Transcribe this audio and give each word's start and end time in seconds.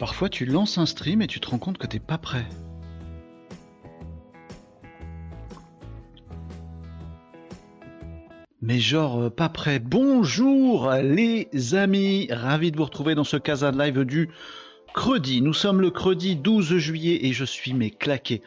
Parfois, 0.00 0.30
tu 0.30 0.46
lances 0.46 0.78
un 0.78 0.86
stream 0.86 1.20
et 1.20 1.26
tu 1.26 1.40
te 1.40 1.50
rends 1.50 1.58
compte 1.58 1.76
que 1.76 1.86
t'es 1.86 1.98
pas 1.98 2.16
prêt. 2.16 2.46
Mais 8.62 8.78
genre 8.78 9.20
euh, 9.20 9.28
pas 9.28 9.50
prêt. 9.50 9.78
Bonjour 9.78 10.90
les 10.90 11.74
amis, 11.74 12.28
ravi 12.30 12.72
de 12.72 12.78
vous 12.78 12.84
retrouver 12.84 13.14
dans 13.14 13.24
ce 13.24 13.36
Casa 13.36 13.72
Live 13.72 14.04
du 14.04 14.30
Credi. 14.94 15.42
Nous 15.42 15.52
sommes 15.52 15.82
le 15.82 15.90
Credi 15.90 16.34
12 16.34 16.78
juillet 16.78 17.26
et 17.26 17.34
je 17.34 17.44
suis 17.44 17.74
mais 17.74 17.90
claqué. 17.90 18.40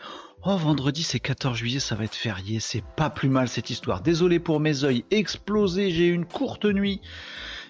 Oh 0.46 0.58
vendredi 0.58 1.04
c'est 1.04 1.20
14 1.20 1.56
juillet, 1.56 1.80
ça 1.80 1.96
va 1.96 2.04
être 2.04 2.16
férié, 2.16 2.60
c'est 2.60 2.84
pas 2.98 3.12
plus 3.12 3.30
mal 3.30 3.48
cette 3.48 3.70
histoire. 3.70 4.02
Désolé 4.02 4.40
pour 4.40 4.60
mes 4.60 4.84
yeux 4.84 5.04
explosés, 5.12 5.92
j'ai 5.92 6.08
eu 6.08 6.14
une 6.14 6.26
courte 6.26 6.66
nuit 6.66 7.00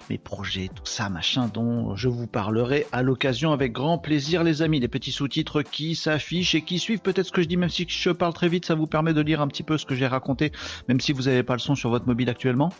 mes 0.09 0.17
projets, 0.17 0.69
tout 0.73 0.85
ça, 0.85 1.09
machin, 1.09 1.49
dont 1.53 1.95
je 1.95 2.07
vous 2.07 2.27
parlerai 2.27 2.85
à 2.91 3.01
l'occasion 3.01 3.51
avec 3.51 3.71
grand 3.71 3.97
plaisir, 3.97 4.43
les 4.43 4.61
amis. 4.61 4.79
Les 4.79 4.87
petits 4.87 5.11
sous-titres 5.11 5.61
qui 5.61 5.95
s'affichent 5.95 6.55
et 6.55 6.61
qui 6.61 6.79
suivent 6.79 6.99
peut-être 6.99 7.27
ce 7.27 7.31
que 7.31 7.41
je 7.41 7.47
dis, 7.47 7.57
même 7.57 7.69
si 7.69 7.85
je 7.87 8.09
parle 8.09 8.33
très 8.33 8.49
vite, 8.49 8.65
ça 8.65 8.75
vous 8.75 8.87
permet 8.87 9.13
de 9.13 9.21
lire 9.21 9.41
un 9.41 9.47
petit 9.47 9.63
peu 9.63 9.77
ce 9.77 9.85
que 9.85 9.95
j'ai 9.95 10.07
raconté, 10.07 10.51
même 10.87 10.99
si 10.99 11.13
vous 11.13 11.23
n'avez 11.23 11.43
pas 11.43 11.53
le 11.53 11.59
son 11.59 11.75
sur 11.75 11.89
votre 11.89 12.07
mobile 12.07 12.29
actuellement. 12.29 12.71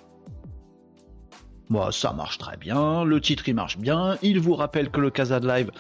Moi, 1.70 1.92
ça 1.92 2.12
marche 2.12 2.38
très 2.38 2.58
bien, 2.58 3.04
le 3.06 3.22
titre 3.22 3.48
il 3.48 3.56
marche 3.56 3.78
bien, 3.78 4.18
il 4.22 4.40
vous 4.40 4.54
rappelle 4.54 4.90
que 4.90 5.00
le 5.00 5.10
Casa 5.10 5.40
de 5.40 5.48
Live, 5.48 5.72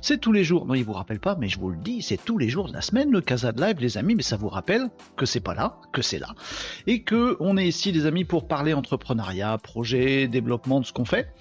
c'est 0.00 0.20
tous 0.20 0.32
les 0.32 0.44
jours. 0.44 0.66
Non, 0.66 0.74
il 0.74 0.84
vous 0.84 0.92
rappelle 0.92 1.18
pas, 1.18 1.34
mais 1.34 1.48
je 1.48 1.58
vous 1.58 1.70
le 1.70 1.76
dis, 1.76 2.00
c'est 2.00 2.22
tous 2.22 2.38
les 2.38 2.48
jours 2.48 2.68
de 2.68 2.72
la 2.72 2.80
semaine 2.80 3.10
le 3.10 3.20
Casa 3.20 3.50
de 3.50 3.60
Live, 3.60 3.76
les 3.80 3.98
amis, 3.98 4.14
mais 4.14 4.22
ça 4.22 4.36
vous 4.36 4.48
rappelle 4.48 4.88
que 5.16 5.26
c'est 5.26 5.40
pas 5.40 5.54
là, 5.54 5.76
que 5.92 6.00
c'est 6.00 6.18
là. 6.18 6.28
Et 6.86 7.02
que 7.02 7.36
on 7.40 7.56
est 7.56 7.66
ici, 7.66 7.90
les 7.90 8.06
amis, 8.06 8.24
pour 8.24 8.46
parler 8.46 8.72
entrepreneuriat, 8.72 9.58
projet, 9.58 10.28
développement 10.28 10.80
de 10.80 10.86
ce 10.86 10.92
qu'on 10.92 11.04
fait. 11.04 11.32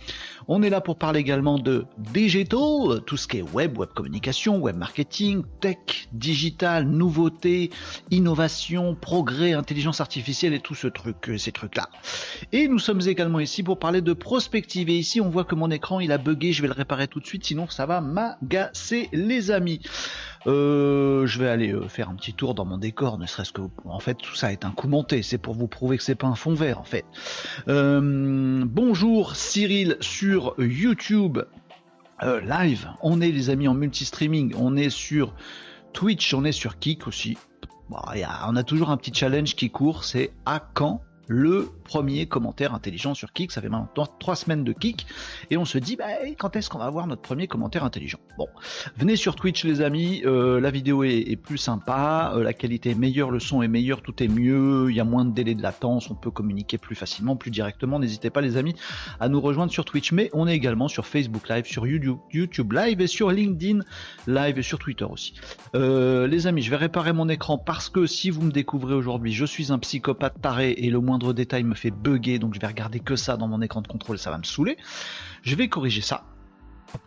On 0.47 0.63
est 0.63 0.69
là 0.72 0.81
pour 0.81 0.97
parler 0.97 1.19
également 1.19 1.59
de 1.59 1.85
digitaux, 1.97 3.00
tout 3.00 3.17
ce 3.17 3.28
qui 3.28 3.38
est 3.38 3.41
web, 3.44 3.78
web 3.78 3.90
communication, 3.94 4.57
web 4.57 4.75
marketing, 4.75 5.44
tech, 5.59 6.07
digital, 6.11 6.85
nouveautés, 6.85 7.69
innovation, 8.09 8.95
progrès, 8.95 9.53
intelligence 9.53 10.01
artificielle 10.01 10.53
et 10.53 10.59
tout 10.59 10.75
ce 10.75 10.88
truc, 10.88 11.31
ces 11.38 11.51
trucs-là. 11.51 11.88
Et 12.51 12.67
nous 12.67 12.79
sommes 12.79 13.01
également 13.07 13.40
ici 13.40 13.61
pour 13.61 13.78
parler 13.78 13.91
de 14.00 14.13
prospective. 14.13 14.90
Et 14.90 14.97
ici, 14.97 15.19
on 15.19 15.29
voit 15.29 15.44
que 15.44 15.56
mon 15.56 15.69
écran, 15.69 16.00
il 16.00 16.13
a 16.13 16.18
bugué, 16.18 16.53
je 16.53 16.62
vais 16.62 16.69
le 16.69 16.74
réparer 16.74 17.09
tout 17.09 17.19
de 17.19 17.25
suite, 17.25 17.44
sinon 17.44 17.68
ça 17.68 17.85
va 17.85 18.00
m'agacer 18.00 19.09
les 19.12 19.52
amis. 19.52 19.81
Euh, 20.47 21.28
je 21.28 21.40
vais 21.40 21.50
aller 21.50 21.74
euh, 21.74 21.88
faire 21.88 22.09
un 22.09 22.16
petit 22.16 22.34
tour 22.34 22.56
dans 22.56 22.66
mon 22.66 22.78
décor, 22.78 23.18
ne 23.18 23.25
serait-ce 23.25 23.52
que, 23.52 23.62
en 23.85 24.00
fait, 24.00 24.16
tout 24.16 24.35
ça 24.35 24.52
est 24.52 24.66
un 24.66 24.72
coup 24.72 24.88
monté. 24.88 25.22
C'est 25.22 25.38
pour 25.38 25.53
vous 25.53 25.68
prouver 25.68 25.97
que 25.97 26.03
c'est 26.03 26.16
pas 26.16 26.28
un 26.28 26.35
fond 26.35 26.53
vert, 26.53 26.79
en 26.79 26.84
fait. 26.84 27.06
Euh, 27.68 28.63
bonjour 28.66 29.35
Cyril 29.35 29.97
sur 30.00 30.56
YouTube 30.58 31.40
live. 32.44 32.88
On 33.02 33.19
est 33.19 33.31
les 33.31 33.50
amis 33.50 33.68
en 33.68 33.73
multi-streaming. 33.73 34.53
On 34.56 34.78
est 34.78 34.91
sur 34.91 35.34
Twitch, 35.91 36.35
on 36.35 36.44
est 36.44 36.52
sur 36.52 36.78
Kik 36.78 37.08
aussi. 37.08 37.35
on 37.90 38.56
a 38.56 38.63
toujours 38.63 38.91
un 38.91 38.97
petit 38.97 39.12
challenge 39.12 39.56
qui 39.56 39.72
court. 39.72 40.03
C'est 40.03 40.31
à 40.46 40.59
quand 40.59 41.02
le 41.28 41.69
premier 41.91 42.25
commentaire 42.25 42.74
intelligent 42.74 43.13
sur 43.13 43.34
Kik. 43.34 43.52
Ça 43.52 43.62
fait 43.62 43.68
maintenant 43.68 44.07
trois 44.18 44.38
semaines 44.38 44.63
de 44.63 44.72
Kik. 44.72 45.06
Et 45.50 45.57
on 45.57 45.66
se 45.66 45.78
dit, 45.78 45.97
bah, 45.97 46.06
quand 46.38 46.56
est-ce 46.56 46.69
qu'on 46.69 46.78
va 46.78 46.85
avoir 46.85 47.06
notre 47.06 47.22
premier 47.22 47.47
commentaire 47.47 47.84
intelligent? 47.84 48.19
Bon, 48.38 48.47
venez 48.97 49.18
sur 49.18 49.35
Twitch 49.35 49.66
les 49.66 49.81
amis, 49.81 50.22
euh, 50.25 50.62
la 50.62 50.72
vidéo 50.72 51.03
est, 51.03 51.35
plus 51.35 51.57
sympa, 51.57 52.31
euh, 52.34 52.44
la 52.44 52.53
qualité 52.53 52.91
est 52.91 52.96
meilleure, 52.96 53.29
le 53.29 53.41
son 53.41 53.62
est 53.62 53.68
meilleur, 53.68 54.02
tout 54.02 54.24
est 54.24 54.29
mieux, 54.29 54.90
il 54.90 54.96
y 54.96 55.02
a 55.02 55.03
moins 55.03 55.25
de 55.25 55.34
délai 55.34 55.53
de 55.53 55.62
latence, 55.62 56.09
on 56.09 56.16
peut 56.16 56.31
communiquer 56.31 56.78
plus 56.78 56.96
facilement, 56.96 57.35
plus 57.35 57.52
directement. 57.52 58.00
N'hésitez 58.00 58.29
pas 58.29 58.40
les 58.40 58.56
amis 58.56 58.75
à 59.19 59.28
nous 59.28 59.41
rejoindre 59.41 59.73
sur 59.73 59.84
Twitch. 59.84 60.13
Mais 60.13 60.29
on 60.31 60.47
est 60.47 60.56
également 60.56 60.88
sur 60.88 61.06
Facebook 61.06 61.50
Live, 61.50 61.66
sur 61.66 61.85
YouTube, 61.85 62.19
YouTube 62.31 62.72
Live 62.72 63.02
et 63.02 63.08
sur 63.08 63.31
LinkedIn 63.31 63.81
Live 64.28 64.58
et 64.58 64.63
sur 64.63 64.79
Twitter 64.79 65.03
aussi. 65.03 65.34
Euh, 65.75 66.25
les 66.25 66.47
amis, 66.47 66.62
je 66.62 66.69
vais 66.69 66.78
réparer 66.78 67.12
mon 67.12 67.28
écran 67.28 67.58
parce 67.58 67.90
que 67.90 68.05
si 68.05 68.29
vous 68.29 68.43
me 68.43 68.52
découvrez 68.52 68.93
aujourd'hui, 68.93 69.34
je 69.34 69.43
suis 69.43 69.73
un 69.73 69.79
psychopathe 69.79 70.40
taré 70.41 70.72
et 70.78 70.90
le 70.90 71.02
moins 71.02 71.20
détail 71.34 71.64
me 71.64 71.76
fait 71.81 71.91
bugger, 71.91 72.39
donc 72.39 72.53
je 72.53 72.59
vais 72.59 72.67
regarder 72.67 72.99
que 72.99 73.16
ça 73.16 73.37
dans 73.37 73.47
mon 73.47 73.61
écran 73.61 73.81
de 73.81 73.87
contrôle, 73.87 74.17
ça 74.17 74.31
va 74.31 74.37
me 74.37 74.43
saouler. 74.43 74.78
Je 75.41 75.55
vais 75.55 75.67
corriger 75.67 76.01
ça. 76.01 76.23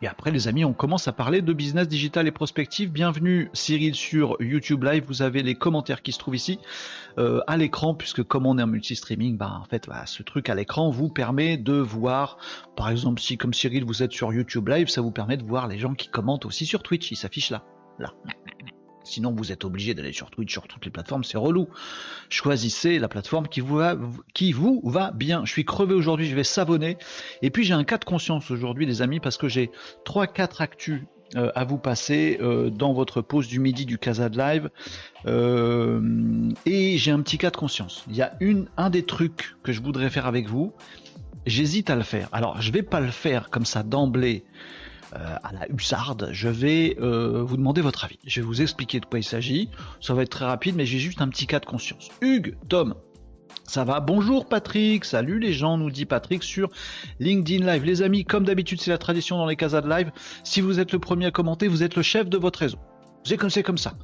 Et 0.01 0.07
après, 0.07 0.31
les 0.31 0.49
amis, 0.49 0.65
on 0.65 0.73
commence 0.73 1.09
à 1.09 1.13
parler 1.13 1.43
de 1.43 1.53
business 1.53 1.87
digital 1.87 2.27
et 2.27 2.31
prospective. 2.31 2.91
Bienvenue, 2.91 3.51
Cyril, 3.53 3.95
sur 3.95 4.37
YouTube 4.41 4.83
Live. 4.83 5.05
Vous 5.07 5.21
avez 5.21 5.43
les 5.43 5.55
commentaires 5.55 6.03
qui 6.03 6.13
se 6.13 6.19
trouvent 6.19 6.37
ici 6.37 6.59
euh, 7.19 7.41
à 7.47 7.59
l'écran, 7.59 7.95
puisque 7.95 8.23
comme 8.23 8.47
on 8.47 8.59
est 8.59 8.63
en 8.63 8.67
multi-streaming, 8.67 9.37
bah, 9.37 9.59
en 9.61 9.65
fait, 9.65 9.89
ce 10.07 10.23
truc 10.23 10.49
à 10.49 10.55
l'écran 10.55 10.91
vous 10.91 11.11
permet 11.11 11.59
de 11.59 11.75
voir, 11.75 12.39
par 12.77 12.89
exemple, 12.89 13.21
si 13.21 13.37
comme 13.37 13.53
Cyril, 13.53 13.85
vous 13.85 14.03
êtes 14.03 14.13
sur 14.13 14.33
YouTube 14.33 14.69
Live, 14.69 14.89
ça 14.89 15.03
vous 15.03 15.13
permet 15.13 15.37
de 15.37 15.45
voir 15.45 15.69
les 15.69 15.79
gens 15.79 15.95
qui 15.95 16.09
commentent 16.09 16.47
aussi 16.47 16.67
sur 16.67 16.83
Twitch. 16.83 17.11
Ils 17.11 17.17
s'affichent 17.17 17.51
là. 17.51 17.63
Là. 17.99 18.13
Sinon, 19.05 19.35
vous 19.37 19.53
êtes 19.53 19.65
obligé 19.65 19.95
d'aller 19.95 20.13
sur 20.13 20.31
Twitch, 20.31 20.53
sur 20.53 20.67
toutes 20.67 20.85
les 20.85 20.91
plateformes, 20.91 21.25
c'est 21.25 21.39
relou. 21.39 21.69
Choisissez 22.31 22.99
la 22.99 23.09
plateforme 23.09 23.47
qui 23.49 23.61
vous 23.61 23.77
va, 24.85 25.11
bien. 25.13 25.45
Je 25.45 25.53
suis 25.53 25.65
crevé 25.65 25.95
aujourd'hui, 25.95 26.27
je 26.27 26.35
vais 26.35 26.45
savonner. 26.45 26.97
Et 27.43 27.51
puis 27.51 27.65
j'ai 27.65 27.75
un 27.75 27.85
cas 27.85 27.99
de 27.99 28.05
conscience 28.05 28.51
aujourd'hui, 28.51 28.87
les 28.87 29.03
amis, 29.03 29.21
parce 29.21 29.37
que 29.37 29.49
j'ai 29.49 29.71
3-4 30.07 30.63
actus 30.63 31.03
euh, 31.37 31.51
à 31.55 31.65
vous 31.65 31.79
passer 31.79 32.39
euh, 32.41 32.71
dans 32.71 32.93
votre 32.93 33.21
pause 33.21 33.49
du 33.49 33.59
midi 33.59 33.87
du 33.87 33.99
Casa 33.99 34.29
de 34.29 34.39
Live. 34.39 34.71
Euh, 35.27 36.51
et 36.65 36.97
j'ai 36.97 37.11
un 37.11 37.21
petit 37.21 37.39
cas 37.39 37.51
de 37.51 37.57
conscience. 37.57 38.05
Il 38.09 38.17
y 38.17 38.23
a 38.23 38.37
un 38.77 38.91
des 38.91 39.05
trucs 39.05 39.57
que 39.63 39.73
je 39.73 39.83
voudrais 39.83 40.11
faire 40.11 40.27
avec 40.27 40.49
vous. 40.49 40.73
J'hésite 41.47 41.91
à 41.91 41.97
le 41.97 42.03
faire. 42.03 42.29
Alors, 42.33 42.63
je 42.63 42.73
vais 42.73 42.83
pas 42.83 43.01
le 43.01 43.11
faire 43.11 43.51
comme 43.51 43.67
ça 43.67 43.83
d'emblée 43.83 44.45
à 45.15 45.53
la 45.53 45.69
hussarde, 45.71 46.29
je 46.33 46.49
vais 46.49 46.97
euh, 47.01 47.43
vous 47.43 47.57
demander 47.57 47.81
votre 47.81 48.05
avis. 48.05 48.19
Je 48.27 48.41
vais 48.41 48.47
vous 48.47 48.63
expliquer 48.63 49.01
de 49.01 49.07
quoi 49.07 49.19
il 49.19 49.25
s'agit. 49.25 49.69
Ça 50.01 50.15
va 50.15 50.23
être 50.23 50.31
très 50.31 50.45
rapide, 50.45 50.77
mais 50.77 50.87
j'ai 50.87 50.99
juste 50.99 51.21
un 51.21 51.29
petit 51.29 51.47
cas 51.47 51.61
de 51.61 51.67
conscience. 51.67 52.09
Hugues, 52.21 52.57
Tom, 52.69 52.95
ça 53.67 53.85
va? 53.85 54.01
Bonjour 54.01 54.47
Patrick, 54.47 55.05
salut 55.05 55.39
les 55.39 55.53
gens, 55.53 55.79
nous 55.79 55.91
dit 55.91 56.05
Patrick 56.05 56.43
sur 56.43 56.69
LinkedIn 57.21 57.65
Live. 57.65 57.85
Les 57.85 58.03
amis, 58.03 58.25
comme 58.25 58.45
d'habitude, 58.45 58.81
c'est 58.81 58.91
la 58.91 58.99
tradition 58.99 59.37
dans 59.37 59.47
les 59.47 59.57
casas 59.57 59.81
de 59.81 59.89
live. 59.89 60.11
Si 60.43 60.61
vous 60.61 60.81
êtes 60.81 60.93
le 60.93 60.99
premier 60.99 61.27
à 61.27 61.31
commenter, 61.31 61.69
vous 61.69 61.83
êtes 61.83 61.97
le 61.97 62.03
chef 62.03 62.29
de 62.29 62.37
votre 62.37 62.59
réseau. 62.61 62.79
C'est 63.25 63.37
comme 63.37 63.51
c'est 63.51 63.63
comme 63.63 63.79
ça. 63.79 63.95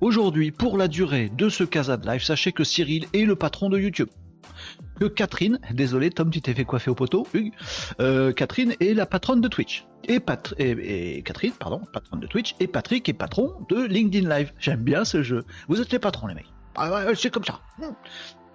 Aujourd'hui, 0.00 0.50
pour 0.50 0.78
la 0.78 0.88
durée 0.88 1.30
de 1.36 1.48
ce 1.48 1.64
casa 1.64 1.96
de 1.96 2.06
live, 2.06 2.22
sachez 2.22 2.52
que 2.52 2.64
Cyril 2.64 3.06
est 3.12 3.24
le 3.24 3.36
patron 3.36 3.68
de 3.68 3.78
YouTube 3.78 4.08
que 4.98 5.06
Catherine, 5.06 5.58
désolé 5.72 6.10
Tom, 6.10 6.30
tu 6.30 6.40
t'es 6.40 6.54
fait 6.54 6.64
coiffer 6.64 6.90
au 6.90 6.94
poteau, 6.94 7.26
Hugues, 7.34 7.52
euh, 8.00 8.32
Catherine 8.32 8.74
est 8.80 8.94
la 8.94 9.06
patronne 9.06 9.40
de 9.40 9.48
Twitch. 9.48 9.86
Et, 10.08 10.20
Catherine, 11.24 11.52
pardon, 11.58 11.80
patronne 11.92 12.20
de 12.20 12.26
Twitch, 12.26 12.54
et 12.60 12.66
Patrick 12.66 13.08
est 13.08 13.14
patron 13.14 13.54
de 13.70 13.86
LinkedIn 13.86 14.28
Live. 14.28 14.52
J'aime 14.58 14.82
bien 14.82 15.04
ce 15.04 15.22
jeu. 15.22 15.44
Vous 15.68 15.80
êtes 15.80 15.90
les 15.92 15.98
patrons, 15.98 16.26
les 16.26 16.34
mecs. 16.34 16.52
Ah 16.76 17.06
c'est 17.14 17.30
comme 17.30 17.44
ça. 17.44 17.60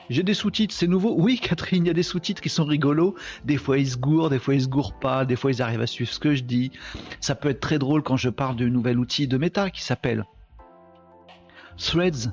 J'ai 0.10 0.24
des 0.24 0.34
sous-titres, 0.34 0.74
c'est 0.74 0.88
nouveau. 0.88 1.16
Oui, 1.18 1.40
Catherine, 1.42 1.86
il 1.86 1.88
y 1.88 1.92
a 1.92 1.94
des 1.94 2.04
sous-titres 2.04 2.42
qui 2.42 2.50
sont 2.50 2.66
rigolos. 2.66 3.16
Des 3.46 3.58
fois 3.58 3.78
ils 3.78 3.90
se 3.90 3.98
gourent, 3.98 4.30
des 4.30 4.40
fois 4.40 4.56
ils 4.56 4.64
se 4.64 4.68
gourent 4.68 4.98
pas, 5.00 5.26
des 5.26 5.36
fois 5.36 5.52
ils 5.52 5.62
arrivent 5.62 5.82
à 5.82 5.88
suivre 5.88 6.12
ce 6.12 6.20
que 6.20 6.36
je 6.36 6.44
dis. 6.44 6.72
Ça 7.20 7.36
peut 7.36 7.50
être 7.50 7.60
très 7.60 7.80
drôle 7.80 8.04
quand 8.04 8.18
je 8.18 8.30
parle 8.30 8.56
d'un 8.56 8.70
nouvel 8.70 8.98
outil 8.98 9.28
de 9.28 9.38
méta 9.38 9.70
qui 9.70 9.84
s'appelle 9.84 10.26
Threads. 11.78 12.32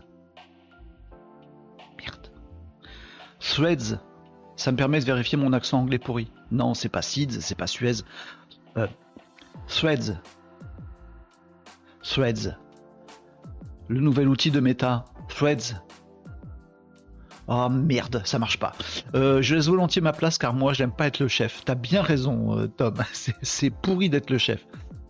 Threads, 3.49 3.99
ça 4.57 4.73
me 4.73 4.77
permet 4.77 5.01
de 5.01 5.05
vérifier 5.05 5.39
mon 5.39 5.53
accent 5.53 5.81
anglais 5.81 5.99
pourri. 5.99 6.31
Non, 6.51 6.75
c'est 6.75 6.89
pas 6.89 7.03
Seeds, 7.03 7.41
c'est 7.41 7.55
pas 7.55 7.67
Suez. 7.67 8.03
Euh, 8.77 8.87
Threads. 9.69 10.21
Threads. 12.03 12.57
Le 13.89 14.01
nouvel 14.01 14.29
outil 14.29 14.51
de 14.51 14.61
méta. 14.61 15.05
Threads. 15.29 15.81
Oh 17.49 17.69
merde, 17.69 18.23
ça 18.25 18.41
marche 18.41 18.59
pas. 18.59 18.73
Euh, 19.15 19.41
je 19.41 19.55
laisse 19.55 19.69
volontiers 19.69 20.03
ma 20.03 20.13
place 20.13 20.37
car 20.39 20.53
moi 20.53 20.73
j'aime 20.73 20.93
pas 20.93 21.07
être 21.07 21.21
le 21.21 21.29
chef. 21.29 21.65
T'as 21.65 21.77
bien 21.77 22.03
raison, 22.03 22.59
euh, 22.59 22.67
Tom. 22.67 22.97
C'est 23.43 23.71
pourri 23.71 24.11
d'être 24.11 24.31
le 24.31 24.39
chef. 24.39 24.67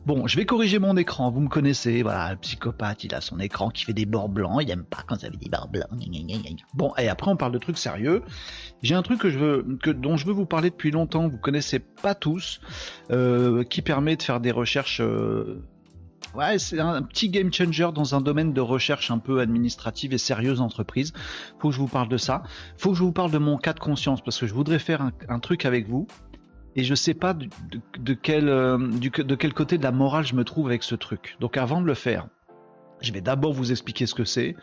Bon, 0.07 0.29
je 0.29 0.37
vais 0.37 0.47
corriger 0.47 0.79
mon 0.79 0.97
écran, 0.97 1.33
vous 1.33 1.41
me 1.41 1.49
connaissez, 1.49 2.03
voilà, 2.05 2.31
le 2.31 2.37
psychopathe, 2.37 3.03
il 3.03 3.13
a 3.13 3.21
son 3.21 3.41
écran 3.41 3.71
qui 3.71 3.85
fait 3.85 3.93
des 3.93 4.07
bords 4.07 4.29
blancs, 4.29 4.61
il 4.63 4.71
aime 4.71 4.85
pas 4.85 5.03
quand 5.05 5.19
ça 5.19 5.29
fait 5.29 5.37
des 5.37 5.49
bords 5.49 5.67
blancs. 5.67 5.89
Bon, 6.75 6.93
et 6.97 7.09
après 7.09 7.29
on 7.29 7.37
parle 7.37 7.51
de 7.51 7.59
trucs 7.59 7.77
sérieux. 7.77 8.23
J'ai 8.85 8.95
un 8.95 9.03
truc 9.03 9.19
que 9.21 9.31
je 9.31 9.39
veux, 9.41 9.67
que, 9.83 9.91
dont 9.91 10.17
je 10.17 10.25
veux 10.25 10.33
vous 10.33 10.47
parler 10.47 10.71
depuis 10.71 10.93
longtemps, 10.93 11.27
vous 11.27 11.39
connaissez 11.39 11.81
pas 11.81 12.15
tous, 12.15 12.61
euh, 13.11 13.65
qui 13.65 13.83
permet 13.83 14.15
de 14.15 14.23
faire 14.23 14.39
des 14.39 14.53
recherches... 14.53 15.01
Euh, 15.01 15.61
ouais, 16.37 16.61
c'est 16.61 16.79
un 16.79 17.03
petit 17.03 17.29
game 17.29 17.53
changer 17.53 17.89
dans 17.93 18.15
un 18.15 18.21
domaine 18.21 18.53
de 18.53 18.61
recherche 18.61 19.11
un 19.11 19.19
peu 19.19 19.41
administrative 19.41 20.13
et 20.15 20.19
sérieuse 20.19 20.61
entreprise. 20.61 21.15
Faut 21.59 21.71
que 21.71 21.75
je 21.75 21.81
vous 21.81 21.89
parle 21.89 22.09
de 22.09 22.17
ça. 22.17 22.45
Faut 22.77 22.91
que 22.91 22.97
je 22.97 23.03
vous 23.03 23.11
parle 23.11 23.33
de 23.33 23.39
mon 23.39 23.57
cas 23.57 23.73
de 23.73 23.81
conscience 23.81 24.23
parce 24.23 24.39
que 24.39 24.47
je 24.47 24.55
voudrais 24.55 24.79
faire 24.79 25.11
un 25.29 25.39
truc 25.41 25.65
avec 25.65 25.89
vous 25.89 26.07
et 26.77 26.85
je 26.85 26.95
sais 26.95 27.15
pas 27.15 27.35
de, 27.35 28.15
quel, 28.15 28.49
euh, 28.49 28.77
de 28.77 29.35
quel 29.35 29.55
côté 29.55 29.79
de 29.79 29.83
la 29.83 29.93
morale 29.93 30.27
je 30.27 30.35
me 30.35 30.45
trouve 30.45 30.67
avec 30.67 30.83
ce 30.83 30.95
truc. 30.95 31.37
Donc 31.41 31.57
avant 31.57 31.81
de 31.81 31.87
le 31.87 31.95
faire, 31.95 32.29
je 33.01 33.13
vais 33.13 33.23
d'abord 33.23 33.55
vous 33.55 33.71
expliquer 33.71 34.05
ce 34.07 34.15
que 34.15 34.25
c'est. 34.25 34.55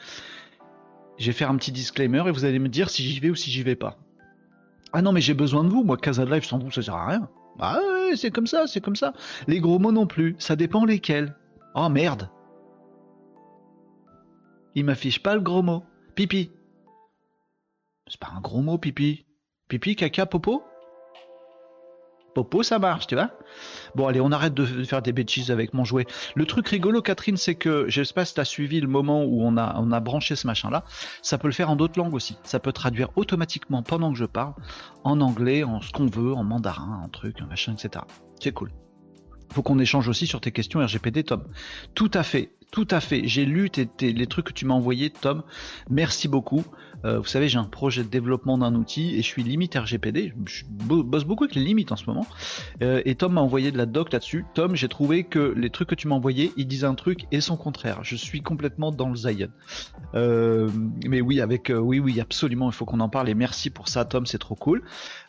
Je 1.18 1.26
vais 1.26 1.34
faire 1.34 1.50
un 1.50 1.58
petit 1.58 1.72
disclaimer 1.72 2.24
et 2.28 2.32
vous 2.32 2.46
allez 2.46 2.60
me 2.60 2.70
dire 2.70 2.90
si 2.90 3.04
j'y 3.04 3.20
vais 3.20 3.32
ou 3.32 3.36
si 3.36 3.50
j'y 3.50 3.64
vais 3.64 3.76
pas. 3.76 3.98
Ah 4.94 5.02
non 5.02 5.12
mais 5.12 5.22
j'ai 5.22 5.34
besoin 5.34 5.64
de 5.64 5.70
vous, 5.70 5.84
moi 5.84 5.98
Casa 5.98 6.24
Live 6.24 6.46
sans 6.46 6.60
vous 6.60 6.72
ça 6.72 6.84
sert 6.84 6.96
à 6.96 7.08
rien. 7.08 7.30
Ah 7.60 7.80
ouais, 7.80 8.16
c'est 8.16 8.32
comme 8.32 8.48
ça, 8.48 8.68
c'est 8.68 8.82
comme 8.82 8.96
ça. 8.96 9.14
Les 9.48 9.60
gros 9.60 9.80
mots 9.80 9.92
non 9.92 10.08
plus, 10.08 10.36
ça 10.38 10.56
dépend 10.56 10.86
lesquels. 10.86 11.36
Oh 11.74 11.90
merde. 11.90 12.30
Il 14.76 14.86
m'affiche 14.86 15.22
pas 15.22 15.34
le 15.34 15.42
gros 15.42 15.64
mot. 15.64 15.84
Pipi. 16.16 16.52
C'est 18.08 18.20
pas 18.20 18.32
un 18.36 18.42
gros 18.42 18.62
mot, 18.62 18.78
pipi. 18.78 19.26
Pipi, 19.68 19.96
caca, 19.96 20.26
popo? 20.26 20.64
Popo, 22.34 22.64
ça 22.64 22.80
marche, 22.80 23.08
tu 23.08 23.16
vois 23.16 23.32
Bon, 23.96 24.08
allez, 24.08 24.20
on 24.20 24.32
arrête 24.32 24.54
de 24.54 24.66
faire 24.84 25.02
des 25.02 25.12
bêtises 25.12 25.52
avec 25.52 25.74
mon 25.74 25.86
jouet. 25.86 26.06
Le 26.36 26.46
truc 26.46 26.68
rigolo, 26.68 27.02
Catherine, 27.02 27.38
c'est 27.38 27.56
que, 27.56 27.86
je 27.88 28.04
sais 28.04 28.14
pas 28.14 28.26
si 28.26 28.34
t'as 28.34 28.46
suivi 28.46 28.80
le 28.80 28.88
moment 28.88 29.24
où 29.24 29.44
on 29.44 29.58
a, 29.58 30.00
branché 30.00 30.36
ce 30.36 30.48
machin-là, 30.48 30.84
ça 31.22 31.38
peut 31.38 31.48
le 31.48 31.54
faire 31.54 31.70
en 31.70 31.76
d'autres 31.76 32.00
langues 32.00 32.14
aussi. 32.14 32.38
Ça 32.44 32.60
peut 32.60 32.72
traduire 32.72 33.10
automatiquement 33.16 33.84
pendant 33.84 34.12
que 34.12 34.18
je 34.18 34.26
parle, 34.26 34.54
en 35.04 35.22
anglais, 35.22 35.64
en 35.64 35.82
ce 35.82 35.92
qu'on 35.92 36.08
veut, 36.08 36.34
en 36.34 36.44
mandarin, 36.44 37.02
en 37.04 37.10
truc, 37.10 37.42
en 37.42 37.48
machin, 37.48 37.74
etc. 37.74 38.04
C'est 38.40 38.52
cool. 38.52 38.72
Faut 39.54 39.62
qu'on 39.62 39.78
échange 39.78 40.08
aussi 40.08 40.26
sur 40.26 40.42
tes 40.42 40.52
questions 40.52 40.80
RGPD, 40.80 41.24
Tom. 41.24 41.44
Tout 41.94 42.10
à 42.14 42.24
fait, 42.24 42.52
tout 42.74 42.88
à 42.90 43.00
fait. 43.00 43.22
J'ai 43.28 43.46
lu 43.46 43.70
les 44.02 44.26
trucs 44.26 44.48
que 44.48 44.52
tu 44.52 44.66
m'as 44.66 44.74
envoyés, 44.74 45.12
Tom. 45.12 45.44
Merci 45.92 46.28
beaucoup. 46.28 46.66
Euh, 47.06 47.20
vous 47.20 47.26
savez, 47.26 47.48
j'ai 47.48 47.60
un 47.60 47.66
projet 47.66 48.04
de 48.04 48.08
développement 48.08 48.58
d'un 48.58 48.74
outil 48.74 49.14
et 49.14 49.18
je 49.18 49.28
suis 49.28 49.44
limite 49.44 49.76
RGPD. 49.76 50.34
Je 50.46 50.64
bosse 50.66 51.24
beaucoup 51.24 51.44
avec 51.44 51.56
les 51.56 51.64
limites 51.64 51.92
en 51.92 51.96
ce 51.96 52.06
moment. 52.08 52.26
Euh, 52.82 53.02
et 53.06 53.14
Tom 53.14 53.34
m'a 53.34 53.42
envoyé 53.42 53.72
de 53.72 53.78
la 53.78 53.86
doc 53.86 54.12
là-dessus. 54.12 54.46
Tom, 54.56 54.76
j'ai 54.76 54.88
trouvé 54.88 55.24
que 55.24 55.54
les 55.56 55.70
trucs 55.70 55.90
que 55.90 55.96
tu 55.96 56.08
m'as 56.08 56.16
envoyés, 56.16 56.52
ils 56.58 56.66
disent 56.66 56.86
un 56.86 56.96
truc 56.96 57.26
et 57.32 57.42
son 57.42 57.58
contraire. 57.58 58.00
Je 58.04 58.16
suis 58.16 58.42
complètement 58.42 58.92
dans 58.92 59.10
le 59.10 59.16
Zion. 59.18 59.50
Euh, 60.16 60.68
mais 61.08 61.22
oui, 61.22 61.42
avec 61.42 61.72
oui, 61.76 62.00
oui, 62.00 62.20
absolument, 62.20 62.72
il 62.72 62.74
faut 62.74 62.86
qu'on 62.86 63.02
en 63.02 63.10
parle. 63.10 63.30
Et 63.30 63.36
merci 63.36 63.70
pour 63.70 63.88
ça, 63.88 64.04
Tom, 64.04 64.26
c'est 64.26 64.40
trop 64.40 64.56
cool. 64.56 64.82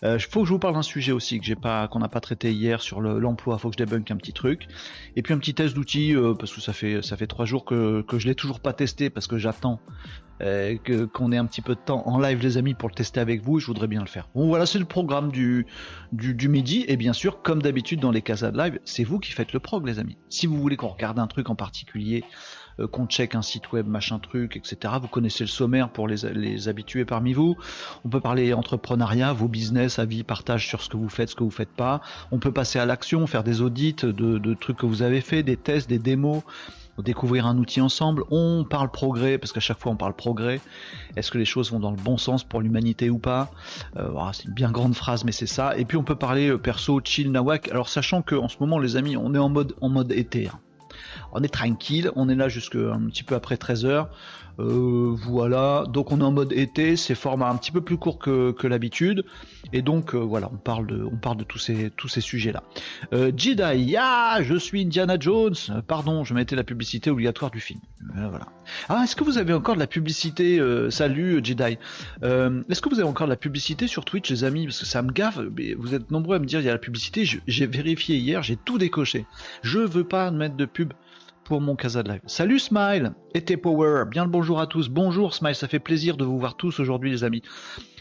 Il 0.03 0.19
faut 0.19 0.41
que 0.41 0.47
je 0.47 0.53
vous 0.53 0.59
parle 0.59 0.75
d'un 0.75 0.83
sujet 0.83 1.13
aussi 1.13 1.39
que 1.41 1.45
j'ai 1.45 1.57
pas, 1.57 1.89
qu'on 1.89 1.99
n'a 1.99 2.09
pas 2.09 2.21
traité 2.21 2.53
hier 2.53 2.81
sur 2.81 3.03
l'emploi. 3.03 3.57
il 3.59 3.61
faut 3.61 3.69
que 3.69 3.75
je 3.79 3.85
débunk 3.85 4.11
un 4.11 4.17
petit 4.17 4.33
truc. 4.33 4.67
Et 5.17 5.23
puis 5.23 5.35
un 5.35 5.39
petit 5.39 5.55
test 5.55 5.75
d'outil 5.75 6.15
parce 6.39 6.55
que 6.55 6.61
ça 6.61 6.73
fait 6.73 7.03
ça 7.03 7.17
fait 7.17 7.27
trois 7.35 7.47
jours 7.47 7.65
que 7.65 8.03
que 8.03 8.21
je 8.21 8.29
l'ai 8.29 8.37
toujours 8.37 8.61
pas 8.61 8.73
testé 8.73 9.11
parce 9.11 9.27
que 9.27 9.39
j'attends 9.39 9.81
euh, 10.41 10.77
qu'on 11.13 11.33
ait 11.33 11.37
un 11.37 11.47
petit 11.47 11.63
peu 11.63 11.75
de 11.75 11.81
temps 11.81 12.07
en 12.07 12.21
live 12.21 12.41
les 12.41 12.59
amis 12.59 12.75
pour 12.75 12.89
le 12.89 12.95
tester 12.95 13.19
avec 13.19 13.43
vous 13.43 13.59
je 13.59 13.67
voudrais 13.67 13.89
bien 13.89 14.01
le 14.01 14.07
faire. 14.07 14.29
Bon 14.37 14.47
voilà 14.47 14.67
c'est 14.67 14.79
le 14.79 14.85
programme 14.85 15.33
du, 15.33 15.67
du, 16.13 16.49
midi 16.49 16.85
et 16.87 16.97
bien 16.97 17.13
sûr 17.13 17.43
comme 17.43 17.61
d'habitude 17.61 17.99
dans 17.99 18.13
les 18.13 18.23
casas 18.23 18.53
de 18.53 18.59
live 18.59 18.79
c'est 18.85 19.03
vous 19.03 19.19
qui 19.19 19.33
faites 19.33 19.53
le 19.53 19.59
prog 19.59 19.85
les 19.85 19.99
amis. 19.99 20.17
Si 20.29 20.47
vous 20.47 20.57
voulez 20.57 20.77
qu'on 20.77 20.89
regarde 20.89 21.19
un 21.19 21.27
truc 21.27 21.51
en 21.51 21.57
particulier, 21.57 22.23
euh, 22.79 22.87
qu'on 22.87 23.07
check 23.07 23.35
un 23.35 23.43
site 23.43 23.73
web 23.73 23.89
machin 23.89 24.21
truc 24.21 24.57
etc. 24.57 24.95
Vous 25.03 25.09
connaissez 25.09 25.43
le 25.43 25.49
sommaire 25.49 25.89
pour 25.89 26.07
les, 26.07 26.19
les 26.35 26.69
habitués 26.69 27.05
parmi 27.05 27.33
vous. 27.33 27.57
On 28.05 28.09
peut 28.11 28.21
parler 28.21 28.55
entrepreneuriat, 28.55 29.33
vos 29.33 29.49
business, 29.49 29.99
avis, 29.99 30.23
partage 30.23 30.69
sur 30.69 30.83
ce 30.83 30.89
que 30.89 30.97
vous 30.97 31.09
faites, 31.09 31.31
ce 31.31 31.35
que 31.35 31.43
vous 31.43 31.51
faites 31.51 31.75
pas. 31.75 32.01
On 32.31 32.39
peut 32.39 32.53
passer 32.53 32.79
à 32.79 32.87
l'action, 32.87 33.27
faire 33.27 33.43
des 33.43 33.61
audits 33.61 33.97
de 34.03 34.55
trucs 34.55 34.77
que 34.77 34.87
vous 34.87 35.03
avez 35.03 35.21
fait, 35.21 35.43
des 35.43 35.57
tests, 35.57 35.89
des 35.89 35.99
démos 35.99 36.45
découvrir 37.03 37.47
un 37.47 37.59
outil 37.59 37.81
ensemble. 37.81 38.25
On 38.31 38.65
parle 38.65 38.91
progrès, 38.91 39.39
parce 39.39 39.53
qu'à 39.53 39.61
chaque 39.61 39.79
fois 39.79 39.93
on 39.93 39.97
parle 39.97 40.15
progrès. 40.15 40.61
Est-ce 41.17 41.31
que 41.31 41.39
les 41.39 41.45
choses 41.45 41.73
vont 41.73 41.81
dans 41.81 41.91
le 41.91 41.97
bon 41.97 42.19
sens 42.19 42.45
pour 42.45 42.61
l'humanité 42.61 43.11
ou 43.11 43.19
pas? 43.19 43.51
Euh, 43.97 44.11
C'est 44.33 44.45
une 44.45 44.55
bien 44.55 44.71
grande 44.71 44.95
phrase, 44.95 45.25
mais 45.25 45.33
c'est 45.33 45.47
ça. 45.47 45.77
Et 45.77 45.85
puis 45.85 45.97
on 45.97 46.05
peut 46.05 46.17
parler 46.17 46.49
euh, 46.49 46.59
perso, 46.59 47.01
chill, 47.03 47.31
nawak. 47.33 47.69
Alors 47.69 47.89
sachant 47.89 48.23
que 48.23 48.35
en 48.35 48.49
ce 48.49 48.57
moment, 48.61 48.79
les 48.79 48.97
amis, 48.97 49.17
on 49.17 49.35
est 49.35 49.39
en 49.39 49.49
mode, 49.49 49.75
en 49.81 49.89
mode 49.89 50.13
été. 50.13 50.49
Hein. 50.49 50.59
On 51.33 51.43
est 51.43 51.53
tranquille, 51.53 52.11
on 52.15 52.29
est 52.29 52.35
là 52.35 52.49
jusqu'à 52.49 52.93
un 52.93 53.07
petit 53.07 53.25
peu 53.25 53.35
après 53.35 53.57
13h. 53.57 54.07
Euh, 54.59 55.15
voilà, 55.17 55.85
donc 55.89 56.13
on 56.13 56.21
est 56.21 56.25
en 56.25 56.33
mode 56.33 56.53
été, 56.53 56.97
c'est 56.97 57.15
format 57.15 57.49
un 57.49 57.57
petit 57.57 57.73
peu 57.73 57.81
plus 57.81 57.97
court 57.97 58.19
que, 58.19 58.67
l'habitude, 58.67 59.25
et 59.73 59.83
donc 59.83 60.15
euh, 60.15 60.19
voilà, 60.19 60.49
on 60.53 60.57
parle 60.57 60.87
de, 60.87 61.05
on 61.05 61.17
parle 61.17 61.37
de 61.37 61.45
tous 61.45 61.59
ces, 61.59 61.91
tous 61.97 62.09
ces 62.09 62.21
sujets-là. 62.21 62.63
Euh, 63.13 63.33
Jedi, 63.37 63.97
ah, 63.99 64.39
je 64.43 64.55
suis 64.55 64.83
Indiana 64.83 65.17
Jones. 65.19 65.55
Pardon, 65.87 66.25
je 66.25 66.35
mettais 66.35 66.57
la 66.57 66.65
publicité 66.65 67.11
obligatoire 67.11 67.51
du 67.51 67.61
film. 67.61 67.81
voilà. 68.15 68.47
Ah, 68.89 69.03
est-ce 69.05 69.17
que 69.17 69.25
vous 69.25 69.39
avez 69.39 69.53
encore 69.53 69.75
de 69.75 69.81
la 69.81 69.87
publicité 69.87 70.61
Salut 70.91 71.41
Jedi? 71.43 71.79
est-ce 72.23 72.81
que 72.81 72.89
vous 72.89 73.01
avez 73.01 73.09
encore 73.09 73.27
de 73.27 73.33
la 73.33 73.37
publicité 73.37 73.87
sur 73.87 74.05
Twitch, 74.05 74.31
les 74.31 74.45
amis? 74.45 74.65
Parce 74.67 74.81
que 74.81 74.87
ça 74.87 75.03
me 75.03 75.13
gave. 75.13 75.51
vous 75.79 75.95
êtes 75.95 76.11
nombreux 76.11 76.37
à 76.37 76.39
me 76.39 76.47
dire 76.47 76.61
il 76.61 76.67
y 76.67 76.69
a 76.69 76.73
la 76.73 76.79
publicité. 76.79 77.25
J'ai 77.47 77.67
vérifié 77.67 78.17
hier, 78.17 78.43
j'ai 78.43 78.57
tout 78.57 78.79
décoché. 78.79 79.27
Je 79.63 79.81
veux 79.81 80.05
pas 80.05 80.31
mettre 80.31 80.57
de 80.57 80.65
pub 80.65 80.93
pour 81.45 81.61
mon 81.61 81.77
Casa 81.77 82.03
de 82.03 82.11
Live. 82.11 82.23
Salut 82.27 82.59
Smile 82.59 83.13
et 83.35 83.57
Power, 83.57 84.05
bien 84.11 84.25
le 84.25 84.31
bonjour 84.31 84.61
à 84.61 84.67
tous. 84.67 84.89
Bonjour 84.89 85.35
Smile, 85.35 85.55
ça 85.55 85.69
fait 85.69 85.79
plaisir 85.79 86.17
de 86.17 86.25
vous 86.25 86.39
voir 86.39 86.57
tous 86.57 86.81
aujourd'hui 86.81 87.11
les 87.11 87.23
amis. 87.23 87.43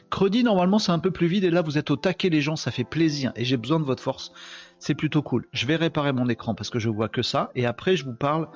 Credi, 0.10 0.44
normalement 0.44 0.80
c'est 0.80 0.92
un 0.92 1.00
peu 1.00 1.12
plus 1.12 1.28
vide 1.28 1.44
et 1.44 1.50
là 1.50 1.62
vous 1.62 1.78
êtes 1.78 1.92
au 1.92 1.96
taquet 1.96 2.30
les 2.30 2.42
gens, 2.42 2.56
ça 2.56 2.72
fait 2.72 2.84
plaisir 2.84 3.34
et 3.36 3.44
j'ai 3.44 3.58
besoin 3.58 3.80
de 3.80 3.86
votre 3.86 4.02
force. 4.02 4.32
C'est 4.80 4.96
plutôt 4.96 5.22
cool. 5.22 5.48
Je 5.52 5.66
vais 5.66 5.76
réparer 5.76 6.14
mon 6.14 6.30
écran 6.30 6.56
parce 6.56 6.70
que 6.70 6.80
je 6.80 6.90
vois 6.90 7.10
que 7.10 7.22
ça 7.22 7.52
et 7.56 7.66
après 7.66 7.96
je 7.96 8.06
vous 8.06 8.16
parle 8.16 8.48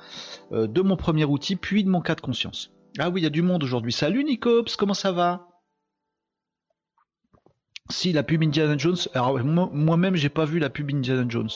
euh, 0.52 0.66
de 0.66 0.80
mon 0.80 0.96
premier 0.96 1.24
outil 1.24 1.56
puis 1.56 1.84
de 1.84 1.90
mon 1.90 2.00
cas 2.00 2.14
de 2.14 2.20
conscience. 2.20 2.70
Ah 2.98 3.10
oui, 3.10 3.20
il 3.20 3.24
y 3.24 3.26
a 3.26 3.30
du 3.30 3.42
monde 3.42 3.62
aujourd'hui. 3.62 3.92
Salut 3.92 4.24
Nicops, 4.24 4.76
comment 4.76 4.94
ça 4.94 5.12
va? 5.12 5.48
Si 7.90 8.12
la 8.12 8.22
pub 8.22 8.42
Indiana 8.42 8.76
Jones, 8.76 8.96
alors 9.14 9.38
moi-même 9.42 10.16
j'ai 10.16 10.28
pas 10.28 10.44
vu 10.44 10.58
la 10.58 10.70
pub 10.70 10.90
Indiana 10.90 11.24
Jones. 11.28 11.50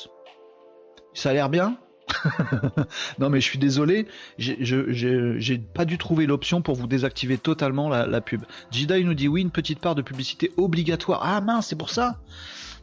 Ça 1.15 1.31
a 1.31 1.33
l'air 1.33 1.49
bien? 1.49 1.79
non 3.19 3.31
mais 3.31 3.41
je 3.41 3.47
suis 3.47 3.59
désolé, 3.59 4.07
j'ai 4.39 5.59
pas 5.59 5.85
dû 5.85 5.99
trouver 5.99 6.27
l'option 6.27 6.63
pour 6.63 6.75
vous 6.75 6.87
désactiver 6.87 7.39
totalement 7.39 7.89
la, 7.89 8.21
pub. 8.21 8.43
Jedi 8.71 9.05
nous 9.05 9.15
dit 9.15 9.29
oui, 9.29 9.43
une 9.43 9.51
petite 9.51 9.79
part 9.79 9.95
de 9.95 10.03
publicité 10.03 10.53
obligatoire. 10.57 11.21
Ah 11.23 11.41
mince, 11.41 11.69
c'est 11.69 11.77
pour 11.77 11.91
ça 11.91 12.21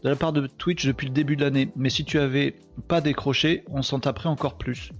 De 0.03 0.09
la 0.09 0.15
part 0.15 0.33
de 0.33 0.48
Twitch 0.48 0.86
depuis 0.86 1.07
le 1.07 1.13
début 1.13 1.36
de 1.36 1.43
l'année. 1.43 1.71
Mais 1.75 1.89
si 1.89 2.05
tu 2.05 2.19
avais 2.19 2.55
pas 2.88 3.01
décroché, 3.01 3.63
on 3.69 3.81
s'en 3.81 4.00
taperait 4.00 4.29
encore 4.29 4.57
plus. 4.57 4.91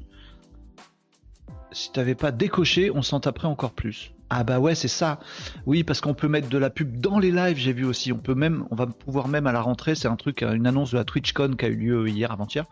Si 1.72 1.92
tu 1.92 2.00
avais 2.00 2.16
pas 2.16 2.32
décoché, 2.32 2.92
on 2.92 3.02
s'en 3.02 3.20
taperait 3.20 3.48
encore 3.48 3.72
plus. 3.72 4.12
Ah 4.32 4.44
bah 4.44 4.60
ouais, 4.60 4.76
c'est 4.76 4.88
ça. 4.88 5.20
Oui, 5.66 5.84
parce 5.84 6.02
qu'on 6.02 6.14
peut 6.14 6.28
mettre 6.28 6.50
de 6.50 6.58
la 6.58 6.70
pub 6.70 7.00
dans 7.00 7.18
les 7.18 7.32
lives, 7.32 7.58
j'ai 7.58 7.74
vu 7.74 7.84
aussi. 7.86 8.14
On 8.14 8.20
peut 8.20 8.36
même, 8.36 8.66
on 8.70 8.76
va 8.76 8.86
pouvoir 8.86 9.28
même 9.28 9.48
à 9.48 9.52
la 9.52 9.62
rentrée, 9.62 9.96
c'est 9.96 10.08
un 10.08 10.16
truc, 10.16 10.44
une 10.44 10.68
annonce 10.68 10.92
de 10.92 10.98
la 10.98 11.04
TwitchCon 11.04 11.56
qui 11.58 11.66
a 11.66 11.68
eu 11.70 11.76
lieu 11.76 12.08
hier 12.08 12.32
avant-hier. 12.32 12.66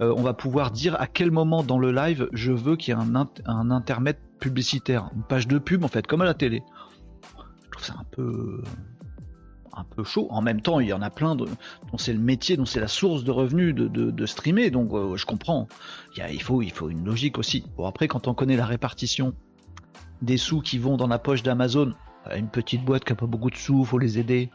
Euh, 0.00 0.12
on 0.16 0.22
va 0.22 0.34
pouvoir 0.34 0.72
dire 0.72 1.00
à 1.00 1.06
quel 1.06 1.30
moment 1.30 1.62
dans 1.62 1.78
le 1.78 1.92
live 1.92 2.28
je 2.32 2.50
veux 2.50 2.74
qu'il 2.76 2.94
y 2.94 2.98
ait 2.98 3.00
un, 3.00 3.70
intermède 3.70 4.18
publicitaire, 4.40 5.10
une 5.14 5.22
page 5.22 5.46
de 5.46 5.58
pub 5.58 5.84
en 5.84 5.88
fait, 5.88 6.06
comme 6.06 6.22
à 6.22 6.24
la 6.24 6.34
télé. 6.34 6.64
Je 7.64 7.70
trouve 7.70 7.84
ça 7.84 7.94
un 8.00 8.04
peu 8.10 8.62
un 9.72 9.84
peu 9.84 10.02
chaud. 10.02 10.26
En 10.30 10.42
même 10.42 10.60
temps, 10.60 10.80
il 10.80 10.88
y 10.88 10.92
en 10.92 11.02
a 11.02 11.10
plein 11.10 11.36
dont 11.36 11.46
c'est 11.96 12.12
le 12.12 12.18
métier, 12.18 12.56
dont 12.56 12.66
c'est 12.66 12.80
la 12.80 12.88
source 12.88 13.22
de 13.22 13.30
revenus 13.30 13.72
de, 13.72 14.26
streamer. 14.26 14.70
Donc, 14.70 14.92
euh, 14.92 15.16
je 15.16 15.24
comprends. 15.24 15.68
Faut, 16.40 16.62
il 16.62 16.72
faut 16.72 16.88
une 16.88 17.04
logique 17.04 17.38
aussi. 17.38 17.64
Bon, 17.76 17.86
après, 17.86 18.08
quand 18.08 18.26
on 18.26 18.34
connaît 18.34 18.56
la 18.56 18.66
répartition 18.66 19.34
des 20.22 20.36
sous 20.36 20.60
qui 20.60 20.78
vont 20.78 20.96
dans 20.96 21.06
la 21.06 21.18
poche 21.18 21.42
d'Amazon, 21.42 21.92
euh, 22.28 22.36
une 22.36 22.48
petite 22.48 22.84
boîte 22.84 23.04
qui 23.04 23.12
a 23.12 23.16
pas 23.16 23.26
beaucoup 23.26 23.50
de 23.50 23.56
sous, 23.56 23.84
faut 23.84 23.98
les 23.98 24.18
aider. 24.18 24.50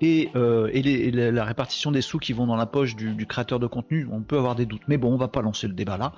Et, 0.00 0.30
euh, 0.34 0.70
la 1.12 1.44
répartition 1.44 1.90
des 1.90 2.02
sous 2.02 2.18
qui 2.18 2.32
vont 2.32 2.46
dans 2.46 2.56
la 2.56 2.66
poche 2.66 2.96
du, 2.96 3.26
créateur 3.26 3.58
de 3.58 3.66
contenu, 3.66 4.06
on 4.10 4.20
peut 4.20 4.36
avoir 4.36 4.54
des 4.54 4.66
doutes. 4.66 4.82
Mais 4.88 4.98
bon, 4.98 5.12
on 5.12 5.16
va 5.16 5.28
pas 5.28 5.40
lancer 5.40 5.66
le 5.66 5.72
débat 5.72 5.96
là. 5.96 6.12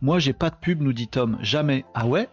Moi, 0.00 0.18
j'ai 0.18 0.32
pas 0.32 0.48
de 0.50 0.56
pub, 0.56 0.80
nous 0.80 0.92
dit 0.92 1.08
Tom. 1.08 1.36
Jamais. 1.42 1.84
Ah 1.94 2.06
ouais? 2.06 2.28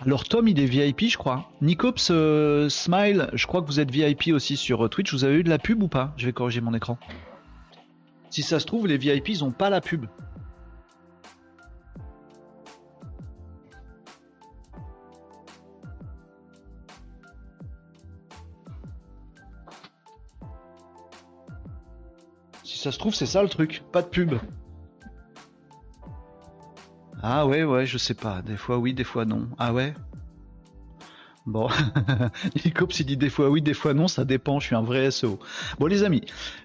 Alors 0.00 0.24
Tom, 0.24 0.48
il 0.48 0.58
est 0.60 0.66
VIP, 0.66 1.08
je 1.08 1.16
crois. 1.16 1.50
Nicops 1.62 2.10
euh, 2.10 2.68
Smile, 2.68 3.30
je 3.32 3.46
crois 3.46 3.62
que 3.62 3.66
vous 3.66 3.80
êtes 3.80 3.90
VIP 3.90 4.28
aussi 4.32 4.56
sur 4.56 4.90
Twitch. 4.90 5.12
Vous 5.12 5.24
avez 5.24 5.36
eu 5.36 5.42
de 5.42 5.48
la 5.48 5.58
pub 5.58 5.82
ou 5.82 5.88
pas? 5.88 6.12
Je 6.16 6.26
vais 6.26 6.32
corriger 6.32 6.60
mon 6.60 6.74
écran. 6.74 6.98
Si 8.30 8.42
ça 8.42 8.58
se 8.60 8.66
trouve, 8.66 8.86
les 8.86 8.98
VIP, 8.98 9.28
ils 9.28 9.44
ont 9.44 9.52
pas 9.52 9.70
la 9.70 9.80
pub. 9.80 10.06
Ça 22.76 22.92
se 22.92 22.98
trouve, 22.98 23.14
c'est 23.14 23.26
ça 23.26 23.42
le 23.42 23.48
truc. 23.48 23.82
Pas 23.92 24.02
de 24.02 24.08
pub. 24.08 24.34
Ah 27.22 27.46
ouais, 27.46 27.64
ouais, 27.64 27.86
je 27.86 27.98
sais 27.98 28.14
pas. 28.14 28.42
Des 28.42 28.56
fois 28.56 28.78
oui, 28.78 28.94
des 28.94 29.04
fois 29.04 29.24
non. 29.24 29.48
Ah 29.58 29.72
ouais? 29.72 29.94
Bon, 31.46 31.68
Nicops 32.64 32.98
il 32.98 33.06
dit 33.06 33.16
des 33.16 33.30
fois 33.30 33.48
oui, 33.48 33.62
des 33.62 33.72
fois 33.72 33.94
non, 33.94 34.08
ça 34.08 34.24
dépend, 34.24 34.58
je 34.58 34.66
suis 34.66 34.74
un 34.74 34.82
vrai 34.82 35.12
SEO. 35.12 35.38
Bon 35.78 35.86
les 35.86 36.02
amis, 36.02 36.22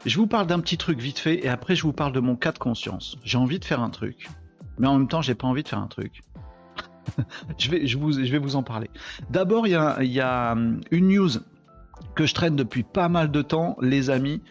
je 0.07 0.17
vous 0.17 0.25
parle 0.25 0.47
d'un 0.47 0.59
petit 0.59 0.77
truc 0.77 0.99
vite 0.99 1.19
fait 1.19 1.45
et 1.45 1.49
après 1.49 1.75
je 1.75 1.83
vous 1.83 1.93
parle 1.93 2.13
de 2.13 2.19
mon 2.19 2.35
cas 2.35 2.51
de 2.51 2.57
conscience. 2.57 3.15
J'ai 3.23 3.37
envie 3.37 3.59
de 3.59 3.65
faire 3.65 3.81
un 3.81 3.91
truc, 3.91 4.27
mais 4.79 4.87
en 4.87 4.97
même 4.97 5.07
temps 5.07 5.21
j'ai 5.21 5.35
pas 5.35 5.47
envie 5.47 5.61
de 5.61 5.67
faire 5.67 5.77
un 5.77 5.87
truc. 5.87 6.23
je, 7.59 7.69
vais, 7.69 8.37
vous, 8.39 8.55
en 8.55 8.63
parler. 8.63 8.89
D'abord 9.29 9.67
il 9.67 9.71
y 9.71 10.07
y 10.13 10.19
a 10.19 10.53
hum, 10.53 10.81
une 10.89 11.09
news 11.09 11.29
que 12.15 12.25
je 12.25 12.33
traîne 12.33 12.55
depuis 12.55 12.83
pas 12.83 13.09
mal 13.09 13.31
de 13.31 13.41
temps, 13.41 13.77
les 13.81 14.09
amis. 14.09 14.41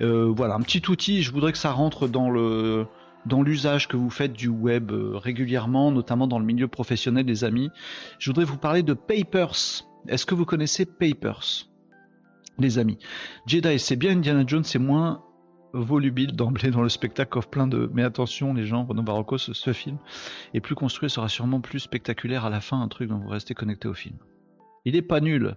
Euh, 0.00 0.32
voilà, 0.34 0.54
un 0.54 0.60
petit 0.60 0.82
outil, 0.88 1.22
je 1.22 1.32
voudrais 1.32 1.52
que 1.52 1.58
ça 1.58 1.72
rentre 1.72 2.08
dans 2.08 2.30
le 2.30 2.86
dans 3.26 3.42
l'usage 3.42 3.88
que 3.88 3.96
vous 3.96 4.10
faites 4.10 4.32
du 4.32 4.48
web 4.48 4.90
euh, 4.90 5.16
régulièrement, 5.16 5.90
notamment 5.90 6.26
dans 6.26 6.38
le 6.38 6.44
milieu 6.44 6.68
professionnel 6.68 7.26
des 7.26 7.44
amis. 7.44 7.70
Je 8.18 8.30
voudrais 8.30 8.44
vous 8.44 8.56
parler 8.56 8.82
de 8.82 8.94
Papers. 8.94 9.84
Est-ce 10.06 10.24
que 10.24 10.34
vous 10.34 10.44
connaissez 10.44 10.86
Papers 10.86 11.68
les 12.58 12.78
amis? 12.78 12.98
Jedi, 13.46 13.78
c'est 13.78 13.96
bien 13.96 14.12
Indiana 14.12 14.44
Jones, 14.46 14.64
c'est 14.64 14.78
moins 14.78 15.22
volubile 15.72 16.34
d'emblée 16.34 16.70
dans 16.70 16.82
le 16.82 16.88
spectacle 16.88 17.38
offre 17.38 17.48
plein 17.48 17.66
de. 17.66 17.90
Mais 17.92 18.02
attention, 18.02 18.54
les 18.54 18.64
gens, 18.64 18.84
Renaud 18.84 19.02
Barocco, 19.02 19.38
ce, 19.38 19.72
film 19.72 19.98
est 20.54 20.60
plus 20.60 20.74
construit, 20.74 21.10
sera 21.10 21.28
sûrement 21.28 21.60
plus 21.60 21.80
spectaculaire 21.80 22.44
à 22.44 22.50
la 22.50 22.60
fin, 22.60 22.80
un 22.80 22.88
truc 22.88 23.08
dont 23.08 23.18
vous 23.18 23.28
restez 23.28 23.54
connecté 23.54 23.88
au 23.88 23.94
film. 23.94 24.16
Il 24.84 24.96
est 24.96 25.02
pas 25.02 25.20
nul. 25.20 25.56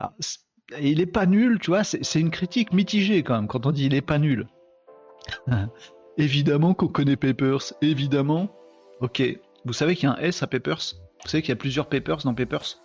Ah, 0.00 0.14
il 0.80 1.00
est 1.00 1.06
pas 1.06 1.26
nul, 1.26 1.58
tu 1.58 1.70
vois, 1.70 1.84
c'est 1.84 2.20
une 2.20 2.30
critique 2.30 2.72
mitigée 2.72 3.22
quand 3.22 3.34
même 3.34 3.48
quand 3.48 3.66
on 3.66 3.72
dit 3.72 3.86
il 3.86 3.94
est 3.94 4.00
pas 4.00 4.18
nul. 4.18 4.46
évidemment 6.18 6.74
qu'on 6.74 6.88
connaît 6.88 7.16
Papers, 7.16 7.72
évidemment. 7.80 8.50
Ok, 9.00 9.22
vous 9.64 9.72
savez 9.72 9.94
qu'il 9.94 10.08
y 10.08 10.12
a 10.12 10.14
un 10.14 10.18
S 10.18 10.42
à 10.42 10.46
Papers 10.46 10.94
Vous 11.22 11.28
savez 11.28 11.42
qu'il 11.42 11.50
y 11.50 11.52
a 11.52 11.56
plusieurs 11.56 11.88
Papers 11.88 12.18
dans 12.24 12.34
Papers 12.34 12.78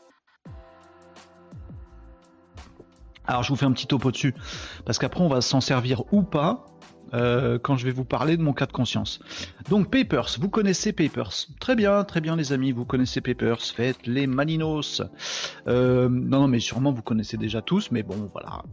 Alors 3.26 3.44
je 3.44 3.50
vous 3.50 3.56
fais 3.56 3.66
un 3.66 3.74
petit 3.74 3.88
topo 3.88 4.12
dessus, 4.12 4.34
parce 4.86 5.00
qu'après 5.00 5.22
on 5.22 5.28
va 5.28 5.42
s'en 5.42 5.60
servir 5.60 6.04
ou 6.14 6.24
pas 6.24 6.66
euh, 7.14 7.58
quand 7.60 7.78
je 7.78 7.86
vais 7.86 7.92
vous 7.92 8.06
parler 8.06 8.38
de 8.38 8.42
mon 8.42 8.54
cas 8.54 8.66
de 8.66 8.72
conscience. 8.72 9.20
Donc 9.70 9.90
Papers, 9.90 10.36
vous 10.40 10.50
connaissez 10.50 10.94
Papers. 10.94 11.34
Très 11.60 11.76
bien, 11.76 12.04
très 12.04 12.22
bien 12.22 12.36
les 12.36 12.54
amis, 12.54 12.72
vous 12.72 12.86
connaissez 12.86 13.22
Papers, 13.22 13.62
faites 13.62 14.06
les 14.06 14.28
Malinos. 14.28 15.02
Euh, 15.68 16.10
non, 16.10 16.42
non, 16.42 16.48
mais 16.48 16.60
sûrement 16.60 16.92
vous 16.92 17.02
connaissez 17.02 17.38
déjà 17.38 17.62
tous, 17.62 17.92
mais 17.92 18.04
bon, 18.04 18.30
voilà. 18.32 18.64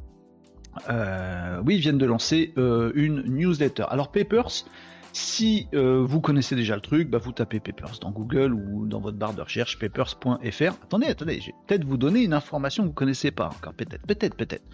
Euh, 0.91 1.62
oui, 1.64 1.76
ils 1.76 1.81
viennent 1.81 1.99
de 1.99 2.07
lancer 2.07 2.53
une 2.57 3.23
newsletter. 3.23 3.85
Alors 3.88 4.11
Papers, 4.11 4.64
si 5.12 5.69
vous 5.73 6.21
connaissez 6.21 6.57
déjà 6.57 6.75
le 6.75 6.81
truc, 6.81 7.09
bah 7.09 7.19
vous 7.19 7.33
tapez 7.33 7.61
Papers 7.61 7.99
dans 8.00 8.11
Google 8.11 8.53
ou 8.53 8.87
dans 8.87 9.00
votre 9.00 9.17
barre 9.17 9.35
de 9.35 9.43
recherche 9.43 9.79
papers.fr. 9.79 10.73
Attendez, 10.83 11.07
attendez, 11.07 11.41
je 11.41 11.47
vais 11.47 11.55
peut-être 11.69 11.85
vous 11.85 11.97
donner 11.97 12.23
une 12.25 12.35
information 12.35 12.83
que 12.83 12.88
vous 12.88 12.95
connaissez 12.95 13.31
pas 13.31 13.47
encore, 13.47 13.75
peut-être, 13.75 14.05
peut-être, 14.07 14.35
peut-être. 14.35 14.64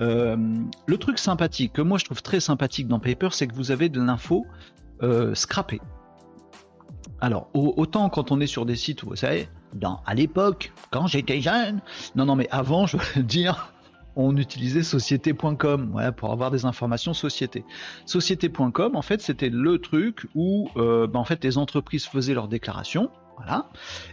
Euh, 0.00 0.36
le 0.86 0.96
truc 0.98 1.18
sympathique, 1.18 1.74
que 1.74 1.82
moi 1.82 1.98
je 1.98 2.04
trouve 2.04 2.22
très 2.22 2.40
sympathique 2.40 2.88
dans 2.88 2.98
Papers, 2.98 3.34
c'est 3.34 3.46
que 3.46 3.54
vous 3.54 3.70
avez 3.70 3.88
de 3.88 4.00
l'info 4.00 4.46
euh. 5.02 5.34
Alors, 7.20 7.50
autant 7.54 8.08
quand 8.08 8.32
on 8.32 8.40
est 8.40 8.46
sur 8.46 8.64
des 8.64 8.76
sites, 8.76 9.04
vous 9.04 9.16
savez, 9.16 9.48
dans, 9.74 10.00
à 10.06 10.14
l'époque, 10.14 10.72
quand 10.90 11.06
j'étais 11.06 11.40
jeune, 11.40 11.80
non, 12.16 12.24
non, 12.24 12.34
mais 12.34 12.48
avant, 12.50 12.86
je 12.86 12.96
veux 12.96 13.22
dire, 13.22 13.72
on 14.16 14.36
utilisait 14.36 14.82
société.com 14.82 15.92
ouais, 15.94 16.12
pour 16.12 16.32
avoir 16.32 16.50
des 16.50 16.64
informations 16.64 17.14
société. 17.14 17.64
Société.com, 18.06 18.96
en 18.96 19.02
fait, 19.02 19.20
c'était 19.20 19.50
le 19.50 19.78
truc 19.78 20.26
où 20.34 20.68
euh, 20.76 21.06
bah, 21.06 21.18
en 21.18 21.24
fait, 21.24 21.42
les 21.44 21.58
entreprises 21.58 22.06
faisaient 22.06 22.34
leurs 22.34 22.48
déclarations. 22.48 23.10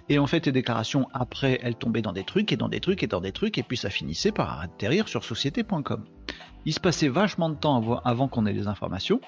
Et 0.09 0.19
en 0.19 0.27
fait, 0.27 0.45
les 0.45 0.51
déclarations, 0.51 1.07
après, 1.13 1.59
elles 1.61 1.75
tombaient 1.75 2.01
dans 2.01 2.13
des 2.13 2.23
trucs, 2.23 2.51
et 2.51 2.57
dans 2.57 2.69
des 2.69 2.79
trucs, 2.79 3.03
et 3.03 3.07
dans 3.07 3.21
des 3.21 3.31
trucs, 3.31 3.57
et 3.57 3.63
puis 3.63 3.77
ça 3.77 3.89
finissait 3.89 4.31
par 4.31 4.59
atterrir 4.59 5.07
sur 5.07 5.23
société.com. 5.23 6.05
Il 6.65 6.73
se 6.73 6.79
passait 6.79 7.07
vachement 7.07 7.49
de 7.49 7.55
temps 7.55 7.99
avant 8.03 8.27
qu'on 8.27 8.45
ait 8.45 8.53
les 8.53 8.67
informations, 8.67 9.21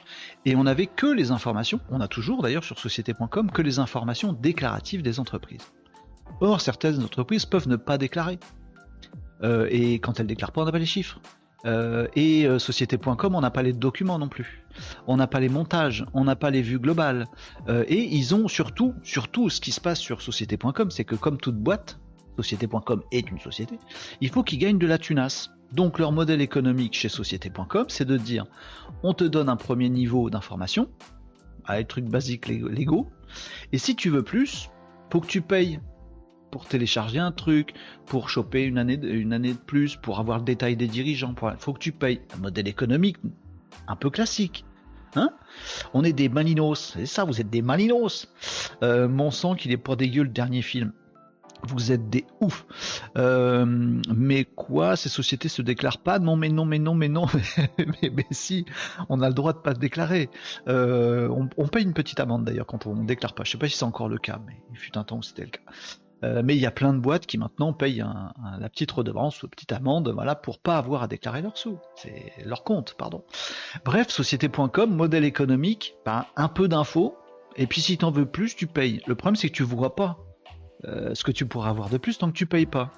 et 0.45 0.55
on 0.55 0.63
n'avait 0.63 0.87
que 0.87 1.07
les 1.07 1.31
informations, 1.31 1.79
on 1.89 2.01
a 2.01 2.07
toujours 2.07 2.41
d'ailleurs 2.41 2.63
sur 2.63 2.79
société.com 2.79 3.51
que 3.51 3.61
les 3.61 3.79
informations 3.79 4.33
déclaratives 4.33 5.01
des 5.01 5.19
entreprises. 5.19 5.71
Or, 6.41 6.61
certaines 6.61 7.03
entreprises 7.03 7.45
peuvent 7.45 7.67
ne 7.67 7.75
pas 7.75 7.97
déclarer. 7.97 8.39
Euh, 9.43 9.67
et 9.69 9.99
quand 9.99 10.19
elle 10.19 10.27
déclare 10.27 10.51
pas, 10.51 10.61
on 10.61 10.65
n'a 10.65 10.71
pas 10.71 10.79
les 10.79 10.85
chiffres. 10.85 11.19
Euh, 11.65 12.07
et 12.15 12.45
euh, 12.45 12.59
société.com, 12.59 13.35
on 13.35 13.41
n'a 13.41 13.51
pas 13.51 13.63
les 13.63 13.73
documents 13.73 14.17
non 14.17 14.29
plus. 14.29 14.65
On 15.07 15.17
n'a 15.17 15.27
pas 15.27 15.39
les 15.39 15.49
montages, 15.49 16.05
on 16.13 16.23
n'a 16.23 16.35
pas 16.35 16.51
les 16.51 16.61
vues 16.61 16.79
globales. 16.79 17.25
et 17.67 18.15
ils 18.15 18.33
ont 18.33 18.47
surtout, 18.47 18.93
surtout, 19.03 19.49
ce 19.49 19.59
qui 19.59 19.71
se 19.71 19.81
passe 19.81 19.99
sur 19.99 20.21
société.com, 20.21 20.91
c'est 20.91 21.03
que 21.03 21.15
comme 21.15 21.37
toute 21.37 21.57
boîte, 21.57 21.99
société.com 22.37 23.03
est 23.11 23.29
une 23.29 23.39
société, 23.39 23.77
il 24.21 24.29
faut 24.29 24.43
qu'ils 24.43 24.59
gagnent 24.59 24.77
de 24.77 24.87
la 24.87 24.97
tunasse. 24.97 25.51
Donc 25.73 25.99
leur 25.99 26.11
modèle 26.11 26.41
économique 26.41 26.95
chez 26.95 27.09
société.com, 27.09 27.85
c'est 27.89 28.05
de 28.05 28.17
dire, 28.17 28.45
on 29.03 29.13
te 29.13 29.23
donne 29.23 29.49
un 29.49 29.55
premier 29.55 29.89
niveau 29.89 30.29
d'information, 30.29 30.89
avec 31.65 31.87
trucs 31.87 32.05
basiques 32.05 32.47
légaux, 32.47 33.09
et 33.71 33.77
si 33.77 33.95
tu 33.95 34.09
veux 34.09 34.23
plus, 34.23 34.69
faut 35.11 35.19
que 35.19 35.27
tu 35.27 35.41
payes 35.41 35.79
pour 36.51 36.65
télécharger 36.65 37.19
un 37.19 37.31
truc, 37.31 37.73
pour 38.05 38.29
choper 38.29 38.63
une 38.63 38.77
année, 38.77 38.97
de 38.97 39.53
plus, 39.53 39.95
pour 39.95 40.19
avoir 40.19 40.39
le 40.39 40.43
détail 40.43 40.75
des 40.75 40.87
dirigeants. 40.87 41.33
Il 41.41 41.57
faut 41.59 41.73
que 41.73 41.79
tu 41.79 41.91
payes 41.91 42.21
un 42.35 42.41
modèle 42.41 42.67
économique 42.67 43.17
un 43.87 43.95
peu 43.95 44.09
classique. 44.09 44.65
Hein 45.15 45.31
On 45.93 46.03
est 46.03 46.13
des 46.13 46.29
malinos, 46.29 46.93
c'est 46.93 47.05
ça, 47.05 47.23
vous 47.23 47.41
êtes 47.41 47.49
des 47.49 47.61
malinos. 47.61 48.31
Euh, 48.83 49.07
mon 49.07 49.31
sang 49.31 49.55
qu'il 49.55 49.71
est 49.71 49.77
pas 49.77 49.95
dégueu 49.95 50.23
le 50.23 50.29
dernier 50.29 50.61
film. 50.61 50.91
Vous 51.63 51.91
êtes 51.91 52.09
des 52.09 52.25
ouf. 52.39 52.65
Euh, 53.17 53.65
mais 54.15 54.45
quoi, 54.45 54.95
ces 54.95 55.09
sociétés 55.09 55.49
se 55.49 55.61
déclarent 55.61 55.97
pas? 55.97 56.19
Non, 56.19 56.37
mais 56.37 56.47
non, 56.47 56.63
mais 56.63 56.79
non, 56.79 56.95
mais 56.95 57.09
non. 57.09 57.25
mais, 58.01 58.25
si, 58.31 58.65
on 59.09 59.21
a 59.21 59.27
le 59.27 59.33
droit 59.33 59.51
de 59.51 59.57
pas 59.57 59.73
se 59.73 59.79
déclarer. 59.79 60.29
Euh, 60.69 61.27
on, 61.29 61.49
on, 61.57 61.67
paye 61.67 61.83
une 61.83 61.93
petite 61.93 62.19
amende 62.21 62.45
d'ailleurs 62.45 62.65
quand 62.65 62.85
on 62.85 62.95
ne 62.95 63.05
déclare 63.05 63.33
pas. 63.33 63.43
Je 63.43 63.51
sais 63.51 63.57
pas 63.57 63.67
si 63.67 63.77
c'est 63.77 63.83
encore 63.83 64.07
le 64.07 64.19
cas, 64.19 64.39
mais 64.47 64.55
il 64.71 64.77
fut 64.77 64.97
un 64.97 65.03
temps 65.03 65.17
où 65.17 65.23
c'était 65.23 65.43
le 65.43 65.49
cas. 65.49 65.61
Euh, 66.23 66.41
mais 66.43 66.55
il 66.55 66.61
y 66.61 66.65
a 66.65 66.71
plein 66.71 66.93
de 66.93 66.99
boîtes 66.99 67.25
qui 67.25 67.37
maintenant 67.37 67.71
payent 67.71 68.03
la 68.59 68.69
petite 68.69 68.91
redevance 68.91 69.41
ou 69.41 69.45
la 69.45 69.49
petite 69.51 69.71
amende, 69.71 70.11
voilà, 70.13 70.35
pour 70.35 70.59
pas 70.59 70.77
avoir 70.77 71.03
à 71.03 71.07
déclarer 71.07 71.41
leurs 71.41 71.57
sous. 71.57 71.79
C'est 71.95 72.33
leur 72.43 72.63
compte, 72.63 72.95
pardon. 72.97 73.23
Bref, 73.85 74.09
société.com, 74.09 74.93
modèle 74.93 75.23
économique, 75.23 75.95
ben, 76.05 76.25
un 76.35 76.49
peu 76.49 76.67
d'infos, 76.67 77.15
et 77.55 77.67
puis 77.67 77.81
si 77.81 77.97
t'en 77.97 78.11
veux 78.11 78.25
plus, 78.25 78.55
tu 78.55 78.67
payes. 78.67 79.01
Le 79.07 79.15
problème, 79.15 79.35
c'est 79.35 79.49
que 79.49 79.55
tu 79.55 79.63
vois 79.63 79.95
pas 79.95 80.17
euh, 80.85 81.13
ce 81.13 81.23
que 81.23 81.31
tu 81.31 81.45
pourras 81.45 81.69
avoir 81.69 81.89
de 81.89 81.97
plus 81.97 82.17
tant 82.17 82.27
que 82.27 82.37
tu 82.37 82.45
payes 82.45 82.65
pas. 82.65 82.91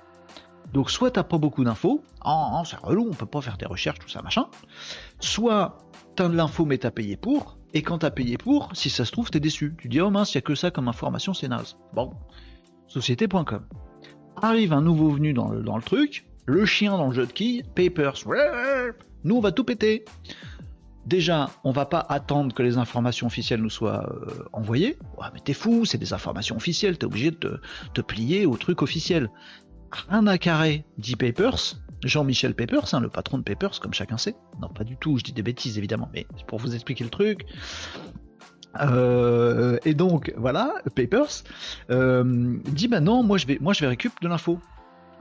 Donc 0.73 0.91
soit 0.91 1.11
t'as 1.11 1.23
pas 1.23 1.37
beaucoup 1.37 1.63
d'infos, 1.63 2.03
oh, 2.23 2.47
oh, 2.53 2.61
c'est 2.63 2.77
relou, 2.77 3.07
on 3.09 3.13
peut 3.13 3.25
pas 3.25 3.41
faire 3.41 3.57
des 3.57 3.65
recherches, 3.65 3.99
tout 3.99 4.07
ça, 4.07 4.21
machin. 4.21 4.47
Soit 5.19 5.77
t'as 6.15 6.29
de 6.29 6.35
l'info 6.35 6.65
mais 6.65 6.77
t'as 6.77 6.91
payé 6.91 7.17
pour, 7.17 7.57
et 7.73 7.81
quand 7.81 7.99
t'as 7.99 8.11
payé 8.11 8.37
pour, 8.37 8.69
si 8.73 8.89
ça 8.89 9.03
se 9.03 9.11
trouve, 9.11 9.31
t'es 9.31 9.39
déçu. 9.39 9.75
Tu 9.77 9.89
dis 9.89 9.99
oh 9.99 10.11
mince, 10.11 10.33
y 10.35 10.37
a 10.37 10.41
que 10.41 10.55
ça 10.55 10.71
comme 10.71 10.87
information, 10.87 11.33
c'est 11.33 11.47
naze. 11.47 11.77
Bon, 11.93 12.13
société.com. 12.91 13.65
Arrive 14.35 14.73
un 14.73 14.81
nouveau 14.81 15.09
venu 15.11 15.33
dans 15.33 15.49
le, 15.49 15.81
truc, 15.81 16.25
le 16.45 16.65
chien 16.65 16.97
dans 16.97 17.07
le 17.07 17.13
jeu 17.13 17.25
de 17.25 17.31
quilles, 17.31 17.63
Papers, 17.75 18.15
nous 19.23 19.35
on 19.35 19.39
va 19.39 19.51
tout 19.51 19.63
péter. 19.63 20.05
Déjà, 21.05 21.49
on 21.63 21.71
va 21.71 21.85
pas 21.85 21.99
attendre 21.99 22.53
que 22.53 22.61
les 22.61 22.77
informations 22.77 23.27
officielles 23.27 23.61
nous 23.61 23.71
soient 23.71 24.07
euh, 24.07 24.43
envoyées. 24.53 24.97
Ouais, 25.17 25.27
mais 25.33 25.39
t'es 25.39 25.53
fou, 25.53 25.85
c'est 25.85 25.97
des 25.97 26.13
informations 26.13 26.55
officielles, 26.55 26.97
t'es 26.97 27.05
obligé 27.05 27.31
de 27.31 27.59
te, 27.93 28.01
plier 28.01 28.45
au 28.45 28.55
truc 28.57 28.81
officiel. 28.81 29.29
Un 30.09 30.27
à 30.27 30.37
carré, 30.37 30.85
dit 30.97 31.15
Papers, 31.15 31.75
Jean-Michel 32.03 32.55
Papers, 32.55 32.93
hein, 32.93 32.99
le 32.99 33.09
patron 33.09 33.39
de 33.39 33.43
Papers, 33.43 33.79
comme 33.79 33.93
chacun 33.93 34.17
sait. 34.17 34.35
Non, 34.61 34.69
pas 34.69 34.83
du 34.83 34.95
tout, 34.97 35.17
je 35.17 35.23
dis 35.23 35.33
des 35.33 35.43
bêtises 35.43 35.77
évidemment, 35.77 36.09
mais 36.13 36.27
pour 36.47 36.59
vous 36.59 36.75
expliquer 36.75 37.03
le 37.03 37.09
truc. 37.09 37.45
Euh, 38.79 39.77
et 39.85 39.93
donc 39.93 40.33
voilà, 40.37 40.75
Papers 40.95 41.43
euh, 41.89 42.57
dit 42.67 42.87
bah 42.87 42.99
non, 42.99 43.23
moi 43.23 43.37
je 43.37 43.47
vais, 43.47 43.57
moi 43.59 43.73
je 43.73 43.81
vais 43.81 43.87
récupérer 43.87 44.19
de 44.21 44.29
l'info. 44.29 44.59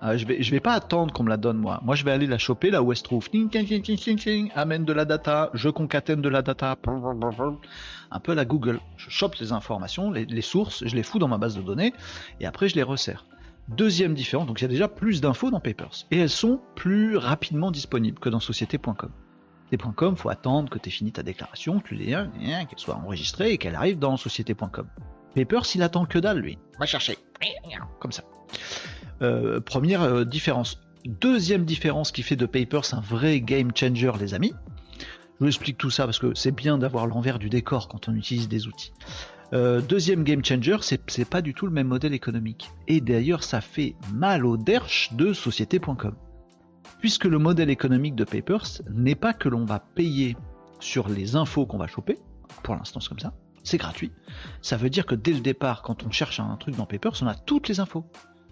Euh, 0.03 0.17
je 0.17 0.27
vais, 0.27 0.43
je 0.43 0.51
vais 0.51 0.61
pas 0.61 0.73
attendre 0.73 1.13
qu'on 1.13 1.25
me 1.25 1.29
la 1.29 1.37
donne 1.37 1.59
moi. 1.59 1.81
Moi 1.85 1.95
je 1.95 2.05
vais 2.05 2.11
aller 2.11 2.27
la 2.27 2.39
choper 2.39 2.71
là 2.71 2.83
où 2.83 2.93
elle 2.93 2.97
se 2.97 3.03
trouve. 3.03 3.29
Amène 4.55 4.85
de 4.85 4.93
la 4.93 5.05
data, 5.05 5.51
je 5.53 5.69
concatène 5.69 6.23
de 6.23 6.29
la 6.29 6.43
data. 6.43 6.77
Un 8.13 8.21
peu 8.21 8.33
à 8.33 8.35
la 8.35 8.45
Google. 8.45 8.81
Je 8.97 9.11
chope 9.11 9.35
les 9.37 9.53
informations, 9.53 10.11
les, 10.11 10.25
les, 10.25 10.41
sources, 10.41 10.85
je 10.87 10.97
les 10.97 11.03
fous 11.03 11.19
dans 11.19 11.29
ma 11.29 11.39
base 11.39 11.57
de 11.57 11.63
données 11.63 11.93
et 12.41 12.47
après 12.47 12.69
je 12.69 12.77
les 12.77 12.83
resserre. 12.83 13.27
Deuxième 13.69 14.15
différence, 14.15 14.47
donc 14.47 14.61
il 14.61 14.63
y 14.63 14.65
a 14.65 14.69
déjà 14.69 14.89
plus 14.89 15.21
d'infos 15.21 15.51
dans 15.51 15.61
Papers 15.61 16.07
et 16.11 16.19
elles 16.19 16.31
sont 16.31 16.61
plus 16.75 17.17
rapidement 17.17 17.71
disponibles 17.71 18.19
que 18.19 18.29
dans 18.29 18.41
société.com. 18.41 19.11
Société.com, 19.71 20.17
faut 20.17 20.31
attendre 20.31 20.69
que 20.69 20.79
tu 20.81 20.89
aies 20.89 20.93
fini 20.93 21.13
ta 21.13 21.23
déclaration, 21.23 21.79
que 21.79 21.89
tu 21.89 21.95
l'aies, 21.95 22.15
hein, 22.15 22.31
qu'elle 22.69 22.79
soit 22.79 22.97
enregistrée 22.97 23.53
et 23.53 23.59
qu'elle 23.59 23.77
arrive 23.77 24.01
dans 24.01 24.17
société.com. 24.17 24.87
Papers, 25.37 25.63
il 25.77 25.83
attend 25.83 26.07
que 26.07 26.19
dalle, 26.19 26.39
lui. 26.39 26.59
Va 26.81 26.87
chercher. 26.87 27.17
Comme 28.01 28.11
ça. 28.11 28.25
Euh, 29.23 29.61
première 29.61 30.03
euh, 30.03 30.25
différence. 30.25 30.81
Deuxième 31.05 31.65
différence 31.65 32.11
qui 32.11 32.25
fait 32.25 32.35
de 32.35 32.47
Papers 32.47 32.95
un 32.95 33.01
vrai 33.01 33.41
game 33.41 33.71
changer, 33.73 34.11
les 34.19 34.35
amis. 34.35 34.53
Je 34.99 35.45
vous 35.45 35.47
explique 35.47 35.79
tout 35.79 35.91
ça 35.91 36.05
parce 36.05 36.19
que 36.19 36.35
c'est 36.35 36.53
bien 36.53 36.77
d'avoir 36.77 37.07
l'envers 37.07 37.39
du 37.39 37.49
décor 37.49 37.87
quand 37.87 38.09
on 38.09 38.17
utilise 38.17 38.49
des 38.49 38.67
outils. 38.67 38.93
Euh, 39.53 39.81
deuxième 39.81 40.25
game 40.25 40.45
changer, 40.45 40.79
c'est 40.81 41.31
pas 41.31 41.43
du 41.43 41.55
tout 41.55 41.67
le 41.67 41.73
même 41.73 41.87
modèle 41.87 42.13
économique. 42.13 42.71
Et 42.89 43.01
d'ailleurs, 43.01 43.45
ça 43.45 43.61
fait 43.61 43.95
mal 44.13 44.45
au 44.45 44.57
derche 44.57 45.13
de 45.13 45.33
société.com 45.33 46.17
puisque 47.01 47.25
le 47.25 47.39
modèle 47.39 47.71
économique 47.71 48.15
de 48.15 48.25
Papers 48.25 48.83
n'est 48.91 49.15
pas 49.15 49.33
que 49.33 49.49
l'on 49.49 49.65
va 49.65 49.81
payer 49.81 50.37
sur 50.79 51.09
les 51.09 51.37
infos 51.37 51.67
qu'on 51.67 51.79
va 51.79 51.87
choper, 51.87 52.19
pour 52.63 52.75
l'instant 52.75 53.01
c'est 53.01 53.09
comme 53.09 53.19
ça, 53.19 53.35
c'est 53.63 53.79
gratuit. 53.79 54.13
Ça 54.63 54.77
veut 54.77 54.91
dire 54.91 55.07
que 55.07 55.15
dès 55.15 55.33
le 55.33 55.41
départ, 55.41 55.83
quand 55.83 56.05
on 56.05 56.11
cherche 56.11 56.41
un 56.41 56.57
truc 56.57 56.77
dans 56.77 56.87
Papers, 56.87 57.15
on 57.23 57.27
a 57.27 57.35
toutes 57.35 57.69
les 57.69 57.81
infos. 57.81 58.05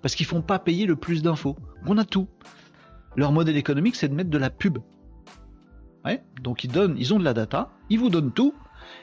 Parce 0.02 0.14
qu'ils 0.14 0.26
font 0.26 0.42
pas 0.42 0.58
payer 0.58 0.86
le 0.86 0.94
plus 0.94 1.22
d'infos. 1.22 1.56
On 1.86 1.98
a 1.98 2.04
tout. 2.04 2.28
Leur 3.16 3.32
modèle 3.32 3.56
économique, 3.56 3.96
c'est 3.96 4.08
de 4.08 4.14
mettre 4.14 4.30
de 4.30 4.38
la 4.38 4.50
pub. 4.50 4.78
Donc 6.42 6.64
ils 6.64 6.72
ils 6.96 7.12
ont 7.14 7.18
de 7.18 7.24
la 7.24 7.34
data, 7.34 7.70
ils 7.90 7.98
vous 7.98 8.08
donnent 8.08 8.32
tout, 8.32 8.54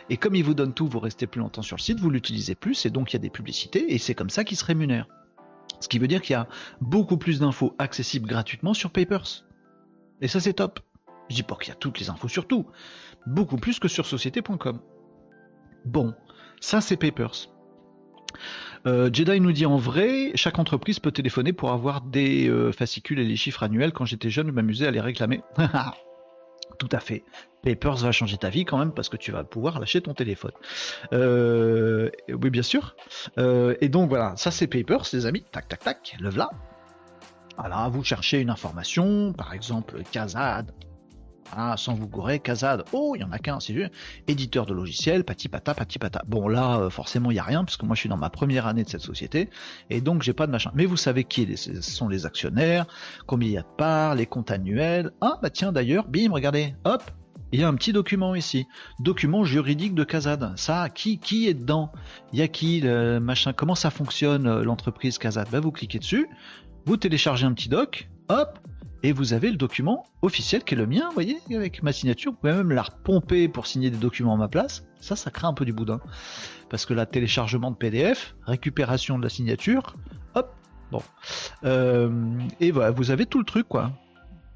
et 0.09 0.17
comme 0.17 0.35
ils 0.35 0.43
vous 0.43 0.53
donnent 0.53 0.73
tout, 0.73 0.87
vous 0.87 0.99
restez 0.99 1.27
plus 1.27 1.39
longtemps 1.39 1.61
sur 1.61 1.77
le 1.77 1.81
site, 1.81 1.99
vous 1.99 2.09
l'utilisez 2.09 2.55
plus, 2.55 2.85
et 2.85 2.89
donc 2.89 3.11
il 3.11 3.15
y 3.15 3.17
a 3.17 3.19
des 3.19 3.29
publicités, 3.29 3.93
et 3.93 3.97
c'est 3.97 4.15
comme 4.15 4.29
ça 4.29 4.43
qu'ils 4.43 4.57
se 4.57 4.65
rémunèrent. 4.65 5.07
Ce 5.79 5.87
qui 5.87 5.99
veut 5.99 6.07
dire 6.07 6.21
qu'il 6.21 6.33
y 6.33 6.37
a 6.37 6.47
beaucoup 6.81 7.17
plus 7.17 7.39
d'infos 7.39 7.75
accessibles 7.79 8.27
gratuitement 8.27 8.73
sur 8.73 8.91
Papers. 8.91 9.45
Et 10.21 10.27
ça 10.27 10.39
c'est 10.39 10.53
top. 10.53 10.79
Je 11.29 11.35
dis 11.35 11.43
pas 11.43 11.55
qu'il 11.55 11.69
y 11.69 11.71
a 11.71 11.75
toutes 11.75 11.99
les 11.99 12.09
infos 12.09 12.27
sur 12.27 12.47
tout, 12.47 12.65
beaucoup 13.25 13.57
plus 13.57 13.79
que 13.79 13.87
sur 13.87 14.05
société.com. 14.05 14.79
Bon, 15.85 16.13
ça 16.59 16.81
c'est 16.81 16.97
Papers. 16.97 17.49
Euh, 18.87 19.09
Jedi 19.11 19.39
nous 19.39 19.51
dit 19.51 19.65
en 19.65 19.77
vrai, 19.77 20.31
chaque 20.35 20.59
entreprise 20.59 20.99
peut 20.99 21.11
téléphoner 21.11 21.53
pour 21.53 21.71
avoir 21.71 22.01
des 22.01 22.47
euh, 22.47 22.71
fascicules 22.71 23.19
et 23.19 23.23
les 23.23 23.35
chiffres 23.35 23.63
annuels. 23.63 23.91
Quand 23.91 24.05
j'étais 24.05 24.29
jeune, 24.29 24.47
je 24.47 24.51
m'amusais 24.51 24.85
à 24.85 24.91
les 24.91 25.01
réclamer. 25.01 25.41
Tout 26.77 26.89
à 26.91 26.99
fait. 26.99 27.23
Papers 27.63 27.95
va 27.97 28.11
changer 28.11 28.37
ta 28.37 28.49
vie 28.49 28.65
quand 28.65 28.77
même 28.77 28.91
parce 28.91 29.09
que 29.09 29.17
tu 29.17 29.31
vas 29.31 29.43
pouvoir 29.43 29.79
lâcher 29.79 30.01
ton 30.01 30.13
téléphone. 30.13 30.51
Euh, 31.13 32.11
oui, 32.29 32.49
bien 32.49 32.61
sûr. 32.61 32.95
et 33.37 33.89
donc 33.89 34.09
voilà, 34.09 34.33
ça 34.35 34.51
c'est 34.51 34.67
Papers, 34.67 35.05
les 35.13 35.25
amis. 35.25 35.45
Tac, 35.51 35.67
tac, 35.67 35.79
tac. 35.79 36.15
Le 36.19 36.29
voilà. 36.29 36.49
Voilà, 37.57 37.87
vous 37.87 38.03
cherchez 38.03 38.41
une 38.41 38.49
information, 38.49 39.31
par 39.31 39.53
exemple 39.53 40.01
Kazad, 40.11 40.71
ah, 41.51 41.75
sans 41.77 41.93
vous 41.93 42.07
gourer, 42.07 42.39
Kazad, 42.39 42.83
oh, 42.93 43.13
il 43.15 43.21
y 43.21 43.23
en 43.23 43.31
a 43.31 43.39
qu'un, 43.39 43.59
c'est 43.59 43.73
lui, 43.73 43.85
éditeur 44.27 44.65
de 44.65 44.73
logiciels, 44.73 45.23
patipata, 45.23 45.73
patipata. 45.73 46.23
Bon, 46.27 46.47
là, 46.47 46.79
euh, 46.79 46.89
forcément, 46.89 47.31
il 47.31 47.35
n'y 47.35 47.39
a 47.39 47.43
rien, 47.43 47.63
parce 47.63 47.77
que 47.77 47.85
moi, 47.85 47.95
je 47.95 48.01
suis 48.01 48.09
dans 48.09 48.17
ma 48.17 48.29
première 48.29 48.67
année 48.67 48.83
de 48.83 48.89
cette 48.89 49.01
société, 49.01 49.49
et 49.89 50.01
donc, 50.01 50.21
j'ai 50.21 50.33
pas 50.33 50.47
de 50.47 50.51
machin. 50.51 50.71
Mais 50.73 50.85
vous 50.85 50.97
savez 50.97 51.23
qui 51.23 51.55
sont 51.81 52.07
les 52.07 52.25
actionnaires, 52.25 52.85
combien 53.25 53.49
il 53.49 53.53
y 53.53 53.57
a 53.57 53.61
de 53.61 53.75
parts, 53.77 54.15
les 54.15 54.25
comptes 54.25 54.51
annuels. 54.51 55.11
Ah, 55.21 55.39
bah 55.41 55.49
tiens, 55.49 55.71
d'ailleurs, 55.71 56.07
bim, 56.07 56.31
regardez, 56.31 56.75
hop, 56.83 57.03
il 57.51 57.59
y 57.59 57.63
a 57.63 57.67
un 57.67 57.75
petit 57.75 57.93
document 57.93 58.35
ici, 58.35 58.67
document 58.99 59.45
juridique 59.45 59.93
de 59.93 60.03
Kazad. 60.03 60.53
Ça, 60.57 60.89
qui, 60.89 61.19
qui 61.19 61.47
est 61.47 61.53
dedans? 61.53 61.91
Il 62.33 62.39
y 62.39 62.41
a 62.41 62.47
qui, 62.47 62.81
le 62.81 63.19
machin? 63.19 63.53
Comment 63.53 63.75
ça 63.75 63.91
fonctionne 63.91 64.47
euh, 64.47 64.63
l'entreprise 64.63 65.17
Kazad 65.17 65.47
bah, 65.51 65.59
Vous 65.59 65.71
cliquez 65.71 65.99
dessus, 65.99 66.27
vous 66.85 66.97
téléchargez 66.97 67.45
un 67.45 67.53
petit 67.53 67.69
doc, 67.69 68.09
hop, 68.29 68.59
et 69.05 69.11
vous 69.11 69.33
avez 69.33 69.51
le 69.51 69.55
document 69.55 70.03
officiel 70.23 70.63
qui 70.63 70.73
est 70.73 70.77
le 70.77 70.87
mien, 70.87 71.05
vous 71.09 71.13
voyez, 71.13 71.37
avec 71.53 71.83
ma 71.83 71.93
signature. 71.93 72.31
Vous 72.31 72.37
pouvez 72.39 72.53
même 72.53 72.71
la 72.71 72.81
repomper 72.81 73.47
pour 73.47 73.67
signer 73.67 73.91
des 73.91 73.99
documents 73.99 74.33
à 74.33 74.37
ma 74.37 74.47
place. 74.47 74.83
Ça, 74.99 75.15
ça 75.15 75.29
crée 75.29 75.45
un 75.45 75.53
peu 75.53 75.63
du 75.63 75.73
boudin. 75.73 75.99
Parce 76.69 76.87
que 76.87 76.95
là, 76.95 77.05
téléchargement 77.05 77.69
de 77.69 77.75
PDF, 77.75 78.35
récupération 78.47 79.19
de 79.19 79.23
la 79.23 79.29
signature, 79.29 79.95
hop, 80.33 80.55
bon. 80.91 81.03
Euh, 81.65 82.09
et 82.59 82.71
voilà, 82.71 82.89
vous 82.89 83.11
avez 83.11 83.27
tout 83.27 83.37
le 83.37 83.45
truc, 83.45 83.67
quoi. 83.67 83.91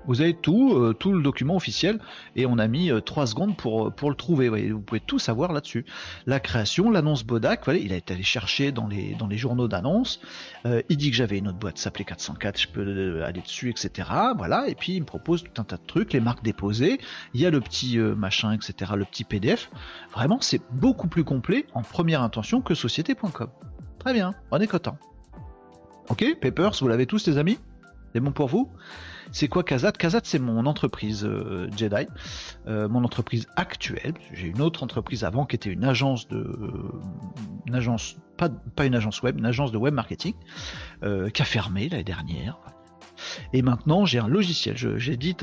Vous 0.10 0.22
avez 0.22 0.34
tout, 0.34 0.74
euh, 0.74 0.93
tout 0.93 1.13
le 1.13 1.22
document 1.22 1.56
officiel 1.56 2.00
et 2.36 2.48
on 2.48 2.58
a 2.58 2.67
mis 2.67 2.89
3 3.06 3.24
euh, 3.24 3.26
secondes 3.28 3.56
pour, 3.56 3.88
euh, 3.88 3.89
pour 3.91 4.10
le 4.10 4.15
trouver. 4.15 4.50
Vous, 4.50 4.82
pouvez 4.82 5.00
tout 5.00 5.19
savoir 5.19 5.54
là-dessus. 5.54 5.86
La 6.26 6.39
création, 6.39 6.89
l'annonce 6.89 7.24
Bodac, 7.24 7.65
il 7.67 7.93
a 7.93 7.95
été 7.95 8.15
allé 8.15 8.24
chercher 8.24 8.72
dans 8.72 8.88
les, 8.88 9.38
journaux 9.38 9.67
d'annonce. 9.67 10.19
il 10.65 10.98
dit 10.98 11.12
que 11.12 11.15
j'avais 11.15 11.38
une 11.38 11.48
autre 11.48 11.60
boîte 11.60 11.78
s'appelait 11.78 12.06
404, 12.06 12.60
je 12.60 12.67
peux 12.69 13.24
aller 13.24 13.41
dessus, 13.41 13.69
etc. 13.69 14.10
Voilà, 14.36 14.67
et 14.67 14.74
puis 14.74 14.93
il 14.93 15.02
me 15.02 15.06
propose 15.06 15.43
tout 15.43 15.62
un 15.62 15.63
tas 15.63 15.78
de 15.78 15.86
trucs, 15.86 16.12
les 16.13 16.19
marques 16.19 16.43
déposées, 16.43 17.00
il 17.36 17.41
y 17.41 17.45
a 17.45 17.52
le 17.52 17.62
petit 17.62 18.00
machin, 18.00 18.54
etc., 18.54 18.93
le 18.95 19.06
petit 19.06 19.24
PDF. 19.24 19.69
Vraiment, 20.12 20.39
c'est 20.41 20.62
beaucoup 20.72 21.08
plus 21.08 21.24
complet 21.24 21.67
en 21.76 21.84
première 21.84 22.24
intention 22.24 22.62
que 22.62 22.74
société.com. 22.74 23.50
Très 24.00 24.13
bien, 24.13 24.34
on 24.50 24.60
est 24.60 24.67
content. 24.67 24.98
Ok, 26.10 26.26
Papers, 26.41 26.72
vous 26.82 26.88
l'avez 26.88 27.06
tous 27.06 27.28
les 27.28 27.38
amis? 27.38 27.60
C'est 28.13 28.19
bon 28.19 28.32
pour 28.32 28.48
vous? 28.48 28.72
C'est 29.32 29.48
quoi 29.48 29.63
Kazat? 29.63 29.92
Kazat, 29.94 30.22
c'est 30.24 30.39
mon 30.39 30.65
entreprise 30.65 31.24
euh, 31.24 31.70
Jedi, 31.76 32.08
euh, 32.68 32.88
mon 32.89 33.04
entreprise 33.04 33.48
actuelle. 33.56 34.15
J'ai 34.34 34.48
une 34.48 34.62
autre 34.62 34.84
entreprise 34.84 35.24
avant 35.24 35.46
qui 35.46 35.56
était 35.56 35.70
une 35.70 35.84
agence 35.84 36.28
de, 36.28 36.58
une 37.68 37.76
agence, 37.76 38.18
pas, 38.38 38.50
pas 38.50 38.86
une 38.86 38.96
agence 38.96 39.22
web, 39.22 39.38
une 39.38 39.46
agence 39.46 39.72
de 39.72 39.78
web 39.78 39.94
marketing, 39.94 40.34
euh, 41.04 41.30
qui 41.30 41.42
a 41.42 41.46
fermé 41.46 41.89
l'année 41.89 42.04
dernière. 42.04 42.58
Et 43.54 43.62
maintenant, 43.62 44.06
j'ai 44.06 44.20
un 44.20 44.28
logiciel. 44.28 44.78
Je, 44.78 44.89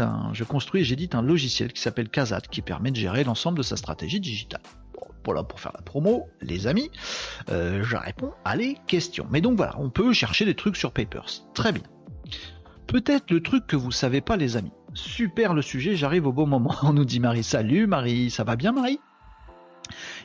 un, 0.03 0.31
je 0.33 0.44
construis 0.44 0.81
et 0.81 0.85
j'édite 0.85 1.14
un 1.14 1.22
logiciel 1.22 1.72
qui 1.72 1.81
s'appelle 1.81 2.09
Kazat, 2.09 2.40
qui 2.40 2.62
permet 2.62 2.90
de 2.90 2.96
gérer 2.96 3.22
l'ensemble 3.22 3.59
de 3.59 3.62
sa 3.62 3.77
stratégie 3.77 4.20
digitale. 4.20 4.62
Voilà 5.25 5.42
pour 5.42 5.61
faire 5.61 5.72
la 5.75 5.83
promo, 5.83 6.29
les 6.40 6.68
amis. 6.68 6.90
je 7.49 7.96
réponds 7.96 8.33
à 8.44 8.57
les 8.57 8.79
questions. 8.87 9.27
Mais 9.31 9.40
donc 9.40 9.57
voilà, 9.57 9.75
on 9.79 9.90
peut 9.90 10.12
chercher 10.12 10.44
des 10.44 10.55
trucs 10.55 10.77
sur 10.77 10.92
Papers. 10.92 11.42
Très 11.53 11.72
bien. 11.72 11.83
Peut-être 12.87 13.31
le 13.31 13.42
truc 13.42 13.66
que 13.66 13.77
vous 13.77 13.90
savez 13.90 14.20
pas, 14.20 14.37
les 14.37 14.57
amis. 14.57 14.72
Super 14.94 15.55
le 15.55 15.62
sujet, 15.62 15.96
j'arrive 15.96 16.27
au 16.27 16.33
bon 16.33 16.46
moment. 16.46 16.75
On 16.83 16.92
nous 16.92 17.05
dit 17.05 17.20
Marie, 17.20 17.42
salut 17.42 17.87
Marie, 17.87 18.31
ça 18.31 18.44
va 18.44 18.57
bien 18.57 18.72
Marie? 18.72 19.01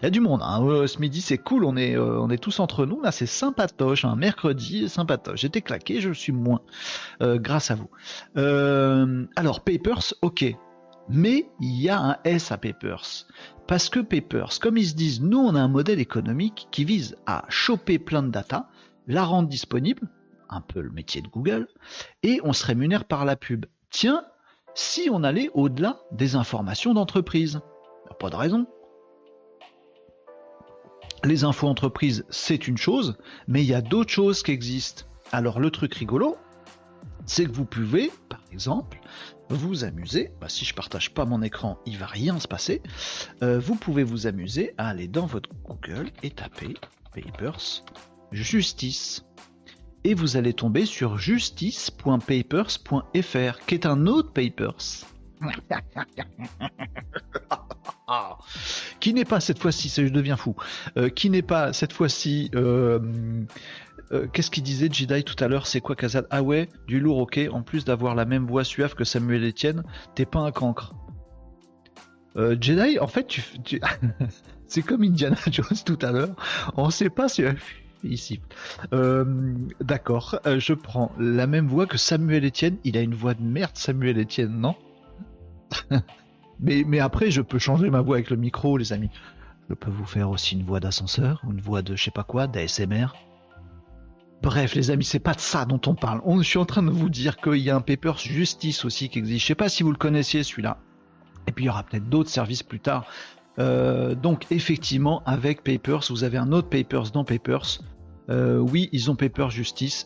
Il 0.02 0.06
y 0.06 0.08
a 0.08 0.10
du 0.10 0.22
monde, 0.22 0.42
hein. 0.44 0.64
Euh, 0.64 0.88
ce 0.88 1.00
midi 1.00 1.22
c'est 1.22 1.38
cool, 1.38 1.66
on 1.66 1.76
est, 1.78 1.96
euh, 1.96 2.20
on 2.20 2.30
est 2.30 2.42
tous 2.42 2.60
entre 2.60 2.86
nous, 2.86 3.02
là 3.02 3.12
c'est 3.12 3.28
sympatoche, 3.28 4.06
un 4.06 4.16
mercredi 4.16 4.90
sympatoche. 4.90 5.42
J'étais 5.42 5.62
claqué, 5.62 6.02
je 6.02 6.12
suis 6.12 6.32
moins, 6.32 6.62
euh, 7.22 7.38
grâce 7.38 7.72
à 7.72 7.76
vous. 7.76 7.90
alors 9.36 9.62
Papers, 9.64 10.14
ok, 10.22 10.46
mais 11.10 11.50
il 11.60 11.80
y 11.80 11.90
a 11.90 12.00
un 12.00 12.18
S 12.24 12.52
à 12.52 12.58
Papers. 12.58 13.28
Parce 13.68 13.90
que 13.90 14.00
Papers, 14.00 14.60
comme 14.60 14.78
ils 14.78 14.88
se 14.88 14.96
disent, 14.96 15.22
nous 15.22 15.40
on 15.40 15.56
a 15.56 15.62
un 15.62 15.68
modèle 15.68 16.00
économique 16.00 16.68
qui 16.72 16.84
vise 16.84 17.16
à 17.26 17.46
choper 17.50 18.00
plein 18.00 18.24
de 18.24 18.30
data, 18.30 18.68
la 19.08 19.24
rendre 19.24 19.48
disponible, 19.48 20.10
un 20.52 20.62
peu 20.62 20.82
le 20.82 20.92
métier 20.92 21.22
de 21.22 21.28
Google, 21.28 21.68
et 22.24 22.40
on 22.44 22.54
se 22.54 22.66
rémunère 22.66 23.06
par 23.06 23.26
la 23.26 23.36
pub. 23.36 23.66
Tiens, 23.90 24.24
si 24.74 25.10
on 25.12 25.24
allait 25.24 25.50
au-delà 25.54 26.00
des 26.12 26.36
informations 26.36 26.94
d'entreprise 26.94 27.60
Pas 28.20 28.30
de 28.30 28.36
raison. 28.36 28.68
Les 31.24 31.44
infos 31.44 31.68
entreprises, 31.68 32.26
c'est 32.30 32.68
une 32.68 32.78
chose, 32.78 33.18
mais 33.48 33.64
il 33.64 33.68
y 33.68 33.74
a 33.74 33.82
d'autres 33.82 34.12
choses 34.12 34.44
qui 34.44 34.52
existent. 34.52 35.06
Alors 35.32 35.60
le 35.60 35.72
truc 35.72 35.94
rigolo, 35.96 36.38
c'est 37.26 37.46
que 37.46 37.52
vous 37.52 37.66
pouvez, 37.66 38.12
par 38.30 38.42
exemple, 38.52 39.00
vous 39.50 39.84
amuser, 39.84 40.32
bah, 40.40 40.50
si 40.50 40.66
je 40.66 40.74
partage 40.74 41.14
pas 41.14 41.26
mon 41.26 41.42
écran, 41.42 41.78
il 41.86 41.98
va 41.98 42.06
rien 42.06 42.40
se 42.40 42.48
passer, 42.48 42.82
euh, 43.44 43.60
vous 43.60 43.76
pouvez 43.76 44.04
vous 44.04 44.28
amuser 44.28 44.74
à 44.78 44.90
aller 44.90 45.08
dans 45.08 45.26
votre 45.26 45.50
Google 45.64 46.10
et 46.24 46.32
taper 46.32 46.76
Papers 47.14 47.84
Justice 48.32 49.26
et 50.04 50.14
vous 50.14 50.38
allez 50.38 50.54
tomber 50.54 50.86
sur 50.86 51.18
justice.papers.fr, 51.18 53.66
qui 53.66 53.76
est 53.76 53.86
un 53.86 54.08
autre 54.08 54.32
papers. 54.32 54.76
qui 59.00 59.14
n'est 59.14 59.26
pas 59.26 59.40
cette 59.40 59.60
fois-ci, 59.60 59.90
je 59.90 60.12
deviens 60.12 60.38
fou, 60.38 60.56
euh, 60.98 61.10
qui 61.10 61.30
n'est 61.30 61.42
pas 61.42 61.74
cette 61.74 61.94
fois-ci, 61.94 62.50
euh, 62.56 63.00
euh, 64.12 64.28
qu'est-ce 64.32 64.52
qu'il 64.52 64.64
disait 64.64 64.90
Jedi 64.92 65.24
tout 65.24 65.42
à 65.44 65.48
l'heure, 65.48 65.68
c'est 65.68 65.82
quoi 65.82 65.96
Kazad 65.96 66.28
Ah 66.30 66.44
ouais, 66.44 66.70
du 66.88 67.00
lourd, 67.00 67.20
ok, 67.20 67.40
en 67.52 67.64
plus 67.64 67.86
d'avoir 67.86 68.16
la 68.16 68.26
même 68.26 68.46
voix 68.46 68.64
suave 68.64 68.96
que 68.96 69.04
Samuel 69.04 69.48
Etienne, 69.48 69.84
t'es 70.16 70.26
pas 70.26 70.40
un 70.40 70.52
cancre. 70.52 70.94
Jedi, 72.36 72.98
en 73.00 73.08
fait, 73.08 73.28
tu, 73.28 73.44
c'est 74.68 74.84
comme 74.84 75.04
Indiana 75.04 75.36
Jones 75.52 75.78
tout 75.86 76.00
à 76.02 76.14
l'heure, 76.14 76.34
on 76.78 76.90
sait 76.90 77.10
pas 77.10 77.28
si 77.28 77.44
ici. 78.04 78.40
Euh, 78.94 79.56
d'accord, 79.80 80.40
euh, 80.46 80.60
je 80.60 80.74
prends 80.74 81.12
la 81.20 81.48
même 81.48 81.68
voix 81.68 81.86
que 81.86 81.98
Samuel 81.98 82.46
Etienne. 82.46 82.78
Il 82.84 82.98
a 82.98 83.02
une 83.02 83.16
voix 83.16 83.34
de 83.34 83.44
merde, 83.44 83.76
Samuel 83.76 84.20
Etienne, 84.20 84.60
non? 84.60 84.76
Mais, 86.64 86.84
mais 86.86 87.00
après, 87.00 87.32
je 87.32 87.42
peux 87.42 87.58
changer 87.58 87.90
ma 87.90 88.02
voix 88.02 88.18
avec 88.18 88.30
le 88.30 88.36
micro, 88.36 88.78
les 88.78 88.94
amis. 88.94 89.10
Je 89.68 89.74
peux 89.74 89.90
vous 89.90 90.06
faire 90.06 90.30
aussi 90.30 90.54
une 90.54 90.64
voix 90.64 90.80
d'ascenseur, 90.80 91.42
une 91.50 91.60
voix 91.60 91.82
de 91.82 91.96
je 91.96 92.04
sais 92.04 92.12
pas 92.12 92.24
quoi, 92.24 92.46
d'ASMR. 92.46 93.08
Bref, 94.44 94.76
les 94.76 94.92
amis, 94.92 95.04
c'est 95.04 95.20
pas 95.20 95.34
de 95.34 95.40
ça 95.40 95.66
dont 95.66 95.82
on 95.88 95.96
parle. 95.96 96.22
On, 96.24 96.38
je 96.40 96.48
suis 96.48 96.60
en 96.60 96.66
train 96.66 96.84
de 96.84 96.90
vous 96.90 97.10
dire 97.10 97.38
qu'il 97.38 97.58
y 97.58 97.70
a 97.70 97.76
un 97.76 97.82
Papers 97.82 98.18
Justice 98.18 98.86
aussi 98.86 99.10
qui 99.10 99.20
existe. 99.20 99.42
Je 99.42 99.48
sais 99.48 99.56
pas 99.56 99.70
si 99.70 99.82
vous 99.82 99.92
le 99.92 99.98
connaissiez 99.98 100.44
celui-là. 100.44 100.78
Et 101.48 101.52
puis 101.52 101.66
il 101.66 101.68
y 101.68 101.70
aura 101.70 101.84
peut-être 101.84 102.10
d'autres 102.10 102.30
services 102.30 102.64
plus 102.64 102.80
tard. 102.80 103.06
Euh, 103.60 104.16
donc 104.16 104.48
effectivement, 104.52 105.22
avec 105.26 105.64
Papers, 105.64 106.06
vous 106.10 106.24
avez 106.24 106.38
un 106.38 106.52
autre 106.52 106.70
Papers 106.70 107.12
dans 107.12 107.24
Papers. 107.24 107.80
Euh, 108.30 108.60
oui, 108.60 108.88
ils 108.92 109.12
ont 109.12 109.16
Paper 109.16 109.50
Justice, 109.50 110.06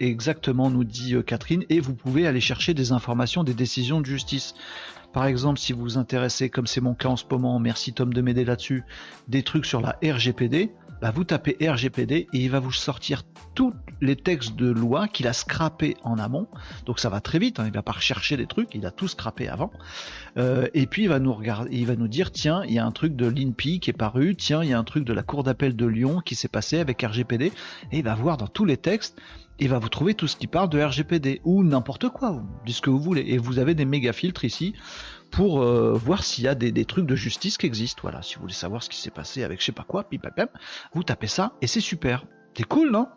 exactement, 0.00 0.70
nous 0.70 0.84
dit 0.84 1.14
euh, 1.14 1.22
Catherine, 1.22 1.64
et 1.68 1.80
vous 1.80 1.94
pouvez 1.94 2.26
aller 2.26 2.40
chercher 2.40 2.74
des 2.74 2.92
informations, 2.92 3.44
des 3.44 3.54
décisions 3.54 4.00
de 4.00 4.06
justice. 4.06 4.54
Par 5.12 5.26
exemple, 5.26 5.60
si 5.60 5.72
vous 5.72 5.82
vous 5.82 5.98
intéressez, 5.98 6.50
comme 6.50 6.66
c'est 6.66 6.80
mon 6.80 6.94
cas 6.94 7.08
en 7.08 7.16
ce 7.16 7.24
moment, 7.30 7.58
merci 7.60 7.92
Tom 7.92 8.12
de 8.12 8.20
m'aider 8.20 8.44
là-dessus, 8.44 8.84
des 9.28 9.42
trucs 9.42 9.66
sur 9.66 9.80
la 9.80 9.96
RGPD, 10.02 10.72
bah, 11.00 11.10
vous 11.10 11.24
tapez 11.24 11.56
RGPD 11.60 12.28
et 12.32 12.38
il 12.38 12.50
va 12.50 12.60
vous 12.60 12.72
sortir 12.72 13.22
tous 13.54 13.72
les 14.00 14.16
textes 14.16 14.56
de 14.56 14.70
loi 14.70 15.08
qu'il 15.08 15.26
a 15.26 15.32
scrappé 15.32 15.96
en 16.02 16.18
amont. 16.18 16.46
Donc 16.84 17.00
ça 17.00 17.08
va 17.08 17.20
très 17.20 17.38
vite, 17.38 17.58
hein, 17.60 17.64
il 17.66 17.72
va 17.72 17.82
pas 17.82 17.92
rechercher 17.92 18.36
des 18.36 18.46
trucs, 18.46 18.74
il 18.74 18.84
a 18.86 18.90
tout 18.90 19.08
scrappé 19.08 19.48
avant. 19.48 19.70
Euh, 20.36 20.68
et 20.74 20.86
puis 20.86 21.04
il 21.04 21.08
va 21.08 21.18
nous 21.18 21.32
regarder, 21.32 21.74
il 21.76 21.86
va 21.86 21.96
nous 21.96 22.08
dire 22.08 22.30
tiens, 22.30 22.62
il 22.66 22.72
y 22.72 22.78
a 22.78 22.86
un 22.86 22.92
truc 22.92 23.16
de 23.16 23.26
l'INPI 23.26 23.80
qui 23.80 23.90
est 23.90 23.94
paru, 23.94 24.36
tiens, 24.36 24.62
il 24.62 24.70
y 24.70 24.72
a 24.72 24.78
un 24.78 24.84
truc 24.84 25.04
de 25.04 25.12
la 25.12 25.22
Cour 25.22 25.42
d'appel 25.42 25.74
de 25.76 25.86
Lyon 25.86 26.20
qui 26.24 26.34
s'est 26.34 26.48
passé 26.48 26.78
avec 26.78 27.02
RGPD, 27.02 27.46
et 27.92 27.98
il 27.98 28.04
va 28.04 28.14
voir 28.14 28.36
dans 28.36 28.48
tous 28.48 28.64
les 28.64 28.76
textes 28.76 29.20
il 29.58 29.68
va 29.68 29.78
vous 29.78 29.88
trouver 29.88 30.14
tout 30.14 30.28
ce 30.28 30.36
qui 30.36 30.46
parle 30.46 30.68
de 30.68 30.82
RGPD 30.82 31.40
ou 31.44 31.64
n'importe 31.64 32.10
quoi, 32.10 32.42
dites 32.64 32.76
ce 32.76 32.82
que 32.82 32.90
vous 32.90 33.00
voulez. 33.00 33.24
Et 33.28 33.38
vous 33.38 33.58
avez 33.58 33.74
des 33.74 33.84
méga 33.84 34.12
filtres 34.12 34.44
ici 34.44 34.74
pour 35.30 35.62
euh, 35.62 35.92
voir 35.92 36.24
s'il 36.24 36.44
y 36.44 36.48
a 36.48 36.54
des, 36.54 36.84
trucs 36.84 37.06
de 37.06 37.16
justice 37.16 37.58
qui 37.58 37.66
existent. 37.66 38.00
Voilà, 38.02 38.22
si 38.22 38.36
vous 38.36 38.42
voulez 38.42 38.54
savoir 38.54 38.82
ce 38.82 38.88
qui 38.88 38.98
s'est 38.98 39.10
passé 39.10 39.44
avec 39.44 39.60
je 39.60 39.66
sais 39.66 39.72
pas 39.72 39.84
quoi, 39.84 40.08
vous 40.94 41.02
tapez 41.04 41.26
ça 41.26 41.52
et 41.60 41.66
c'est 41.66 41.80
super. 41.80 42.24
C'est 42.56 42.64
cool, 42.64 42.90
non? 42.90 43.08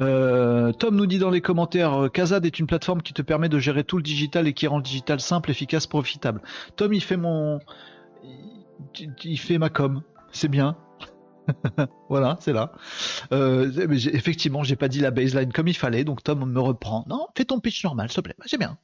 Euh, 0.00 0.72
Tom 0.72 0.96
nous 0.96 1.06
dit 1.06 1.18
dans 1.18 1.30
les 1.30 1.40
commentaires, 1.40 2.08
Kazad 2.12 2.44
est 2.44 2.58
une 2.58 2.66
plateforme 2.66 3.00
qui 3.00 3.12
te 3.12 3.22
permet 3.22 3.48
de 3.48 3.58
gérer 3.58 3.84
tout 3.84 3.96
le 3.96 4.02
digital 4.02 4.48
et 4.48 4.52
qui 4.52 4.66
rend 4.66 4.78
le 4.78 4.82
digital 4.82 5.20
simple, 5.20 5.50
efficace, 5.50 5.86
profitable. 5.86 6.42
Tom, 6.76 6.92
il 6.92 7.02
fait 7.02 7.16
mon, 7.16 7.60
il 9.24 9.38
fait 9.38 9.58
ma 9.58 9.70
com, 9.70 10.02
c'est 10.32 10.48
bien. 10.48 10.76
voilà, 12.08 12.36
c'est 12.40 12.52
là. 12.52 12.72
Euh, 13.32 13.70
effectivement, 13.90 14.62
j'ai 14.62 14.76
pas 14.76 14.88
dit 14.88 15.00
la 15.00 15.10
baseline 15.10 15.52
comme 15.52 15.68
il 15.68 15.76
fallait, 15.76 16.04
donc 16.04 16.22
Tom 16.22 16.50
me 16.50 16.60
reprend. 16.60 17.04
Non, 17.08 17.26
fais 17.36 17.44
ton 17.44 17.60
pitch 17.60 17.84
normal, 17.84 18.08
s'il 18.08 18.16
te 18.16 18.20
plaît. 18.22 18.36
C'est 18.46 18.58
bien. 18.58 18.78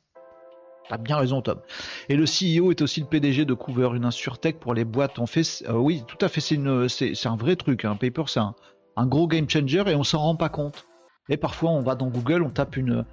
T'as 0.91 0.97
bien 0.97 1.19
raison, 1.19 1.41
Tom. 1.41 1.61
Et 2.09 2.17
le 2.17 2.25
CEO 2.25 2.73
est 2.73 2.83
aussi 2.83 2.99
le 2.99 3.07
PDG 3.07 3.45
de 3.45 3.55
Cover, 3.55 3.91
une 3.95 4.05
insurtech 4.05 4.59
pour 4.59 4.75
les 4.75 4.85
boîtes. 4.85 5.21
On 5.21 5.27
fait, 5.27 5.63
euh, 5.69 5.75
oui, 5.75 6.03
tout 6.09 6.19
à 6.21 6.27
fait. 6.27 6.41
C'est 6.41 7.27
un 7.29 7.37
vrai 7.37 7.55
truc. 7.55 7.85
Un 7.85 7.93
hein. 7.93 7.97
paper, 7.97 8.25
c'est 8.27 8.41
un, 8.41 9.07
gros 9.07 9.29
game 9.29 9.49
changer 9.49 9.85
et 9.87 9.95
on 9.95 10.03
s'en 10.03 10.19
rend 10.19 10.35
pas 10.35 10.49
compte. 10.49 10.89
Et 11.29 11.37
parfois, 11.37 11.71
on 11.71 11.81
va 11.81 11.95
dans 11.95 12.09
Google, 12.09 12.43
on 12.43 12.51
tape 12.51 12.77
une 12.77 13.05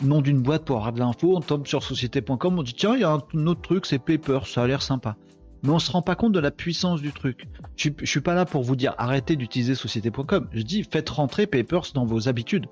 nom 0.00 0.20
d'une 0.20 0.42
boîte 0.42 0.64
pour 0.64 0.76
avoir 0.76 0.92
de 0.92 1.00
l'info, 1.00 1.36
on 1.36 1.40
tombe 1.40 1.66
sur 1.66 1.82
société.com, 1.82 2.56
on 2.56 2.62
dit 2.62 2.74
tiens, 2.74 2.94
il 2.94 3.00
y 3.00 3.04
a 3.04 3.10
un, 3.10 3.46
autre 3.46 3.62
truc, 3.62 3.84
c'est 3.84 3.98
Paper, 3.98 4.40
ça 4.46 4.62
a 4.62 4.66
l'air 4.66 4.82
sympa 4.82 5.16
mais 5.64 5.70
on 5.70 5.78
se 5.78 5.90
rend 5.90 6.02
pas 6.02 6.14
compte 6.14 6.32
de 6.32 6.40
la 6.40 6.50
puissance 6.50 7.00
du 7.00 7.10
truc. 7.10 7.48
Je, 7.76 7.88
ne 7.88 8.04
suis 8.04 8.20
pas 8.20 8.34
là 8.34 8.44
pour 8.44 8.62
vous 8.62 8.76
dire 8.76 8.94
arrêtez 8.98 9.34
d'utiliser 9.34 9.74
société.com. 9.74 10.46
Je 10.52 10.60
dis 10.60 10.82
faites 10.84 11.08
rentrer 11.08 11.46
Papers 11.46 11.86
dans 11.94 12.04
vos 12.04 12.28
habitudes. 12.28 12.66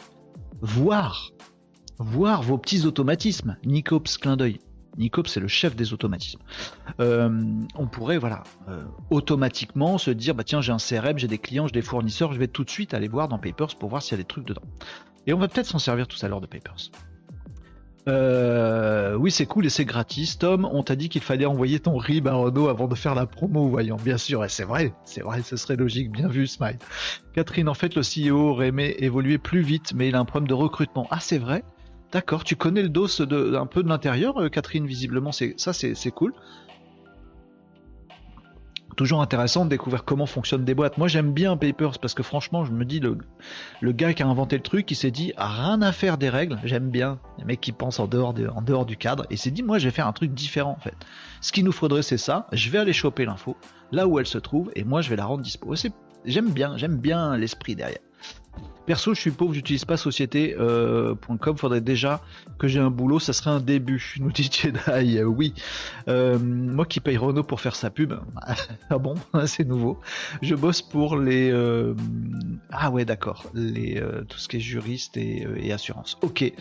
Voir, 0.61 1.31
voir 2.03 2.43
vos 2.43 2.59
petits 2.59 2.87
automatismes. 2.87 3.57
Nicops, 3.65 4.19
clin 4.19 4.37
d'œil. 4.37 4.59
Nicops, 4.99 5.31
c'est 5.31 5.41
le 5.41 5.49
chef 5.49 5.75
des 5.75 5.93
automatismes. 5.93 6.41
Euh, 7.01 7.31
on 7.77 7.87
pourrait, 7.87 8.19
voilà, 8.19 8.43
euh, 8.69 8.85
automatiquement 9.11 9.97
se 9.99 10.11
dire, 10.11 10.35
bah 10.35 10.45
tiens, 10.45 10.61
j'ai 10.61 10.73
un 10.73 10.77
CRM, 10.77 11.19
j'ai 11.19 11.29
des 11.29 11.39
clients, 11.39 11.67
j'ai 11.67 11.73
des 11.73 11.83
fournisseurs, 11.83 12.33
je 12.33 12.39
vais 12.39 12.49
tout 12.49 12.65
de 12.65 12.71
suite 12.71 12.93
aller 12.93 13.09
voir 13.09 13.29
dans 13.29 13.39
Papers 13.39 13.75
pour 13.77 13.89
voir 13.89 14.03
s'il 14.03 14.13
y 14.13 14.21
a 14.21 14.23
des 14.23 14.29
trucs 14.29 14.45
dedans. 14.45 14.63
Et 15.27 15.33
on 15.33 15.39
va 15.39 15.49
peut-être 15.49 15.67
s'en 15.67 15.79
servir 15.79 16.07
tout 16.09 16.19
à 16.23 16.29
l'heure 16.29 16.41
de 16.41 16.47
Papers. 16.47 16.91
Euh, 18.09 19.15
oui, 19.15 19.31
c'est 19.31 19.47
cool 19.47 19.67
et 19.67 19.71
c'est 19.71 19.85
gratis. 19.85 20.39
Tom, 20.39 20.69
on 20.71 20.83
t'a 20.83 20.97
dit 20.97 21.09
qu'il 21.09 21.21
fallait 21.23 21.47
envoyer 21.47 21.79
ton 21.79 21.97
RIB 21.97 22.27
à 22.27 22.35
Renault 22.35 22.69
avant 22.69 22.89
de 22.89 22.97
faire 22.97 23.15
la 23.15 23.27
promo, 23.27 23.69
voyons. 23.69 23.97
Bien 23.97 24.19
sûr, 24.19 24.45
et 24.45 24.49
c'est 24.49 24.65
vrai, 24.65 24.93
c'est 25.05 25.23
vrai, 25.23 25.43
ce 25.43 25.57
serait 25.57 25.77
logique. 25.77 26.11
Bien 26.11 26.29
vu, 26.29 26.47
Smile. 26.47 26.79
Catherine, 27.33 27.69
en 27.69 27.75
fait, 27.75 27.95
le 27.95 28.03
CEO 28.03 28.51
aurait 28.51 28.69
aimé 28.69 28.97
évoluer 28.99 29.39
plus 29.39 29.63
vite, 29.63 29.93
mais 29.95 30.09
il 30.09 30.17
a 30.17 30.19
un 30.19 30.25
problème 30.25 30.49
de 30.49 30.55
recrutement. 30.55 31.07
Ah, 31.11 31.21
c'est 31.21 31.39
vrai? 31.39 31.63
D'accord, 32.13 32.45
tu 32.45 32.57
connais 32.57 32.83
le 32.83 32.91
dos 32.91 33.07
de, 33.07 33.57
un 33.57 33.67
peu 33.67 33.83
de 33.83 33.89
l'intérieur, 33.89 34.39
euh, 34.39 34.49
Catherine, 34.49 34.87
visiblement, 34.87 35.33
c'est 35.33 35.59
ça, 35.59 35.73
c'est 35.73 36.11
cool 36.11 36.35
toujours 38.97 39.23
intéressant 39.23 39.65
de 39.65 39.71
découvrir 39.71 40.05
comment 40.05 40.27
fonctionnent 40.27 40.65
des 40.65 40.75
boîtes. 40.75 40.99
Moi 40.99 41.09
j'aime 41.09 41.33
bien 41.33 41.57
Papers 41.57 41.99
parce 41.99 42.15
que 42.15 42.23
franchement 42.23 42.65
je 42.65 42.73
me 42.73 42.85
dis 42.85 43.01
le, 43.01 43.19
le 43.81 43.93
gars 43.93 44.13
qui 44.13 44.23
a 44.23 44.27
inventé 44.27 44.57
le 44.57 44.63
truc 44.63 44.91
il 44.91 44.95
s'est 44.95 45.11
dit 45.11 45.33
rien 45.37 45.83
à 45.83 45.93
faire 45.93 46.19
des 46.19 46.29
règles, 46.29 46.61
j'aime 46.65 46.91
bien 46.91 47.19
les 47.39 47.45
mecs 47.45 47.61
qui 47.61 47.73
pensent 47.73 48.01
en 48.01 48.07
dehors, 48.07 48.35
en 48.55 48.63
dehors 48.63 48.87
du 48.87 48.97
cadre 48.97 49.27
et 49.31 49.37
s'est 49.37 49.51
dit 49.51 49.63
moi 49.63 49.79
je 49.79 49.87
vais 49.87 49.91
faire 49.91 50.07
un 50.07 50.13
truc 50.13 50.33
différent 50.33 50.77
en 50.79 50.81
fait. 50.81 50.97
Ce 51.41 51.53
qu'il 51.53 51.65
nous 51.65 51.73
faudrait 51.73 52.03
c'est 52.03 52.19
ça, 52.19 52.47
je 52.53 52.71
vais 52.71 52.79
aller 52.79 52.93
choper 52.93 53.25
l'info 53.25 53.57
là 53.91 54.07
où 54.07 54.19
elle 54.19 54.27
se 54.27 54.39
trouve 54.39 54.71
et 54.77 54.85
moi 54.85 55.01
je 55.01 55.11
vais 55.11 55.17
la 55.17 55.25
rendre 55.25 55.43
dispo. 55.43 55.75
J'aime 56.25 56.51
bien, 56.51 56.77
j'aime 56.77 56.99
bien 56.99 57.37
l'esprit 57.37 57.75
derrière. 57.75 57.99
Perso, 58.93 59.15
je 59.15 59.21
suis 59.21 59.31
pauvre, 59.31 59.55
j'utilise 59.55 59.87
pas 59.87 59.97
société.com. 59.97 60.67
Euh, 60.67 61.57
faudrait 61.57 61.81
déjà 61.81 62.21
que 62.59 62.69
j'ai 62.69 62.79
un 62.79 62.91
boulot, 62.91 63.21
ça 63.21 63.33
serait 63.33 63.49
un 63.49 63.59
début. 63.59 64.17
Nous 64.21 64.31
dit 64.31 64.51
Jedi, 64.53 65.17
euh, 65.17 65.25
oui. 65.25 65.55
Euh, 66.09 66.39
moi 66.39 66.85
qui 66.85 67.01
paye 67.01 67.17
Renault 67.17 67.43
pour 67.43 67.63
faire 67.63 67.75
sa 67.75 67.89
pub. 67.89 68.13
ah 68.91 68.99
bon, 68.99 69.15
c'est 69.47 69.65
nouveau. 69.65 69.99
Je 70.43 70.55
bosse 70.55 70.83
pour 70.83 71.17
les. 71.17 71.51
Ah 72.71 72.91
ouais, 72.91 73.07
d'accord. 73.07 73.47
Les 73.55 73.99
tout 74.29 74.37
ce 74.37 74.47
qui 74.47 74.59
est 74.59 74.61
juriste 74.61 75.17
et, 75.17 75.73
assurance. 75.73 76.19
Ok. 76.21 76.53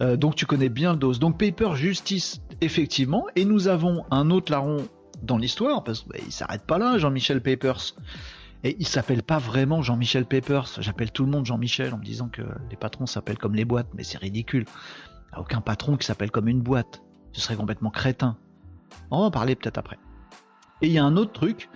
donc 0.00 0.36
tu 0.36 0.46
connais 0.46 0.70
bien 0.70 0.92
le 0.92 0.98
dos. 0.98 1.12
Donc 1.12 1.38
Paper 1.38 1.74
Justice, 1.74 2.40
effectivement. 2.62 3.26
Et 3.36 3.44
nous 3.44 3.68
avons 3.68 4.06
un 4.10 4.30
autre 4.30 4.50
larron 4.50 4.88
dans 5.22 5.36
l'histoire 5.36 5.84
parce 5.84 6.00
qu'il 6.00 6.12
bah, 6.12 6.18
s'arrête 6.30 6.62
pas 6.62 6.78
là, 6.78 6.96
Jean-Michel 6.96 7.42
Papers. 7.42 7.94
Et 8.64 8.76
il 8.78 8.86
s'appelle 8.86 9.22
pas 9.22 9.38
vraiment 9.38 9.82
Jean-Michel 9.82 10.24
Papers. 10.24 10.80
J'appelle 10.80 11.12
tout 11.12 11.26
le 11.26 11.30
monde 11.30 11.44
Jean-Michel 11.44 11.92
en 11.92 11.98
me 11.98 12.04
disant 12.04 12.28
que 12.30 12.42
les 12.70 12.76
patrons 12.76 13.04
s'appellent 13.04 13.38
comme 13.38 13.54
les 13.54 13.66
boîtes, 13.66 13.88
mais 13.94 14.04
c'est 14.04 14.16
ridicule. 14.16 14.64
A 15.32 15.40
aucun 15.40 15.60
patron 15.60 15.98
qui 15.98 16.06
s'appelle 16.06 16.30
comme 16.30 16.48
une 16.48 16.62
boîte. 16.62 17.02
Ce 17.32 17.42
serait 17.42 17.56
complètement 17.56 17.90
crétin. 17.90 18.38
On 19.10 19.20
va 19.20 19.26
en 19.26 19.30
parler 19.30 19.54
peut-être 19.54 19.76
après. 19.76 19.98
Et 20.80 20.86
il 20.86 20.92
y 20.92 20.98
a 20.98 21.04
un 21.04 21.16
autre 21.18 21.32
truc 21.32 21.68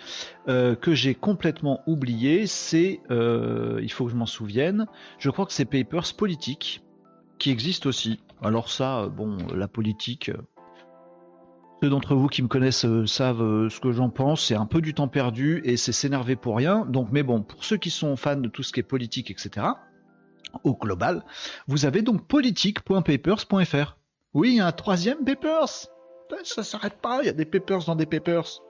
euh, 0.48 0.74
que 0.74 0.94
j'ai 0.94 1.14
complètement 1.14 1.83
oublié, 1.87 2.46
c'est, 2.46 3.01
euh, 3.11 3.81
il 3.83 3.92
faut 3.92 4.07
que 4.07 4.11
je 4.11 4.16
m'en 4.16 4.27
souvienne, 4.27 4.87
je 5.18 5.31
crois 5.31 5.46
que 5.46 5.53
c'est 5.53 5.66
Papers 5.66 6.14
Politique, 6.16 6.83
qui 7.38 7.51
existe 7.51 7.87
aussi. 7.87 8.20
Alors 8.42 8.70
ça, 8.70 9.09
bon, 9.09 9.37
la 9.55 9.68
politique, 9.68 10.31
ceux 11.83 11.91
d'entre 11.91 12.14
vous 12.14 12.29
qui 12.29 12.43
me 12.43 12.49
connaissent 12.49 12.85
euh, 12.85 13.07
savent 13.07 13.43
euh, 13.43 13.69
ce 13.69 13.81
que 13.81 13.93
j'en 13.93 14.11
pense. 14.11 14.47
C'est 14.47 14.55
un 14.55 14.67
peu 14.67 14.81
du 14.81 14.95
temps 14.95 15.09
perdu 15.09 15.61
et 15.64 15.77
c'est 15.77 15.93
s'énerver 15.93 16.37
pour 16.37 16.57
rien. 16.57 16.85
Donc, 16.87 17.09
mais 17.12 17.23
bon, 17.23 17.43
pour 17.43 17.64
ceux 17.64 17.77
qui 17.77 17.91
sont 17.91 18.17
fans 18.17 18.37
de 18.37 18.49
tout 18.49 18.62
ce 18.62 18.73
qui 18.73 18.81
est 18.81 18.85
politique, 18.85 19.31
etc., 19.31 19.67
au 20.64 20.75
global, 20.75 21.25
vous 21.67 21.85
avez 21.85 22.03
donc 22.03 22.27
politique.papers.fr. 22.27 23.97
Oui, 24.35 24.51
il 24.51 24.57
y 24.57 24.61
a 24.61 24.67
un 24.67 24.73
troisième 24.73 25.25
papers. 25.25 25.88
Ça 26.43 26.62
s'arrête 26.62 27.01
pas. 27.01 27.21
Il 27.23 27.27
y 27.27 27.31
a 27.31 27.33
des 27.33 27.45
papers 27.45 27.85
dans 27.85 27.97
des 27.97 28.07
papers. 28.07 28.61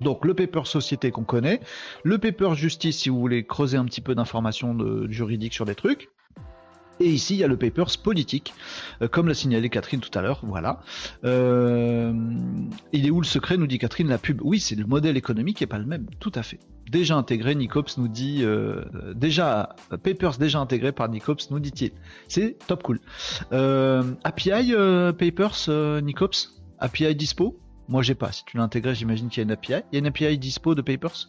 Donc 0.00 0.24
le 0.24 0.34
paper 0.34 0.62
société 0.64 1.10
qu'on 1.10 1.24
connaît, 1.24 1.60
le 2.02 2.18
paper 2.18 2.54
justice 2.54 2.98
si 2.98 3.08
vous 3.08 3.18
voulez 3.18 3.46
creuser 3.46 3.76
un 3.76 3.84
petit 3.84 4.00
peu 4.00 4.14
d'informations 4.14 4.76
juridiques 5.08 5.54
sur 5.54 5.64
des 5.64 5.76
trucs, 5.76 6.10
et 7.00 7.08
ici, 7.08 7.34
il 7.34 7.38
y 7.38 7.44
a 7.44 7.48
le 7.48 7.56
papers 7.56 7.98
politique, 8.02 8.54
euh, 9.02 9.08
comme 9.08 9.28
l'a 9.28 9.34
signalé 9.34 9.68
Catherine 9.68 10.00
tout 10.00 10.16
à 10.16 10.22
l'heure. 10.22 10.40
Voilà. 10.42 10.80
Euh, 11.24 12.12
il 12.92 13.06
est 13.06 13.10
où 13.10 13.20
le 13.20 13.26
secret 13.26 13.56
nous 13.56 13.66
dit 13.66 13.78
Catherine, 13.78 14.08
la 14.08 14.18
pub? 14.18 14.40
Oui, 14.42 14.60
c'est 14.60 14.76
le 14.76 14.86
modèle 14.86 15.16
économique 15.16 15.58
qui 15.58 15.62
n'est 15.64 15.68
pas 15.68 15.78
le 15.78 15.86
même. 15.86 16.06
Tout 16.20 16.32
à 16.34 16.42
fait. 16.42 16.60
Déjà 16.90 17.16
intégré, 17.16 17.54
Nicops 17.54 17.98
nous 17.98 18.08
dit. 18.08 18.40
Euh, 18.42 18.84
déjà, 19.14 19.74
Papers 20.02 20.38
déjà 20.38 20.60
intégré 20.60 20.92
par 20.92 21.08
Nicops, 21.08 21.50
nous 21.50 21.60
dit-il. 21.60 21.92
C'est 22.28 22.58
top 22.66 22.82
cool. 22.82 23.00
API, 23.50 24.72
Papers, 25.18 25.68
Nicops? 26.02 26.60
API 26.78 27.14
dispo? 27.14 27.58
Moi, 27.88 28.02
j'ai 28.02 28.14
pas. 28.14 28.32
Si 28.32 28.44
tu 28.44 28.56
l'as 28.56 28.62
intégré, 28.62 28.94
j'imagine 28.94 29.28
qu'il 29.28 29.38
y 29.38 29.42
a 29.42 29.44
une 29.44 29.50
API. 29.50 29.74
Il 29.92 29.94
y 29.94 29.96
a 29.96 29.98
une 29.98 30.06
API 30.06 30.38
dispo 30.38 30.74
de 30.74 30.82
Papers? 30.82 31.28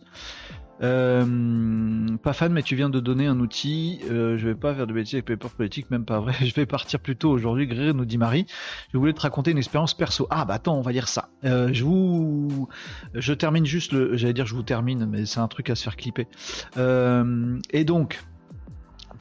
Euh, 0.82 2.18
pas 2.22 2.34
fan, 2.34 2.52
mais 2.52 2.62
tu 2.62 2.76
viens 2.76 2.90
de 2.90 3.00
donner 3.00 3.28
un 3.28 3.40
outil. 3.40 4.02
Euh, 4.10 4.38
je 4.38 4.48
vais 4.48 4.56
pas 4.56 4.74
faire 4.76 4.88
de 4.88 4.94
bêtises 4.94 5.16
avec 5.16 5.26
Paper 5.26 5.48
Politique, 5.56 5.90
même 5.90 6.06
pas 6.06 6.20
vrai. 6.20 6.34
Je 6.46 6.54
vais 6.54 6.66
partir 6.66 7.00
plus 7.00 7.16
tôt 7.16 7.30
aujourd'hui. 7.30 7.68
Gréer 7.68 7.94
nous 7.94 8.06
dit 8.06 8.18
Marie. 8.18 8.46
Je 8.92 8.98
voulais 8.98 9.14
te 9.14 9.22
raconter 9.22 9.52
une 9.52 9.58
expérience 9.58 9.94
perso. 9.94 10.28
Ah 10.30 10.46
bah 10.46 10.56
attends, 10.56 10.78
on 10.78 10.82
va 10.82 10.92
lire 10.92 11.08
ça. 11.08 11.30
Euh, 11.46 11.70
je 11.72 11.84
vous, 11.84 12.68
je 13.14 13.34
termine 13.34 13.66
juste 13.66 13.94
le. 13.94 14.18
J'allais 14.18 14.34
dire 14.34 14.46
je 14.46 14.56
vous 14.56 14.64
termine, 14.64 15.06
mais 15.06 15.26
c'est 15.26 15.40
un 15.40 15.48
truc 15.48 15.70
à 15.70 15.76
se 15.76 15.84
faire 15.84 15.96
clipper. 15.96 16.28
et 16.78 17.84
donc, 17.86 18.24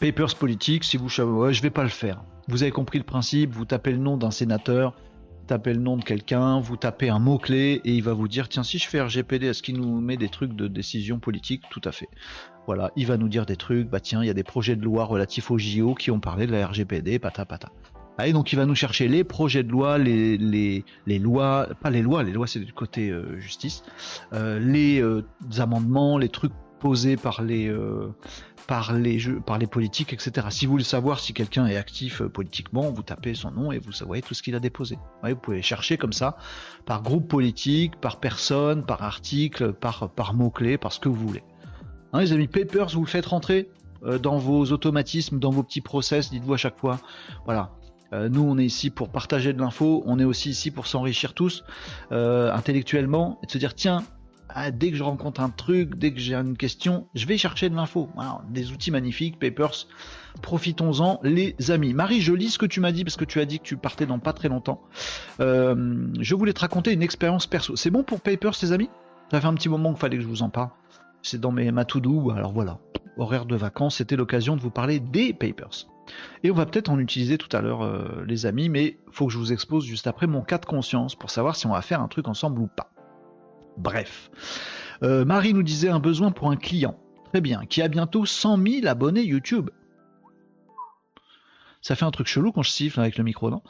Papers 0.01 0.35
Politique, 0.35 0.85
si 0.85 0.97
vous, 0.97 1.09
je 1.09 1.63
vais 1.63 1.71
pas 1.71 1.85
le 1.85 1.89
faire. 1.89 2.25
Vous 2.49 2.63
avez 2.63 2.73
compris 2.73 2.99
le 2.99 3.05
principe. 3.05 3.53
Vous 3.53 3.65
tapez 3.65 3.93
le 3.93 3.99
nom 3.99 4.17
d'un 4.17 4.31
sénateur 4.31 4.95
tapez 5.45 5.73
le 5.73 5.81
nom 5.81 5.97
de 5.97 6.05
quelqu'un, 6.05 6.61
vous 6.61 6.77
tapez 6.77 7.09
un 7.09 7.19
mot-clé 7.19 7.81
et 7.85 7.95
il 7.95 8.03
va 8.03 8.13
vous 8.13 8.29
dire 8.29 8.49
tiens 8.49 8.63
si 8.63 8.79
je 8.79 8.89
fais 8.89 9.01
RGPD, 9.01 9.47
est-ce 9.47 9.63
qu'il 9.63 9.77
nous 9.77 10.01
met 10.01 10.17
des 10.17 10.29
trucs 10.29 10.55
de 10.55 10.67
décision 10.67 11.19
politique? 11.19 11.63
Tout 11.71 11.83
à 11.85 11.93
fait. 11.93 12.09
Voilà, 12.67 12.91
il 12.97 13.07
va 13.07 13.17
nous 13.17 13.29
dire 13.29 13.47
des 13.47 13.57
trucs, 13.57 13.89
bah 13.89 14.01
tiens, 14.01 14.23
il 14.23 14.27
y 14.27 14.31
a 14.31 14.35
des 14.35 14.45
projets 14.45 14.75
de 14.75 14.83
loi 14.83 15.05
relatifs 15.05 15.51
au 15.51 15.59
JO 15.59 15.95
qui 15.95 16.11
ont 16.11 16.21
parlé 16.21 16.47
de 16.47 16.53
la 16.53 16.67
RGPD, 16.67 17.19
pata 17.19 17.45
pata. 17.45 17.71
Allez, 18.17 18.33
donc 18.33 18.53
il 18.53 18.57
va 18.57 18.65
nous 18.65 18.77
chercher 18.77 19.09
les 19.09 19.25
projets 19.25 19.65
de 19.65 19.71
loi, 19.71 19.99
les, 19.99 20.39
les, 20.39 20.85
les 21.07 21.19
lois, 21.19 21.69
pas 21.83 21.91
les 21.91 22.01
lois, 22.01 22.23
les 22.23 22.33
lois 22.33 22.47
c'est 22.47 22.61
du 22.61 22.73
côté 22.73 23.11
euh, 23.11 23.39
justice, 23.41 23.83
euh, 24.33 24.61
les 24.61 25.01
euh, 25.03 25.27
amendements, 25.59 26.17
les 26.17 26.29
trucs 26.29 26.53
posés 26.85 27.17
par 27.17 27.41
les, 27.41 27.73
par 28.67 28.93
les, 28.93 29.19
jeux, 29.19 29.41
par 29.41 29.59
les 29.59 29.67
politiques, 29.67 30.13
etc. 30.13 30.47
Si 30.51 30.67
vous 30.67 30.73
voulez 30.73 30.85
savoir 30.85 31.21
si 31.21 31.33
quelqu'un 31.33 31.67
est 31.67 31.77
actif 31.77 32.21
euh, 32.23 32.29
politiquement, 32.29 32.91
vous 32.91 33.03
tapez 33.03 33.35
son 33.35 33.51
nom 33.51 33.73
et 33.73 33.79
vous 33.79 33.93
voyez 34.07 34.23
tout 34.23 34.35
ce 34.35 34.43
qu'il 34.43 34.55
a 34.55 34.61
déposé. 34.61 34.99
vous 35.23 35.37
pouvez 35.37 35.63
chercher 35.63 35.97
comme 35.97 36.13
ça, 36.13 36.37
par 36.87 37.03
groupe 37.03 37.29
politique, 37.29 37.97
par 37.97 38.21
personne, 38.21 38.85
par 38.85 39.03
article, 39.03 39.73
par, 39.73 40.11
par 40.11 40.35
mot-clé, 40.35 40.79
par 40.79 40.93
ce 40.93 41.01
que 41.01 41.09
vous 41.09 41.27
voulez. 41.27 41.43
Hein, 42.13 42.21
les 42.21 42.33
amis, 42.33 42.49
Papers, 42.49 42.89
vous 42.91 43.05
le 43.05 43.09
faites 43.09 43.27
rentrer 43.27 43.71
euh, 44.05 44.19
dans 44.19 44.39
vos 44.39 44.65
automatismes, 44.73 45.39
dans 45.39 45.51
vos 45.51 45.63
petits 45.63 45.81
process, 45.81 46.31
dites-vous 46.31 46.55
à 46.55 46.59
chaque 46.59 46.79
fois. 46.79 47.01
Voilà, 47.45 47.73
euh, 48.13 48.29
nous, 48.29 48.43
on 48.43 48.59
est 48.59 48.67
ici 48.67 48.91
pour 48.91 49.11
partager 49.11 49.53
de 49.53 49.61
l'info, 49.61 50.03
on 50.07 50.19
est 50.19 50.25
aussi 50.25 50.51
ici 50.51 50.71
pour 50.71 50.87
s'enrichir 50.87 51.35
tous 51.35 51.65
intellectuellement 52.11 53.39
et 53.43 53.47
de 53.47 53.51
se 53.51 53.59
dire 53.59 53.75
tiens, 53.75 54.05
ah, 54.49 54.71
dès 54.71 54.91
que 54.91 54.97
je 54.97 55.03
rencontre 55.03 55.41
un 55.41 55.51
truc, 55.51 55.97
dès 55.97 56.13
que 56.13 56.21
j'ai 56.21 56.35
une 56.35 56.57
question, 56.57 57.07
je 57.15 57.27
vais 57.27 57.39
chercher 57.39 57.71
de 57.71 57.75
l'info. 57.75 58.09
des 58.51 58.73
outils 58.73 58.91
magnifiques, 58.91 59.39
Papers. 59.39 59.87
Profitons-en, 60.43 61.21
les 61.23 61.57
amis. 61.71 61.95
Marie, 61.95 62.21
je 62.21 62.33
lis 62.33 62.51
ce 62.51 62.59
que 62.59 62.67
tu 62.67 62.81
m'as 62.81 62.93
dit 62.93 63.05
parce 63.05 63.17
que 63.17 63.25
tu 63.25 63.41
as 63.41 63.45
dit 63.45 63.59
que 63.59 63.65
tu 63.65 63.77
partais 63.77 64.07
dans 64.07 64.19
pas 64.19 64.33
très 64.33 64.49
longtemps. 64.49 64.83
Euh, 65.41 66.07
je 66.21 66.35
voulais 66.35 66.53
te 66.53 66.61
raconter 66.61 66.93
une 66.93 67.03
expérience 67.03 67.47
perso. 67.47 67.77
C'est 67.77 67.91
bon 67.91 68.03
pour 68.03 68.21
Papers, 68.21 68.55
les 68.63 68.73
amis? 68.73 68.91
Ça 69.31 69.41
fait 69.41 69.47
un 69.47 69.55
petit 69.55 69.69
moment 69.69 69.91
qu'il 69.91 70.01
fallait 70.01 70.17
que 70.17 70.23
je 70.23 70.29
vous 70.29 70.43
en 70.43 70.51
parle. 70.51 70.71
c'est 71.23 71.41
dans 71.41 71.53
mes 71.53 71.71
ma 71.73 71.87
Alors 72.37 72.53
voilà, 72.53 72.79
horaire 73.17 73.47
de 73.47 73.57
vacances, 73.57 73.97
c'était 73.97 74.17
l'occasion 74.17 74.57
de 74.57 74.61
vous 74.61 74.71
parler 74.71 75.01
des 75.01 75.33
papers. 75.33 75.87
Et 76.43 76.51
on 76.51 76.55
va 76.55 76.67
peut-être 76.67 76.91
en 76.91 76.99
utiliser 76.99 77.39
tout 77.39 77.55
à 77.57 77.61
l'heure, 77.61 77.83
euh, 77.83 78.25
les 78.27 78.47
amis, 78.47 78.69
mais 78.69 78.99
faut 79.11 79.27
que 79.27 79.33
je 79.33 79.39
vous 79.39 79.53
expose 79.53 79.85
juste 79.85 80.07
après 80.07 80.27
mon 80.27 80.43
cas 80.43 80.59
de 80.59 80.67
conscience 80.67 81.15
pour 81.15 81.31
savoir 81.31 81.57
si 81.57 81.67
on 81.67 81.73
va 81.73 81.83
faire 81.83 82.01
un 82.01 82.09
truc 82.09 82.29
ensemble 82.29 82.61
ou 82.61 82.67
pas. 82.67 82.94
Bref. 83.77 84.31
Euh, 85.03 85.25
Marie 85.25 85.55
nous 85.55 85.63
disait 85.63 85.89
un 85.89 86.01
besoin 86.01 86.31
pour 86.31 86.51
un 86.51 86.57
client. 86.57 86.99
Très 87.33 87.41
bien. 87.41 87.67
Qui 87.67 87.83
a 87.83 87.89
bientôt 87.89 88.27
100 88.27 88.59
000 88.65 88.87
abonnés 88.87 89.23
YouTube. 89.23 89.71
Ça 91.83 91.97
fait 91.97 92.07
un 92.07 92.11
truc 92.11 92.27
chelou 92.27 92.51
quand 92.51 92.63
je 92.63 92.71
siffle 92.71 93.01
avec 93.01 93.19
le 93.19 93.25
micro, 93.25 93.51
non? 93.51 93.61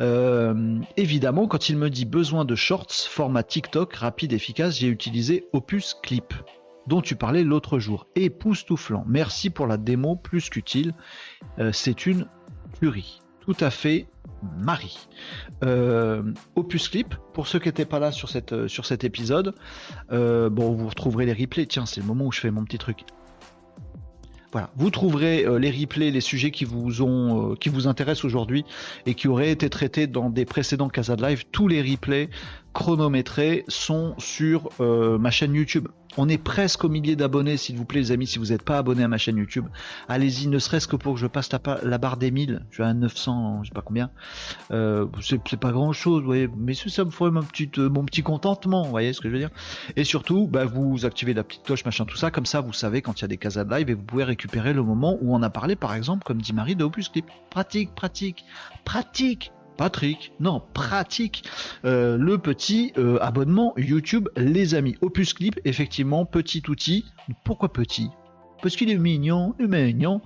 Euh, 0.00 0.80
Évidemment, 0.96 1.46
quand 1.46 1.68
il 1.68 1.76
me 1.76 1.88
dit 1.88 2.04
besoin 2.04 2.44
de 2.44 2.56
shorts, 2.56 2.90
format 2.90 3.44
TikTok, 3.44 3.94
rapide, 3.94 4.32
efficace, 4.32 4.76
j'ai 4.78 4.88
utilisé 4.88 5.46
Opus 5.52 5.94
Clip, 6.02 6.34
dont 6.88 7.00
tu 7.00 7.14
parlais 7.14 7.44
l'autre 7.44 7.78
jour. 7.78 8.08
Époustouflant. 8.16 9.04
Merci 9.06 9.50
pour 9.50 9.68
la 9.68 9.76
démo, 9.76 10.16
plus 10.16 10.50
qu'utile. 10.50 10.94
Euh, 11.60 11.70
c'est 11.70 12.06
une 12.06 12.26
furie. 12.80 13.20
Tout 13.50 13.64
à 13.64 13.70
fait 13.70 14.06
Marie. 14.58 15.08
Euh, 15.64 16.22
Opus 16.54 16.88
Clip, 16.88 17.16
pour 17.34 17.48
ceux 17.48 17.58
qui 17.58 17.66
n'étaient 17.66 17.84
pas 17.84 17.98
là 17.98 18.12
sur, 18.12 18.28
sur 18.28 18.86
cet 18.86 19.02
épisode, 19.02 19.56
bon, 20.08 20.72
vous 20.72 20.88
retrouverez 20.88 21.26
les 21.26 21.32
replays. 21.32 21.66
Tiens, 21.66 21.84
c'est 21.84 22.00
le 22.00 22.06
moment 22.06 22.26
où 22.26 22.32
je 22.32 22.38
fais 22.38 22.52
mon 22.52 22.64
petit 22.64 22.78
truc. 22.78 23.04
Voilà, 24.52 24.70
vous 24.76 24.90
trouverez 24.90 25.44
euh, 25.44 25.58
les 25.58 25.70
replays, 25.70 26.10
les 26.10 26.20
sujets 26.20 26.50
qui 26.50 26.64
vous 26.64 27.02
ont, 27.02 27.52
euh, 27.52 27.54
qui 27.54 27.68
vous 27.68 27.86
intéressent 27.86 28.24
aujourd'hui 28.24 28.64
et 29.06 29.14
qui 29.14 29.28
auraient 29.28 29.50
été 29.50 29.70
traités 29.70 30.08
dans 30.08 30.28
des 30.28 30.44
précédents 30.44 30.88
Casa 30.88 31.14
de 31.14 31.24
Live. 31.24 31.44
Tous 31.52 31.68
les 31.68 31.80
replays 31.80 32.30
chronométrés 32.72 33.64
sont 33.68 34.14
sur 34.18 34.70
euh, 34.80 35.18
ma 35.18 35.30
chaîne 35.30 35.54
YouTube. 35.54 35.88
On 36.16 36.28
est 36.28 36.38
presque 36.38 36.84
au 36.84 36.88
millier 36.88 37.14
d'abonnés, 37.14 37.56
s'il 37.56 37.76
vous 37.76 37.84
plaît, 37.84 38.00
les 38.00 38.12
amis. 38.12 38.26
Si 38.26 38.38
vous 38.38 38.46
n'êtes 38.46 38.64
pas 38.64 38.78
abonné 38.78 39.04
à 39.04 39.08
ma 39.08 39.18
chaîne 39.18 39.36
YouTube, 39.36 39.66
allez-y, 40.08 40.48
ne 40.48 40.58
serait-ce 40.58 40.88
que 40.88 40.96
pour 40.96 41.14
que 41.14 41.20
je 41.20 41.28
passe 41.28 41.50
la, 41.52 41.98
barre 41.98 42.16
des 42.16 42.32
1000. 42.32 42.66
Je 42.70 42.74
suis 42.74 42.82
à 42.82 42.92
900, 42.92 43.62
je 43.62 43.68
sais 43.68 43.74
pas 43.74 43.82
combien. 43.82 44.10
Euh, 44.72 45.06
c'est 45.20 45.58
pas 45.58 45.70
grand-chose, 45.70 46.20
vous 46.20 46.26
voyez. 46.26 46.48
Mais 46.56 46.74
ça 46.74 47.04
me 47.04 47.10
ferait 47.10 47.30
mon 47.30 47.42
petit, 47.42 47.70
euh, 47.78 47.88
mon 47.88 48.04
petit 48.04 48.22
contentement, 48.22 48.82
vous 48.82 48.90
voyez 48.90 49.12
ce 49.12 49.20
que 49.20 49.28
je 49.28 49.34
veux 49.34 49.38
dire. 49.38 49.50
Et 49.94 50.02
surtout, 50.02 50.48
bah, 50.48 50.64
vous 50.64 51.04
activez 51.06 51.32
la 51.32 51.44
petite 51.44 51.62
cloche, 51.62 51.84
machin, 51.84 52.04
tout 52.04 52.16
ça. 52.16 52.32
Comme 52.32 52.46
ça, 52.46 52.60
vous 52.60 52.72
savez 52.72 53.02
quand 53.02 53.20
il 53.20 53.22
y 53.22 53.24
a 53.26 53.28
des 53.28 53.38
casas 53.38 53.64
de 53.64 53.74
live 53.74 53.90
et 53.90 53.94
vous 53.94 54.02
pouvez 54.02 54.24
récupérer 54.24 54.72
le 54.72 54.82
moment 54.82 55.16
où 55.20 55.34
on 55.34 55.42
a 55.42 55.50
parlé, 55.50 55.76
par 55.76 55.94
exemple, 55.94 56.24
comme 56.24 56.42
dit 56.42 56.52
Marie, 56.52 56.74
de 56.74 56.82
Opus 56.82 57.08
Clip. 57.08 57.26
Pratique, 57.50 57.94
pratique, 57.94 58.44
pratique. 58.84 59.52
Patrick, 59.80 60.34
non, 60.40 60.60
pratique 60.74 61.42
euh, 61.86 62.18
le 62.18 62.36
petit 62.36 62.92
euh, 62.98 63.16
abonnement 63.22 63.72
YouTube, 63.78 64.28
les 64.36 64.74
amis. 64.74 64.98
Opus 65.00 65.32
Clip, 65.32 65.58
effectivement, 65.64 66.26
petit 66.26 66.62
outil. 66.68 67.06
Pourquoi 67.44 67.72
petit? 67.72 68.10
Parce 68.60 68.76
qu'il 68.76 68.90
est 68.90 68.98
mignon, 68.98 69.54
mignon. 69.58 70.20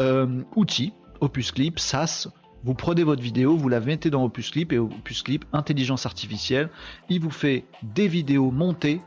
Euh, 0.00 0.42
outil, 0.56 0.92
Opus 1.20 1.52
Clip, 1.52 1.78
SaaS. 1.78 2.26
Vous 2.64 2.74
prenez 2.74 3.04
votre 3.04 3.22
vidéo, 3.22 3.56
vous 3.56 3.68
la 3.68 3.78
mettez 3.78 4.10
dans 4.10 4.24
Opus 4.24 4.50
Clip 4.50 4.72
et 4.72 4.78
Opus 4.78 5.22
Clip, 5.22 5.44
intelligence 5.52 6.04
artificielle, 6.04 6.68
il 7.08 7.20
vous 7.20 7.30
fait 7.30 7.64
des 7.84 8.08
vidéos 8.08 8.50
montées, 8.50 9.00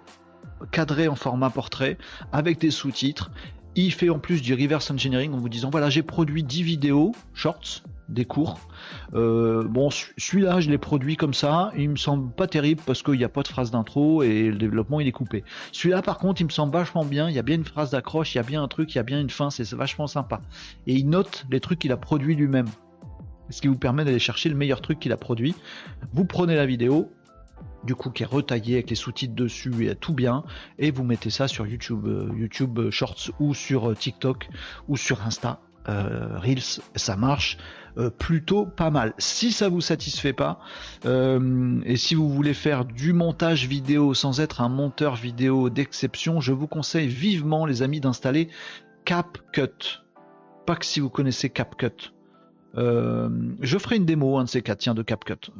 cadrées 0.71 1.09
en 1.09 1.15
format 1.15 1.49
portrait, 1.49 1.97
avec 2.31 2.57
des 2.57 2.71
sous-titres. 2.71 3.31
Il 3.75 3.91
fait 3.91 4.09
en 4.09 4.19
plus 4.19 4.41
du 4.41 4.53
reverse 4.53 4.91
engineering 4.91 5.33
en 5.33 5.39
vous 5.39 5.49
disant 5.49 5.69
voilà 5.69 5.89
j'ai 5.89 6.03
produit 6.03 6.43
10 6.43 6.63
vidéos, 6.63 7.11
shorts, 7.33 7.83
des 8.09 8.25
cours. 8.25 8.59
Euh, 9.13 9.63
bon, 9.63 9.89
celui-là, 9.89 10.59
je 10.59 10.69
l'ai 10.69 10.77
produit 10.77 11.15
comme 11.15 11.33
ça. 11.33 11.71
Il 11.77 11.91
me 11.91 11.95
semble 11.95 12.31
pas 12.31 12.47
terrible 12.47 12.81
parce 12.85 13.03
qu'il 13.03 13.15
n'y 13.15 13.23
a 13.23 13.29
pas 13.29 13.43
de 13.43 13.47
phrase 13.47 13.71
d'intro 13.71 14.23
et 14.23 14.43
le 14.43 14.57
développement 14.57 14.99
il 14.99 15.07
est 15.07 15.13
coupé. 15.13 15.43
Celui-là, 15.71 16.01
par 16.01 16.17
contre, 16.17 16.41
il 16.41 16.45
me 16.45 16.49
semble 16.49 16.73
vachement 16.73 17.05
bien. 17.05 17.29
Il 17.29 17.35
y 17.35 17.39
a 17.39 17.43
bien 17.43 17.55
une 17.55 17.65
phrase 17.65 17.91
d'accroche, 17.91 18.33
il 18.33 18.37
y 18.37 18.41
a 18.41 18.43
bien 18.43 18.61
un 18.61 18.67
truc, 18.67 18.93
il 18.93 18.97
y 18.97 18.99
a 18.99 19.03
bien 19.03 19.21
une 19.21 19.29
fin. 19.29 19.49
C'est 19.49 19.71
vachement 19.73 20.07
sympa. 20.07 20.41
Et 20.87 20.95
il 20.95 21.07
note 21.07 21.45
les 21.51 21.59
trucs 21.59 21.79
qu'il 21.79 21.91
a 21.91 21.97
produit 21.97 22.35
lui-même. 22.35 22.67
Ce 23.51 23.61
qui 23.61 23.67
vous 23.67 23.77
permet 23.77 24.05
d'aller 24.05 24.19
chercher 24.19 24.49
le 24.49 24.55
meilleur 24.55 24.81
truc 24.81 24.99
qu'il 24.99 25.11
a 25.11 25.17
produit. 25.17 25.55
Vous 26.13 26.25
prenez 26.25 26.55
la 26.55 26.65
vidéo, 26.65 27.11
du 27.83 27.95
coup 27.95 28.09
qui 28.09 28.23
est 28.23 28.27
retaillée 28.27 28.75
avec 28.75 28.89
les 28.89 28.95
sous-titres 28.95 29.35
dessus 29.35 29.87
et 29.87 29.95
tout 29.95 30.13
bien 30.13 30.43
et 30.77 30.91
vous 30.91 31.03
mettez 31.03 31.29
ça 31.29 31.47
sur 31.47 31.65
YouTube 31.65 32.05
euh, 32.07 32.29
YouTube 32.35 32.89
Shorts 32.89 33.31
ou 33.39 33.53
sur 33.53 33.91
euh, 33.91 33.95
TikTok 33.95 34.49
ou 34.87 34.97
sur 34.97 35.21
Insta 35.23 35.61
Reels 36.41 36.81
ça 36.95 37.15
marche 37.15 37.57
euh, 37.97 38.09
plutôt 38.09 38.65
pas 38.65 38.91
mal. 38.91 39.13
Si 39.17 39.51
ça 39.51 39.67
vous 39.67 39.81
satisfait 39.81 40.33
pas, 40.33 40.59
euh, 41.05 41.81
et 41.85 41.97
si 41.97 42.15
vous 42.15 42.29
voulez 42.29 42.53
faire 42.53 42.85
du 42.85 43.13
montage 43.13 43.67
vidéo 43.67 44.13
sans 44.13 44.39
être 44.39 44.61
un 44.61 44.69
monteur 44.69 45.15
vidéo 45.15 45.69
d'exception, 45.69 46.39
je 46.39 46.53
vous 46.53 46.67
conseille 46.67 47.07
vivement, 47.07 47.65
les 47.65 47.81
amis, 47.81 47.99
d'installer 47.99 48.49
CapCut. 49.05 50.01
Pas 50.65 50.75
que 50.75 50.85
si 50.85 50.99
vous 50.99 51.09
connaissez 51.09 51.49
CapCut. 51.49 52.13
Euh, 52.77 53.29
je 53.61 53.77
ferai 53.79 53.95
une 53.95 54.05
démo, 54.05 54.37
un 54.37 54.43
de 54.43 54.49
ces 54.49 54.61
quatre, 54.61 54.77
tiens, 54.77 54.93
de 54.93 55.01
CapCut. 55.01 55.51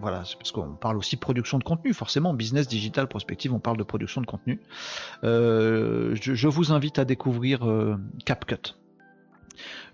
voilà, 0.00 0.24
c'est 0.24 0.36
parce 0.38 0.50
qu'on 0.52 0.74
parle 0.74 0.96
aussi 0.96 1.16
production 1.16 1.58
de 1.58 1.64
contenu, 1.64 1.92
forcément, 1.92 2.32
business 2.32 2.66
digital 2.66 3.06
prospective, 3.06 3.52
on 3.52 3.60
parle 3.60 3.76
de 3.76 3.82
production 3.84 4.22
de 4.22 4.26
contenu. 4.26 4.60
je, 5.22 6.48
vous 6.48 6.72
invite 6.72 6.98
à 6.98 7.04
découvrir 7.04 7.60
CapCut 8.24 8.74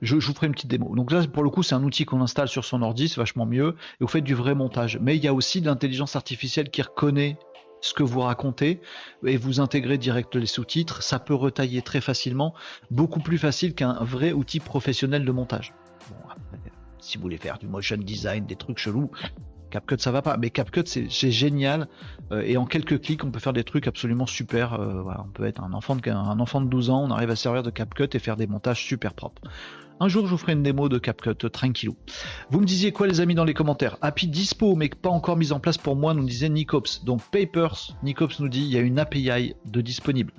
je, 0.03 0.15
vous 0.17 0.35
ferai 0.35 0.47
une 0.47 0.53
petite 0.53 0.71
démo. 0.71 0.95
Donc 0.95 1.13
là, 1.13 1.27
pour 1.27 1.43
le 1.43 1.51
coup, 1.51 1.63
c'est 1.63 1.75
un 1.75 1.83
outil 1.83 2.05
qu'on 2.05 2.21
installe 2.21 2.49
sur 2.49 2.65
son 2.65 2.83
ordi, 2.83 3.09
c'est 3.09 3.21
vachement 3.21 3.47
mieux, 3.47 3.77
et 4.01 4.05
vous 4.05 4.09
faites 4.09 4.25
du 4.25 4.35
vrai 4.35 4.55
montage. 4.55 4.99
Mais 5.01 5.17
il 5.17 5.25
y 5.25 5.29
a 5.29 5.35
aussi 5.35 5.61
de 5.61 5.67
l'intelligence 5.67 6.17
artificielle 6.17 6.71
qui 6.71 6.83
reconnaît 6.83 7.37
ce 7.81 7.95
que 7.95 8.03
vous 8.03 8.21
racontez 8.21 8.81
et 9.25 9.37
vous 9.37 9.61
intégrez 9.61 9.99
direct 9.99 10.37
les 10.37 10.47
sous-titres, 10.47 11.03
ça 11.03 11.19
peut 11.19 11.35
retailler 11.35 11.83
très 11.83 12.01
facilement, 12.01 12.55
beaucoup 12.91 13.21
plus 13.21 13.39
facile 13.39 13.75
qu'un 13.75 13.95
vrai 14.05 14.33
outil 14.33 14.61
professionnel 14.61 15.25
de 15.25 15.33
montage. 15.33 15.73
si 16.99 17.17
vous 17.17 17.23
voulez 17.23 17.39
faire 17.39 17.59
du 17.59 17.67
motion 17.67 17.97
design, 17.97 18.45
des 18.45 18.57
trucs 18.57 18.79
chelous, 18.79 19.11
CapCut 19.71 19.97
ça 19.99 20.11
va 20.11 20.23
pas, 20.23 20.37
mais 20.37 20.51
CapCut 20.51 20.85
c'est 20.85 21.31
génial 21.31 21.89
euh, 22.33 22.43
et 22.43 22.57
en 22.57 22.67
quelques 22.67 23.01
clics 23.01 23.25
on 23.25 23.31
peut 23.31 23.41
faire 23.41 23.53
des 23.53 23.65
trucs 23.65 23.87
absolument 23.87 24.27
super. 24.27 24.75
Euh, 24.75 25.03
on 25.19 25.31
peut 25.31 25.47
être 25.47 25.63
un 25.63 25.73
enfant, 25.73 25.97
de, 25.97 26.11
un 26.11 26.41
enfant 26.41 26.61
de 26.61 26.69
12 26.69 26.91
ans, 26.91 27.05
on 27.05 27.11
arrive 27.11 27.31
à 27.31 27.37
servir 27.37 27.63
de 27.63 27.71
CapCut 27.71 28.09
et 28.13 28.19
faire 28.19 28.37
des 28.37 28.47
montages 28.47 28.85
super 28.85 29.15
propres. 29.15 29.43
Un 30.03 30.09
jour, 30.09 30.25
je 30.25 30.31
vous 30.31 30.39
ferai 30.39 30.55
une 30.55 30.63
démo 30.63 30.89
de 30.89 30.97
CapCut, 30.97 31.45
euh, 31.45 31.51
tranquillou. 31.51 31.95
Vous 32.51 32.59
me 32.59 32.65
disiez 32.65 32.91
quoi, 32.91 33.07
les 33.07 33.21
amis, 33.21 33.35
dans 33.35 33.45
les 33.45 33.53
commentaires? 33.53 33.99
Happy 34.01 34.29
dispo, 34.29 34.75
mais 34.75 34.89
pas 34.89 35.11
encore 35.11 35.37
mise 35.37 35.53
en 35.53 35.61
place 35.61 35.77
pour 35.77 35.95
moi, 35.95 36.15
nous 36.15 36.25
disait 36.25 36.49
Nicops. 36.49 37.05
Donc, 37.05 37.21
Papers, 37.31 37.95
Nicops 38.03 38.41
nous 38.41 38.49
dit 38.49 38.63
il 38.63 38.73
y 38.73 38.79
a 38.79 38.81
une 38.81 38.99
API 38.99 39.55
de 39.67 39.81
disponible. 39.83 40.33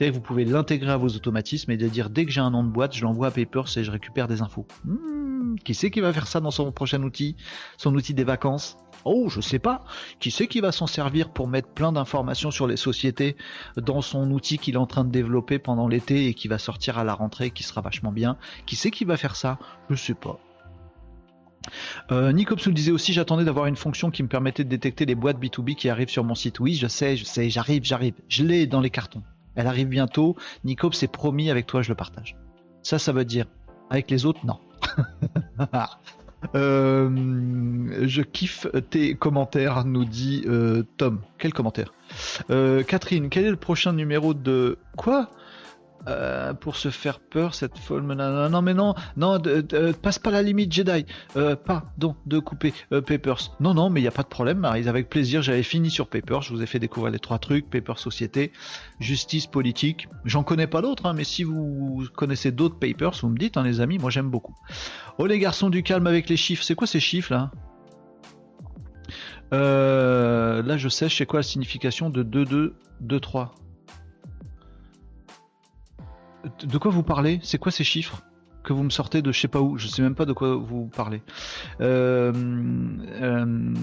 Vous 0.00 0.20
pouvez 0.20 0.44
l'intégrer 0.44 0.90
à 0.90 0.96
vos 0.96 1.08
automatismes 1.08 1.70
et 1.70 1.76
de 1.76 1.88
dire 1.88 2.10
dès 2.10 2.26
que 2.26 2.30
j'ai 2.30 2.40
un 2.40 2.50
nom 2.50 2.64
de 2.64 2.68
boîte, 2.68 2.94
je 2.94 3.02
l'envoie 3.02 3.28
à 3.28 3.30
Papers 3.30 3.78
et 3.78 3.84
je 3.84 3.90
récupère 3.90 4.28
des 4.28 4.42
infos. 4.42 4.66
Hmm, 4.84 5.56
qui 5.64 5.74
c'est 5.74 5.90
qui 5.90 6.00
va 6.00 6.12
faire 6.12 6.26
ça 6.26 6.40
dans 6.40 6.50
son 6.50 6.70
prochain 6.72 7.02
outil 7.02 7.36
Son 7.78 7.94
outil 7.94 8.12
des 8.12 8.24
vacances? 8.24 8.76
Oh, 9.04 9.28
je 9.28 9.40
sais 9.40 9.58
pas. 9.58 9.84
Qui 10.18 10.30
c'est 10.30 10.46
qui 10.46 10.60
va 10.60 10.72
s'en 10.72 10.86
servir 10.86 11.30
pour 11.30 11.46
mettre 11.46 11.68
plein 11.68 11.92
d'informations 11.92 12.50
sur 12.50 12.66
les 12.66 12.76
sociétés 12.76 13.36
dans 13.76 14.00
son 14.00 14.30
outil 14.30 14.58
qu'il 14.58 14.74
est 14.74 14.78
en 14.78 14.86
train 14.86 15.04
de 15.04 15.10
développer 15.10 15.58
pendant 15.58 15.88
l'été 15.88 16.26
et 16.26 16.34
qui 16.34 16.48
va 16.48 16.58
sortir 16.58 16.98
à 16.98 17.04
la 17.04 17.14
rentrée, 17.14 17.50
qui 17.50 17.62
sera 17.62 17.80
vachement 17.80 18.12
bien? 18.12 18.36
Qui 18.66 18.76
c'est 18.76 18.90
qui 18.90 19.04
va 19.04 19.16
faire 19.16 19.36
ça? 19.36 19.58
Je 19.90 19.96
sais 19.96 20.14
pas. 20.14 20.38
Euh, 22.12 22.32
Nicops 22.32 22.66
nous 22.66 22.72
disait 22.72 22.92
aussi 22.92 23.12
j'attendais 23.12 23.44
d'avoir 23.44 23.66
une 23.66 23.76
fonction 23.76 24.10
qui 24.10 24.22
me 24.22 24.28
permettait 24.28 24.64
de 24.64 24.68
détecter 24.68 25.06
les 25.06 25.14
boîtes 25.14 25.38
B2B 25.38 25.76
qui 25.76 25.88
arrivent 25.88 26.10
sur 26.10 26.24
mon 26.24 26.34
site. 26.34 26.60
Oui, 26.60 26.74
je 26.74 26.86
sais, 26.86 27.16
je 27.16 27.24
sais, 27.24 27.48
j'arrive, 27.48 27.84
j'arrive. 27.84 28.14
Je 28.28 28.44
l'ai 28.44 28.66
dans 28.66 28.80
les 28.80 28.90
cartons. 28.90 29.22
Elle 29.56 29.66
arrive 29.66 29.88
bientôt. 29.88 30.36
Nicops 30.64 30.96
c'est 30.96 31.08
promis 31.08 31.50
avec 31.50 31.66
toi, 31.66 31.82
je 31.82 31.88
le 31.88 31.94
partage. 31.94 32.36
Ça, 32.82 32.98
ça 32.98 33.12
veut 33.12 33.24
dire 33.24 33.46
avec 33.90 34.10
les 34.10 34.26
autres, 34.26 34.44
non. 34.44 34.58
Euh, 36.54 37.08
je 38.06 38.20
kiffe 38.20 38.66
tes 38.90 39.14
commentaires, 39.14 39.84
nous 39.86 40.04
dit 40.04 40.44
euh, 40.46 40.82
Tom. 40.98 41.20
Quel 41.38 41.54
commentaire? 41.54 41.94
Euh, 42.50 42.82
Catherine, 42.82 43.30
quel 43.30 43.46
est 43.46 43.50
le 43.50 43.56
prochain 43.56 43.94
numéro 43.94 44.34
de 44.34 44.78
quoi? 44.96 45.30
Euh, 46.06 46.52
pour 46.52 46.76
se 46.76 46.90
faire 46.90 47.18
peur, 47.18 47.54
cette 47.54 47.78
folle 47.78 48.02
menace. 48.02 48.50
Non, 48.50 48.62
mais 48.62 48.74
non, 48.74 48.94
non, 49.16 49.40
passe 50.02 50.18
pas 50.18 50.30
la 50.30 50.42
limite 50.42 50.72
Jedi. 50.72 51.06
Euh, 51.36 51.56
pardon, 51.56 52.14
de 52.26 52.38
couper 52.38 52.74
euh, 52.92 53.00
Papers. 53.00 53.56
Non, 53.60 53.74
non, 53.74 53.88
mais 53.88 54.00
il 54.00 54.04
n'y 54.04 54.08
a 54.08 54.12
pas 54.12 54.22
de 54.22 54.28
problème, 54.28 54.58
Marie. 54.58 54.86
Avec 54.88 55.08
plaisir, 55.08 55.42
j'avais 55.42 55.62
fini 55.62 55.90
sur 55.90 56.08
Papers. 56.08 56.42
Je 56.42 56.52
vous 56.52 56.62
ai 56.62 56.66
fait 56.66 56.78
découvrir 56.78 57.10
les 57.12 57.18
trois 57.18 57.38
trucs 57.38 57.70
Papers 57.70 57.98
Société, 57.98 58.52
Justice 59.00 59.46
Politique. 59.46 60.08
J'en 60.24 60.42
connais 60.42 60.66
pas 60.66 60.82
d'autres, 60.82 61.06
hein, 61.06 61.14
mais 61.14 61.24
si 61.24 61.42
vous 61.42 62.04
connaissez 62.14 62.52
d'autres 62.52 62.78
Papers, 62.78 63.14
vous 63.22 63.30
me 63.30 63.38
dites, 63.38 63.56
hein, 63.56 63.62
les 63.62 63.80
amis. 63.80 63.98
Moi, 63.98 64.10
j'aime 64.10 64.30
beaucoup. 64.30 64.54
Oh, 65.18 65.26
les 65.26 65.38
garçons, 65.38 65.70
du 65.70 65.82
calme 65.82 66.06
avec 66.06 66.28
les 66.28 66.36
chiffres. 66.36 66.64
C'est 66.64 66.74
quoi 66.74 66.86
ces 66.86 67.00
chiffres 67.00 67.32
là? 67.32 67.50
Là, 69.52 70.76
je 70.76 70.88
sais, 70.88 71.08
je 71.08 71.14
sais 71.14 71.26
quoi 71.26 71.38
la 71.38 71.44
signification 71.44 72.10
de 72.10 72.22
2, 72.24 72.44
2, 72.44 72.74
2, 73.00 73.20
3. 73.20 73.54
De 76.66 76.78
quoi 76.78 76.90
vous 76.90 77.02
parlez? 77.02 77.40
C'est 77.42 77.58
quoi 77.58 77.72
ces 77.72 77.84
chiffres 77.84 78.22
que 78.62 78.72
vous 78.72 78.82
me 78.82 78.90
sortez 78.90 79.20
de 79.22 79.30
je 79.30 79.40
sais 79.40 79.48
pas 79.48 79.60
où? 79.60 79.76
Je 79.78 79.88
sais 79.88 80.02
même 80.02 80.14
pas 80.14 80.24
de 80.24 80.32
quoi 80.32 80.56
vous 80.56 80.86
parlez. 80.86 81.22
Euh, 81.80 82.32
euh, 83.20 83.74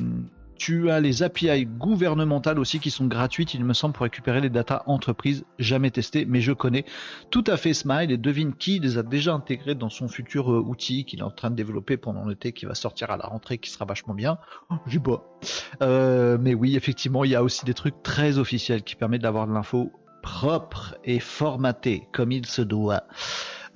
Tu 0.57 0.91
as 0.91 0.99
les 0.99 1.23
API 1.23 1.65
gouvernementales 1.65 2.59
aussi 2.59 2.79
qui 2.79 2.91
sont 2.91 3.07
gratuites, 3.07 3.55
il 3.55 3.65
me 3.65 3.73
semble, 3.73 3.95
pour 3.95 4.03
récupérer 4.03 4.41
les 4.41 4.51
datas 4.51 4.83
entreprises. 4.85 5.43
Jamais 5.57 5.89
testé, 5.89 6.25
mais 6.25 6.39
je 6.39 6.51
connais 6.51 6.85
tout 7.31 7.43
à 7.47 7.57
fait 7.57 7.73
Smile 7.73 8.11
et 8.11 8.17
devine 8.17 8.53
qui 8.53 8.77
les 8.77 8.99
a 8.99 9.01
déjà 9.03 9.33
intégrés 9.33 9.73
dans 9.73 9.89
son 9.89 10.07
futur 10.07 10.51
euh, 10.51 10.59
outil 10.59 11.03
qu'il 11.03 11.21
est 11.21 11.23
en 11.23 11.31
train 11.31 11.49
de 11.49 11.55
développer 11.55 11.97
pendant 11.97 12.27
l'été, 12.27 12.53
qui 12.53 12.67
va 12.67 12.75
sortir 12.75 13.09
à 13.09 13.17
la 13.17 13.25
rentrée, 13.25 13.57
qui 13.57 13.71
sera 13.71 13.85
vachement 13.85 14.13
bien. 14.13 14.37
Oh, 14.69 14.75
bois. 14.99 15.39
Euh, 15.81 16.37
mais 16.39 16.53
oui, 16.53 16.75
effectivement, 16.75 17.23
il 17.23 17.31
y 17.31 17.35
a 17.35 17.41
aussi 17.41 17.65
des 17.65 17.73
trucs 17.73 18.03
très 18.03 18.37
officiels 18.37 18.83
qui 18.83 18.95
permettent 18.95 19.23
d'avoir 19.23 19.47
de 19.47 19.53
l'info 19.53 19.91
propre 20.21 20.95
et 21.03 21.19
formatée 21.19 22.07
comme 22.11 22.31
il 22.31 22.45
se 22.45 22.61
doit. 22.61 23.03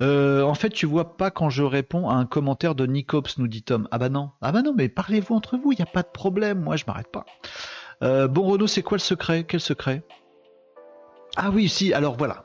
Euh, 0.02 0.42
en 0.42 0.54
fait, 0.54 0.70
tu 0.70 0.86
vois 0.86 1.16
pas 1.16 1.30
quand 1.30 1.48
je 1.48 1.62
réponds 1.62 2.08
à 2.08 2.14
un 2.14 2.26
commentaire 2.26 2.74
de 2.74 2.86
Nicops, 2.86 3.38
nous 3.38 3.48
dit 3.48 3.62
Tom. 3.62 3.88
Ah 3.90 3.98
bah 3.98 4.08
non, 4.08 4.30
ah 4.42 4.52
bah 4.52 4.62
non, 4.62 4.74
mais 4.76 4.88
parlez-vous 4.88 5.34
entre 5.34 5.56
vous, 5.56 5.72
il 5.72 5.76
n'y 5.76 5.82
a 5.82 5.86
pas 5.86 6.02
de 6.02 6.08
problème, 6.08 6.60
moi 6.60 6.76
je 6.76 6.84
m'arrête 6.86 7.10
pas. 7.10 7.24
Euh, 8.02 8.28
bon 8.28 8.42
Renaud, 8.42 8.66
c'est 8.66 8.82
quoi 8.82 8.96
le 8.96 9.02
secret? 9.02 9.44
Quel 9.44 9.60
secret? 9.60 10.04
Ah 11.36 11.50
oui, 11.50 11.68
si, 11.68 11.92
alors 11.94 12.16
voilà. 12.16 12.44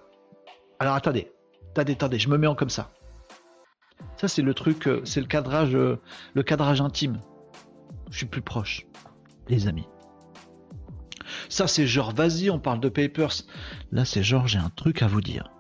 Alors 0.80 0.96
attendez, 0.96 1.32
attendez, 1.72 1.94
attendez, 1.94 2.20
je 2.20 2.30
me 2.30 2.38
mets 2.38 2.48
en 2.48 2.56
comme 2.56 2.70
ça. 2.70 2.92
Ça 4.16 4.28
c'est 4.28 4.42
le 4.42 4.54
truc, 4.54 4.88
euh, 4.88 5.02
c'est 5.04 5.20
le 5.20 5.28
cadrage, 5.28 5.74
le 5.76 6.44
cadrage 6.44 6.80
intime. 6.82 7.20
Je 8.10 8.18
suis 8.18 8.26
plus 8.26 8.42
proche, 8.42 8.86
les 9.48 9.68
amis. 9.68 9.88
Ça 11.52 11.68
c'est 11.68 11.86
genre, 11.86 12.14
vas-y, 12.16 12.50
on 12.50 12.60
parle 12.60 12.80
de 12.80 12.88
papers. 12.88 13.44
Là 13.92 14.06
c'est 14.06 14.24
genre, 14.24 14.48
j'ai 14.48 14.58
un 14.58 14.72
truc 14.74 15.02
à 15.02 15.08
vous 15.08 15.20
dire. 15.20 15.52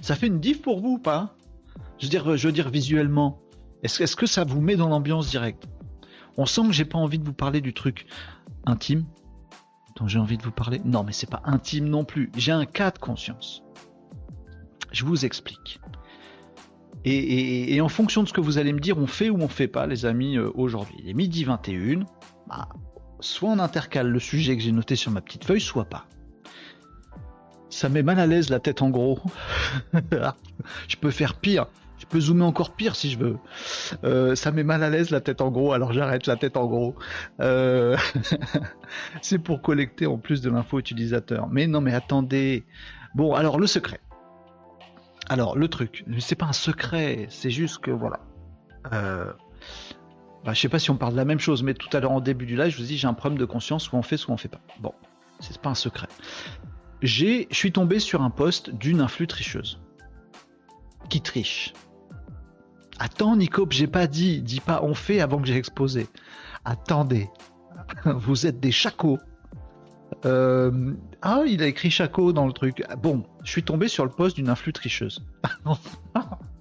Ça 0.00 0.16
fait 0.16 0.26
une 0.26 0.40
diff 0.40 0.60
pour 0.60 0.80
vous 0.80 0.94
ou 0.94 0.98
pas? 0.98 1.36
Je 2.00 2.06
veux, 2.06 2.52
dire, 2.52 2.68
visuellement. 2.68 3.40
Est-ce 3.84 4.16
que 4.16 4.26
ça 4.26 4.42
vous 4.42 4.60
met 4.60 4.74
dans 4.74 4.88
l'ambiance 4.88 5.30
directe 5.30 5.68
On 6.36 6.46
sent 6.46 6.62
que 6.66 6.72
j'ai 6.72 6.84
pas 6.84 6.98
envie 6.98 7.20
de 7.20 7.24
vous 7.24 7.32
parler 7.32 7.60
du 7.60 7.72
truc 7.72 8.06
intime 8.66 9.04
dont 9.94 10.08
j'ai 10.08 10.18
envie 10.18 10.36
de 10.36 10.42
vous 10.42 10.50
parler. 10.50 10.80
Non, 10.84 11.04
mais 11.04 11.12
c'est 11.12 11.30
pas 11.30 11.42
intime 11.44 11.88
non 11.88 12.04
plus. 12.04 12.32
J'ai 12.36 12.50
un 12.50 12.66
cas 12.66 12.90
de 12.90 12.98
conscience. 12.98 13.62
Je 14.90 15.04
vous 15.04 15.24
explique. 15.24 15.80
Et, 17.04 17.80
en 17.80 17.88
fonction 17.88 18.24
de 18.24 18.28
ce 18.28 18.32
que 18.32 18.40
vous 18.40 18.58
allez 18.58 18.72
me 18.72 18.80
dire, 18.80 18.98
on 18.98 19.06
fait 19.06 19.30
ou 19.30 19.40
on 19.40 19.48
fait 19.48 19.68
pas, 19.68 19.86
les 19.86 20.06
amis, 20.06 20.38
euh, 20.38 20.50
aujourd'hui. 20.54 20.96
Il 20.98 21.08
est 21.08 21.14
midi 21.14 21.44
21. 21.44 22.00
Bah, 22.48 22.68
soit 23.24 23.48
on 23.48 23.58
intercale 23.58 24.08
le 24.08 24.18
sujet 24.18 24.56
que 24.56 24.62
j'ai 24.62 24.72
noté 24.72 24.96
sur 24.96 25.10
ma 25.10 25.20
petite 25.20 25.44
feuille, 25.44 25.60
soit 25.60 25.86
pas. 25.86 26.06
Ça 27.70 27.88
met 27.88 28.02
mal 28.02 28.20
à 28.20 28.26
l'aise 28.26 28.50
la 28.50 28.60
tête 28.60 28.82
en 28.82 28.90
gros. 28.90 29.18
je 30.88 30.96
peux 30.96 31.10
faire 31.10 31.34
pire. 31.34 31.66
Je 31.98 32.06
peux 32.06 32.20
zoomer 32.20 32.44
encore 32.44 32.74
pire 32.74 32.96
si 32.96 33.10
je 33.10 33.18
veux. 33.18 33.38
Euh, 34.04 34.34
ça 34.34 34.52
met 34.52 34.62
mal 34.62 34.82
à 34.82 34.90
l'aise 34.90 35.10
la 35.10 35.20
tête 35.20 35.40
en 35.40 35.50
gros, 35.50 35.72
alors 35.72 35.92
j'arrête 35.92 36.26
la 36.26 36.36
tête 36.36 36.56
en 36.56 36.66
gros. 36.66 36.94
Euh, 37.40 37.96
c'est 39.22 39.38
pour 39.38 39.62
collecter 39.62 40.06
en 40.06 40.18
plus 40.18 40.42
de 40.42 40.50
l'info 40.50 40.78
utilisateur. 40.78 41.48
Mais 41.48 41.66
non, 41.66 41.80
mais 41.80 41.94
attendez. 41.94 42.64
Bon, 43.14 43.32
alors 43.34 43.58
le 43.58 43.66
secret. 43.66 44.00
Alors 45.28 45.56
le 45.56 45.68
truc, 45.68 46.04
c'est 46.18 46.34
pas 46.34 46.46
un 46.46 46.52
secret, 46.52 47.26
c'est 47.30 47.50
juste 47.50 47.78
que 47.78 47.90
voilà. 47.90 48.20
Euh, 48.92 49.32
bah, 50.44 50.52
je 50.52 50.60
sais 50.60 50.68
pas 50.68 50.78
si 50.78 50.90
on 50.90 50.96
parle 50.96 51.12
de 51.12 51.18
la 51.18 51.24
même 51.24 51.40
chose, 51.40 51.62
mais 51.62 51.74
tout 51.74 51.88
à 51.96 52.00
l'heure 52.00 52.12
en 52.12 52.20
début 52.20 52.46
du 52.46 52.56
live, 52.56 52.70
je 52.70 52.78
vous 52.78 52.84
dis 52.84 52.98
j'ai 52.98 53.08
un 53.08 53.14
problème 53.14 53.38
de 53.38 53.44
conscience, 53.44 53.84
soit 53.84 53.98
on 53.98 54.02
fait, 54.02 54.16
soit 54.16 54.34
on 54.34 54.36
fait 54.36 54.48
pas. 54.48 54.60
Bon, 54.80 54.92
c'est 55.40 55.58
pas 55.58 55.70
un 55.70 55.74
secret 55.74 56.08
je 57.04 57.44
suis 57.50 57.70
tombé 57.70 57.98
sur 57.98 58.22
un 58.22 58.30
poste 58.30 58.70
d'une 58.70 59.00
influe 59.00 59.26
tricheuse. 59.26 59.78
Qui 61.10 61.20
triche. 61.20 61.74
Attends, 62.98 63.36
Nico, 63.36 63.66
j'ai 63.70 63.86
pas 63.86 64.06
dit, 64.06 64.40
dis 64.40 64.60
pas 64.60 64.82
on 64.82 64.94
fait 64.94 65.20
avant 65.20 65.40
que 65.40 65.46
j'ai 65.46 65.56
exposé. 65.56 66.08
Attendez, 66.64 67.28
vous 68.06 68.46
êtes 68.46 68.58
des 68.58 68.72
chacos. 68.72 69.18
Euh, 70.24 70.94
ah, 71.20 71.42
il 71.46 71.62
a 71.62 71.66
écrit 71.66 71.90
chaco 71.90 72.32
dans 72.32 72.46
le 72.46 72.52
truc. 72.52 72.82
Bon, 73.02 73.24
je 73.42 73.50
suis 73.50 73.62
tombé 73.62 73.88
sur 73.88 74.04
le 74.04 74.10
poste 74.10 74.36
d'une 74.36 74.48
influe 74.48 74.72
tricheuse. 74.72 75.22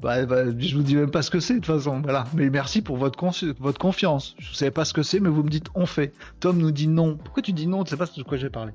Bah, 0.00 0.26
bah, 0.26 0.44
je 0.58 0.76
vous 0.76 0.82
dis 0.82 0.94
même 0.94 1.10
pas 1.10 1.22
ce 1.22 1.30
que 1.30 1.40
c'est 1.40 1.54
de 1.54 1.58
toute 1.60 1.74
façon, 1.74 2.00
voilà. 2.02 2.24
Mais 2.34 2.50
merci 2.50 2.82
pour 2.82 2.96
votre, 2.96 3.18
votre 3.58 3.78
confiance. 3.78 4.34
Je 4.38 4.50
ne 4.50 4.54
savais 4.54 4.70
pas 4.70 4.84
ce 4.84 4.92
que 4.92 5.02
c'est, 5.02 5.20
mais 5.20 5.28
vous 5.28 5.42
me 5.42 5.48
dites 5.48 5.68
on 5.74 5.86
fait. 5.86 6.12
Tom 6.40 6.58
nous 6.58 6.70
dit 6.70 6.88
non. 6.88 7.16
Pourquoi 7.16 7.42
tu 7.42 7.52
dis 7.52 7.66
non? 7.66 7.84
Tu 7.84 7.90
sais 7.90 7.96
pas 7.96 8.06
de 8.06 8.22
quoi 8.22 8.36
j'ai 8.36 8.50
parlé. 8.50 8.72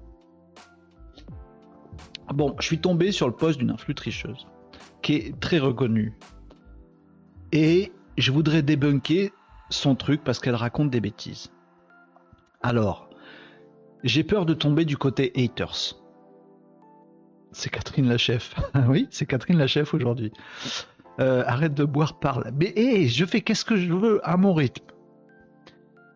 Bon, 2.33 2.55
je 2.59 2.65
suis 2.65 2.79
tombé 2.79 3.11
sur 3.11 3.27
le 3.27 3.33
poste 3.33 3.59
d'une 3.59 3.71
influe 3.71 3.93
tricheuse, 3.93 4.47
qui 5.01 5.13
est 5.15 5.39
très 5.39 5.59
reconnue. 5.59 6.13
Et 7.51 7.91
je 8.17 8.31
voudrais 8.31 8.61
débunker 8.61 9.31
son 9.69 9.95
truc 9.95 10.23
parce 10.23 10.39
qu'elle 10.39 10.55
raconte 10.55 10.89
des 10.89 11.01
bêtises. 11.01 11.51
Alors, 12.61 13.09
j'ai 14.03 14.23
peur 14.23 14.45
de 14.45 14.53
tomber 14.53 14.85
du 14.85 14.97
côté 14.97 15.31
haters. 15.35 15.95
C'est 17.51 17.69
Catherine 17.69 18.07
la 18.07 18.17
chef. 18.17 18.55
oui, 18.87 19.07
c'est 19.11 19.25
Catherine 19.25 19.57
la 19.57 19.67
chef 19.67 19.93
aujourd'hui. 19.93 20.31
Euh, 21.21 21.43
arrête 21.45 21.75
de 21.75 21.85
boire, 21.85 22.19
parle. 22.19 22.51
Mais 22.59 23.07
je 23.07 23.25
fais 23.25 23.41
qu'est-ce 23.41 23.63
que 23.63 23.75
je 23.75 23.93
veux 23.93 24.19
à 24.27 24.37
mon 24.37 24.53
rythme. 24.53 24.85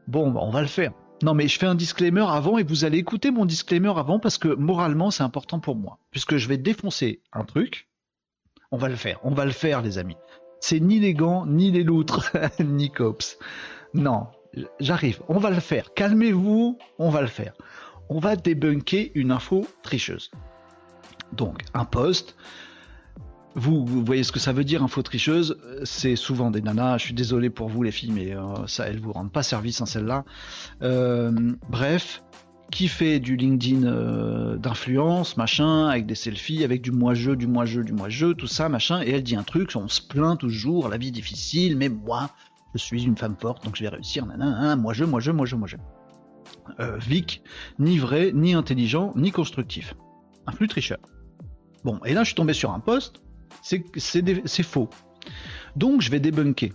Bon, 0.08 0.32
bah, 0.32 0.40
on 0.42 0.50
va 0.50 0.62
le 0.62 0.68
faire. 0.68 0.94
Non, 1.24 1.36
mais 1.36 1.48
je 1.48 1.60
fais 1.60 1.68
un 1.68 1.76
disclaimer 1.76 2.26
avant 2.28 2.58
et 2.58 2.64
vous 2.64 2.86
allez 2.86 2.98
écouter 2.98 3.30
mon 3.30 3.46
disclaimer 3.46 3.94
avant 3.96 4.20
parce 4.20 4.38
que 4.38 4.48
moralement 4.48 5.12
c'est 5.12 5.24
important 5.24 5.60
pour 5.60 5.76
moi. 5.76 6.00
Puisque 6.12 6.38
je 6.38 6.48
vais 6.48 6.58
défoncer 6.58 7.22
un 7.34 7.44
truc, 7.44 7.88
on 8.72 8.78
va 8.78 8.90
le 8.90 8.96
faire. 8.96 9.20
On 9.24 9.32
va 9.32 9.46
le 9.46 9.52
faire, 9.52 9.82
les 9.82 9.98
amis. 10.00 10.18
C'est 10.60 10.80
ni 10.80 11.00
les 11.00 11.14
gants, 11.14 11.46
ni 11.46 11.72
les 11.72 11.84
loutres, 11.84 12.32
ni 12.60 12.90
cops. 12.90 13.38
Non, 13.94 14.28
j'arrive. 14.80 15.22
On 15.28 15.38
va 15.38 15.52
le 15.52 15.60
faire. 15.60 15.94
Calmez-vous, 15.94 16.80
on 16.98 17.10
va 17.10 17.22
le 17.22 17.28
faire. 17.28 17.54
On 18.10 18.20
va 18.20 18.36
débunker 18.36 19.12
une 19.14 19.32
info 19.32 19.68
tricheuse. 19.84 20.32
Donc, 21.32 21.62
un 21.74 21.86
poste 21.86 22.36
vous, 23.56 23.86
voyez 23.86 24.24
ce 24.24 24.34
que 24.34 24.40
ça 24.40 24.52
veut 24.52 24.66
dire, 24.66 24.84
info 24.84 25.02
tricheuse, 25.02 25.58
c'est 25.86 26.18
souvent 26.18 26.52
des 26.52 26.62
nanas, 26.62 26.98
je 26.98 27.06
suis 27.06 27.14
désolé 27.14 27.50
pour 27.50 27.70
vous 27.70 27.84
les 27.84 27.92
filles, 27.92 28.12
mais 28.12 28.36
euh, 28.36 28.68
ça, 28.68 28.88
elles 28.88 29.00
vous 29.00 29.14
rendent 29.14 29.32
pas 29.32 29.44
service, 29.44 29.80
hein, 29.80 29.86
celle-là. 29.86 30.26
Euh, 30.82 31.32
bref, 31.70 32.22
qui 32.70 32.90
fait 32.90 33.22
du 33.22 33.38
LinkedIn 33.38 33.84
euh, 33.84 34.58
d'influence, 34.58 35.38
machin, 35.38 35.88
avec 35.88 36.06
des 36.06 36.16
selfies, 36.16 36.66
avec 36.66 36.82
du 36.82 36.92
moi-je, 36.92 37.32
du 37.32 37.48
moi-je, 37.48 37.80
du 37.80 37.94
moi-je, 37.94 38.34
tout 38.34 38.48
ça, 38.48 38.68
machin, 38.68 39.02
et 39.02 39.12
elle 39.12 39.24
dit 39.24 39.38
un 39.38 39.44
truc, 39.44 39.72
on 39.76 39.88
se 39.88 40.02
plaint 40.02 40.38
toujours, 40.38 40.90
la 40.90 40.98
vie 40.98 41.08
est 41.08 41.12
difficile, 41.12 41.78
mais 41.78 41.88
moi, 41.88 42.30
je 42.74 42.80
suis 42.80 43.06
une 43.06 43.16
femme 43.16 43.38
forte, 43.40 43.64
donc 43.64 43.78
je 43.78 43.84
vais 43.84 43.90
réussir, 43.90 44.26
nanana, 44.26 44.76
moi-je, 44.76 45.06
moi-je, 45.06 45.32
moi-je, 45.32 45.56
moi-je. 45.56 45.78
Vic, 46.98 47.42
ni 47.80 48.00
vrai, 48.00 48.32
ni 48.34 48.54
intelligent, 48.54 49.14
ni 49.16 49.32
constructif. 49.32 49.94
Un 50.46 50.52
flux 50.52 50.68
tricheur. 50.68 50.98
Bon, 51.84 52.00
et 52.04 52.14
là 52.14 52.24
je 52.24 52.28
suis 52.28 52.36
tombé 52.36 52.54
sur 52.54 52.72
un 52.72 52.80
poste 52.80 53.22
c'est 53.62 54.64
faux. 54.64 54.90
Donc 55.76 56.02
je 56.02 56.12
vais 56.12 56.20
débunker. 56.20 56.72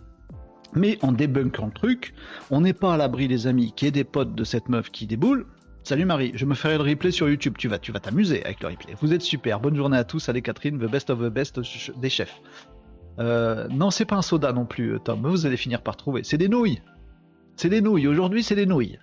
Mais 0.74 0.98
en 1.02 1.12
débunkant 1.12 1.66
le 1.66 1.72
truc, 1.72 2.14
on 2.50 2.60
n'est 2.60 2.72
pas 2.72 2.94
à 2.94 2.96
l'abri 2.96 3.26
des 3.26 3.46
amis 3.46 3.72
qui 3.74 3.86
est 3.86 3.90
des 3.90 4.04
potes 4.04 4.34
de 4.34 4.44
cette 4.44 4.68
meuf 4.68 4.90
qui 4.90 5.06
déboule. 5.06 5.46
Salut 5.82 6.04
Marie, 6.04 6.32
je 6.34 6.44
me 6.44 6.54
ferai 6.54 6.76
le 6.76 6.84
replay 6.84 7.10
sur 7.10 7.28
YouTube. 7.28 7.54
Tu 7.58 7.66
vas, 7.66 7.78
tu 7.78 7.90
vas 7.90 8.00
t'amuser 8.00 8.44
avec 8.44 8.60
le 8.60 8.68
replay. 8.68 8.94
Vous 9.00 9.12
êtes 9.12 9.22
super. 9.22 9.58
Bonne 9.58 9.74
journée 9.74 9.96
à 9.96 10.04
tous. 10.04 10.28
Allez 10.28 10.42
Catherine, 10.42 10.78
the 10.78 10.90
best 10.90 11.10
of 11.10 11.18
the 11.18 11.32
best 11.32 11.58
des 11.98 12.10
chefs. 12.10 12.40
Euh, 13.18 13.66
non, 13.68 13.90
c'est 13.90 14.04
pas 14.04 14.16
un 14.16 14.22
soda 14.22 14.52
non 14.52 14.66
plus, 14.66 14.94
euh, 14.94 14.98
Tom. 14.98 15.26
Vous 15.26 15.46
allez 15.46 15.56
finir 15.56 15.82
par 15.82 15.96
trouver. 15.96 16.22
C'est 16.22 16.38
des 16.38 16.48
nouilles. 16.48 16.80
C'est 17.56 17.68
des 17.68 17.80
nouilles. 17.80 18.06
Aujourd'hui, 18.06 18.42
c'est 18.42 18.54
des 18.54 18.66
nouilles. 18.66 18.98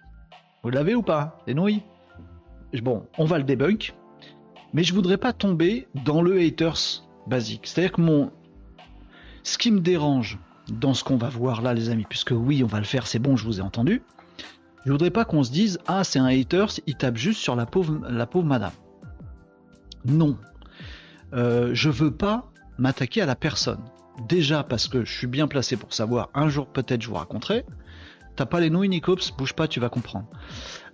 Vous 0.63 0.69
l'avez 0.69 0.95
ou 0.95 1.01
pas? 1.01 1.39
Des 1.47 1.53
nouilles? 1.53 1.83
Bon, 2.81 3.05
on 3.17 3.25
va 3.25 3.37
le 3.37 3.43
débunk. 3.43 3.93
Mais 4.73 4.83
je 4.83 4.93
voudrais 4.93 5.17
pas 5.17 5.33
tomber 5.33 5.87
dans 6.05 6.21
le 6.21 6.39
haters 6.39 7.06
basique. 7.27 7.61
C'est-à-dire 7.65 7.91
que 7.93 8.01
mon... 8.01 8.31
ce 9.43 9.57
qui 9.57 9.71
me 9.71 9.79
dérange 9.79 10.39
dans 10.69 10.93
ce 10.93 11.03
qu'on 11.03 11.17
va 11.17 11.29
voir 11.29 11.61
là, 11.61 11.73
les 11.73 11.89
amis, 11.89 12.05
puisque 12.07 12.31
oui, 12.31 12.63
on 12.63 12.67
va 12.67 12.79
le 12.79 12.85
faire, 12.85 13.07
c'est 13.07 13.19
bon, 13.19 13.37
je 13.37 13.45
vous 13.45 13.59
ai 13.59 13.61
entendu. 13.61 14.01
Je 14.85 14.91
voudrais 14.91 15.11
pas 15.11 15.25
qu'on 15.25 15.43
se 15.43 15.51
dise 15.51 15.79
ah 15.87 16.03
c'est 16.03 16.19
un 16.19 16.27
hater, 16.27 16.65
il 16.85 16.95
tape 16.95 17.17
juste 17.17 17.41
sur 17.41 17.55
la 17.55 17.65
pauvre, 17.65 17.99
la 18.09 18.25
pauvre 18.25 18.45
madame. 18.45 18.71
Non, 20.05 20.37
euh, 21.33 21.71
je 21.73 21.89
veux 21.89 22.11
pas 22.11 22.49
m'attaquer 22.77 23.21
à 23.21 23.25
la 23.25 23.35
personne. 23.35 23.81
Déjà 24.27 24.63
parce 24.63 24.87
que 24.87 25.03
je 25.03 25.13
suis 25.13 25.27
bien 25.27 25.47
placé 25.47 25.75
pour 25.75 25.93
savoir. 25.93 26.29
Un 26.33 26.49
jour 26.49 26.67
peut-être 26.67 27.01
je 27.01 27.09
vous 27.09 27.15
raconterai. 27.15 27.65
T'as 28.35 28.45
pas 28.45 28.59
les 28.59 28.69
nouilles, 28.69 28.89
Nicops, 28.89 29.31
bouge 29.37 29.53
pas, 29.53 29.67
tu 29.67 29.79
vas 29.79 29.89
comprendre. 29.89 30.27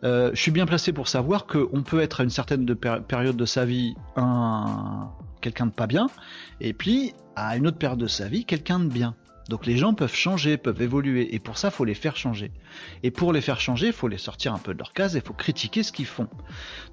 Euh, 0.03 0.31
je 0.33 0.41
suis 0.41 0.51
bien 0.51 0.65
placé 0.65 0.91
pour 0.91 1.07
savoir 1.07 1.45
qu'on 1.45 1.81
peut 1.83 2.01
être 2.01 2.21
à 2.21 2.23
une 2.23 2.29
certaine 2.29 2.65
période 2.75 3.37
de 3.37 3.45
sa 3.45 3.63
vie 3.63 3.95
un, 4.15 5.09
quelqu'un 5.41 5.67
de 5.67 5.71
pas 5.71 5.87
bien, 5.87 6.07
et 6.59 6.73
puis 6.73 7.13
à 7.35 7.55
une 7.57 7.67
autre 7.67 7.77
période 7.77 7.99
de 7.99 8.07
sa 8.07 8.27
vie, 8.27 8.45
quelqu'un 8.45 8.79
de 8.79 8.87
bien. 8.87 9.15
Donc 9.49 9.65
les 9.65 9.77
gens 9.77 9.93
peuvent 9.93 10.15
changer, 10.15 10.57
peuvent 10.57 10.81
évoluer, 10.81 11.35
et 11.35 11.39
pour 11.39 11.57
ça, 11.57 11.69
faut 11.69 11.85
les 11.85 11.95
faire 11.95 12.15
changer. 12.15 12.51
Et 13.03 13.11
pour 13.11 13.33
les 13.33 13.41
faire 13.41 13.59
changer, 13.59 13.87
il 13.87 13.93
faut 13.93 14.07
les 14.07 14.17
sortir 14.17 14.53
un 14.53 14.57
peu 14.57 14.73
de 14.73 14.79
leur 14.79 14.93
case, 14.93 15.15
et 15.15 15.21
faut 15.21 15.33
critiquer 15.33 15.83
ce 15.83 15.91
qu'ils 15.91 16.05
font. 16.05 16.27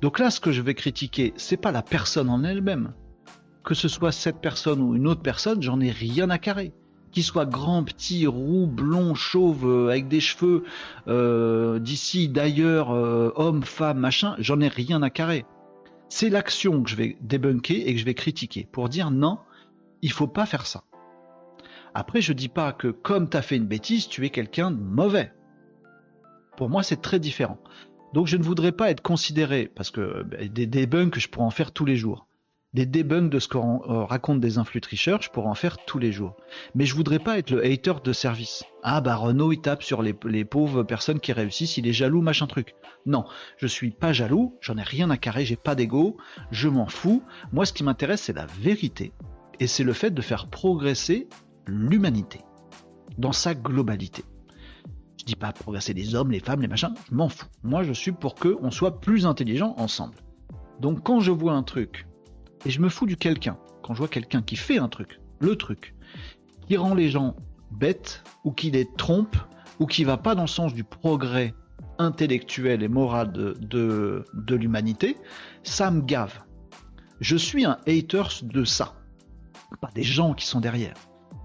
Donc 0.02 0.18
là, 0.18 0.30
ce 0.30 0.40
que 0.40 0.52
je 0.52 0.62
vais 0.62 0.74
critiquer, 0.74 1.32
c'est 1.36 1.56
pas 1.56 1.72
la 1.72 1.82
personne 1.82 2.28
en 2.28 2.42
elle-même. 2.44 2.92
Que 3.64 3.74
ce 3.74 3.88
soit 3.88 4.12
cette 4.12 4.40
personne 4.40 4.80
ou 4.80 4.96
une 4.96 5.06
autre 5.06 5.22
personne, 5.22 5.62
j'en 5.62 5.80
ai 5.80 5.90
rien 5.90 6.30
à 6.30 6.38
carrer. 6.38 6.72
Qu'il 7.12 7.24
soit 7.24 7.46
grand, 7.46 7.82
petit, 7.82 8.26
roux, 8.26 8.66
blond, 8.66 9.14
chauve, 9.14 9.66
euh, 9.66 9.88
avec 9.88 10.08
des 10.08 10.20
cheveux 10.20 10.64
euh, 11.08 11.78
d'ici, 11.80 12.28
d'ailleurs, 12.28 12.92
euh, 12.92 13.32
homme, 13.34 13.64
femme, 13.64 13.98
machin, 13.98 14.36
j'en 14.38 14.60
ai 14.60 14.68
rien 14.68 15.02
à 15.02 15.10
carrer. 15.10 15.44
C'est 16.08 16.28
l'action 16.28 16.82
que 16.82 16.90
je 16.90 16.96
vais 16.96 17.16
débunker 17.20 17.86
et 17.86 17.94
que 17.94 18.00
je 18.00 18.04
vais 18.04 18.14
critiquer 18.14 18.68
pour 18.70 18.88
dire 18.88 19.10
non, 19.10 19.38
il 20.02 20.12
faut 20.12 20.28
pas 20.28 20.46
faire 20.46 20.66
ça. 20.66 20.84
Après, 21.94 22.20
je 22.20 22.32
dis 22.32 22.48
pas 22.48 22.72
que 22.72 22.88
comme 22.88 23.28
tu 23.28 23.36
as 23.36 23.42
fait 23.42 23.56
une 23.56 23.66
bêtise, 23.66 24.08
tu 24.08 24.24
es 24.24 24.30
quelqu'un 24.30 24.70
de 24.70 24.80
mauvais. 24.80 25.32
Pour 26.56 26.68
moi, 26.68 26.82
c'est 26.82 27.00
très 27.00 27.18
différent. 27.18 27.58
Donc, 28.12 28.26
je 28.26 28.36
ne 28.36 28.42
voudrais 28.42 28.72
pas 28.72 28.90
être 28.90 29.02
considéré, 29.02 29.70
parce 29.74 29.90
que 29.90 30.22
bah, 30.22 30.38
des 30.48 30.66
debunks, 30.66 31.18
je 31.18 31.28
pourrais 31.28 31.46
en 31.46 31.50
faire 31.50 31.72
tous 31.72 31.84
les 31.84 31.96
jours 31.96 32.26
des 32.72 32.86
debunks 32.86 33.30
de 33.30 33.40
ce 33.40 33.48
qu'on 33.48 33.82
euh, 33.88 34.04
raconte 34.04 34.40
des 34.40 34.58
influx 34.58 34.80
tricheurs, 34.80 35.20
je 35.20 35.30
pourrais 35.30 35.48
en 35.48 35.54
faire 35.54 35.84
tous 35.84 35.98
les 35.98 36.12
jours. 36.12 36.36
Mais 36.74 36.86
je 36.86 36.94
voudrais 36.94 37.18
pas 37.18 37.38
être 37.38 37.50
le 37.50 37.64
hater 37.64 37.94
de 38.04 38.12
service. 38.12 38.64
Ah 38.82 39.00
bah 39.00 39.16
Renault 39.16 39.52
il 39.52 39.60
tape 39.60 39.82
sur 39.82 40.02
les, 40.02 40.14
pauvres 40.44 40.84
personnes 40.84 41.20
qui 41.20 41.32
réussissent, 41.32 41.76
il 41.76 41.88
est 41.88 41.92
jaloux, 41.92 42.22
machin 42.22 42.46
truc. 42.46 42.74
Non, 43.06 43.24
je 43.56 43.66
suis 43.66 43.90
pas 43.90 44.12
jaloux, 44.12 44.56
j'en 44.60 44.76
ai 44.76 44.82
rien 44.82 45.10
à 45.10 45.16
carrer, 45.16 45.44
j'ai 45.44 45.56
pas 45.56 45.74
d'ego, 45.74 46.16
je 46.52 46.68
m'en 46.68 46.86
fous. 46.86 47.24
Moi 47.52 47.66
ce 47.66 47.72
qui 47.72 47.82
m'intéresse 47.82 48.22
c'est 48.22 48.32
la 48.32 48.46
vérité. 48.46 49.12
Et 49.58 49.66
c'est 49.66 49.84
le 49.84 49.92
fait 49.92 50.12
de 50.12 50.22
faire 50.22 50.46
progresser 50.46 51.28
l'humanité. 51.66 52.40
Dans 53.18 53.32
sa 53.32 53.54
globalité. 53.54 54.24
Je 55.18 55.24
dis 55.24 55.36
pas 55.36 55.52
progresser 55.52 55.92
les 55.92 56.14
hommes, 56.14 56.30
les 56.30 56.40
femmes, 56.40 56.62
les 56.62 56.68
machins, 56.68 56.94
je 57.10 57.14
m'en 57.14 57.28
fous. 57.28 57.48
Moi 57.64 57.82
je 57.82 57.92
suis 57.92 58.12
pour 58.12 58.36
qu'on 58.36 58.70
soit 58.70 59.00
plus 59.00 59.26
intelligents 59.26 59.74
ensemble. 59.76 60.14
Donc 60.78 61.02
quand 61.02 61.20
je 61.20 61.32
vois 61.32 61.52
un 61.52 61.64
truc 61.64 62.06
et 62.64 62.70
je 62.70 62.80
me 62.80 62.88
fous 62.88 63.06
du 63.06 63.16
quelqu'un. 63.16 63.58
Quand 63.82 63.94
je 63.94 63.98
vois 63.98 64.08
quelqu'un 64.08 64.42
qui 64.42 64.56
fait 64.56 64.78
un 64.78 64.88
truc, 64.88 65.20
le 65.40 65.56
truc, 65.56 65.94
qui 66.68 66.76
rend 66.76 66.94
les 66.94 67.08
gens 67.08 67.36
bêtes, 67.70 68.22
ou 68.44 68.52
qui 68.52 68.70
les 68.70 68.86
trompe, 68.96 69.36
ou 69.78 69.86
qui 69.86 70.04
va 70.04 70.16
pas 70.16 70.34
dans 70.34 70.42
le 70.42 70.48
sens 70.48 70.74
du 70.74 70.84
progrès 70.84 71.54
intellectuel 71.98 72.82
et 72.82 72.88
moral 72.88 73.32
de, 73.32 73.54
de, 74.32 74.54
l'humanité, 74.54 75.16
ça 75.62 75.90
me 75.90 76.02
gave. 76.02 76.40
Je 77.20 77.36
suis 77.36 77.64
un 77.64 77.78
hater 77.86 78.22
de 78.42 78.64
ça. 78.64 78.94
Pas 79.80 79.90
des 79.94 80.02
gens 80.02 80.34
qui 80.34 80.46
sont 80.46 80.60
derrière. 80.60 80.94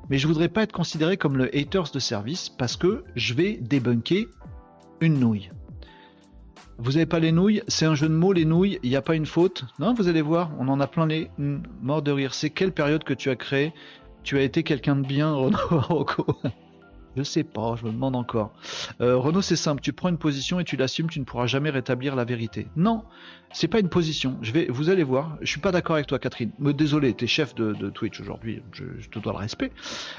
Mais 0.09 0.18
je 0.18 0.28
voudrais 0.28 0.49
pas 0.49 0.63
être 0.63 0.72
considéré 0.72 1.18
comme 1.18 1.38
le 1.38 1.55
haters 1.55 1.91
de 1.91 1.99
service 1.99 2.49
parce 2.49 2.78
que 2.78 3.03
je 3.16 3.34
vais 3.34 3.57
débunker 3.57 4.28
une 5.01 5.20
nouille. 5.20 5.49
Vous 6.78 6.93
n'avez 6.93 7.05
pas 7.05 7.19
les 7.19 7.32
nouilles 7.32 7.63
C'est 7.67 7.86
un 7.86 7.95
jeu 7.95 8.09
de 8.09 8.13
mots, 8.13 8.34
les 8.34 8.45
nouilles, 8.45 8.80
il 8.84 8.89
n'y 8.89 8.95
a 8.95 9.01
pas 9.01 9.15
une 9.15 9.26
faute. 9.26 9.65
Non, 9.80 9.93
vous 9.93 10.07
allez 10.07 10.21
voir, 10.21 10.51
on 10.59 10.67
en 10.67 10.80
a 10.80 10.88
plein 10.88 11.07
les 11.07 11.30
morts 11.82 12.01
de 12.01 12.11
rire. 12.11 12.34
C'est 12.34 12.49
quelle 12.49 12.71
période 12.71 13.03
que 13.03 13.13
tu 13.13 13.30
as 13.30 13.36
créé 13.36 13.73
Tu 14.23 14.38
as 14.38 14.41
été 14.41 14.63
quelqu'un 14.63 14.95
de 14.95 15.05
bien, 15.05 15.34
Renaud 15.34 16.05
Je 17.16 17.24
sais 17.24 17.43
pas, 17.43 17.76
je 17.78 17.86
me 17.86 17.91
demande 17.91 18.16
encore. 18.16 18.51
Euh, 18.99 19.18
Renaud, 19.18 19.41
c'est 19.41 19.55
simple, 19.55 19.82
tu 19.82 19.93
prends 19.93 20.09
une 20.09 20.18
position 20.18 20.59
et 20.59 20.63
tu 20.63 20.76
l'assumes, 20.76 21.09
tu 21.09 21.20
ne 21.20 21.26
pourras 21.26 21.47
jamais 21.47 21.70
rétablir 21.70 22.16
la 22.16 22.26
vérité. 22.26 22.68
Non, 22.76 23.03
c'est 23.53 23.70
pas 23.70 23.80
une 23.80 23.89
position. 23.89 24.38
Je 24.41 24.51
vais, 24.51 24.68
vous 24.70 24.89
allez 24.89 25.03
voir, 25.03 25.38
je 25.41 25.49
suis 25.49 25.61
pas 25.61 25.72
d'accord 25.72 25.95
avec 25.95 26.07
toi, 26.07 26.20
Catherine. 26.20 26.51
Me 26.59 26.74
désolé, 26.74 27.13
t'es 27.13 27.28
chef 27.28 27.55
de, 27.55 27.74
Twitch 27.89 28.20
aujourd'hui, 28.20 28.61
je, 28.74 29.07
te 29.09 29.20
dois 29.20 29.32
le 29.32 29.39
respect 29.39 29.72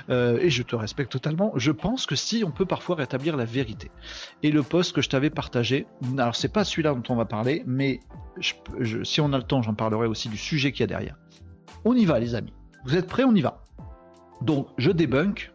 euh, 0.09 0.39
et 0.41 0.49
je 0.49 0.63
te 0.63 0.75
respecte 0.75 1.13
totalement. 1.13 1.53
Je 1.57 1.71
pense 1.71 2.07
que 2.07 2.17
si 2.17 2.45
on 2.45 2.51
peut 2.51 2.67
parfois 2.67 2.97
rétablir 2.97 3.37
la 3.37 3.45
vérité. 3.45 3.91
Et 4.43 4.51
le 4.51 4.63
post 4.63 4.95
que 4.95 5.03
je 5.03 5.11
t'avais 5.11 5.31
partagé, 5.31 5.87
alors 6.17 6.35
c'est 6.35 6.53
pas 6.53 6.65
celui-là 6.65 6.95
dont 6.95 7.03
on 7.11 7.17
va 7.17 7.27
parler, 7.27 7.63
mais 7.67 8.01
si 8.41 9.21
on 9.21 9.33
a 9.33 9.37
le 9.37 9.45
temps, 9.45 9.61
j'en 9.61 9.75
parlerai 9.75 10.07
aussi 10.07 10.29
du 10.29 10.39
sujet 10.39 10.73
qu'il 10.73 10.81
y 10.81 10.85
a 10.85 10.87
derrière. 10.87 11.17
On 11.85 11.95
y 11.95 12.05
va, 12.05 12.19
les 12.19 12.35
amis. 12.35 12.53
Vous 12.85 12.97
êtes 12.97 13.07
prêts? 13.07 13.25
On 13.25 13.35
y 13.35 13.41
va. 13.41 13.63
Donc, 14.41 14.69
je 14.79 14.91
débunk 14.91 15.53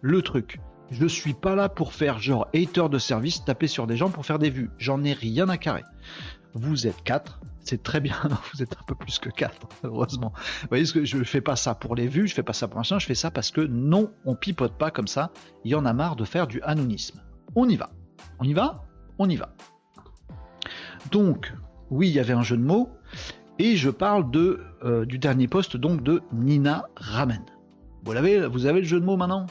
le 0.00 0.22
truc. 0.22 0.60
Je 0.90 1.06
suis 1.06 1.34
pas 1.34 1.54
là 1.54 1.68
pour 1.68 1.92
faire 1.92 2.18
genre 2.18 2.48
hater 2.54 2.88
de 2.90 2.98
service, 2.98 3.44
taper 3.44 3.66
sur 3.66 3.86
des 3.86 3.96
gens 3.96 4.10
pour 4.10 4.24
faire 4.24 4.38
des 4.38 4.48
vues. 4.48 4.70
J'en 4.78 5.04
ai 5.04 5.12
rien 5.12 5.48
à 5.48 5.58
carrer. 5.58 5.84
Vous 6.54 6.86
êtes 6.86 7.02
quatre, 7.04 7.40
c'est 7.60 7.82
très 7.82 8.00
bien. 8.00 8.16
vous 8.54 8.62
êtes 8.62 8.72
un 8.72 8.84
peu 8.86 8.94
plus 8.94 9.18
que 9.18 9.28
quatre, 9.28 9.68
heureusement. 9.84 10.32
Vous 10.62 10.68
voyez 10.68 10.86
ce 10.86 10.94
que 10.94 11.04
je 11.04 11.22
fais 11.24 11.42
pas 11.42 11.56
ça 11.56 11.74
pour 11.74 11.94
les 11.94 12.08
vues, 12.08 12.26
je 12.26 12.34
fais 12.34 12.42
pas 12.42 12.54
ça 12.54 12.68
pour 12.68 12.78
machin, 12.78 12.98
je 12.98 13.06
fais 13.06 13.14
ça 13.14 13.30
parce 13.30 13.50
que 13.50 13.60
non, 13.60 14.10
on 14.24 14.34
pipote 14.34 14.78
pas 14.78 14.90
comme 14.90 15.08
ça. 15.08 15.30
Il 15.64 15.70
y 15.70 15.74
en 15.74 15.84
a 15.84 15.92
marre 15.92 16.16
de 16.16 16.24
faire 16.24 16.46
du 16.46 16.62
anonymisme. 16.62 17.20
On 17.54 17.68
y 17.68 17.76
va. 17.76 17.90
On 18.38 18.44
y 18.44 18.54
va 18.54 18.82
On 19.18 19.28
y 19.28 19.36
va. 19.36 19.50
Donc, 21.10 21.52
oui, 21.90 22.08
il 22.08 22.14
y 22.14 22.20
avait 22.20 22.32
un 22.32 22.42
jeu 22.42 22.56
de 22.56 22.62
mots. 22.62 22.90
Et 23.58 23.76
je 23.76 23.90
parle 23.90 24.30
euh, 24.36 25.04
du 25.04 25.18
dernier 25.18 25.48
poste 25.48 25.76
donc 25.76 26.02
de 26.02 26.22
Nina 26.32 26.86
Ramen. 26.96 27.44
Vous, 28.04 28.12
l'avez, 28.12 28.46
vous 28.46 28.66
avez 28.66 28.80
le 28.80 28.86
jeu 28.86 29.00
de 29.00 29.04
mots 29.04 29.16
maintenant? 29.16 29.46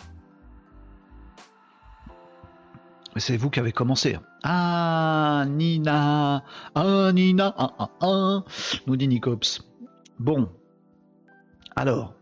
C'est 3.19 3.37
vous 3.37 3.49
qui 3.49 3.59
avez 3.59 3.71
commencé. 3.71 4.17
Ah, 4.43 5.45
Nina, 5.47 6.43
ah, 6.75 7.11
Nina, 7.13 7.53
ah, 7.57 7.73
ah, 7.79 7.89
ah, 8.01 8.43
nous 8.85 8.95
dit 8.95 9.07
Nicops. 9.07 9.61
Bon. 10.19 10.49
Alors. 11.75 12.13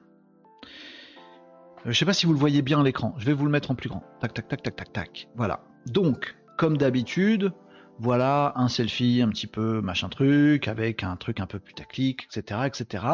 Je 1.85 1.91
sais 1.91 2.05
pas 2.05 2.13
si 2.13 2.25
vous 2.25 2.33
le 2.33 2.39
voyez 2.39 2.61
bien 2.61 2.79
à 2.79 2.83
l'écran. 2.83 3.13
Je 3.17 3.25
vais 3.25 3.33
vous 3.33 3.45
le 3.45 3.51
mettre 3.51 3.69
en 3.69 3.75
plus 3.75 3.89
grand. 3.89 4.03
Tac, 4.19 4.33
tac, 4.33 4.47
tac, 4.47 4.63
tac, 4.63 4.75
tac, 4.75 4.91
tac. 4.91 5.27
Voilà. 5.35 5.61
Donc, 5.85 6.35
comme 6.57 6.77
d'habitude, 6.77 7.53
voilà 7.99 8.53
un 8.55 8.67
selfie 8.67 9.21
un 9.21 9.29
petit 9.29 9.47
peu 9.47 9.81
machin 9.81 10.09
truc, 10.09 10.67
avec 10.67 11.03
un 11.03 11.15
truc 11.15 11.39
un 11.39 11.45
peu 11.45 11.59
putaclic, 11.59 12.23
etc., 12.25 12.61
etc. 12.65 13.05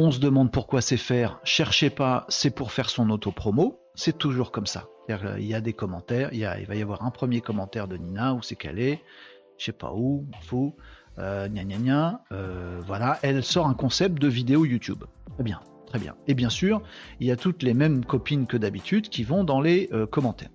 On 0.00 0.12
se 0.12 0.20
demande 0.20 0.52
pourquoi 0.52 0.80
c'est 0.80 0.96
faire. 0.96 1.40
Cherchez 1.42 1.90
pas, 1.90 2.24
c'est 2.28 2.50
pour 2.50 2.70
faire 2.70 2.88
son 2.88 3.10
auto-promo. 3.10 3.80
C'est 3.96 4.16
toujours 4.16 4.52
comme 4.52 4.64
ça. 4.64 4.84
Il 5.08 5.44
y 5.44 5.54
a 5.54 5.60
des 5.60 5.72
commentaires, 5.72 6.28
il, 6.32 6.44
va 6.44 6.76
y 6.76 6.82
avoir 6.82 7.04
un 7.04 7.10
premier 7.10 7.40
commentaire 7.40 7.88
de 7.88 7.96
Nina, 7.96 8.32
où 8.32 8.40
c'est 8.40 8.54
qu'elle 8.54 8.78
est, 8.78 9.02
je 9.58 9.64
sais 9.64 9.72
pas 9.72 9.92
où, 9.92 10.24
fou, 10.42 10.76
euh, 11.18 11.48
euh, 12.30 12.80
voilà, 12.86 13.18
elle 13.22 13.42
sort 13.42 13.66
un 13.66 13.74
concept 13.74 14.22
de 14.22 14.28
vidéo 14.28 14.64
YouTube. 14.64 15.02
Très 15.34 15.42
bien, 15.42 15.58
très 15.88 15.98
bien. 15.98 16.14
Et 16.28 16.34
bien 16.34 16.48
sûr, 16.48 16.80
il 17.18 17.26
y 17.26 17.32
a 17.32 17.36
toutes 17.36 17.64
les 17.64 17.74
mêmes 17.74 18.04
copines 18.04 18.46
que 18.46 18.56
d'habitude 18.56 19.08
qui 19.08 19.24
vont 19.24 19.42
dans 19.42 19.60
les 19.60 19.88
euh, 19.92 20.06
commentaires. 20.06 20.50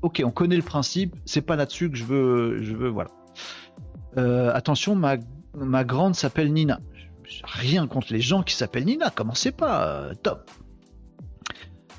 ok, 0.00 0.22
on 0.24 0.30
connaît 0.30 0.56
le 0.56 0.62
principe, 0.62 1.14
c'est 1.26 1.42
pas 1.42 1.56
là-dessus 1.56 1.90
que 1.90 1.98
je 1.98 2.04
veux, 2.04 2.62
je 2.62 2.74
veux, 2.74 2.88
voilà. 2.88 3.10
Euh, 4.16 4.50
attention, 4.54 4.96
ma 4.96 5.84
grande 5.84 6.14
s'appelle 6.14 6.50
Nina. 6.50 6.80
Rien 7.44 7.86
contre 7.86 8.12
les 8.12 8.20
gens 8.20 8.42
qui 8.42 8.54
s'appellent 8.54 8.84
Nina, 8.84 9.10
commencez 9.10 9.52
pas, 9.52 10.10
top. 10.22 10.50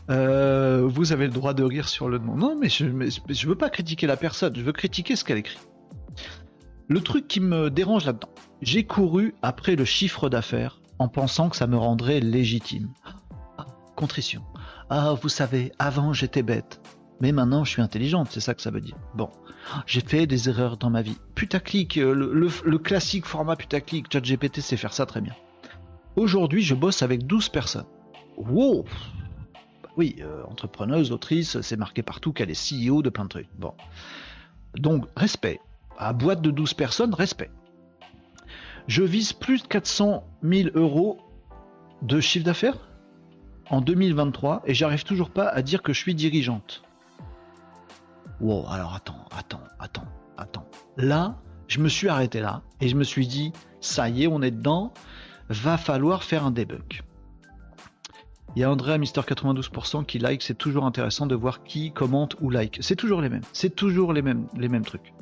Euh, 0.09 0.87
vous 0.87 1.11
avez 1.11 1.25
le 1.25 1.33
droit 1.33 1.53
de 1.53 1.63
rire 1.63 1.89
sur 1.89 2.07
le 2.07 2.17
nom. 2.17 2.35
Non, 2.35 2.55
mais 2.57 2.69
je, 2.69 2.85
ne 2.85 3.47
veux 3.47 3.57
pas 3.57 3.69
critiquer 3.69 4.07
la 4.07 4.17
personne, 4.17 4.55
je 4.55 4.61
veux 4.61 4.71
critiquer 4.71 5.15
ce 5.15 5.23
qu'elle 5.23 5.37
écrit. 5.37 5.59
Le 6.87 7.01
truc 7.01 7.27
qui 7.27 7.41
me 7.41 7.69
dérange 7.69 8.05
là-dedans, 8.05 8.29
j'ai 8.61 8.85
couru 8.85 9.35
après 9.41 9.75
le 9.75 9.83
chiffre 9.83 10.29
d'affaires 10.29 10.81
en 10.99 11.09
pensant 11.09 11.49
que 11.49 11.57
ça 11.57 11.67
me 11.67 11.77
rendrait 11.77 12.21
légitime. 12.21 12.89
Ah, 13.57 13.65
contrition. 13.95 14.43
Ah, 14.89 15.13
vous 15.21 15.29
savez, 15.29 15.73
avant 15.79 16.13
j'étais 16.13 16.43
bête, 16.43 16.81
mais 17.19 17.31
maintenant 17.31 17.63
je 17.63 17.71
suis 17.71 17.81
intelligente, 17.81 18.29
c'est 18.31 18.39
ça 18.39 18.53
que 18.53 18.61
ça 18.61 18.71
veut 18.71 18.81
dire. 18.81 18.97
Bon, 19.15 19.29
j'ai 19.85 20.01
fait 20.01 20.27
des 20.27 20.49
erreurs 20.49 20.77
dans 20.77 20.89
ma 20.89 21.01
vie. 21.01 21.17
Putaclic, 21.35 21.97
euh, 21.97 22.13
le, 22.13 22.49
le 22.63 22.77
classique 22.77 23.25
format 23.25 23.55
putaclic, 23.55 24.11
ChatGPT 24.11 24.61
sait 24.61 24.77
faire 24.77 24.93
ça 24.93 25.05
très 25.05 25.21
bien. 25.21 25.33
Aujourd'hui, 26.15 26.63
je 26.63 26.75
bosse 26.75 27.01
avec 27.03 27.27
12 27.27 27.49
personnes. 27.49 27.85
Wow, 28.37 28.85
oui, 29.97 30.17
euh, 30.19 30.43
entrepreneuse, 30.45 31.11
autrice, 31.11 31.59
c'est 31.61 31.75
marqué 31.75 32.03
partout 32.03 32.31
qu'elle 32.31 32.51
est 32.51 32.87
CEO 32.87 33.01
de 33.01 33.09
plein 33.09 33.23
de 33.23 33.29
trucs. 33.29 33.49
Bon. 33.57 33.73
Donc, 34.75 35.05
respect. 35.17 35.59
À 35.97 36.13
boîte 36.13 36.41
de 36.41 36.51
12 36.51 36.75
personnes, 36.75 37.13
respect. 37.15 37.49
Je 38.87 39.01
vise 39.01 39.33
plus 39.33 39.63
de 39.63 39.67
400 39.67 40.23
000 40.43 40.69
euros 40.75 41.17
de 42.03 42.19
chiffre 42.19 42.45
d'affaires 42.45 42.77
en 43.71 43.81
2023 43.81 44.61
et 44.65 44.75
j'arrive 44.75 45.03
toujours 45.03 45.31
pas 45.31 45.47
à 45.47 45.63
dire 45.63 45.81
que 45.81 45.91
je 45.93 45.99
suis 45.99 46.13
dirigeante. 46.13 46.83
Wow, 48.39 48.65
alors 48.69 48.93
attends, 48.93 49.25
attends, 49.35 49.63
attends, 49.79 50.07
attends. 50.37 50.67
Là, 50.95 51.37
je 51.67 51.79
me 51.79 51.89
suis 51.89 52.07
arrêté 52.07 52.39
là 52.39 52.61
et 52.81 52.87
je 52.87 52.95
me 52.95 53.03
suis 53.03 53.27
dit, 53.27 53.51
ça 53.81 54.09
y 54.09 54.23
est, 54.23 54.27
on 54.27 54.41
est 54.41 54.51
dedans, 54.51 54.93
va 55.49 55.77
falloir 55.77 56.23
faire 56.23 56.45
un 56.45 56.51
debug. 56.51 57.01
Il 58.55 58.61
y 58.61 58.63
a 58.63 58.71
André 58.71 58.93
à 58.93 58.97
Mister92% 58.97 60.05
qui 60.05 60.19
like, 60.19 60.41
c'est 60.41 60.55
toujours 60.57 60.85
intéressant 60.85 61.25
de 61.25 61.35
voir 61.35 61.63
qui 61.63 61.91
commente 61.91 62.35
ou 62.39 62.49
like. 62.49 62.77
C'est 62.81 62.95
toujours 62.95 63.21
les 63.21 63.29
mêmes, 63.29 63.43
c'est 63.53 63.75
toujours 63.75 64.13
les 64.13 64.21
mêmes, 64.21 64.47
les 64.55 64.69
mêmes 64.69 64.85
trucs. 64.85 65.13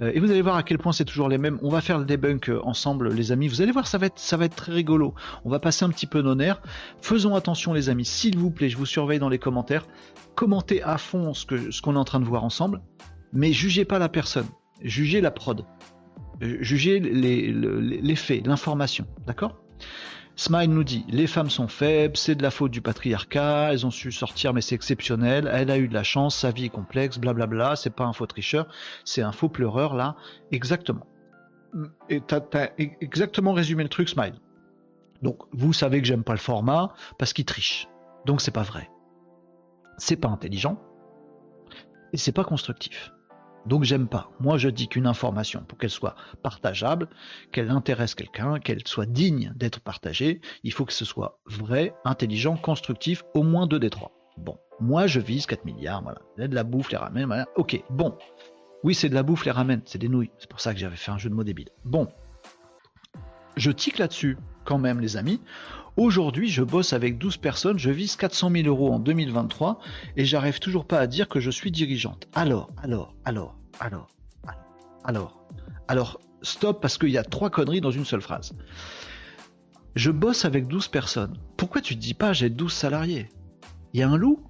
Euh, 0.00 0.12
et 0.14 0.20
vous 0.20 0.30
allez 0.30 0.42
voir 0.42 0.56
à 0.56 0.62
quel 0.62 0.78
point 0.78 0.92
c'est 0.92 1.04
toujours 1.04 1.28
les 1.28 1.38
mêmes. 1.38 1.58
On 1.62 1.68
va 1.68 1.80
faire 1.80 1.98
le 1.98 2.04
debunk 2.04 2.48
euh, 2.48 2.60
ensemble, 2.64 3.12
les 3.12 3.32
amis. 3.32 3.48
Vous 3.48 3.62
allez 3.62 3.72
voir, 3.72 3.86
ça 3.86 3.98
va 3.98 4.06
être, 4.06 4.54
très 4.54 4.72
rigolo. 4.72 5.14
On 5.44 5.50
va 5.50 5.58
passer 5.58 5.84
un 5.84 5.90
petit 5.90 6.06
peu 6.06 6.22
nos 6.22 6.34
nerfs. 6.34 6.60
Faisons 7.00 7.34
attention, 7.34 7.72
les 7.72 7.88
amis. 7.88 8.04
S'il 8.04 8.38
vous 8.38 8.50
plaît, 8.50 8.68
je 8.68 8.76
vous 8.76 8.86
surveille 8.86 9.18
dans 9.18 9.28
les 9.28 9.38
commentaires. 9.38 9.86
Commentez 10.34 10.82
à 10.82 10.98
fond 10.98 11.34
ce 11.34 11.80
qu'on 11.80 11.94
est 11.94 11.98
en 11.98 12.04
train 12.04 12.20
de 12.20 12.24
voir 12.24 12.44
ensemble. 12.44 12.80
Mais 13.32 13.52
jugez 13.52 13.84
pas 13.84 13.98
la 13.98 14.08
personne. 14.08 14.46
Jugez 14.82 15.20
la 15.20 15.30
prod. 15.30 15.64
Euh, 16.42 16.56
jugez 16.60 17.00
les 17.00 18.16
faits, 18.16 18.46
l'information. 18.46 19.06
D'accord? 19.26 19.56
Smile 20.36 20.70
nous 20.70 20.84
dit 20.84 21.04
les 21.08 21.26
femmes 21.26 21.50
sont 21.50 21.68
faibles, 21.68 22.16
c'est 22.16 22.34
de 22.34 22.42
la 22.42 22.50
faute 22.50 22.70
du 22.70 22.80
patriarcat, 22.80 23.72
elles 23.72 23.84
ont 23.84 23.90
su 23.90 24.10
sortir 24.10 24.54
mais 24.54 24.62
c'est 24.62 24.74
exceptionnel, 24.74 25.50
elle 25.52 25.70
a 25.70 25.78
eu 25.78 25.88
de 25.88 25.94
la 25.94 26.02
chance, 26.02 26.36
sa 26.36 26.50
vie 26.50 26.66
est 26.66 26.70
complexe, 26.70 27.18
blablabla, 27.18 27.76
c'est 27.76 27.90
pas 27.90 28.04
un 28.04 28.12
faux 28.12 28.26
tricheur, 28.26 28.66
c'est 29.04 29.22
un 29.22 29.32
faux 29.32 29.48
pleureur 29.48 29.94
là, 29.94 30.16
exactement. 30.50 31.06
Et 32.08 32.20
t'as, 32.20 32.40
exactement 32.78 33.52
résumé 33.52 33.82
le 33.82 33.88
truc, 33.88 34.08
Smile. 34.08 34.34
Donc 35.22 35.42
vous 35.52 35.72
savez 35.72 36.00
que 36.00 36.06
j'aime 36.06 36.24
pas 36.24 36.32
le 36.32 36.38
format 36.38 36.94
parce 37.18 37.32
qu'il 37.32 37.44
triche, 37.44 37.88
donc 38.24 38.40
c'est 38.40 38.50
pas 38.50 38.62
vrai. 38.62 38.90
C'est 39.98 40.16
pas 40.16 40.28
intelligent 40.28 40.80
et 42.12 42.16
c'est 42.16 42.32
pas 42.32 42.44
constructif. 42.44 43.12
Donc 43.66 43.84
j'aime 43.84 44.08
pas. 44.08 44.30
Moi 44.40 44.58
je 44.58 44.68
dis 44.68 44.88
qu'une 44.88 45.06
information, 45.06 45.62
pour 45.66 45.78
qu'elle 45.78 45.90
soit 45.90 46.16
partageable, 46.42 47.08
qu'elle 47.52 47.70
intéresse 47.70 48.14
quelqu'un, 48.14 48.58
qu'elle 48.58 48.86
soit 48.86 49.06
digne 49.06 49.52
d'être 49.56 49.80
partagée, 49.80 50.40
il 50.64 50.72
faut 50.72 50.84
que 50.84 50.92
ce 50.92 51.04
soit 51.04 51.38
vrai, 51.46 51.94
intelligent, 52.04 52.56
constructif, 52.56 53.22
au 53.34 53.42
moins 53.42 53.66
deux 53.66 53.78
des 53.78 53.90
trois. 53.90 54.12
Bon, 54.36 54.58
moi 54.80 55.06
je 55.06 55.20
vise 55.20 55.46
4 55.46 55.64
milliards, 55.64 56.02
voilà. 56.02 56.20
De 56.38 56.54
la 56.54 56.64
bouffe, 56.64 56.90
les 56.90 56.96
ramène, 56.96 57.26
voilà. 57.26 57.46
Ok, 57.56 57.82
bon. 57.90 58.16
Oui, 58.82 58.94
c'est 58.94 59.10
de 59.10 59.14
la 59.14 59.22
bouffe, 59.22 59.44
les 59.44 59.50
ramène, 59.50 59.82
c'est 59.84 59.98
des 59.98 60.08
nouilles. 60.08 60.30
C'est 60.38 60.48
pour 60.48 60.60
ça 60.60 60.72
que 60.72 60.80
j'avais 60.80 60.96
fait 60.96 61.10
un 61.10 61.18
jeu 61.18 61.28
de 61.28 61.34
mots 61.34 61.44
débile. 61.44 61.68
Bon. 61.84 62.08
Je 63.56 63.70
tique 63.70 63.98
là-dessus, 63.98 64.38
quand 64.64 64.78
même, 64.78 65.00
les 65.00 65.18
amis. 65.18 65.42
Aujourd'hui, 65.96 66.48
je 66.48 66.62
bosse 66.62 66.92
avec 66.92 67.18
12 67.18 67.36
personnes, 67.38 67.78
je 67.78 67.90
vise 67.90 68.16
400 68.16 68.50
000 68.50 68.68
euros 68.68 68.92
en 68.92 68.98
2023 68.98 69.80
et 70.16 70.24
j'arrive 70.24 70.58
toujours 70.58 70.86
pas 70.86 70.98
à 70.98 71.06
dire 71.06 71.28
que 71.28 71.40
je 71.40 71.50
suis 71.50 71.70
dirigeante. 71.70 72.28
Alors, 72.34 72.70
alors, 72.82 73.14
alors, 73.24 73.56
alors, 73.80 74.08
alors, 75.04 75.44
alors, 75.88 76.20
stop 76.42 76.80
parce 76.80 76.96
qu'il 76.96 77.10
y 77.10 77.18
a 77.18 77.24
trois 77.24 77.50
conneries 77.50 77.80
dans 77.80 77.90
une 77.90 78.04
seule 78.04 78.20
phrase. 78.20 78.52
Je 79.96 80.10
bosse 80.10 80.44
avec 80.44 80.68
12 80.68 80.88
personnes. 80.88 81.36
Pourquoi 81.56 81.80
tu 81.80 81.96
te 81.96 82.00
dis 82.00 82.14
pas 82.14 82.32
j'ai 82.32 82.50
12 82.50 82.72
salariés? 82.72 83.28
Il 83.92 84.00
y 84.00 84.02
a 84.02 84.08
un 84.08 84.16
loup? 84.16 84.40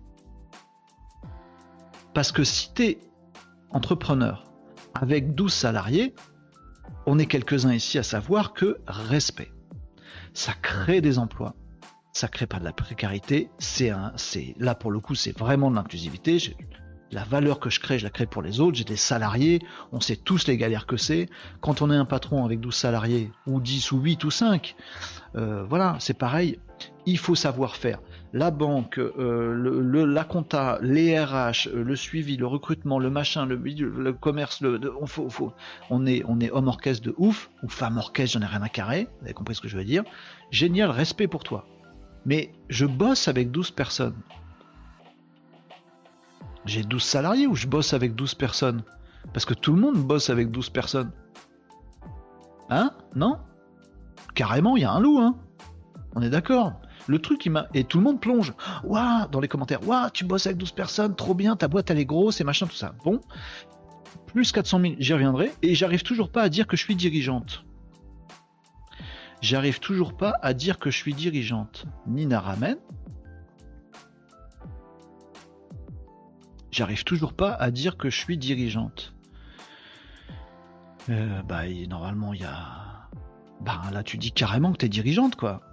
Parce 2.12 2.32
que 2.32 2.44
si 2.44 2.72
tu 2.74 2.82
es 2.82 2.98
entrepreneur 3.70 4.44
avec 4.94 5.34
12 5.34 5.52
salariés, 5.52 6.14
on 7.06 7.18
est 7.18 7.26
quelques-uns 7.26 7.72
ici 7.72 7.98
à 7.98 8.02
savoir 8.02 8.52
que 8.52 8.78
respect 8.86 9.50
ça 10.32 10.52
crée 10.60 11.00
des 11.00 11.18
emplois, 11.18 11.54
ça 12.12 12.28
crée 12.28 12.46
pas 12.46 12.58
de 12.58 12.64
la 12.64 12.72
précarité, 12.72 13.50
c'est 13.58 13.90
un, 13.90 14.12
c'est 14.16 14.54
là 14.58 14.74
pour 14.74 14.90
le 14.90 15.00
coup 15.00 15.14
c'est 15.14 15.36
vraiment 15.36 15.70
de 15.70 15.76
l'inclusivité. 15.76 16.56
La 17.12 17.24
valeur 17.24 17.58
que 17.58 17.70
je 17.70 17.80
crée, 17.80 17.98
je 17.98 18.04
la 18.04 18.10
crée 18.10 18.26
pour 18.26 18.40
les 18.40 18.60
autres. 18.60 18.76
J'ai 18.76 18.84
des 18.84 18.96
salariés, 18.96 19.60
on 19.90 19.98
sait 19.98 20.14
tous 20.14 20.46
les 20.46 20.56
galères 20.56 20.86
que 20.86 20.96
c'est. 20.96 21.28
Quand 21.60 21.82
on 21.82 21.90
est 21.90 21.96
un 21.96 22.04
patron 22.04 22.44
avec 22.44 22.60
12 22.60 22.72
salariés, 22.72 23.32
ou 23.48 23.60
10 23.60 23.90
ou 23.90 23.98
8 23.98 24.22
ou 24.22 24.30
5, 24.30 24.76
euh, 25.34 25.64
voilà, 25.64 25.96
c'est 25.98 26.14
pareil. 26.14 26.60
Il 27.06 27.18
faut 27.18 27.34
savoir 27.34 27.74
faire 27.74 28.00
la 28.32 28.50
banque, 28.50 28.98
euh, 28.98 30.06
la 30.06 30.24
compta, 30.24 30.78
les 30.82 31.18
RH, 31.18 31.68
euh, 31.68 31.82
le 31.82 31.96
suivi, 31.96 32.36
le 32.36 32.46
recrutement, 32.46 32.98
le 32.98 33.10
machin, 33.10 33.46
le, 33.46 34.12
commerce, 34.12 34.60
le, 34.60 34.80
on, 35.90 36.06
est, 36.06 36.22
on 36.28 36.40
est 36.40 36.50
homme 36.50 36.68
orchestre 36.68 37.04
de 37.04 37.14
ouf, 37.18 37.50
ou 37.62 37.68
femme 37.68 37.98
orchestre, 37.98 38.38
j'en 38.38 38.44
ai 38.44 38.48
rien 38.48 38.62
à 38.62 38.68
carrer, 38.68 39.08
vous 39.18 39.24
avez 39.24 39.34
compris 39.34 39.54
ce 39.54 39.60
que 39.60 39.68
je 39.68 39.76
veux 39.76 39.84
dire. 39.84 40.04
Génial, 40.50 40.90
respect 40.90 41.26
pour 41.26 41.42
toi. 41.42 41.66
Mais 42.24 42.52
je 42.68 42.86
bosse 42.86 43.26
avec 43.28 43.50
12 43.50 43.72
personnes. 43.72 44.16
J'ai 46.66 46.82
12 46.82 47.02
salariés 47.02 47.46
ou 47.46 47.56
je 47.56 47.66
bosse 47.66 47.94
avec 47.94 48.14
12 48.14 48.34
personnes? 48.34 48.82
Parce 49.32 49.44
que 49.44 49.54
tout 49.54 49.72
le 49.72 49.80
monde 49.80 49.96
bosse 49.96 50.30
avec 50.30 50.50
12 50.50 50.70
personnes. 50.70 51.10
Hein? 52.68 52.92
Non? 53.16 53.38
Carrément, 54.34 54.76
il 54.76 54.82
y 54.82 54.84
a 54.84 54.92
un 54.92 55.00
loup, 55.00 55.18
hein? 55.18 55.34
On 56.14 56.22
est 56.22 56.30
d'accord? 56.30 56.74
Le 57.10 57.18
truc, 57.18 57.44
il 57.44 57.50
m'a. 57.50 57.66
Et 57.74 57.82
tout 57.82 57.98
le 57.98 58.04
monde 58.04 58.20
plonge. 58.20 58.54
Waouh 58.84 59.28
Dans 59.32 59.40
les 59.40 59.48
commentaires. 59.48 59.86
Waouh, 59.86 60.10
tu 60.10 60.24
bosses 60.24 60.46
avec 60.46 60.58
12 60.58 60.70
personnes, 60.70 61.16
trop 61.16 61.34
bien, 61.34 61.56
ta 61.56 61.66
boîte 61.66 61.90
elle 61.90 61.98
est 61.98 62.04
grosse 62.04 62.40
et 62.40 62.44
machin, 62.44 62.66
tout 62.66 62.76
ça. 62.76 62.94
Bon. 63.04 63.20
Plus 64.26 64.52
400 64.52 64.80
000, 64.80 64.94
j'y 64.98 65.12
reviendrai. 65.12 65.50
Et 65.62 65.74
j'arrive 65.74 66.04
toujours 66.04 66.30
pas 66.30 66.42
à 66.42 66.48
dire 66.48 66.68
que 66.68 66.76
je 66.76 66.84
suis 66.84 66.94
dirigeante. 66.94 67.64
J'arrive 69.40 69.80
toujours 69.80 70.16
pas 70.16 70.34
à 70.40 70.54
dire 70.54 70.78
que 70.78 70.90
je 70.90 70.96
suis 70.96 71.14
dirigeante. 71.14 71.84
Nina 72.06 72.38
Ramen. 72.38 72.76
J'arrive 76.70 77.02
toujours 77.02 77.32
pas 77.32 77.52
à 77.54 77.72
dire 77.72 77.96
que 77.96 78.08
je 78.08 78.16
suis 78.16 78.38
dirigeante. 78.38 79.14
Euh, 81.08 81.42
bah, 81.42 81.62
normalement, 81.88 82.32
il 82.34 82.42
y 82.42 82.44
a. 82.44 83.08
Bah, 83.62 83.82
là, 83.92 84.04
tu 84.04 84.16
dis 84.16 84.30
carrément 84.30 84.70
que 84.70 84.78
tu 84.78 84.86
es 84.86 84.88
dirigeante, 84.88 85.34
quoi. 85.34 85.69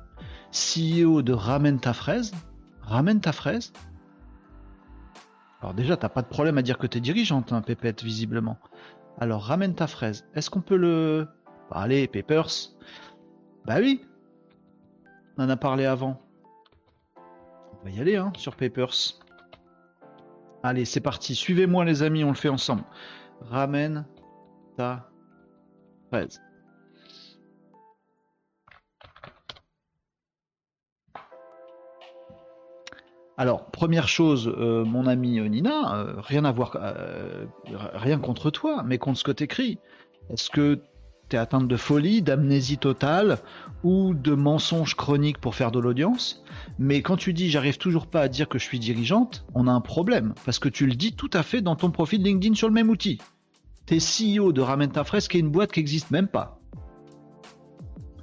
CEO 0.51 1.21
de 1.21 1.33
Ramène 1.33 1.79
ta 1.79 1.93
fraise. 1.93 2.33
Ramène 2.81 3.21
ta 3.21 3.31
fraise. 3.31 3.73
Alors 5.61 5.73
déjà, 5.73 5.97
t'as 5.97 6.09
pas 6.09 6.21
de 6.21 6.27
problème 6.27 6.57
à 6.57 6.61
dire 6.61 6.77
que 6.77 6.87
t'es 6.87 6.99
dirigeante, 6.99 7.51
hein, 7.51 7.61
Pépette, 7.61 8.03
visiblement. 8.03 8.57
Alors, 9.19 9.43
ramène 9.43 9.73
ta 9.73 9.87
fraise. 9.87 10.27
Est-ce 10.35 10.49
qu'on 10.49 10.61
peut 10.61 10.77
le... 10.77 11.27
Bah, 11.69 11.77
allez, 11.77 12.07
Papers. 12.07 12.71
Bah 13.65 13.77
oui. 13.79 14.05
On 15.37 15.43
en 15.43 15.49
a 15.49 15.57
parlé 15.57 15.85
avant. 15.85 16.21
On 17.81 17.85
va 17.85 17.89
y 17.89 17.99
aller, 17.99 18.15
hein, 18.15 18.31
sur 18.37 18.55
Papers. 18.55 19.19
Allez, 20.63 20.85
c'est 20.85 21.01
parti. 21.01 21.33
Suivez-moi, 21.33 21.85
les 21.85 22.03
amis, 22.03 22.23
on 22.23 22.29
le 22.29 22.35
fait 22.35 22.49
ensemble. 22.49 22.83
Ramène 23.41 24.05
ta 24.77 25.09
fraise. 26.09 26.41
Alors, 33.39 33.65
première 33.67 34.07
chose, 34.07 34.51
euh, 34.57 34.83
mon 34.83 35.05
ami 35.05 35.39
euh, 35.39 35.47
Nina, 35.47 35.95
euh, 35.95 36.13
rien 36.17 36.43
à 36.43 36.51
voir, 36.51 36.75
rien 37.93 38.17
contre 38.17 38.49
toi, 38.49 38.83
mais 38.83 38.97
contre 38.97 39.19
ce 39.19 39.23
que 39.23 39.31
t'écris. 39.31 39.77
Est-ce 40.31 40.49
que 40.49 40.81
tu 41.29 41.35
es 41.35 41.39
atteinte 41.39 41.67
de 41.67 41.77
folie, 41.77 42.23
d'amnésie 42.23 42.79
totale 42.79 43.37
ou 43.83 44.15
de 44.15 44.33
mensonges 44.33 44.95
chroniques 44.95 45.37
pour 45.37 45.53
faire 45.53 45.69
de 45.69 45.77
l'audience? 45.77 46.43
Mais 46.79 47.03
quand 47.03 47.15
tu 47.15 47.31
dis 47.31 47.51
j'arrive 47.51 47.77
toujours 47.77 48.07
pas 48.07 48.21
à 48.21 48.27
dire 48.27 48.49
que 48.49 48.57
je 48.57 48.63
suis 48.63 48.79
dirigeante, 48.79 49.45
on 49.53 49.67
a 49.67 49.71
un 49.71 49.81
problème 49.81 50.33
parce 50.43 50.57
que 50.57 50.69
tu 50.69 50.87
le 50.87 50.95
dis 50.95 51.13
tout 51.13 51.29
à 51.33 51.43
fait 51.43 51.61
dans 51.61 51.75
ton 51.75 51.91
profil 51.91 52.23
LinkedIn 52.23 52.55
sur 52.55 52.67
le 52.67 52.73
même 52.73 52.89
outil. 52.89 53.19
T'es 53.85 53.99
CEO 53.99 54.51
de 54.51 54.61
Ramène 54.61 54.91
ta 54.91 55.03
fraise 55.03 55.27
qui 55.27 55.37
est 55.37 55.41
une 55.41 55.51
boîte 55.51 55.71
qui 55.71 55.79
n'existe 55.79 56.09
même 56.09 56.27
pas. 56.27 56.56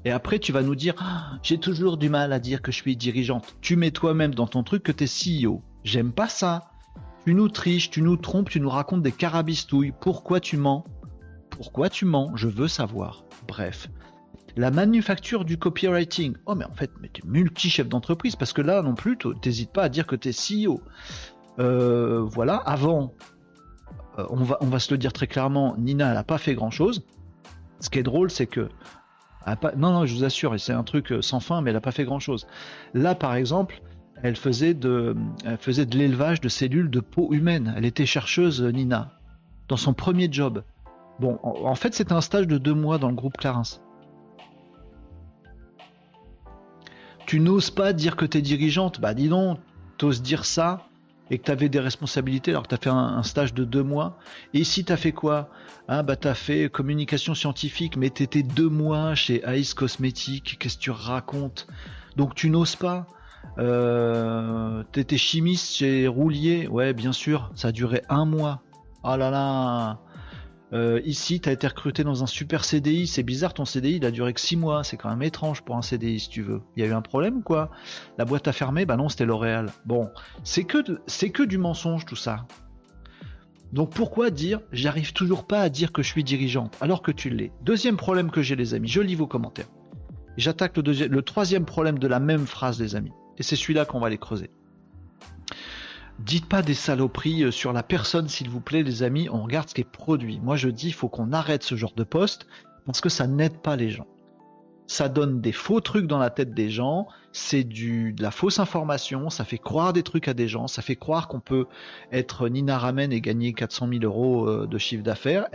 Et 0.05 0.11
après, 0.11 0.39
tu 0.39 0.53
vas 0.53 0.63
nous 0.63 0.75
dire, 0.75 0.95
ah, 0.99 1.39
j'ai 1.43 1.59
toujours 1.59 1.97
du 1.97 2.09
mal 2.09 2.33
à 2.33 2.39
dire 2.39 2.61
que 2.61 2.71
je 2.71 2.77
suis 2.77 2.97
dirigeante. 2.97 3.57
Tu 3.61 3.77
mets 3.77 3.91
toi-même 3.91 4.35
dans 4.35 4.47
ton 4.47 4.63
truc 4.63 4.83
que 4.83 4.93
tu 4.93 5.05
es 5.05 5.45
CEO. 5.47 5.63
J'aime 5.83 6.13
pas 6.13 6.29
ça. 6.29 6.71
Tu 7.25 7.35
nous 7.35 7.49
triches, 7.49 7.91
tu 7.91 8.03
nous 8.03 8.17
trompes, 8.17 8.51
tu 8.51 8.61
nous 8.61 8.69
racontes 8.69 9.03
des 9.03 9.13
carabistouilles. 9.13 9.95
Pourquoi 9.99 10.41
tu 10.41 10.59
mens? 10.59 10.85
Pourquoi 11.49 11.89
tu 11.89 12.05
mens? 12.05 12.33
Je 12.35 12.49
veux 12.49 12.69
savoir. 12.69 13.25
Bref. 13.49 13.89
La 14.57 14.71
manufacture 14.71 15.47
du 15.47 15.57
copywriting. 15.57 16.37
Oh, 16.45 16.55
mais 16.55 16.67
en 16.67 16.75
fait, 16.75 16.91
mais 17.01 17.09
tu 17.13 17.23
es 17.25 17.29
multi-chef 17.29 17.89
d'entreprise 17.89 18.37
parce 18.37 18.53
que 18.53 18.61
là 18.61 18.83
non 18.83 18.95
plus, 18.95 19.17
t'hésites 19.41 19.73
pas 19.73 19.85
à 19.85 19.89
dire 19.89 20.07
que 20.07 20.17
tu 20.17 20.29
es 20.29 20.33
CEO. 20.33 20.83
Euh, 21.59 22.23
voilà, 22.25 22.57
avant, 22.57 23.15
euh, 24.19 24.27
on, 24.29 24.37
va, 24.37 24.59
on 24.61 24.67
va 24.67 24.79
se 24.79 24.93
le 24.93 24.99
dire 24.99 25.13
très 25.13 25.27
clairement, 25.27 25.77
Nina, 25.79 26.09
elle 26.09 26.15
n'a 26.15 26.25
pas 26.25 26.39
fait 26.39 26.55
grand 26.55 26.71
chose. 26.71 27.07
Ce 27.81 27.91
qui 27.91 27.99
est 27.99 28.05
drôle, 28.05 28.31
c'est 28.31 28.47
que 28.47 28.69
non, 29.77 29.93
non, 29.93 30.07
je 30.07 30.15
vous 30.15 30.25
assure, 30.25 30.59
c'est 30.59 30.73
un 30.73 30.85
truc 30.85 31.13
euh, 31.13 31.23
sans 31.23 31.41
fin, 31.41 31.61
mais 31.61 31.71
elle 31.71 31.77
n'a 31.77 31.81
pas 31.81 31.93
fait 31.93 32.05
grand-chose. 32.05 32.47
Là, 32.95 33.15
par 33.15 33.35
exemple, 33.35 33.83
elle 34.23 34.37
faisait 34.37 34.75
de, 34.75 35.15
l'élevage 35.93 36.41
de 36.41 36.49
cellules 36.49 36.91
de 36.91 37.01
peau 37.01 37.33
humaine. 37.33 37.75
Elle 37.77 37.85
était 37.85 38.07
chercheuse, 38.07 38.63
euh, 38.63 38.71
Nina, 38.71 39.13
dans 39.69 39.77
son 39.77 39.93
premier 39.93 40.29
job. 40.31 40.65
Bon, 41.21 41.39
en, 41.43 41.75
fait, 41.75 41.95
c'était 41.95 42.13
un 42.13 42.21
stage 42.21 42.47
de 42.47 42.59
deux 42.59 42.75
mois 42.75 42.99
dans 42.99 43.09
le 43.09 43.15
groupe 43.15 43.37
Clarence. 43.37 43.83
Tu 47.27 47.41
n'oses 47.41 47.71
pas 47.71 47.93
dire 47.93 48.17
que 48.17 48.25
tu 48.27 48.39
es 48.39 48.43
dirigeante 48.43 49.01
Bah 49.01 49.15
dis 49.15 49.29
donc, 49.29 49.59
t'oses 49.97 50.23
dire 50.23 50.45
ça 50.45 50.87
et 51.31 51.39
que 51.39 51.45
tu 51.45 51.51
avais 51.51 51.69
des 51.69 51.81
responsabilités 51.81 52.51
alors 52.51 52.65
que 52.65 52.69
tu 52.69 52.75
as 52.75 52.79
fait 52.79 52.91
un, 52.91 53.23
stage 53.23 53.55
de 53.55 53.65
deux 53.65 53.83
mois. 53.83 54.19
Et 54.53 54.61
ici, 54.61 54.85
tu 54.85 54.93
as 54.93 54.97
fait 54.97 55.13
quoi? 55.13 55.51
Ah, 55.89 56.03
bah, 56.03 56.17
Tu 56.17 56.29
as 56.29 56.35
fait 56.35 56.71
communication 56.71 57.35
scientifique, 57.35 57.97
mais 57.97 58.11
tu 58.11 58.23
étais 58.23 58.43
deux 58.43 58.69
mois 58.69 59.15
chez 59.15 59.43
Ice 59.57 59.75
Cosmetics. 59.75 60.59
Qu'est-ce 60.59 60.77
que 60.77 60.83
tu 60.83 60.91
racontes? 60.91 61.67
Donc, 62.17 62.35
tu 62.35 62.51
n'oses 62.51 62.77
pas. 62.77 63.07
Euh, 63.59 64.83
tu 64.93 65.01
étais 65.01 65.19
chimiste 65.19 65.77
chez 65.77 66.07
Roulier? 66.07 66.69
Ouais, 66.69 66.93
bien 66.93 67.13
sûr, 67.13 67.51
ça 67.55 67.69
a 67.69 67.73
duré 67.73 68.03
un 68.09 68.25
mois. 68.25 68.63
Oh 69.03 69.17
là 69.17 69.31
là 69.31 70.01
euh, 70.75 71.01
ici, 71.05 71.41
tu 71.41 71.49
as 71.49 71.53
été 71.53 71.67
recruté 71.67 72.03
dans 72.03 72.25
un 72.25 72.27
super 72.27 72.65
CDI. 72.65 73.07
C'est 73.07 73.23
bizarre, 73.23 73.55
ton 73.55 73.65
CDI, 73.65 73.97
il 73.97 74.05
a 74.05 74.11
duré 74.11 74.35
que 74.35 74.41
6 74.41 74.57
mois. 74.57 74.83
C'est 74.83 74.97
quand 74.97 75.09
même 75.09 75.23
étrange 75.23 75.63
pour 75.63 75.77
un 75.77 75.83
CDI, 75.83 76.19
si 76.19 76.29
tu 76.29 76.43
veux. 76.43 76.63
Il 76.77 76.83
y 76.83 76.87
a 76.87 76.89
eu 76.89 76.93
un 76.93 77.03
problème 77.03 77.43
quoi 77.43 77.71
La 78.19 78.25
boîte 78.25 78.49
a 78.49 78.53
fermé 78.53 78.85
Bah 78.85 78.97
non, 78.97 79.09
c'était 79.09 79.25
L'Oréal. 79.25 79.71
Bon, 79.85 80.11
c'est 80.43 80.65
que, 80.65 80.79
que 81.29 81.43
du 81.45 81.59
mensonge, 81.59 82.05
tout 82.05 82.17
ça. 82.17 82.47
Donc 83.73 83.91
pourquoi 83.91 84.31
dire 84.31 84.61
j'arrive 84.73 85.13
toujours 85.13 85.47
pas 85.47 85.61
à 85.61 85.69
dire 85.69 85.93
que 85.93 86.01
je 86.03 86.09
suis 86.09 86.23
dirigeante 86.23 86.77
alors 86.81 87.03
que 87.03 87.11
tu 87.11 87.29
l'es? 87.29 87.51
Deuxième 87.63 87.97
problème 87.97 88.31
que 88.31 88.41
j'ai, 88.41 88.55
les 88.55 88.75
amis, 88.75 88.89
je 88.89 89.01
lis 89.01 89.17
vos 89.17 89.27
commentaires. 89.27 89.69
J'attaque 90.37 90.77
le, 90.77 91.07
le 91.07 91.23
troisième 91.23 91.65
problème 91.65 91.99
de 91.99 92.07
la 92.07 92.21
même 92.21 92.47
phrase, 92.47 92.81
les 92.81 92.97
amis. 92.97 93.13
Et 93.39 93.43
c'est 93.43 93.57
celui-là 93.57 93.85
qu'on 93.85 94.01
va 94.01 94.09
aller 94.09 94.19
creuser. 94.19 94.51
Dites 96.21 96.49
pas 96.49 96.63
des 96.63 96.75
saloperies 96.75 97.45
euh, 97.45 97.51
sur 97.51 97.73
la 97.73 97.83
personne, 97.83 98.29
s'il 98.29 98.49
vous 98.49 98.61
plaît, 98.61 98.83
les 98.83 99.03
amis. 99.03 99.29
On 99.31 99.43
regarde 99.43 99.69
ce 99.69 99.75
qui 99.75 99.81
est 99.81 99.91
produit. 99.91 100.39
Moi, 100.41 100.57
je 100.57 100.69
dis, 100.69 100.89
il 100.89 100.95
faut 100.95 101.09
qu'on 101.09 101.33
arrête 101.33 101.65
ce 101.65 101.75
genre 101.75 101.95
de 101.97 102.05
poste 102.05 102.47
parce 102.87 103.01
que 103.01 103.09
ça 103.09 103.27
n'aide 103.27 103.59
pas 103.59 103.77
les 103.77 103.91
gens. 103.91 104.07
Ça 104.87 105.09
donne 105.09 105.41
des 105.41 105.53
faux 105.53 105.81
trucs 105.81 106.07
dans 106.07 106.19
la 106.19 106.31
tête 106.31 106.55
des 106.55 106.71
gens. 106.71 107.09
C'est 107.33 107.65
du 107.65 108.13
de 108.13 108.23
la 108.23 108.31
fausse 108.31 108.59
information. 108.61 109.29
Ça 109.29 109.45
fait 109.45 109.59
croire 109.59 109.93
des 109.93 110.03
trucs 110.03 110.29
à 110.29 110.35
des 110.35 110.47
gens. 110.47 110.69
Ça 110.69 110.83
fait 110.83 110.95
croire 110.95 111.27
qu'on 111.27 111.41
peut 111.41 111.67
être 112.13 112.49
Nina 112.49 112.79
Ramen 112.79 113.13
et 113.13 113.21
gagner 113.21 113.53
400 113.55 113.89
000 113.89 114.05
euros 114.05 114.49
euh, 114.49 114.67
de 114.67 114.79
chiffre 114.79 115.03
d'affaires. 115.03 115.49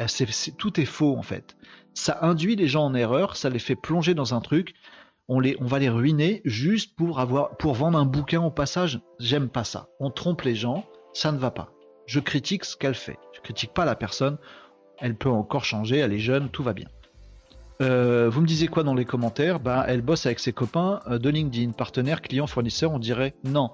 tout 0.58 0.80
est 0.80 0.86
faux 0.86 1.16
en 1.16 1.22
fait. 1.22 1.56
Ça 1.94 2.20
induit 2.22 2.56
les 2.56 2.68
gens 2.68 2.86
en 2.86 2.96
erreur. 2.96 3.38
Ça 3.38 3.50
les 3.50 3.60
fait 3.60 3.76
plonger 3.76 4.14
dans 4.14 4.34
un 4.34 4.42
truc 4.42 4.74
on, 5.30 5.40
les, 5.40 5.56
va 5.62 5.80
les 5.80 5.90
ruiner 5.90 6.42
juste 6.44 6.96
pour, 6.96 7.20
avoir, 7.20 7.56
pour 7.58 7.76
vendre 7.76 7.98
un 7.98 8.06
bouquin 8.06 8.42
au 8.42 8.52
passage. 8.52 9.00
J'aime 9.20 9.48
pas 9.48 9.64
ça. 9.64 9.88
On 10.00 10.10
trompe 10.10 10.42
les 10.42 10.56
gens, 10.56 10.86
ça 11.14 11.32
ne 11.32 11.38
va 11.38 11.52
pas. 11.52 11.72
Je 12.08 12.20
critique 12.20 12.66
ce 12.66 12.76
qu'elle 12.76 12.96
fait. 12.96 13.18
Je 13.34 13.42
critique 13.42 13.74
pas 13.74 13.86
la 13.86 13.96
personne. 13.96 14.38
Elle 14.98 15.16
peut 15.16 15.30
encore 15.30 15.64
changer, 15.64 16.00
elle 16.00 16.12
est 16.12 16.20
jeune, 16.20 16.50
tout 16.50 16.64
va 16.64 16.74
bien. 16.74 16.88
Euh, 17.82 18.30
vous 18.30 18.42
me 18.42 18.46
disiez 18.46 18.68
quoi 18.68 18.84
dans 18.84 18.96
les 18.96 19.06
commentaires? 19.06 19.62
Bah, 19.62 19.86
elle 19.88 20.02
bosse 20.02 20.26
avec 20.26 20.40
ses 20.40 20.52
copains 20.52 21.00
euh, 21.08 21.18
de 21.18 21.30
LinkedIn, 21.30 21.72
partenaires, 21.72 22.22
clients, 22.22 22.48
fournisseurs. 22.48 22.92
On 22.92 23.00
dirait 23.00 23.36
non. 23.46 23.70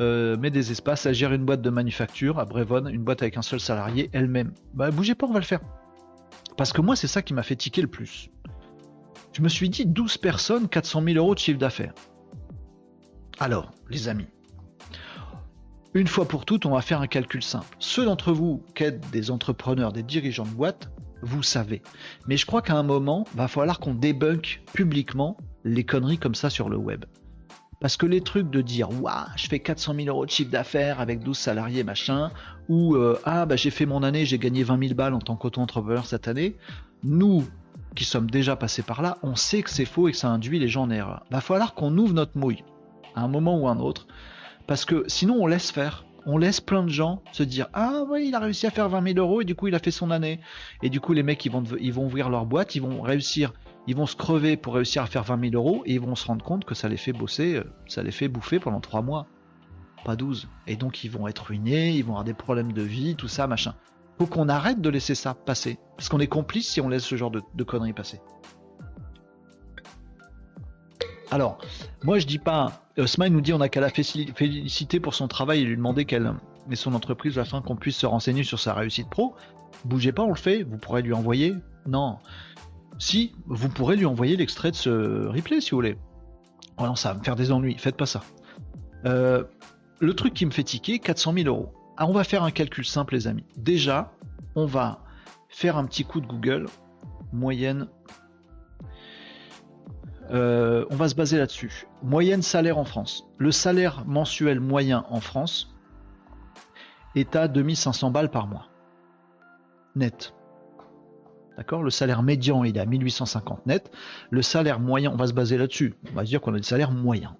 Euh, 0.00 0.38
met 0.38 0.50
des 0.50 0.70
espaces. 0.70 1.04
Elle 1.04 1.14
gère 1.14 1.32
une 1.34 1.44
boîte 1.44 1.60
de 1.60 1.68
manufacture 1.68 2.38
à 2.38 2.46
Brevon, 2.46 2.86
une 2.86 3.02
boîte 3.02 3.20
avec 3.20 3.36
un 3.36 3.42
seul 3.42 3.60
salarié, 3.60 4.08
elle-même. 4.12 4.52
Bah, 4.72 4.90
bougez 4.90 5.14
pas, 5.14 5.26
on 5.26 5.32
va 5.32 5.40
le 5.40 5.44
faire. 5.44 5.60
Parce 6.56 6.72
que 6.72 6.80
moi, 6.80 6.96
c'est 6.96 7.06
ça 7.06 7.20
qui 7.20 7.34
m'a 7.34 7.42
fait 7.42 7.56
tiquer 7.56 7.82
le 7.82 7.88
plus. 7.88 8.30
Je 9.32 9.42
me 9.42 9.48
suis 9.48 9.68
dit 9.68 9.86
12 9.86 10.18
personnes, 10.18 10.68
400 10.68 11.02
000 11.04 11.16
euros 11.16 11.34
de 11.34 11.38
chiffre 11.38 11.58
d'affaires. 11.58 11.94
Alors, 13.38 13.70
les 13.88 14.08
amis, 14.08 14.26
une 15.94 16.06
fois 16.06 16.26
pour 16.26 16.44
toutes, 16.44 16.66
on 16.66 16.70
va 16.70 16.82
faire 16.82 17.00
un 17.00 17.06
calcul 17.06 17.42
simple. 17.42 17.76
Ceux 17.78 18.04
d'entre 18.04 18.32
vous 18.32 18.62
qui 18.74 18.84
êtes 18.84 19.10
des 19.10 19.30
entrepreneurs, 19.30 19.92
des 19.92 20.02
dirigeants 20.02 20.44
de 20.44 20.50
boîte, 20.50 20.90
vous 21.22 21.42
savez. 21.42 21.82
Mais 22.26 22.36
je 22.36 22.46
crois 22.46 22.62
qu'à 22.62 22.74
un 22.74 22.82
moment, 22.82 23.26
va 23.34 23.48
falloir 23.48 23.80
qu'on 23.80 23.94
débunk 23.94 24.62
publiquement 24.72 25.36
les 25.64 25.84
conneries 25.84 26.18
comme 26.18 26.34
ça 26.34 26.48
sur 26.48 26.68
le 26.68 26.76
web. 26.76 27.04
Parce 27.80 27.96
que 27.96 28.06
les 28.06 28.20
trucs 28.20 28.50
de 28.50 28.60
dire 28.60 28.90
waouh, 29.02 29.26
je 29.36 29.48
fais 29.48 29.58
400 29.58 29.94
000 29.94 30.08
euros 30.08 30.26
de 30.26 30.30
chiffre 30.30 30.50
d'affaires 30.50 31.00
avec 31.00 31.20
12 31.20 31.36
salariés, 31.36 31.82
machin, 31.82 32.30
ou 32.68 32.94
euh, 32.94 33.18
ah, 33.24 33.46
bah 33.46 33.56
j'ai 33.56 33.70
fait 33.70 33.86
mon 33.86 34.02
année, 34.02 34.26
j'ai 34.26 34.38
gagné 34.38 34.62
20 34.62 34.78
000 34.80 34.94
balles 34.94 35.14
en 35.14 35.18
tant 35.18 35.34
qu'auto-entrepreneur 35.36 36.04
cette 36.04 36.28
année, 36.28 36.56
nous, 37.02 37.44
qui 37.94 38.04
sommes 38.04 38.30
déjà 38.30 38.56
passés 38.56 38.82
par 38.82 39.02
là, 39.02 39.18
on 39.22 39.34
sait 39.34 39.62
que 39.62 39.70
c'est 39.70 39.84
faux 39.84 40.08
et 40.08 40.12
que 40.12 40.18
ça 40.18 40.28
induit 40.28 40.58
les 40.58 40.68
gens 40.68 40.82
en 40.82 40.90
erreur. 40.90 41.24
Va 41.30 41.40
falloir 41.40 41.74
qu'on 41.74 41.96
ouvre 41.98 42.14
notre 42.14 42.38
mouille 42.38 42.64
à 43.14 43.22
un 43.22 43.28
moment 43.28 43.58
ou 43.58 43.68
à 43.68 43.72
un 43.72 43.80
autre, 43.80 44.06
parce 44.66 44.84
que 44.84 45.04
sinon 45.08 45.36
on 45.40 45.46
laisse 45.46 45.70
faire. 45.70 46.04
On 46.26 46.36
laisse 46.36 46.60
plein 46.60 46.82
de 46.82 46.90
gens 46.90 47.22
se 47.32 47.42
dire 47.42 47.68
ah 47.72 48.04
oui 48.06 48.26
il 48.28 48.34
a 48.34 48.40
réussi 48.40 48.66
à 48.66 48.70
faire 48.70 48.90
20 48.90 49.14
000 49.14 49.18
euros 49.18 49.40
et 49.40 49.46
du 49.46 49.54
coup 49.54 49.68
il 49.68 49.74
a 49.74 49.78
fait 49.78 49.90
son 49.90 50.10
année 50.10 50.38
et 50.82 50.90
du 50.90 51.00
coup 51.00 51.14
les 51.14 51.22
mecs 51.22 51.42
ils 51.46 51.50
vont 51.50 51.64
ils 51.80 51.96
ouvrir 51.96 52.28
leur 52.28 52.44
boîte 52.44 52.74
ils 52.74 52.82
vont 52.82 53.00
réussir 53.00 53.54
ils 53.86 53.96
vont 53.96 54.04
se 54.04 54.16
crever 54.16 54.58
pour 54.58 54.74
réussir 54.74 55.02
à 55.02 55.06
faire 55.06 55.24
20 55.24 55.50
000 55.50 55.54
euros 55.54 55.82
et 55.86 55.94
ils 55.94 56.00
vont 56.00 56.14
se 56.14 56.26
rendre 56.26 56.44
compte 56.44 56.66
que 56.66 56.74
ça 56.74 56.90
les 56.90 56.98
fait 56.98 57.14
bosser 57.14 57.56
euh, 57.56 57.64
ça 57.86 58.02
les 58.02 58.10
fait 58.10 58.28
bouffer 58.28 58.60
pendant 58.60 58.80
3 58.80 59.00
mois 59.00 59.28
pas 60.04 60.14
12 60.14 60.48
et 60.66 60.76
donc 60.76 61.04
ils 61.04 61.10
vont 61.10 61.26
être 61.26 61.46
ruinés 61.46 61.92
ils 61.92 62.04
vont 62.04 62.12
avoir 62.12 62.24
des 62.24 62.34
problèmes 62.34 62.74
de 62.74 62.82
vie 62.82 63.16
tout 63.16 63.28
ça 63.28 63.46
machin 63.46 63.74
faut 64.20 64.26
qu'on 64.26 64.50
arrête 64.50 64.82
de 64.82 64.90
laisser 64.90 65.14
ça 65.14 65.32
passer. 65.32 65.78
Parce 65.96 66.10
qu'on 66.10 66.20
est 66.20 66.26
complice 66.26 66.68
si 66.68 66.82
on 66.82 66.90
laisse 66.90 67.04
ce 67.04 67.16
genre 67.16 67.30
de, 67.30 67.64
conneries 67.64 67.94
passer. 67.94 68.20
Alors, 71.30 71.56
moi 72.02 72.18
je 72.18 72.26
dis 72.26 72.38
pas. 72.38 72.84
Osman 72.98 73.32
nous 73.32 73.40
dit 73.40 73.54
on 73.54 73.58
n'a 73.58 73.70
qu'à 73.70 73.80
la 73.80 73.88
féliciter 73.88 75.00
pour 75.00 75.14
son 75.14 75.26
travail 75.26 75.62
et 75.62 75.64
lui 75.64 75.74
demander 75.74 76.04
qu'elle 76.04 76.34
met 76.68 76.76
son 76.76 76.92
entreprise 76.92 77.38
afin 77.38 77.62
qu'on 77.62 77.76
puisse 77.76 77.96
se 77.96 78.04
renseigner 78.04 78.44
sur 78.44 78.60
sa 78.60 78.74
réussite 78.74 79.08
pro. 79.08 79.34
Bougez 79.86 80.12
pas, 80.12 80.22
on 80.22 80.28
le 80.28 80.34
fait. 80.34 80.64
Vous 80.64 80.76
pourrez 80.76 81.00
lui 81.00 81.14
envoyer. 81.14 81.54
Non. 81.86 82.18
Si, 82.98 83.32
vous 83.46 83.70
pourrez 83.70 83.96
lui 83.96 84.04
envoyer 84.04 84.36
l'extrait 84.36 84.70
de 84.70 84.76
ce 84.76 85.28
replay 85.28 85.62
si 85.62 85.70
vous 85.70 85.78
voulez. 85.78 85.96
Oh 86.76 86.84
non, 86.84 86.94
ça 86.94 87.14
va 87.14 87.18
me 87.18 87.24
faire 87.24 87.36
des 87.36 87.52
ennuis. 87.52 87.78
Faites 87.78 87.96
pas 87.96 88.04
ça. 88.04 88.20
Euh, 89.06 89.44
le 89.98 90.12
truc 90.12 90.34
qui 90.34 90.44
me 90.44 90.50
fait 90.50 90.64
tiquer, 90.64 90.98
400 90.98 91.32
000 91.32 91.46
euros. 91.46 91.72
Ah, 92.00 92.06
on 92.06 92.12
va 92.12 92.24
faire 92.24 92.42
un 92.42 92.50
calcul 92.50 92.86
simple, 92.86 93.12
les 93.12 93.26
amis. 93.26 93.44
Déjà, 93.58 94.14
on 94.54 94.64
va 94.64 95.00
faire 95.50 95.76
un 95.76 95.84
petit 95.84 96.02
coup 96.02 96.22
de 96.22 96.26
Google, 96.26 96.64
moyenne. 97.30 97.88
Euh, 100.30 100.86
on 100.88 100.96
va 100.96 101.10
se 101.10 101.14
baser 101.14 101.36
là-dessus. 101.36 101.86
Moyenne 102.02 102.40
salaire 102.40 102.78
en 102.78 102.86
France. 102.86 103.28
Le 103.36 103.52
salaire 103.52 104.06
mensuel 104.06 104.60
moyen 104.60 105.04
en 105.10 105.20
France 105.20 105.76
est 107.16 107.36
à 107.36 107.48
2500 107.48 108.10
balles 108.10 108.30
par 108.30 108.46
mois. 108.46 108.68
Net. 109.94 110.32
D'accord? 111.58 111.82
Le 111.82 111.90
salaire 111.90 112.22
médian, 112.22 112.64
il 112.64 112.78
est 112.78 112.80
à 112.80 112.86
1850 112.86 113.66
net. 113.66 113.90
Le 114.30 114.40
salaire 114.40 114.80
moyen, 114.80 115.12
on 115.12 115.16
va 115.16 115.26
se 115.26 115.34
baser 115.34 115.58
là-dessus. 115.58 115.92
On 116.10 116.14
va 116.14 116.24
dire 116.24 116.40
qu'on 116.40 116.54
a 116.54 116.56
des 116.56 116.62
salaires 116.62 116.92
moyens. 116.92 117.34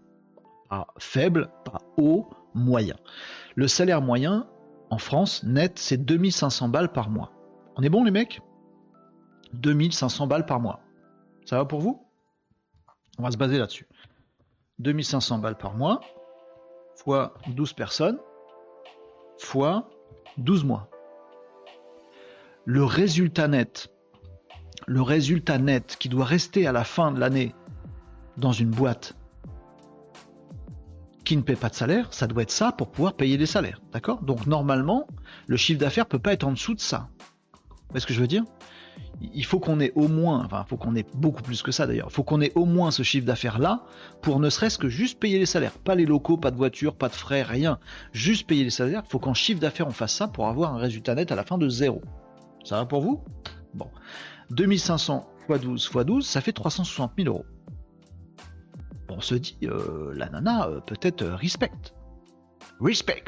Pas 0.69 0.87
faible, 0.99 1.49
pas 1.65 1.79
haut, 1.97 2.29
moyen. 2.53 2.97
Le 3.57 3.69
salaire 3.69 4.01
moyen 4.01 4.47
en 4.91 4.99
France, 4.99 5.43
net, 5.45 5.79
c'est 5.79 5.97
2500 5.97 6.69
balles 6.69 6.93
par 6.93 7.11
mois. 7.11 7.33
On 7.77 7.83
est 7.83 7.89
bon 7.89 8.05
les 8.05 8.11
mecs? 8.11 8.41
2500 9.55 10.27
balles 10.27 10.47
par 10.47 10.61
mois. 10.61 10.81
Ça 11.45 11.57
va 11.57 11.65
pour 11.65 11.81
vous? 11.81 12.07
On 13.19 13.23
va 13.23 13.31
se 13.31 13.37
baser 13.37 13.59
là-dessus. 13.59 13.87
2500 14.79 15.39
balles 15.39 15.59
par 15.59 15.75
mois, 15.75 16.01
fois 16.97 17.35
12 17.49 17.73
personnes, 17.75 18.19
fois 19.39 19.91
12 20.39 20.65
mois. 20.65 20.89
Le 22.65 22.85
résultat 22.85 23.49
net, 23.49 23.89
le 24.87 25.03
résultat 25.03 25.59
net 25.59 25.97
qui 25.99 26.09
doit 26.09 26.25
rester 26.25 26.67
à 26.67 26.73
la 26.73 26.85
fin 26.85 27.13
de 27.13 27.21
l'année 27.21 27.55
dans 28.37 28.53
une 28.53 28.71
boîte 28.71 29.15
qui 31.31 31.37
ne 31.37 31.43
paie 31.43 31.55
pas 31.55 31.69
de 31.69 31.77
salaire, 31.77 32.09
ça 32.11 32.27
doit 32.27 32.43
être 32.43 32.51
ça 32.51 32.73
pour 32.73 32.91
pouvoir 32.91 33.15
payer 33.15 33.39
des 33.39 33.47
salaires. 33.47 33.81
D'accord? 33.93 34.21
Donc 34.21 34.49
normalement, 34.49 35.07
le 35.47 35.57
chiffre 35.57 35.79
d'affaires 35.79 36.07
peut 36.07 36.19
pas 36.19 36.33
être 36.33 36.43
en 36.43 36.51
dessous 36.51 36.75
de 36.75 36.81
ça. 36.81 37.09
Vous 37.91 38.01
ce 38.01 38.05
que 38.05 38.13
je 38.13 38.21
veux 38.21 38.27
dire? 38.27 38.43
Il 39.21 39.45
faut 39.45 39.61
qu'on 39.61 39.79
ait 39.79 39.93
au 39.95 40.09
moins, 40.09 40.45
enfin, 40.45 40.65
faut 40.69 40.77
qu'on 40.77 40.97
ait 40.97 41.07
beaucoup 41.15 41.43
plus 41.45 41.63
que 41.63 41.71
ça 41.71 41.87
d'ailleurs, 41.87 42.09
il 42.11 42.13
faut 42.13 42.25
qu'on 42.25 42.41
ait 42.41 42.51
au 42.57 42.65
moins 42.65 42.91
ce 42.91 43.05
chiffre 43.05 43.27
d'affaires-là 43.27 43.85
pour 44.23 44.41
ne 44.41 44.51
serait-ce 44.51 44.77
que 44.77 44.89
juste 44.89 45.21
payer 45.21 45.39
les 45.39 45.47
salaires. 45.47 45.71
Pas 45.71 45.95
les 45.95 46.05
locaux, 46.05 46.37
pas 46.37 46.51
de 46.51 46.57
voiture, 46.57 46.97
pas 46.97 47.09
de 47.09 47.15
frais, 47.15 47.43
rien. 47.43 47.79
Juste 48.13 48.49
payer 48.49 48.65
les 48.65 48.71
salaires. 48.71 49.03
Il 49.07 49.09
faut 49.09 49.21
qu'en 49.21 49.33
chiffre 49.35 49.61
d'affaires 49.61 49.87
on 49.87 49.93
fasse 49.93 50.15
ça 50.15 50.27
pour 50.27 50.49
avoir 50.49 50.75
un 50.75 50.79
résultat 50.79 51.15
net 51.15 51.31
à 51.31 51.37
la 51.37 51.45
fin 51.45 51.59
de 51.59 51.69
zéro. 51.69 52.03
Ça 52.65 52.75
va 52.75 52.87
pour 52.87 53.03
vous? 53.03 53.23
Bon. 53.75 53.87
2500 54.51 55.29
x 55.49 55.61
12 55.61 55.91
x 55.95 56.05
12, 56.05 56.27
ça 56.27 56.41
fait 56.41 56.53
360 56.53 57.13
000 57.17 57.29
euros 57.29 57.47
se 59.25 59.35
dit, 59.35 59.59
euh, 59.65 60.13
la 60.15 60.29
nana, 60.29 60.67
euh, 60.69 60.81
peut-être 60.81 61.23
euh, 61.23 61.37
respect. 61.37 61.73
Respect, 62.81 63.25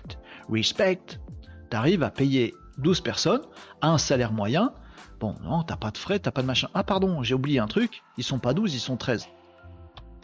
respect. 0.49 1.21
T'arrives 1.71 2.03
à 2.03 2.11
payer 2.11 2.55
12 2.79 3.01
personnes 3.01 3.43
à 3.81 3.91
un 3.91 3.99
salaire 3.99 4.33
moyen. 4.33 4.73
Bon, 5.21 5.35
non, 5.43 5.63
t'as 5.63 5.77
pas 5.77 5.91
de 5.91 5.99
frais, 5.99 6.19
t'as 6.19 6.31
pas 6.31 6.43
de 6.43 6.47
machin. 6.47 6.69
Ah, 6.75 6.85
pardon, 6.85 7.23
j'ai 7.23 7.35
oublié 7.35 7.59
un 7.59 7.67
truc. 7.67 8.03
Ils 8.17 8.25
sont 8.25 8.39
pas 8.39 8.55
12, 8.55 8.75
ils 8.75 8.81
sont 8.81 8.97
13. 8.97 9.29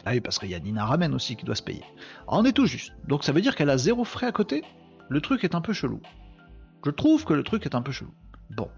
Ah 0.05 0.11
oui, 0.11 0.21
parce 0.21 0.39
qu'il 0.39 0.49
y 0.49 0.55
a 0.55 0.59
Nina 0.59 0.85
Ramen 0.85 1.13
aussi 1.13 1.35
qui 1.35 1.45
doit 1.45 1.55
se 1.55 1.63
payer. 1.63 1.83
Ah, 2.27 2.37
on 2.37 2.45
est 2.45 2.53
tout 2.53 2.65
juste. 2.65 2.93
Donc 3.07 3.23
ça 3.23 3.31
veut 3.31 3.41
dire 3.41 3.55
qu'elle 3.55 3.69
a 3.69 3.77
zéro 3.77 4.03
frais 4.03 4.27
à 4.27 4.31
côté? 4.31 4.63
Le 5.09 5.21
truc 5.21 5.43
est 5.43 5.55
un 5.55 5.61
peu 5.61 5.73
chelou. 5.73 6.01
Je 6.85 6.91
trouve 6.91 7.25
que 7.25 7.33
le 7.33 7.43
truc 7.43 7.65
est 7.65 7.75
un 7.75 7.81
peu 7.81 7.91
chelou. 7.91 8.13
Bon. 8.51 8.69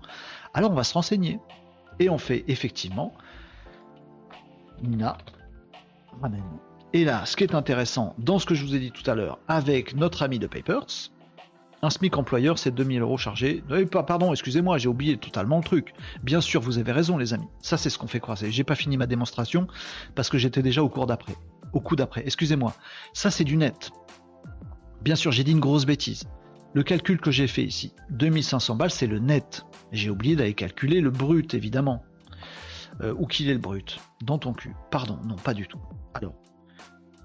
Alors 0.54 0.72
on 0.72 0.76
va 0.76 0.84
se 0.84 0.94
renseigner. 0.94 1.40
Et 2.00 2.10
on 2.10 2.18
fait 2.18 2.44
effectivement 2.48 3.14
Nina 4.82 5.18
Ramen. 6.22 6.44
Et 6.94 7.06
là, 7.06 7.26
ce 7.26 7.38
qui 7.38 7.44
est 7.44 7.56
intéressant 7.56 8.16
dans 8.18 8.38
ce 8.38 8.46
que 8.46 8.54
je 8.54 8.66
vous 8.66 8.76
ai 8.76 8.80
dit 8.80 8.92
tout 8.92 9.10
à 9.10 9.16
l'heure 9.16 9.40
avec 9.48 9.96
notre 9.96 10.24
ami 10.24 10.40
de 10.40 10.48
Papers, 10.48 11.12
un 11.84 11.90
SMIC 11.90 12.18
employeur, 12.18 12.60
c'est 12.60 12.72
2000 12.72 13.02
euros 13.02 13.18
chargés. 13.18 13.64
Euh, 13.72 13.86
pardon, 13.86 14.32
excusez-moi, 14.32 14.78
j'ai 14.78 14.88
oublié 14.88 15.18
totalement 15.18 15.58
le 15.58 15.64
truc. 15.64 15.94
Bien 16.22 16.42
sûr, 16.42 16.62
vous 16.62 16.78
avez 16.78 16.92
raison, 16.92 17.18
les 17.18 17.34
amis. 17.34 17.48
Ça, 17.62 17.78
c'est 17.78 17.90
ce 17.90 17.98
qu'on 17.98 18.08
fait 18.08 18.20
croiser. 18.20 18.52
J'ai 18.52 18.64
pas 18.64 18.76
fini 18.76 18.98
ma 18.98 19.08
démonstration 19.08 19.68
parce 20.14 20.30
que 20.30 20.38
j'étais 20.38 20.62
déjà 20.62 20.84
au 20.84 20.90
cours 20.90 21.08
d'après. 21.08 21.36
Au 21.74 21.80
coup 21.80 21.96
d'après. 21.96 22.24
Excusez-moi. 22.26 22.76
Ça, 23.14 23.32
c'est 23.32 23.46
du 23.46 23.58
net. 23.58 23.92
Bien 25.02 25.16
sûr, 25.16 25.32
j'ai 25.32 25.44
dit 25.44 25.54
une 25.54 25.60
grosse 25.60 25.86
bêtise. 25.86 26.26
Le 26.74 26.84
calcul 26.84 27.20
que 27.20 27.32
j'ai 27.32 27.48
fait 27.48 27.64
ici, 27.64 27.94
2500 28.12 28.76
balles, 28.76 28.92
c'est 28.92 29.08
le 29.08 29.20
net. 29.20 29.66
J'ai 29.92 30.10
oublié 30.10 30.36
d'aller 30.36 30.54
calculer 30.54 31.02
le 31.02 31.10
brut, 31.10 31.54
évidemment. 31.54 32.04
Euh, 33.02 33.14
où 33.18 33.26
qu'il 33.26 33.50
est 33.50 33.54
le 33.54 33.60
brut? 33.60 34.00
Dans 34.22 34.38
ton 34.38 34.54
cul. 34.54 34.76
Pardon, 34.92 35.18
non, 35.26 35.36
pas 35.36 35.54
du 35.54 35.68
tout. 35.68 35.80
Alors, 36.14 36.36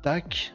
Tac, 0.07 0.55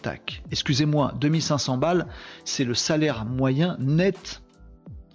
tac. 0.00 0.44
Excusez-moi, 0.52 1.12
2500 1.20 1.76
balles, 1.76 2.06
c'est 2.44 2.62
le 2.62 2.72
salaire 2.72 3.24
moyen 3.24 3.76
net 3.80 4.44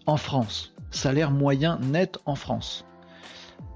en 0.06 0.18
France. 0.18 0.74
Salaire 0.92 1.32
moyen 1.32 1.80
net 1.80 2.18
en 2.26 2.36
France. 2.36 2.86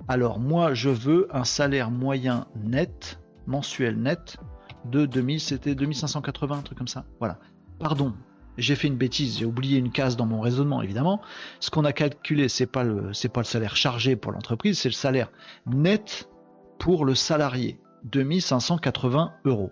Alors 0.10 0.38
moi, 0.38 0.74
je 0.74 0.90
veux 0.90 1.30
un 1.34 1.46
salaire 1.46 1.92
moyen 1.92 2.46
net 2.62 3.22
mensuel 3.48 4.02
net 4.02 4.36
de 4.84 5.06
2000, 5.06 5.40
c'était 5.40 5.76
2580, 5.76 6.58
un 6.58 6.62
truc 6.62 6.78
comme 6.78 6.90
ça. 6.90 7.06
Voilà. 7.20 7.40
Pardon, 7.80 8.14
j'ai 8.58 8.76
fait 8.76 8.90
une 8.90 8.98
bêtise, 8.98 9.40
j'ai 9.40 9.46
oublié 9.46 9.78
une 9.78 9.94
case 9.94 10.18
dans 10.18 10.26
mon 10.26 10.42
raisonnement 10.42 10.82
évidemment. 10.82 11.22
Ce 11.62 11.72
qu'on 11.72 11.86
a 11.86 11.94
calculé, 11.94 12.50
c'est 12.50 12.66
pas 12.66 12.84
pas 12.84 13.40
le 13.40 13.46
salaire 13.46 13.78
chargé 13.78 14.18
pour 14.18 14.34
l'entreprise, 14.34 14.78
c'est 14.78 14.90
le 14.90 14.94
salaire 14.94 15.32
net 15.68 16.28
pour 16.80 17.06
le 17.06 17.16
salarié, 17.16 17.80
2580 18.04 19.36
euros. 19.46 19.72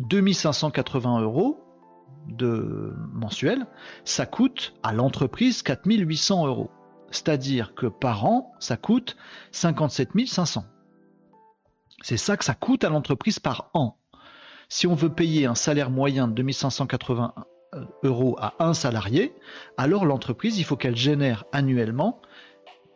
2580 0.00 1.20
euros 1.20 1.64
de 2.28 2.94
mensuel, 3.12 3.66
ça 4.04 4.26
coûte 4.26 4.74
à 4.82 4.92
l'entreprise 4.92 5.62
4800 5.62 6.46
euros. 6.46 6.70
C'est-à-dire 7.10 7.74
que 7.74 7.86
par 7.86 8.24
an, 8.24 8.52
ça 8.60 8.76
coûte 8.76 9.16
57 9.52 10.10
500. 10.26 10.64
C'est 12.02 12.16
ça 12.16 12.36
que 12.36 12.44
ça 12.44 12.54
coûte 12.54 12.84
à 12.84 12.88
l'entreprise 12.88 13.38
par 13.38 13.70
an. 13.74 13.96
Si 14.68 14.86
on 14.86 14.94
veut 14.94 15.12
payer 15.12 15.46
un 15.46 15.54
salaire 15.54 15.90
moyen 15.90 16.28
de 16.28 16.34
2580 16.34 17.34
euros 18.04 18.36
à 18.38 18.54
un 18.64 18.74
salarié, 18.74 19.34
alors 19.76 20.06
l'entreprise, 20.06 20.58
il 20.58 20.64
faut 20.64 20.76
qu'elle 20.76 20.96
génère 20.96 21.44
annuellement 21.52 22.20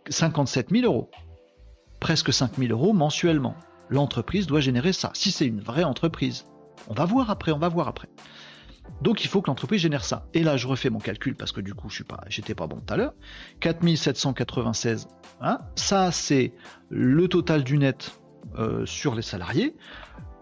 57 0.08 0.70
000 0.70 0.84
euros. 0.84 1.10
Presque 2.00 2.32
5 2.32 2.56
000 2.56 2.70
euros 2.70 2.92
mensuellement. 2.92 3.56
L'entreprise 3.94 4.48
doit 4.48 4.58
générer 4.58 4.92
ça, 4.92 5.12
si 5.14 5.30
c'est 5.30 5.46
une 5.46 5.60
vraie 5.60 5.84
entreprise. 5.84 6.46
On 6.88 6.94
va 6.94 7.04
voir 7.04 7.30
après, 7.30 7.52
on 7.52 7.60
va 7.60 7.68
voir 7.68 7.86
après. 7.86 8.08
Donc 9.02 9.24
il 9.24 9.28
faut 9.28 9.40
que 9.40 9.46
l'entreprise 9.46 9.82
génère 9.82 10.04
ça. 10.04 10.26
Et 10.34 10.42
là, 10.42 10.56
je 10.56 10.66
refais 10.66 10.90
mon 10.90 10.98
calcul 10.98 11.36
parce 11.36 11.52
que 11.52 11.60
du 11.60 11.74
coup, 11.74 11.88
je 11.88 11.94
suis 11.94 12.04
pas, 12.04 12.20
j'étais 12.26 12.56
pas 12.56 12.66
bon 12.66 12.80
tout 12.84 12.92
à 12.92 12.96
l'heure. 12.96 13.14
4796, 13.60 15.06
hein, 15.40 15.60
ça 15.76 16.10
c'est 16.10 16.54
le 16.90 17.28
total 17.28 17.62
du 17.62 17.78
net 17.78 18.18
euh, 18.58 18.84
sur 18.84 19.14
les 19.14 19.22
salariés. 19.22 19.76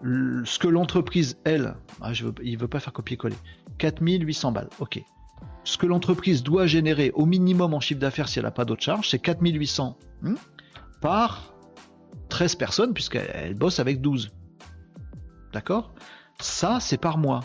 ce 0.01 0.57
que 0.57 0.67
l'entreprise, 0.67 1.37
elle, 1.43 1.75
ah, 2.01 2.11
il 2.41 2.57
veut 2.57 2.67
pas 2.67 2.79
faire 2.79 2.91
copier-coller. 2.91 3.37
4800 3.77 4.51
balles, 4.51 4.69
ok. 4.79 4.99
Ce 5.63 5.77
que 5.77 5.85
l'entreprise 5.85 6.41
doit 6.41 6.65
générer 6.65 7.11
au 7.13 7.27
minimum 7.27 7.75
en 7.75 7.79
chiffre 7.79 7.99
d'affaires 7.99 8.29
si 8.29 8.39
elle 8.39 8.45
n'a 8.45 8.51
pas 8.51 8.65
d'autres 8.65 8.81
charges, 8.81 9.09
c'est 9.09 9.19
4800 9.19 9.95
hmm, 10.23 10.33
par 11.01 11.52
13 12.33 12.55
personnes, 12.55 12.93
puisqu'elle 12.95 13.53
bosse 13.53 13.79
avec 13.79 14.01
12. 14.01 14.31
D'accord? 15.53 15.93
Ça, 16.39 16.79
c'est 16.79 16.97
par 16.97 17.19
mois. 17.19 17.41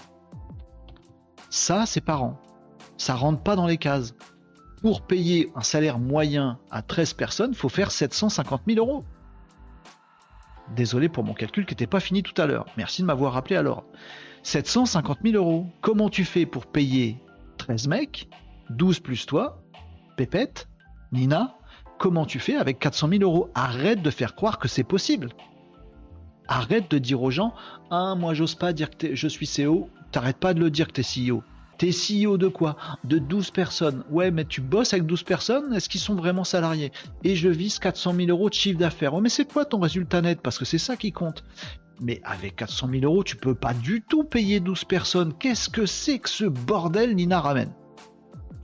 Ça, 1.50 1.84
c'est 1.84 2.00
par 2.00 2.22
an. 2.22 2.40
Ça 2.96 3.14
rentre 3.14 3.42
pas 3.42 3.54
dans 3.54 3.66
les 3.66 3.76
cases. 3.76 4.14
Pour 4.80 5.02
payer 5.02 5.52
un 5.54 5.60
salaire 5.60 5.98
moyen 5.98 6.58
à 6.70 6.80
13 6.80 7.12
personnes, 7.12 7.50
il 7.50 7.56
faut 7.56 7.68
faire 7.68 7.90
750 7.90 8.62
000 8.66 8.78
euros. 8.78 9.04
Désolé 10.74 11.10
pour 11.10 11.22
mon 11.22 11.34
calcul 11.34 11.66
qui 11.66 11.74
n'était 11.74 11.86
pas 11.86 12.00
fini 12.00 12.22
tout 12.22 12.40
à 12.40 12.46
l'heure. 12.46 12.64
Merci 12.78 13.02
de 13.02 13.06
m'avoir 13.08 13.34
rappelé 13.34 13.56
alors. 13.56 13.84
750 14.42 15.18
000 15.22 15.36
euros. 15.36 15.66
Comment 15.82 16.08
tu 16.08 16.24
fais 16.24 16.46
pour 16.46 16.64
payer 16.64 17.22
13 17.58 17.88
mecs, 17.88 18.30
12 18.70 19.00
plus 19.00 19.26
toi, 19.26 19.62
Pépette, 20.16 20.66
Nina 21.12 21.57
Comment 21.98 22.26
tu 22.26 22.38
fais 22.38 22.54
avec 22.54 22.78
400 22.78 23.08
000 23.08 23.22
euros? 23.22 23.50
Arrête 23.54 24.02
de 24.02 24.10
faire 24.10 24.36
croire 24.36 24.58
que 24.58 24.68
c'est 24.68 24.84
possible. 24.84 25.30
Arrête 26.46 26.90
de 26.90 26.98
dire 26.98 27.20
aux 27.22 27.30
gens 27.30 27.54
Ah, 27.90 28.14
moi 28.16 28.34
j'ose 28.34 28.54
pas 28.54 28.72
dire 28.72 28.90
que 28.96 29.14
je 29.14 29.28
suis 29.28 29.46
CEO. 29.46 29.90
T'arrêtes 30.12 30.38
pas 30.38 30.54
de 30.54 30.60
le 30.60 30.70
dire 30.70 30.86
que 30.86 30.92
t'es 30.92 31.02
CEO. 31.02 31.42
T'es 31.76 31.90
CEO 31.90 32.38
de 32.38 32.48
quoi? 32.48 32.76
De 33.04 33.18
12 33.18 33.50
personnes. 33.50 34.04
Ouais, 34.10 34.30
mais 34.30 34.44
tu 34.44 34.60
bosses 34.60 34.92
avec 34.92 35.06
12 35.06 35.24
personnes? 35.24 35.74
Est-ce 35.74 35.88
qu'ils 35.88 36.00
sont 36.00 36.14
vraiment 36.14 36.44
salariés? 36.44 36.92
Et 37.24 37.34
je 37.34 37.48
vise 37.48 37.78
400 37.78 38.14
000 38.14 38.28
euros 38.28 38.48
de 38.48 38.54
chiffre 38.54 38.78
d'affaires. 38.78 39.14
Oh, 39.14 39.20
mais 39.20 39.28
c'est 39.28 39.44
quoi 39.44 39.64
ton 39.64 39.80
résultat 39.80 40.20
net? 40.20 40.40
Parce 40.40 40.58
que 40.58 40.64
c'est 40.64 40.78
ça 40.78 40.96
qui 40.96 41.12
compte. 41.12 41.44
Mais 42.00 42.20
avec 42.24 42.56
400 42.56 42.88
000 42.92 43.04
euros, 43.04 43.24
tu 43.24 43.36
peux 43.36 43.54
pas 43.54 43.74
du 43.74 44.02
tout 44.02 44.22
payer 44.22 44.60
12 44.60 44.84
personnes. 44.84 45.34
Qu'est-ce 45.38 45.68
que 45.68 45.84
c'est 45.84 46.20
que 46.20 46.30
ce 46.30 46.44
bordel, 46.44 47.14
Nina 47.16 47.40
Ramen 47.40 47.72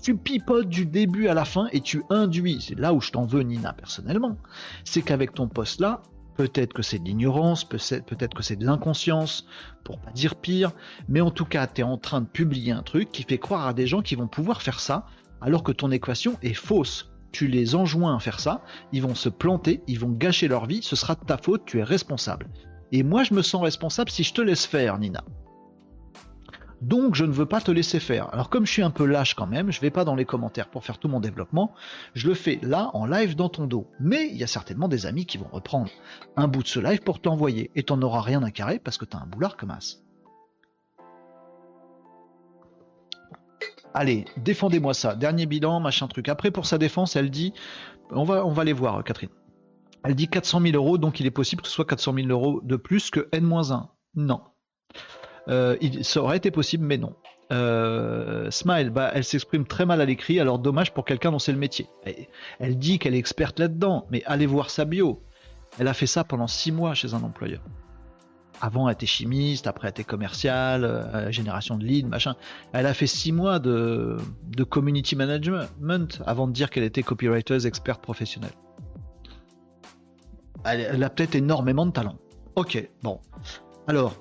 Tu 0.04 0.14
pipotes 0.14 0.68
du 0.68 0.84
début 0.84 1.28
à 1.28 1.34
la 1.34 1.46
fin 1.46 1.66
et 1.72 1.80
tu 1.80 2.02
induis. 2.10 2.60
C'est 2.60 2.78
là 2.78 2.92
où 2.92 3.00
je 3.00 3.10
t'en 3.10 3.24
veux, 3.24 3.40
Nina, 3.40 3.72
personnellement. 3.72 4.36
C'est 4.84 5.00
qu'avec 5.00 5.32
ton 5.32 5.48
poste 5.48 5.80
là, 5.80 6.02
Peut-être 6.36 6.72
que 6.72 6.82
c'est 6.82 6.98
de 6.98 7.04
l'ignorance, 7.04 7.64
peut-être 7.64 8.34
que 8.34 8.42
c'est 8.42 8.56
de 8.56 8.66
l'inconscience, 8.66 9.46
pour 9.84 10.00
pas 10.00 10.10
dire 10.10 10.34
pire, 10.34 10.72
mais 11.08 11.20
en 11.20 11.30
tout 11.30 11.44
cas, 11.44 11.68
tu 11.68 11.82
es 11.82 11.84
en 11.84 11.96
train 11.96 12.22
de 12.22 12.26
publier 12.26 12.72
un 12.72 12.82
truc 12.82 13.12
qui 13.12 13.22
fait 13.22 13.38
croire 13.38 13.68
à 13.68 13.72
des 13.72 13.86
gens 13.86 14.02
qui 14.02 14.16
vont 14.16 14.26
pouvoir 14.26 14.60
faire 14.60 14.80
ça, 14.80 15.06
alors 15.40 15.62
que 15.62 15.70
ton 15.70 15.92
équation 15.92 16.36
est 16.42 16.54
fausse. 16.54 17.12
Tu 17.30 17.46
les 17.46 17.76
enjoins 17.76 18.16
à 18.16 18.18
faire 18.18 18.40
ça, 18.40 18.62
ils 18.92 19.00
vont 19.00 19.14
se 19.14 19.28
planter, 19.28 19.84
ils 19.86 20.00
vont 20.00 20.10
gâcher 20.10 20.48
leur 20.48 20.66
vie, 20.66 20.82
ce 20.82 20.96
sera 20.96 21.14
de 21.14 21.24
ta 21.24 21.38
faute, 21.38 21.62
tu 21.66 21.78
es 21.78 21.84
responsable. 21.84 22.48
Et 22.90 23.04
moi, 23.04 23.22
je 23.22 23.32
me 23.32 23.42
sens 23.42 23.62
responsable 23.62 24.10
si 24.10 24.24
je 24.24 24.34
te 24.34 24.42
laisse 24.42 24.66
faire, 24.66 24.98
Nina. 24.98 25.22
Donc, 26.84 27.14
je 27.14 27.24
ne 27.24 27.32
veux 27.32 27.46
pas 27.46 27.62
te 27.62 27.70
laisser 27.70 27.98
faire. 27.98 28.28
Alors, 28.34 28.50
comme 28.50 28.66
je 28.66 28.72
suis 28.72 28.82
un 28.82 28.90
peu 28.90 29.06
lâche 29.06 29.32
quand 29.32 29.46
même, 29.46 29.72
je 29.72 29.78
ne 29.78 29.80
vais 29.80 29.90
pas 29.90 30.04
dans 30.04 30.14
les 30.14 30.26
commentaires 30.26 30.68
pour 30.68 30.84
faire 30.84 30.98
tout 30.98 31.08
mon 31.08 31.18
développement. 31.18 31.72
Je 32.12 32.28
le 32.28 32.34
fais 32.34 32.58
là, 32.60 32.90
en 32.92 33.06
live 33.06 33.36
dans 33.36 33.48
ton 33.48 33.66
dos. 33.66 33.90
Mais 34.00 34.28
il 34.28 34.36
y 34.36 34.44
a 34.44 34.46
certainement 34.46 34.86
des 34.86 35.06
amis 35.06 35.24
qui 35.24 35.38
vont 35.38 35.48
reprendre 35.50 35.90
un 36.36 36.46
bout 36.46 36.62
de 36.62 36.68
ce 36.68 36.80
live 36.80 37.00
pour 37.00 37.20
t'envoyer. 37.20 37.70
Et 37.74 37.84
t'en 37.84 38.02
auras 38.02 38.20
rien 38.20 38.42
à 38.42 38.50
carrer 38.50 38.78
parce 38.78 38.98
que 38.98 39.06
t'as 39.06 39.16
un 39.16 39.26
boulard 39.26 39.56
comme 39.56 39.70
as. 39.70 40.02
Allez, 43.94 44.26
défendez-moi 44.36 44.92
ça. 44.92 45.14
Dernier 45.14 45.46
bilan, 45.46 45.80
machin 45.80 46.06
truc. 46.06 46.28
Après, 46.28 46.50
pour 46.50 46.66
sa 46.66 46.76
défense, 46.76 47.16
elle 47.16 47.30
dit, 47.30 47.54
on 48.10 48.24
va, 48.24 48.44
on 48.44 48.52
va 48.52 48.64
les 48.64 48.74
voir, 48.74 49.02
Catherine. 49.04 49.30
Elle 50.04 50.16
dit 50.16 50.28
400 50.28 50.60
000 50.60 50.76
euros, 50.76 50.98
donc 50.98 51.18
il 51.18 51.24
est 51.24 51.30
possible 51.30 51.62
que 51.62 51.68
ce 51.68 51.74
soit 51.74 51.86
400 51.86 52.12
000 52.14 52.28
euros 52.28 52.60
de 52.62 52.76
plus 52.76 53.08
que 53.08 53.26
N-1. 53.32 53.86
Non. 54.16 54.42
Euh, 55.48 55.76
ça 56.02 56.22
aurait 56.22 56.36
été 56.36 56.50
possible, 56.50 56.84
mais 56.84 56.98
non. 56.98 57.14
Euh, 57.52 58.50
Smile, 58.50 58.90
bah, 58.90 59.10
elle 59.12 59.24
s'exprime 59.24 59.66
très 59.66 59.84
mal 59.84 60.00
à 60.00 60.04
l'écrit, 60.04 60.40
alors 60.40 60.58
dommage 60.58 60.94
pour 60.94 61.04
quelqu'un 61.04 61.30
dont 61.30 61.38
c'est 61.38 61.52
le 61.52 61.58
métier. 61.58 61.88
Elle, 62.58 62.78
dit 62.78 62.98
qu'elle 62.98 63.14
est 63.14 63.18
experte 63.18 63.58
là-dedans, 63.58 64.06
mais 64.10 64.22
allez 64.24 64.46
voir 64.46 64.70
sa 64.70 64.84
bio. 64.84 65.22
Elle 65.78 65.88
a 65.88 65.94
fait 65.94 66.06
ça 66.06 66.24
pendant 66.24 66.46
6 66.46 66.72
mois 66.72 66.94
chez 66.94 67.14
un 67.14 67.22
employeur. 67.22 67.60
Avant, 68.60 68.88
elle 68.88 68.94
était 68.94 69.06
chimiste, 69.06 69.66
après, 69.66 69.88
elle 69.88 69.90
était 69.90 70.04
commerciale, 70.04 70.84
euh, 70.84 71.30
génération 71.30 71.76
de 71.76 71.84
lead, 71.84 72.06
machin. 72.06 72.36
Elle 72.72 72.86
a 72.86 72.94
fait 72.94 73.06
6 73.06 73.32
mois 73.32 73.58
de 73.58 74.18
community 74.68 75.16
management 75.16 76.22
avant 76.24 76.46
de 76.46 76.52
dire 76.52 76.70
qu'elle 76.70 76.84
était 76.84 77.02
copywriter 77.02 77.66
experte 77.66 78.00
professionnelle 78.00 78.52
elle, 80.64 81.02
a 81.02 81.10
peut-être 81.10 81.34
énormément 81.34 81.86
de 81.86 81.92
talent. 81.92 82.16
Ok, 82.56 82.88
bon. 83.02 83.20
Alors, 83.86 84.14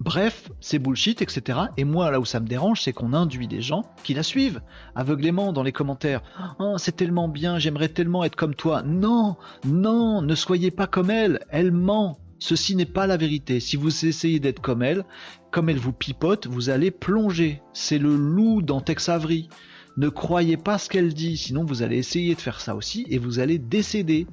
Bref, 0.00 0.50
c'est 0.60 0.78
bullshit, 0.78 1.20
etc. 1.20 1.58
Et 1.76 1.84
moi, 1.84 2.10
là 2.10 2.20
où 2.20 2.24
ça 2.24 2.40
me 2.40 2.46
dérange, 2.46 2.80
c'est 2.80 2.94
qu'on 2.94 3.12
induit 3.12 3.48
des 3.48 3.60
gens 3.60 3.84
qui 4.02 4.14
la 4.14 4.22
suivent 4.22 4.62
aveuglément 4.94 5.52
dans 5.52 5.62
les 5.62 5.72
commentaires. 5.72 6.22
Oh, 6.58 6.76
c'est 6.78 6.96
tellement 6.96 7.28
bien, 7.28 7.58
j'aimerais 7.58 7.90
tellement 7.90 8.24
être 8.24 8.34
comme 8.34 8.54
toi. 8.54 8.82
Non, 8.82 9.36
non, 9.66 10.22
ne 10.22 10.34
soyez 10.34 10.70
pas 10.70 10.86
comme 10.86 11.10
elle, 11.10 11.40
elle 11.50 11.70
ment. 11.70 12.18
Ceci 12.38 12.74
n'est 12.74 12.86
pas 12.86 13.06
la 13.06 13.18
vérité. 13.18 13.60
Si 13.60 13.76
vous 13.76 14.06
essayez 14.06 14.40
d'être 14.40 14.62
comme 14.62 14.82
elle, 14.82 15.04
comme 15.50 15.68
elle 15.68 15.78
vous 15.78 15.92
pipote, 15.92 16.46
vous 16.46 16.70
allez 16.70 16.90
plonger. 16.90 17.60
C'est 17.74 17.98
le 17.98 18.16
loup 18.16 18.62
dans 18.62 18.80
Tex 18.80 19.10
Avery. 19.10 19.50
Ne 19.98 20.08
croyez 20.08 20.56
pas 20.56 20.78
ce 20.78 20.88
qu'elle 20.88 21.12
dit, 21.12 21.36
sinon 21.36 21.64
vous 21.64 21.82
allez 21.82 21.98
essayer 21.98 22.34
de 22.34 22.40
faire 22.40 22.60
ça 22.60 22.74
aussi 22.74 23.04
et 23.10 23.18
vous 23.18 23.38
allez 23.38 23.58
décéder. 23.58 24.26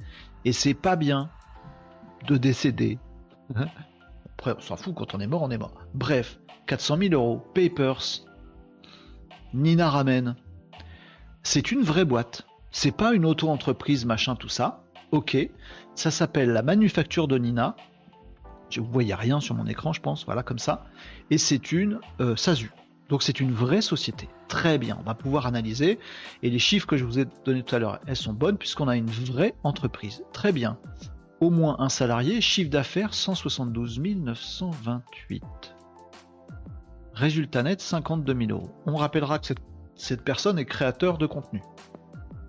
Et 0.46 0.52
c'est 0.52 0.72
pas 0.72 0.96
bien 0.96 1.28
de 2.26 2.38
décéder. 2.38 2.98
Après, 4.38 4.54
on 4.56 4.60
s'en 4.60 4.76
fout, 4.76 4.94
quand 4.94 5.16
on 5.16 5.20
est 5.20 5.26
mort, 5.26 5.42
on 5.42 5.50
est 5.50 5.58
mort. 5.58 5.74
Bref, 5.94 6.38
400 6.68 6.98
000 6.98 7.14
euros, 7.14 7.42
Papers, 7.54 8.24
Nina 9.52 9.90
Ramen. 9.90 10.36
C'est 11.42 11.72
une 11.72 11.82
vraie 11.82 12.04
boîte. 12.04 12.46
C'est 12.70 12.96
pas 12.96 13.14
une 13.14 13.24
auto-entreprise, 13.24 14.04
machin, 14.06 14.36
tout 14.36 14.48
ça. 14.48 14.84
Ok, 15.10 15.36
ça 15.96 16.12
s'appelle 16.12 16.50
la 16.50 16.62
manufacture 16.62 17.26
de 17.26 17.36
Nina. 17.36 17.74
Vous 18.76 18.84
voyez 18.84 19.14
rien 19.14 19.40
sur 19.40 19.56
mon 19.56 19.66
écran, 19.66 19.92
je 19.92 20.00
pense, 20.00 20.24
voilà, 20.24 20.44
comme 20.44 20.60
ça. 20.60 20.84
Et 21.30 21.38
c'est 21.38 21.72
une 21.72 21.98
euh, 22.20 22.36
SASU. 22.36 22.70
Donc 23.08 23.24
c'est 23.24 23.40
une 23.40 23.52
vraie 23.52 23.80
société. 23.80 24.28
Très 24.46 24.78
bien, 24.78 24.98
on 25.00 25.02
va 25.02 25.14
pouvoir 25.14 25.46
analyser. 25.46 25.98
Et 26.44 26.50
les 26.50 26.60
chiffres 26.60 26.86
que 26.86 26.96
je 26.96 27.04
vous 27.04 27.18
ai 27.18 27.26
donnés 27.44 27.64
tout 27.64 27.74
à 27.74 27.80
l'heure, 27.80 27.98
elles 28.06 28.14
sont 28.14 28.34
bonnes 28.34 28.56
puisqu'on 28.56 28.86
a 28.86 28.96
une 28.96 29.10
vraie 29.10 29.56
entreprise. 29.64 30.22
Très 30.32 30.52
bien. 30.52 30.78
Au 31.40 31.50
moins 31.50 31.76
un 31.78 31.88
salarié, 31.88 32.40
chiffre 32.40 32.70
d'affaires 32.70 33.14
172 33.14 34.00
928. 34.00 35.44
Résultat 37.14 37.62
net 37.62 37.80
52 37.80 38.46
000 38.46 38.50
euros. 38.50 38.70
On 38.86 38.96
rappellera 38.96 39.38
que 39.38 39.54
cette, 39.94 40.22
personne 40.22 40.58
est 40.58 40.64
créateur 40.64 41.16
de 41.16 41.26
contenu. 41.26 41.62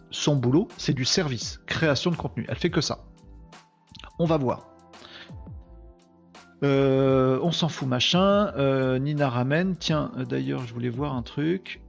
Son 0.10 0.36
boulot, 0.36 0.68
c'est 0.78 0.94
du 0.94 1.06
service, 1.06 1.62
création 1.68 2.10
de 2.10 2.16
contenu. 2.16 2.46
Elle 2.50 2.56
fait 2.56 2.72
que 2.72 2.82
ça. 2.82 3.06
On 4.18 4.26
va 4.26 4.38
voir. 4.38 4.68
Euh, 6.64 7.40
on 7.44 7.52
s'en 7.52 7.70
fout, 7.70 7.88
machin. 7.88 8.52
Euh, 8.58 8.98
Nina 8.98 9.30
ramène. 9.30 9.78
Tiens, 9.78 10.12
euh, 10.18 10.26
d'ailleurs, 10.26 10.66
je 10.66 10.74
voulais 10.74 10.90
voir 10.90 11.16
un 11.16 11.22
truc. 11.22 11.82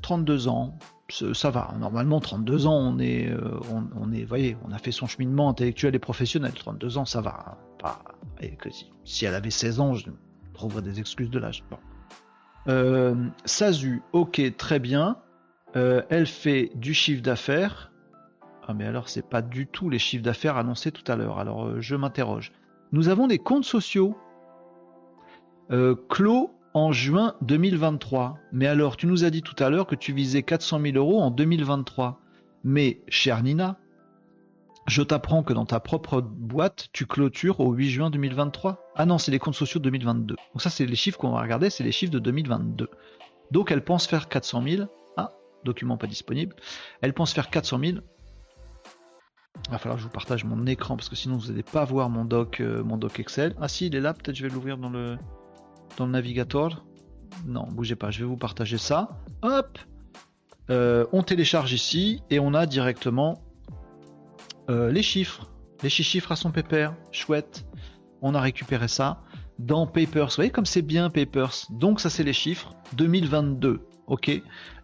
32 0.00 0.48
ans. 0.48 0.78
Ça 1.10 1.50
va. 1.50 1.74
Normalement, 1.78 2.20
32 2.20 2.66
ans, 2.66 2.76
on 2.76 2.98
est, 2.98 3.30
euh, 3.30 3.58
on, 3.96 4.12
est, 4.12 4.24
voyez, 4.24 4.56
on 4.66 4.72
a 4.72 4.78
fait 4.78 4.92
son 4.92 5.06
cheminement 5.06 5.48
intellectuel 5.48 5.94
et 5.94 5.98
professionnel. 5.98 6.52
32 6.52 6.98
ans, 6.98 7.04
ça 7.06 7.20
va. 7.20 7.56
Pas, 7.78 8.02
si, 9.04 9.24
elle 9.24 9.34
avait 9.34 9.50
16 9.50 9.80
ans, 9.80 9.94
je 9.94 10.06
trouverais 10.52 10.82
des 10.82 11.00
excuses 11.00 11.30
de 11.30 11.38
l'âge. 11.38 11.64
Euh, 12.68 13.14
Sazu, 13.46 14.02
ok, 14.12 14.56
très 14.56 14.78
bien. 14.78 15.18
Euh, 15.76 16.02
elle 16.10 16.26
fait 16.26 16.70
du 16.74 16.92
chiffre 16.92 17.22
d'affaires. 17.22 17.90
Ah, 18.66 18.74
mais 18.74 18.84
alors, 18.84 19.08
c'est 19.08 19.26
pas 19.26 19.40
du 19.40 19.66
tout 19.66 19.88
les 19.88 19.98
chiffres 19.98 20.24
d'affaires 20.24 20.58
annoncés 20.58 20.92
tout 20.92 21.10
à 21.10 21.16
l'heure. 21.16 21.38
Alors, 21.38 21.80
je 21.80 21.96
m'interroge. 21.96 22.52
Nous 22.92 23.08
avons 23.08 23.26
des 23.26 23.38
comptes 23.38 23.64
sociaux. 23.64 24.14
clos 26.08 26.57
en 26.78 26.92
juin 26.92 27.34
2023. 27.42 28.38
Mais 28.52 28.66
alors, 28.66 28.96
tu 28.96 29.06
nous 29.06 29.24
as 29.24 29.30
dit 29.30 29.42
tout 29.42 29.56
à 29.62 29.68
l'heure 29.68 29.86
que 29.86 29.94
tu 29.94 30.12
visais 30.12 30.42
400 30.42 30.80
000 30.80 30.96
euros 30.96 31.20
en 31.20 31.30
2023. 31.30 32.20
Mais, 32.64 33.00
chère 33.08 33.42
Nina, 33.42 33.78
je 34.86 35.02
t'apprends 35.02 35.42
que 35.42 35.52
dans 35.52 35.66
ta 35.66 35.80
propre 35.80 36.20
boîte, 36.20 36.88
tu 36.92 37.06
clôtures 37.06 37.60
au 37.60 37.72
8 37.72 37.90
juin 37.90 38.10
2023. 38.10 38.92
Ah 38.96 39.06
non, 39.06 39.18
c'est 39.18 39.30
les 39.30 39.38
comptes 39.38 39.54
sociaux 39.54 39.80
2022. 39.80 40.36
Donc 40.36 40.62
ça, 40.62 40.70
c'est 40.70 40.86
les 40.86 40.96
chiffres 40.96 41.18
qu'on 41.18 41.32
va 41.32 41.42
regarder, 41.42 41.68
c'est 41.68 41.84
les 41.84 41.92
chiffres 41.92 42.12
de 42.12 42.18
2022. 42.18 42.88
Donc 43.50 43.70
elle 43.70 43.82
pense 43.82 44.06
faire 44.06 44.28
400 44.28 44.62
000. 44.62 44.82
Ah, 45.16 45.32
document 45.64 45.96
pas 45.96 46.06
disponible. 46.06 46.54
Elle 47.02 47.12
pense 47.12 47.32
faire 47.32 47.50
400 47.50 47.80
000. 47.80 47.98
Il 49.66 49.70
va 49.72 49.78
falloir 49.78 49.96
que 49.96 50.02
je 50.02 50.06
vous 50.06 50.12
partage 50.12 50.44
mon 50.44 50.64
écran 50.66 50.96
parce 50.96 51.08
que 51.08 51.16
sinon 51.16 51.36
vous 51.36 51.48
n'allez 51.48 51.64
pas 51.64 51.84
voir 51.84 52.08
mon 52.08 52.24
doc, 52.24 52.60
euh, 52.60 52.82
mon 52.84 52.96
doc 52.96 53.18
Excel. 53.18 53.54
Ah 53.60 53.68
si, 53.68 53.86
il 53.86 53.96
est 53.96 54.00
là, 54.00 54.14
peut-être 54.14 54.36
je 54.36 54.46
vais 54.46 54.54
l'ouvrir 54.54 54.78
dans 54.78 54.90
le, 54.90 55.18
dans 55.98 56.06
le 56.06 56.12
navigateur. 56.12 56.84
Non, 57.46 57.66
bougez 57.70 57.96
pas, 57.96 58.10
je 58.10 58.20
vais 58.20 58.24
vous 58.24 58.36
partager 58.36 58.78
ça. 58.78 59.20
Hop 59.42 59.78
euh, 60.70 61.04
On 61.12 61.22
télécharge 61.22 61.72
ici 61.72 62.22
et 62.30 62.38
on 62.38 62.54
a 62.54 62.66
directement 62.66 63.42
euh, 64.70 64.90
les 64.90 65.02
chiffres. 65.02 65.50
Les 65.82 65.90
chiffres 65.90 66.32
à 66.32 66.36
son 66.36 66.50
pépère. 66.50 66.94
Chouette. 67.12 67.66
On 68.22 68.34
a 68.34 68.40
récupéré 68.40 68.88
ça 68.88 69.22
dans 69.58 69.86
Papers. 69.86 70.28
Vous 70.28 70.36
voyez 70.36 70.50
comme 70.50 70.66
c'est 70.66 70.82
bien 70.82 71.10
Papers. 71.10 71.66
Donc 71.70 72.00
ça 72.00 72.10
c'est 72.10 72.24
les 72.24 72.32
chiffres 72.32 72.72
2022. 72.94 73.80
Ok, 74.06 74.30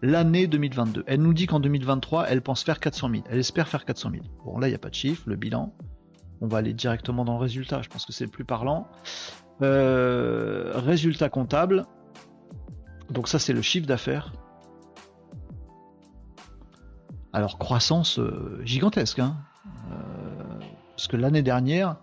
l'année 0.03 0.45
2022. 0.45 1.03
Elle 1.07 1.21
nous 1.21 1.33
dit 1.33 1.47
qu'en 1.47 1.59
2023, 1.59 2.27
elle 2.29 2.43
pense 2.43 2.63
faire 2.63 2.79
400 2.79 3.09
000. 3.09 3.23
Elle 3.27 3.39
espère 3.39 3.67
faire 3.67 3.83
400 3.83 4.11
000. 4.11 4.23
Bon, 4.45 4.59
là, 4.59 4.67
il 4.67 4.69
n'y 4.69 4.75
a 4.75 4.79
pas 4.79 4.91
de 4.91 4.93
chiffre, 4.93 5.23
le 5.25 5.35
bilan. 5.35 5.73
On 6.41 6.47
va 6.47 6.59
aller 6.59 6.73
directement 6.73 7.25
dans 7.25 7.33
le 7.33 7.39
résultat. 7.39 7.81
Je 7.81 7.89
pense 7.89 8.05
que 8.05 8.13
c'est 8.13 8.25
le 8.25 8.29
plus 8.29 8.45
parlant. 8.45 8.87
Euh, 9.61 10.64
résultat 10.85 11.29
comptable. 11.29 11.85
Donc 13.09 13.27
ça 13.27 13.39
c'est 13.39 13.53
le 13.53 13.61
chiffre 13.61 13.87
d'affaires. 13.87 14.31
Alors 17.33 17.57
croissance 17.57 18.19
euh, 18.19 18.61
gigantesque. 18.63 19.19
Hein. 19.19 19.35
Euh, 19.91 20.59
parce 20.95 21.07
que 21.07 21.17
l'année 21.17 21.43
dernière, 21.43 21.97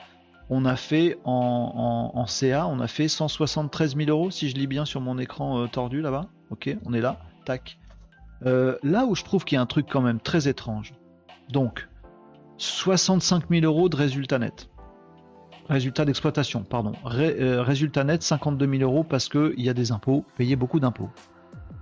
on 0.51 0.66
a 0.66 0.76
fait 0.76 1.18
en, 1.24 2.26
CA, 2.26 2.66
on 2.66 2.80
a 2.80 2.87
fait 2.87 3.09
173 3.09 3.97
000 3.97 4.11
euros, 4.11 4.30
si 4.30 4.51
je 4.51 4.55
lis 4.57 4.66
bien 4.66 4.85
sur 4.85 5.01
mon 5.01 5.18
écran 5.18 5.66
tordu 5.68 6.03
là-bas. 6.03 6.26
Ok, 6.51 6.76
on 6.85 6.93
est 6.93 7.01
là. 7.01 7.18
Tac. 7.47 7.78
là 8.43 9.07
où 9.07 9.14
je 9.14 9.24
trouve 9.24 9.45
qu'il 9.47 9.57
y 9.57 9.59
a 9.59 9.62
un 9.62 9.66
truc 9.66 9.87
quand 9.91 10.03
même 10.03 10.20
très 10.20 10.49
étrange. 10.49 10.93
Donc, 11.49 11.89
65 12.59 13.45
000 13.51 13.64
euros 13.64 13.89
de 13.89 13.97
résultat 13.97 14.39
net. 14.39 14.68
Résultat 15.69 16.05
d'exploitation, 16.05 16.65
pardon. 16.65 16.93
Euh, 17.07 17.63
résultat 17.63 18.05
net 18.05 18.23
52 18.23 18.79
000 18.79 18.83
euros 18.83 19.05
parce 19.05 19.29
qu'il 19.29 19.61
y 19.61 19.69
a 19.69 19.75
des 19.75 19.93
impôts, 19.93 20.25
payer 20.37 20.57
beaucoup 20.57 20.81
d'impôts. 20.81 21.11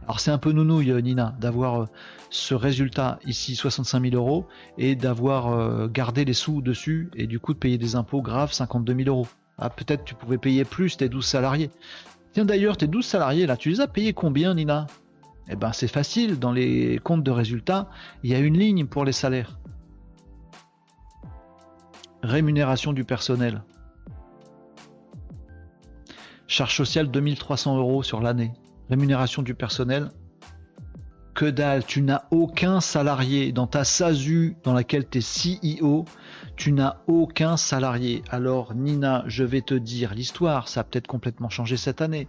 Alors 0.05 0.21
c'est 0.21 0.31
un 0.31 0.39
peu 0.39 0.53
nounouille 0.53 0.93
Nina 1.03 1.35
d'avoir 1.41 1.83
euh, 1.83 1.87
ce 2.31 2.55
résultat 2.55 3.19
ici 3.27 3.55
65 3.55 4.11
000 4.11 4.17
euros 4.17 4.47
et 4.77 4.97
d'avoir 4.97 5.53
euh, 5.53 5.89
gardé 5.89 6.25
les 6.25 6.33
sous 6.33 6.63
dessus 6.63 7.11
et 7.15 7.27
du 7.27 7.39
coup 7.39 7.55
de 7.55 7.59
payer 7.59 7.79
des 7.79 7.97
impôts 7.97 8.21
graves 8.21 8.53
52 8.53 8.95
000 9.05 9.09
euros. 9.09 9.29
Ah 9.57 9.71
peut-être 9.71 10.05
tu 10.05 10.15
pouvais 10.15 10.39
payer 10.39 10.65
plus 10.65 10.97
tes 10.97 11.09
12 11.09 11.25
salariés. 11.25 11.71
Tiens 12.33 12.45
d'ailleurs 12.45 12.77
tes 12.77 12.87
12 12.87 13.05
salariés 13.05 13.47
là, 13.47 13.57
tu 13.57 13.71
les 13.71 13.81
as 13.81 13.87
payés 13.87 14.13
combien 14.13 14.55
Nina? 14.55 14.87
Eh 15.49 15.57
ben 15.57 15.73
c'est 15.73 15.89
facile, 15.89 16.39
dans 16.39 16.53
les 16.53 16.99
comptes 16.99 17.23
de 17.23 17.31
résultats, 17.31 17.89
il 18.23 18.31
y 18.31 18.35
a 18.35 18.39
une 18.39 18.59
ligne 18.59 18.87
pour 18.87 19.05
les 19.05 19.13
salaires. 19.13 19.59
Rémunération 22.23 22.93
du 22.93 23.05
personnel. 23.05 23.63
Charge 26.47 26.77
sociale 26.77 27.11
2300 27.11 27.79
euros 27.79 28.03
sur 28.03 28.21
l'année. 28.21 28.53
Rémunération 28.91 29.43
du 29.43 29.55
personnel. 29.55 30.11
Que 31.35 31.47
dalle, 31.47 31.85
tu 31.85 32.03
n'as 32.03 32.25
aucun 32.31 32.81
salarié 32.81 33.53
dans 33.53 33.67
ta 33.67 33.85
SASU 33.85 34.57
dans 34.65 34.75
laquelle 34.75 35.09
tu 35.09 35.19
es 35.19 35.79
CEO. 35.81 36.05
Tu 36.57 36.73
n'as 36.73 36.99
aucun 37.07 37.57
salarié. 37.57 38.23
Alors 38.29 38.75
Nina, 38.75 39.25
je 39.27 39.45
vais 39.45 39.63
te 39.63 39.75
dire 39.75 40.13
l'histoire, 40.13 40.69
ça 40.69 40.81
a 40.81 40.85
peut-être 40.85 41.07
complètement 41.07 41.49
changé 41.49 41.79
cette 41.79 42.03
année. 42.03 42.29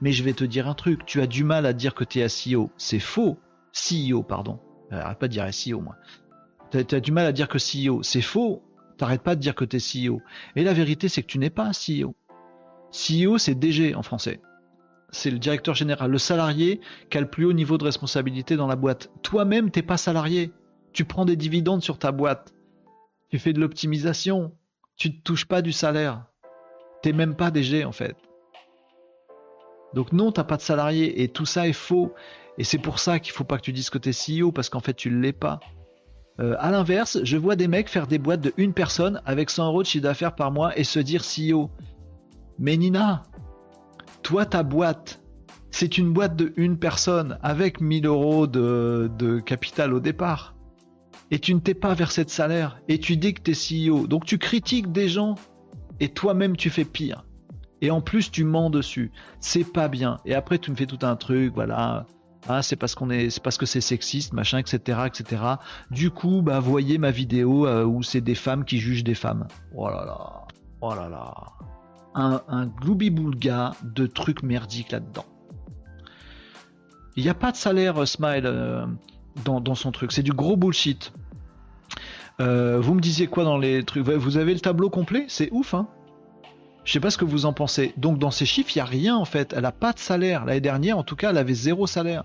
Mais 0.00 0.12
je 0.12 0.22
vais 0.22 0.32
te 0.32 0.44
dire 0.44 0.68
un 0.68 0.74
truc, 0.74 1.04
tu 1.04 1.20
as 1.20 1.26
du 1.26 1.44
mal 1.44 1.66
à 1.66 1.74
dire 1.74 1.94
que 1.94 2.04
tu 2.04 2.20
es 2.20 2.26
CEO. 2.28 2.70
C'est 2.78 3.00
faux. 3.00 3.36
CEO, 3.74 4.22
pardon. 4.22 4.60
Euh, 4.92 5.00
arrête 5.00 5.18
pas 5.18 5.28
dire 5.28 5.44
CEO, 5.44 5.80
moi. 5.80 5.96
Tu 6.70 6.78
as, 6.94 7.00
du 7.00 7.12
mal 7.12 7.26
à 7.26 7.32
dire 7.32 7.48
que 7.48 7.58
CEO. 7.58 8.02
C'est 8.02 8.22
faux. 8.22 8.62
T'arrêtes 8.96 9.22
pas 9.22 9.34
de 9.34 9.40
dire 9.40 9.54
que 9.54 9.64
tu 9.64 9.76
es 9.76 10.08
CEO. 10.08 10.22
Et 10.54 10.64
la 10.64 10.72
vérité, 10.72 11.08
c'est 11.08 11.22
que 11.22 11.26
tu 11.26 11.38
n'es 11.38 11.50
pas 11.50 11.70
CEO. 11.70 12.14
CEO, 12.90 13.38
c'est 13.38 13.54
DG 13.54 13.94
en 13.94 14.02
français. 14.02 14.40
C'est 15.10 15.30
le 15.30 15.38
directeur 15.38 15.74
général, 15.74 16.10
le 16.10 16.18
salarié 16.18 16.80
qui 17.10 17.18
a 17.18 17.20
le 17.20 17.30
plus 17.30 17.44
haut 17.44 17.52
niveau 17.52 17.78
de 17.78 17.84
responsabilité 17.84 18.56
dans 18.56 18.66
la 18.66 18.76
boîte. 18.76 19.10
Toi-même, 19.22 19.70
t'es 19.70 19.82
pas 19.82 19.96
salarié. 19.96 20.52
Tu 20.92 21.04
prends 21.04 21.24
des 21.24 21.36
dividendes 21.36 21.82
sur 21.82 21.98
ta 21.98 22.10
boîte. 22.10 22.54
Tu 23.28 23.38
fais 23.38 23.52
de 23.52 23.60
l'optimisation. 23.60 24.52
Tu 24.96 25.10
ne 25.10 25.14
touches 25.22 25.44
pas 25.44 25.62
du 25.62 25.72
salaire. 25.72 26.24
T'es 27.02 27.12
même 27.12 27.36
pas 27.36 27.50
DG 27.50 27.84
en 27.84 27.92
fait. 27.92 28.16
Donc 29.94 30.12
non, 30.12 30.32
t'as 30.32 30.44
pas 30.44 30.56
de 30.56 30.62
salarié 30.62 31.22
et 31.22 31.28
tout 31.28 31.46
ça 31.46 31.68
est 31.68 31.72
faux. 31.72 32.14
Et 32.58 32.64
c'est 32.64 32.78
pour 32.78 32.98
ça 32.98 33.18
qu'il 33.18 33.32
faut 33.32 33.44
pas 33.44 33.58
que 33.58 33.62
tu 33.62 33.72
dises 33.72 33.90
que 33.90 33.98
tu 33.98 34.08
es 34.08 34.42
CEO 34.42 34.52
parce 34.52 34.70
qu'en 34.70 34.80
fait 34.80 34.94
tu 34.94 35.10
ne 35.10 35.20
l'es 35.20 35.32
pas. 35.32 35.60
Euh, 36.38 36.54
à 36.58 36.70
l'inverse, 36.70 37.18
je 37.22 37.36
vois 37.36 37.56
des 37.56 37.68
mecs 37.68 37.88
faire 37.88 38.06
des 38.06 38.18
boîtes 38.18 38.42
de 38.42 38.52
une 38.56 38.74
personne 38.74 39.22
avec 39.24 39.48
100 39.50 39.68
euros 39.68 39.82
de 39.82 39.86
chiffre 39.86 40.02
d'affaires 40.02 40.34
par 40.34 40.52
mois 40.52 40.78
et 40.78 40.84
se 40.84 40.98
dire 40.98 41.22
CEO. 41.22 41.70
Mais 42.58 42.76
Nina, 42.76 43.22
toi, 44.22 44.44
ta 44.44 44.62
boîte, 44.62 45.22
c'est 45.70 45.98
une 45.98 46.12
boîte 46.12 46.36
de 46.36 46.52
une 46.56 46.78
personne 46.78 47.38
avec 47.42 47.80
1000 47.80 48.06
euros 48.06 48.46
de, 48.46 49.40
capital 49.44 49.94
au 49.94 50.00
départ. 50.00 50.54
Et 51.30 51.38
tu 51.38 51.54
ne 51.54 51.60
t'es 51.60 51.74
pas 51.74 51.94
versé 51.94 52.24
de 52.24 52.30
salaire. 52.30 52.78
Et 52.88 52.98
tu 52.98 53.16
dis 53.16 53.34
que 53.34 53.42
tu 53.42 53.50
es 53.52 53.90
CEO. 53.90 54.06
Donc 54.06 54.24
tu 54.24 54.38
critiques 54.38 54.92
des 54.92 55.08
gens 55.08 55.34
et 56.00 56.08
toi-même 56.08 56.56
tu 56.56 56.70
fais 56.70 56.84
pire. 56.84 57.24
Et 57.82 57.90
en 57.90 58.00
plus 58.00 58.30
tu 58.30 58.44
mens 58.44 58.70
dessus. 58.70 59.10
C'est 59.40 59.70
pas 59.70 59.88
bien. 59.88 60.18
Et 60.24 60.34
après 60.34 60.58
tu 60.58 60.70
me 60.70 60.76
fais 60.76 60.86
tout 60.86 61.04
un 61.04 61.16
truc, 61.16 61.52
voilà. 61.54 62.06
Ah, 62.48 62.62
c'est 62.62 62.76
parce 62.76 62.94
que 62.94 63.66
c'est 63.66 63.80
sexiste, 63.80 64.32
machin, 64.32 64.58
etc., 64.58 65.00
etc. 65.06 65.42
Du 65.90 66.10
coup, 66.10 66.42
bah 66.42 66.60
voyez 66.60 66.98
ma 66.98 67.10
vidéo 67.10 67.66
euh, 67.66 67.84
où 67.84 68.02
c'est 68.02 68.20
des 68.20 68.36
femmes 68.36 68.64
qui 68.64 68.78
jugent 68.78 69.04
des 69.04 69.14
femmes. 69.14 69.48
Oh 69.74 69.88
là 69.88 70.04
là, 70.04 70.46
oh 70.80 70.92
un, 72.14 72.40
un 72.48 72.66
gloubi-boulga 72.66 73.72
de 73.82 74.06
trucs 74.06 74.42
merdiques 74.42 74.92
là-dedans. 74.92 75.24
Il 77.16 77.24
n'y 77.24 77.30
a 77.30 77.34
pas 77.34 77.50
de 77.50 77.56
salaire 77.56 78.02
euh, 78.02 78.06
Smile 78.06 78.46
euh, 78.46 78.86
dans, 79.44 79.74
son 79.74 79.90
truc, 79.90 80.12
c'est 80.12 80.22
du 80.22 80.32
gros 80.32 80.56
bullshit. 80.56 81.12
Vous 82.38 82.94
me 82.94 83.00
disiez 83.00 83.26
quoi 83.26 83.44
dans 83.44 83.58
les 83.58 83.82
trucs? 83.82 84.06
Vous 84.06 84.36
avez 84.36 84.54
le 84.54 84.60
tableau 84.60 84.90
complet? 84.90 85.24
C'est 85.28 85.48
ouf, 85.52 85.74
hein 85.74 85.88
Je 86.86 86.92
sais 86.92 87.00
pas 87.00 87.10
ce 87.10 87.18
que 87.18 87.24
vous 87.24 87.46
en 87.46 87.52
pensez. 87.52 87.92
Donc 87.96 88.20
dans 88.20 88.30
ces 88.30 88.46
chiffres, 88.46 88.70
il 88.76 88.78
n'y 88.78 88.82
a 88.82 88.86
rien 88.86 89.16
en 89.16 89.24
fait. 89.24 89.52
Elle 89.56 89.64
a 89.64 89.72
pas 89.72 89.92
de 89.92 89.98
salaire. 89.98 90.44
L'année 90.44 90.60
dernière, 90.60 90.96
en 90.96 91.02
tout 91.02 91.16
cas, 91.16 91.30
elle 91.30 91.38
avait 91.38 91.52
zéro 91.52 91.88
salaire. 91.88 92.22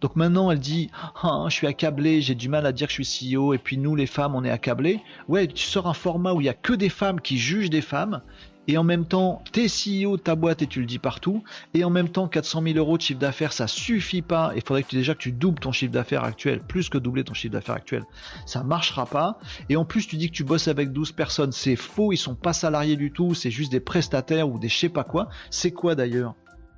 Donc 0.00 0.16
maintenant, 0.16 0.50
elle 0.50 0.60
dit 0.60 0.90
ah, 1.22 1.44
Je 1.48 1.54
suis 1.54 1.66
accablé, 1.66 2.22
j'ai 2.22 2.34
du 2.34 2.48
mal 2.48 2.64
à 2.64 2.72
dire 2.72 2.86
que 2.86 2.94
je 2.94 3.02
suis 3.02 3.34
CEO, 3.36 3.52
et 3.52 3.58
puis 3.58 3.76
nous, 3.76 3.94
les 3.94 4.06
femmes, 4.06 4.34
on 4.34 4.44
est 4.44 4.50
accablés. 4.50 5.00
Ouais, 5.28 5.46
tu 5.46 5.66
sors 5.66 5.86
un 5.86 5.92
format 5.92 6.32
où 6.32 6.40
il 6.40 6.44
n'y 6.44 6.48
a 6.48 6.54
que 6.54 6.72
des 6.72 6.88
femmes 6.88 7.20
qui 7.20 7.36
jugent 7.36 7.68
des 7.68 7.82
femmes, 7.82 8.22
et 8.68 8.76
en 8.76 8.84
même 8.84 9.06
temps, 9.06 9.42
t'es 9.50 9.66
CEO 9.66 10.18
ta 10.18 10.34
boîte 10.34 10.60
et 10.60 10.66
tu 10.66 10.80
le 10.80 10.86
dis 10.86 10.98
partout, 10.98 11.42
et 11.72 11.84
en 11.84 11.90
même 11.90 12.10
temps, 12.10 12.28
400 12.28 12.62
000 12.62 12.76
euros 12.76 12.98
de 12.98 13.02
chiffre 13.02 13.18
d'affaires, 13.18 13.54
ça 13.54 13.66
suffit 13.66 14.20
pas. 14.20 14.52
Il 14.54 14.62
faudrait 14.62 14.82
que 14.82 14.88
tu, 14.88 14.96
déjà 14.96 15.14
que 15.14 15.20
tu 15.20 15.32
doubles 15.32 15.58
ton 15.58 15.72
chiffre 15.72 15.90
d'affaires 15.90 16.22
actuel, 16.22 16.60
plus 16.60 16.90
que 16.90 16.98
doubler 16.98 17.24
ton 17.24 17.32
chiffre 17.32 17.54
d'affaires 17.54 17.76
actuel. 17.76 18.04
Ça 18.44 18.62
marchera 18.62 19.06
pas. 19.06 19.38
Et 19.70 19.76
en 19.76 19.86
plus, 19.86 20.06
tu 20.06 20.16
dis 20.16 20.28
que 20.28 20.34
tu 20.34 20.44
bosses 20.44 20.68
avec 20.68 20.92
12 20.92 21.12
personnes. 21.12 21.50
C'est 21.50 21.76
faux, 21.76 22.12
ils 22.12 22.18
sont 22.18 22.34
pas 22.34 22.52
salariés 22.52 22.96
du 22.96 23.10
tout, 23.10 23.34
c'est 23.34 23.50
juste 23.50 23.72
des 23.72 23.80
prestataires 23.80 24.50
ou 24.50 24.58
des 24.58 24.68
je 24.68 24.76
sais 24.76 24.88
pas 24.90 25.04
quoi. 25.04 25.30
C'est 25.50 25.72
quoi 25.72 25.94
d'ailleurs? 25.94 26.34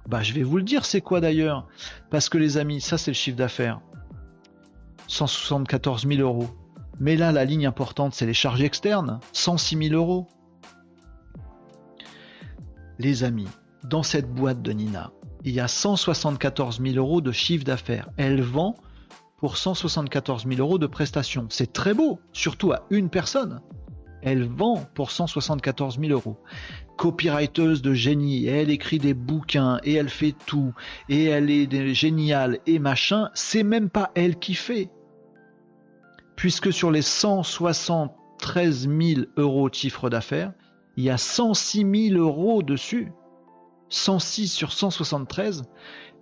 Bah, 0.08 0.22
je 0.22 0.32
vais 0.32 0.44
vous 0.44 0.58
le 0.58 0.62
dire, 0.62 0.84
c'est 0.86 1.00
quoi 1.00 1.20
d'ailleurs? 1.20 1.66
Parce 2.08 2.28
que 2.28 2.38
les 2.38 2.56
amis, 2.56 2.80
ça 2.80 2.98
c'est 2.98 3.10
le 3.10 3.16
chiffre 3.16 3.36
d'affaires. 3.36 3.80
174 5.08 6.06
000 6.06 6.20
euros. 6.20 6.48
Mais 7.00 7.16
là, 7.16 7.32
la 7.32 7.44
ligne 7.44 7.66
importante, 7.66 8.14
c'est 8.14 8.26
les 8.26 8.34
charges 8.34 8.62
externes. 8.62 9.18
106 9.32 9.88
000 9.88 9.94
euros 9.94 10.28
les 13.00 13.24
amis, 13.24 13.48
dans 13.84 14.02
cette 14.02 14.30
boîte 14.30 14.60
de 14.60 14.72
Nina, 14.72 15.10
il 15.42 15.54
y 15.54 15.60
a 15.60 15.68
174 15.68 16.82
000 16.82 16.96
euros 16.96 17.22
de 17.22 17.32
chiffre 17.32 17.64
d'affaires. 17.64 18.10
Elle 18.18 18.42
vend 18.42 18.74
pour 19.38 19.56
174 19.56 20.46
000 20.46 20.60
euros 20.60 20.78
de 20.78 20.86
prestations. 20.86 21.46
C'est 21.48 21.72
très 21.72 21.94
beau, 21.94 22.20
surtout 22.34 22.72
à 22.72 22.84
une 22.90 23.08
personne. 23.08 23.62
Elle 24.20 24.44
vend 24.44 24.84
pour 24.94 25.12
174 25.12 25.98
000 25.98 26.12
euros. 26.12 26.36
Copywriteuse 26.98 27.80
de 27.80 27.94
génie, 27.94 28.44
elle 28.44 28.68
écrit 28.68 28.98
des 28.98 29.14
bouquins 29.14 29.80
et 29.82 29.94
elle 29.94 30.10
fait 30.10 30.34
tout, 30.44 30.74
et 31.08 31.24
elle 31.24 31.48
est 31.48 31.94
géniale 31.94 32.58
et 32.66 32.78
machin, 32.78 33.30
c'est 33.32 33.62
même 33.62 33.88
pas 33.88 34.10
elle 34.14 34.38
qui 34.38 34.52
fait. 34.52 34.90
Puisque 36.36 36.70
sur 36.70 36.90
les 36.90 37.00
173 37.00 38.90
000 38.90 39.22
euros 39.38 39.70
de 39.70 39.74
chiffre 39.74 40.10
d'affaires, 40.10 40.52
il 40.96 41.04
y 41.04 41.10
a 41.10 41.18
106 41.18 42.10
000 42.10 42.20
euros 42.20 42.62
dessus. 42.62 43.12
106 43.88 44.48
sur 44.48 44.72
173, 44.72 45.64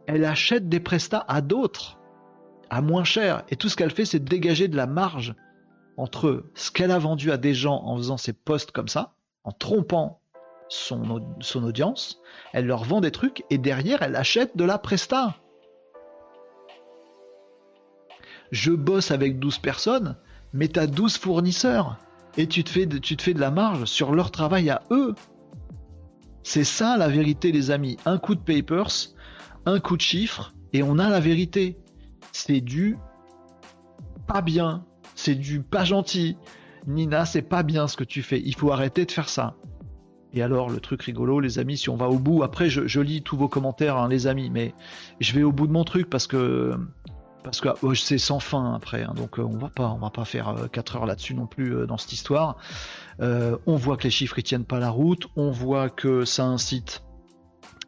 elle 0.06 0.24
achète 0.24 0.68
des 0.68 0.80
prestats 0.80 1.24
à 1.28 1.42
d'autres, 1.42 1.98
à 2.70 2.80
moins 2.80 3.04
cher. 3.04 3.44
Et 3.50 3.56
tout 3.56 3.68
ce 3.68 3.76
qu'elle 3.76 3.90
fait, 3.90 4.06
c'est 4.06 4.24
dégager 4.24 4.68
de 4.68 4.76
la 4.76 4.86
marge 4.86 5.34
entre 5.98 6.44
ce 6.54 6.70
qu'elle 6.70 6.90
a 6.90 6.98
vendu 6.98 7.30
à 7.30 7.36
des 7.36 7.54
gens 7.54 7.82
en 7.84 7.96
faisant 7.96 8.16
ses 8.16 8.32
posts 8.32 8.70
comme 8.70 8.88
ça, 8.88 9.14
en 9.44 9.52
trompant 9.52 10.20
son, 10.68 11.34
son 11.40 11.64
audience, 11.64 12.20
elle 12.52 12.66
leur 12.66 12.84
vend 12.84 13.00
des 13.00 13.10
trucs 13.10 13.44
et 13.50 13.58
derrière, 13.58 14.02
elle 14.02 14.16
achète 14.16 14.56
de 14.56 14.64
la 14.64 14.78
presta. 14.78 15.34
Je 18.50 18.72
bosse 18.72 19.10
avec 19.10 19.38
12 19.38 19.58
personnes, 19.58 20.16
mais 20.52 20.68
tu 20.68 20.78
as 20.78 20.86
12 20.86 21.18
fournisseurs 21.18 21.98
et 22.38 22.46
tu 22.46 22.62
te, 22.62 22.70
fais 22.70 22.86
de, 22.86 23.40
la 23.40 23.50
marge 23.50 23.84
sur 23.84 24.12
leur 24.12 24.30
travail 24.30 24.70
à 24.70 24.82
eux. 24.92 25.14
C'est 26.44 26.64
ça 26.64 26.96
la 26.96 27.08
vérité, 27.08 27.50
les 27.50 27.72
amis. 27.72 27.98
Un 28.06 28.16
coup 28.16 28.36
de 28.36 28.40
papers, 28.40 29.08
un 29.66 29.80
coup 29.80 29.96
de 29.96 30.02
chiffre, 30.02 30.54
et 30.72 30.84
on 30.84 30.98
a 30.98 31.10
la 31.10 31.18
vérité. 31.18 31.76
C'est 32.30 32.60
du 32.60 32.96
pas 34.28 34.40
bien, 34.40 34.84
c'est 35.16 35.34
du 35.34 35.60
pas 35.62 35.84
gentil. 35.84 36.38
Nina, 36.86 37.26
c'est 37.26 37.42
pas 37.42 37.64
bien 37.64 37.88
ce 37.88 37.96
que 37.96 38.04
tu 38.04 38.22
fais. 38.22 38.40
Il 38.40 38.54
faut 38.54 38.70
arrêter 38.70 39.04
de 39.04 39.10
faire 39.10 39.28
ça. 39.28 39.56
Et 40.32 40.40
alors, 40.40 40.70
le 40.70 40.78
truc 40.78 41.02
rigolo, 41.02 41.40
les 41.40 41.58
amis, 41.58 41.76
si 41.76 41.90
on 41.90 41.96
va 41.96 42.08
au 42.08 42.18
bout, 42.18 42.44
après, 42.44 42.70
je, 42.70 43.00
lis 43.00 43.22
tous 43.22 43.36
vos 43.36 43.48
commentaires, 43.48 43.96
hein, 43.96 44.08
les 44.08 44.28
amis, 44.28 44.48
mais 44.50 44.74
je 45.18 45.32
vais 45.32 45.42
au 45.42 45.50
bout 45.50 45.66
de 45.66 45.72
mon 45.72 45.84
truc 45.84 46.08
parce 46.08 46.28
que 46.28 46.74
parce 47.48 47.62
que 47.62 47.68
oh, 47.82 47.94
c'est 47.94 48.18
sans 48.18 48.40
fin 48.40 48.74
après, 48.74 49.04
hein, 49.04 49.14
donc 49.16 49.38
euh, 49.38 49.42
on 49.42 49.56
va 49.56 49.70
pas, 49.70 49.88
on 49.88 49.96
va 49.98 50.10
pas 50.10 50.26
faire 50.26 50.54
4 50.70 50.96
euh, 50.96 50.98
heures 50.98 51.06
là-dessus 51.06 51.34
non 51.34 51.46
plus 51.46 51.74
euh, 51.74 51.86
dans 51.86 51.96
cette 51.96 52.12
histoire. 52.12 52.58
on 53.20 53.76
voit 53.76 53.96
que 53.96 54.04
les 54.04 54.10
chiffres 54.10 54.38
ils 54.38 54.42
tiennent 54.42 54.66
pas 54.66 54.78
la 54.78 54.90
route, 54.90 55.28
on 55.34 55.50
voit 55.50 55.88
que 55.88 56.26
ça 56.26 56.44
incite 56.44 57.02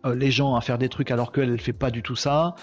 euh, 0.07 0.15
les 0.15 0.31
gens 0.31 0.55
à 0.55 0.63
faire 0.63 0.79
des 0.79 0.89
trucs 0.89 1.11
alors 1.11 1.31
qu'elle 1.31 1.51
elle 1.51 1.61
fait 1.61 1.75
pas 1.75 1.91
du 1.91 2.03
tout 2.03 2.17
ça. 2.17 2.55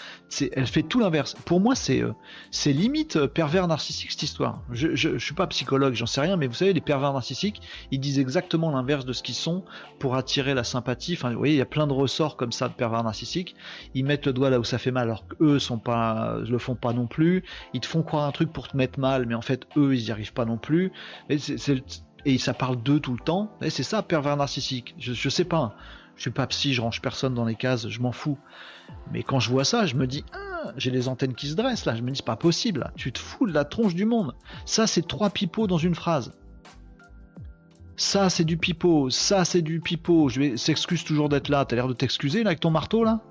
Elle 0.53 0.65
fait 0.65 0.81
tout 0.81 0.99
l'inverse. 0.99 1.35
Pour 1.45 1.59
moi, 1.59 1.75
c'est 1.75 2.01
euh, 2.01 2.13
c'est 2.49 2.73
limite 2.73 3.15
euh, 3.15 3.27
pervers 3.27 3.67
narcissique 3.67 4.11
cette 4.11 4.23
histoire. 4.23 4.63
Je, 4.71 4.95
je, 4.95 5.17
suis 5.19 5.35
pas 5.35 5.45
psychologue, 5.47 5.93
j'en 5.93 6.07
sais 6.07 6.21
rien, 6.21 6.35
mais 6.35 6.47
vous 6.47 6.55
savez, 6.55 6.73
les 6.73 6.81
pervers 6.81 7.13
narcissiques, 7.13 7.61
ils 7.91 7.99
disent 7.99 8.17
exactement 8.17 8.71
l'inverse 8.71 9.05
de 9.05 9.13
ce 9.13 9.21
qu'ils 9.21 9.35
sont 9.35 9.63
pour 9.99 10.15
attirer 10.15 10.55
la 10.55 10.63
sympathie. 10.63 11.13
Enfin, 11.13 11.31
vous 11.31 11.37
voyez, 11.37 11.53
il 11.53 11.59
y 11.59 11.61
a 11.61 11.65
plein 11.65 11.85
de 11.85 11.93
ressorts 11.93 12.37
comme 12.37 12.51
ça 12.51 12.69
de 12.69 12.73
pervers 12.73 13.03
narcissiques. 13.03 13.55
Ils 13.93 14.03
mettent 14.03 14.25
le 14.25 14.33
doigt 14.33 14.49
là 14.49 14.59
où 14.59 14.63
ça 14.63 14.79
fait 14.79 14.91
mal 14.91 15.03
alors 15.03 15.27
qu'eux 15.27 15.59
sont 15.59 15.77
pas, 15.77 16.37
le 16.39 16.57
font 16.57 16.75
pas 16.75 16.93
non 16.93 17.05
plus. 17.05 17.43
Ils 17.73 17.81
te 17.81 17.87
font 17.87 18.01
croire 18.01 18.25
un 18.25 18.31
truc 18.31 18.51
pour 18.51 18.67
te 18.67 18.75
mettre 18.75 18.99
mal, 18.99 19.27
mais 19.27 19.35
en 19.35 19.41
fait, 19.41 19.67
eux, 19.77 19.93
ils 19.93 20.07
y 20.07 20.11
arrivent 20.11 20.33
pas 20.33 20.45
non 20.45 20.57
plus. 20.57 20.91
Et, 21.29 22.37
ça 22.39 22.53
parle 22.53 22.81
d'eux 22.81 22.99
tout 22.99 23.13
le 23.13 23.23
temps. 23.23 23.51
C'est 23.69 23.83
ça, 23.83 24.01
pervers 24.01 24.37
narcissique. 24.37 24.95
Je, 24.97 25.13
je 25.13 25.29
sais 25.29 25.45
pas. 25.45 25.75
Je 26.17 26.23
suis 26.23 26.31
pas 26.31 26.47
psy, 26.47 26.73
je 26.73 26.81
range 26.81 27.01
personne 27.01 27.33
dans 27.33 27.45
les 27.45 27.55
cases, 27.55 27.87
je 27.87 28.01
m'en 28.01 28.11
fous. 28.11 28.37
Mais 29.11 29.23
quand 29.23 29.39
je 29.39 29.49
vois 29.49 29.63
ça, 29.63 29.85
je 29.85 29.95
me 29.95 30.07
dis, 30.07 30.25
ah, 30.33 30.71
j'ai 30.75 30.91
les 30.91 31.07
antennes 31.07 31.35
qui 31.35 31.47
se 31.47 31.55
dressent 31.55 31.85
là. 31.85 31.95
Je 31.95 32.01
me 32.01 32.09
dis, 32.09 32.17
c'est 32.17 32.25
pas 32.25 32.35
possible. 32.35 32.91
Tu 32.95 33.11
te 33.11 33.19
fous 33.19 33.47
de 33.47 33.53
la 33.53 33.65
tronche 33.65 33.93
du 33.93 34.05
monde. 34.05 34.35
Ça, 34.65 34.87
c'est 34.87 35.07
trois 35.07 35.29
pipeaux 35.29 35.67
dans 35.67 35.77
une 35.77 35.95
phrase. 35.95 36.33
Ça, 37.95 38.29
c'est 38.29 38.43
du 38.43 38.57
pipeau. 38.57 39.09
Ça, 39.09 39.45
c'est 39.45 39.61
du 39.61 39.79
pipeau. 39.79 40.29
Je 40.29 40.39
vais, 40.39 40.57
s'excuse 40.57 41.03
toujours 41.03 41.29
d'être 41.29 41.49
là. 41.49 41.65
T'as 41.65 41.75
l'air 41.75 41.87
de 41.87 41.93
t'excuser 41.93 42.43
là 42.43 42.49
avec 42.49 42.59
ton 42.59 42.71
marteau 42.71 43.03
là? 43.03 43.21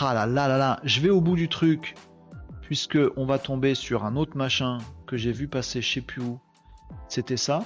Ah 0.00 0.14
là 0.14 0.26
là 0.26 0.48
là 0.48 0.58
là. 0.58 0.80
Je 0.84 1.00
vais 1.00 1.10
au 1.10 1.20
bout 1.20 1.36
du 1.36 1.48
truc. 1.48 1.94
Puisque 2.62 2.98
on 3.16 3.26
va 3.26 3.38
tomber 3.38 3.74
sur 3.74 4.04
un 4.04 4.16
autre 4.16 4.36
machin 4.36 4.78
que 5.06 5.16
j'ai 5.16 5.32
vu 5.32 5.48
passer, 5.48 5.82
je 5.82 5.92
sais 5.92 6.00
plus 6.00 6.22
où. 6.22 6.38
C'était 7.08 7.36
ça. 7.36 7.64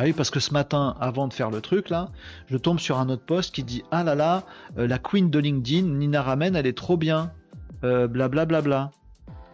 Ah 0.00 0.04
oui, 0.04 0.12
parce 0.12 0.30
que 0.30 0.38
ce 0.38 0.52
matin, 0.52 0.94
avant 1.00 1.26
de 1.26 1.32
faire 1.32 1.50
le 1.50 1.60
truc 1.60 1.90
là, 1.90 2.10
je 2.46 2.56
tombe 2.56 2.78
sur 2.78 3.00
un 3.00 3.08
autre 3.08 3.24
post 3.24 3.52
qui 3.52 3.64
dit 3.64 3.82
Ah 3.90 4.04
là 4.04 4.14
là, 4.14 4.44
euh, 4.78 4.86
la 4.86 5.00
queen 5.00 5.28
de 5.28 5.40
LinkedIn, 5.40 5.88
Nina 5.88 6.22
Ramen, 6.22 6.54
elle 6.54 6.68
est 6.68 6.76
trop 6.76 6.96
bien. 6.96 7.32
Blablabla. 7.82 8.58
Euh, 8.58 8.86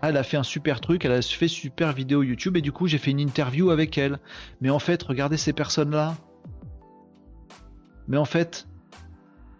ah, 0.02 0.10
elle 0.10 0.18
a 0.18 0.22
fait 0.22 0.36
un 0.36 0.42
super 0.42 0.82
truc, 0.82 1.06
elle 1.06 1.12
a 1.12 1.22
fait 1.22 1.48
super 1.48 1.94
vidéo 1.94 2.22
YouTube 2.22 2.58
et 2.58 2.60
du 2.60 2.72
coup 2.72 2.86
j'ai 2.86 2.98
fait 2.98 3.10
une 3.10 3.20
interview 3.20 3.70
avec 3.70 3.96
elle. 3.96 4.18
Mais 4.60 4.68
en 4.68 4.78
fait, 4.78 5.02
regardez 5.02 5.38
ces 5.38 5.54
personnes-là. 5.54 6.14
Mais 8.06 8.18
en 8.18 8.26
fait, 8.26 8.68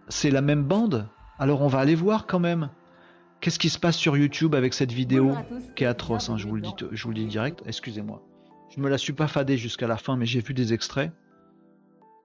c'est 0.09 0.31
la 0.31 0.43
même 0.43 0.65
bande? 0.65 1.09
Alors 1.39 1.63
on 1.63 1.69
va 1.69 1.79
aller 1.79 1.95
voir 1.95 2.27
quand 2.27 2.41
même. 2.41 2.69
Qu'est-ce 3.41 3.59
qui 3.59 3.71
se 3.71 3.79
passe 3.79 3.97
sur 3.97 4.19
YouTube 4.19 4.55
avec 4.55 4.75
cette 4.75 4.93
vidéo 4.93 5.35
qui 5.77 5.85
est 5.85 5.87
atroce, 5.87 6.29
hein, 6.29 6.37
je, 6.37 6.47
vous 6.47 6.57
le 6.57 6.61
dis, 6.61 6.75
je 6.93 7.03
vous 7.05 7.09
le 7.09 7.17
dis 7.17 7.27
direct, 7.27 7.63
excusez-moi. 7.65 8.23
Je 8.75 8.81
me 8.81 8.89
la 8.89 8.99
suis 8.99 9.13
pas 9.13 9.29
fadée 9.29 9.57
jusqu'à 9.57 9.87
la 9.87 9.97
fin, 9.97 10.17
mais 10.17 10.27
j'ai 10.27 10.41
vu 10.41 10.53
des 10.53 10.73
extraits. 10.73 11.13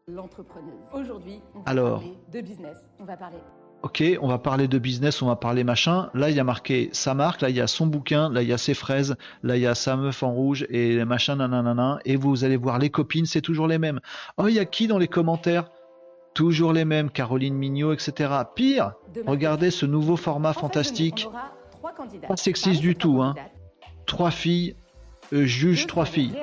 L'entrepreneuse. 0.07 0.73
Aujourd'hui, 0.93 1.41
on 1.53 1.59
va 1.59 1.63
Alors, 1.69 1.99
parler 1.99 2.17
de 2.31 2.41
business. 2.41 2.77
On 2.99 3.05
va 3.05 3.17
parler. 3.17 3.37
Ok, 3.83 4.03
on 4.19 4.27
va 4.27 4.39
parler 4.39 4.67
de 4.67 4.79
business, 4.79 5.21
on 5.21 5.27
va 5.27 5.35
parler 5.35 5.63
machin. 5.63 6.09
Là, 6.15 6.31
il 6.31 6.35
y 6.35 6.39
a 6.39 6.43
marqué 6.43 6.89
sa 6.91 7.13
marque, 7.13 7.41
là, 7.41 7.49
il 7.49 7.55
y 7.55 7.61
a 7.61 7.67
son 7.67 7.85
bouquin, 7.85 8.29
là, 8.31 8.41
il 8.41 8.49
y 8.49 8.53
a 8.53 8.57
ses 8.57 8.73
fraises, 8.73 9.15
là, 9.43 9.57
il 9.57 9.61
y 9.61 9.67
a 9.67 9.75
sa 9.75 9.95
meuf 9.95 10.23
en 10.23 10.33
rouge 10.33 10.65
et 10.69 11.05
machin, 11.05 11.35
nanana. 11.35 11.99
Et 12.03 12.15
vous 12.15 12.43
allez 12.43 12.57
voir 12.57 12.79
les 12.79 12.89
copines, 12.89 13.27
c'est 13.27 13.41
toujours 13.41 13.67
les 13.67 13.77
mêmes. 13.77 13.99
Oh, 14.37 14.47
il 14.47 14.55
y 14.55 14.59
a 14.59 14.65
qui 14.65 14.87
dans 14.87 14.97
les 14.97 15.07
commentaires? 15.07 15.69
Toujours 16.33 16.73
les 16.73 16.85
mêmes, 16.85 17.11
Caroline 17.11 17.55
Mignot, 17.55 17.93
etc. 17.93 18.33
Pire, 18.55 18.93
regardez 19.27 19.69
ce 19.69 19.85
nouveau 19.85 20.15
format 20.15 20.53
fantastique. 20.53 21.27
Pas 22.27 22.37
sexiste 22.37 22.81
du 22.81 22.95
tout, 22.95 23.21
hein. 23.21 23.35
Trois 24.07 24.31
filles 24.31 24.75
juge 25.31 25.87
trois 25.87 26.05
filles 26.05 26.33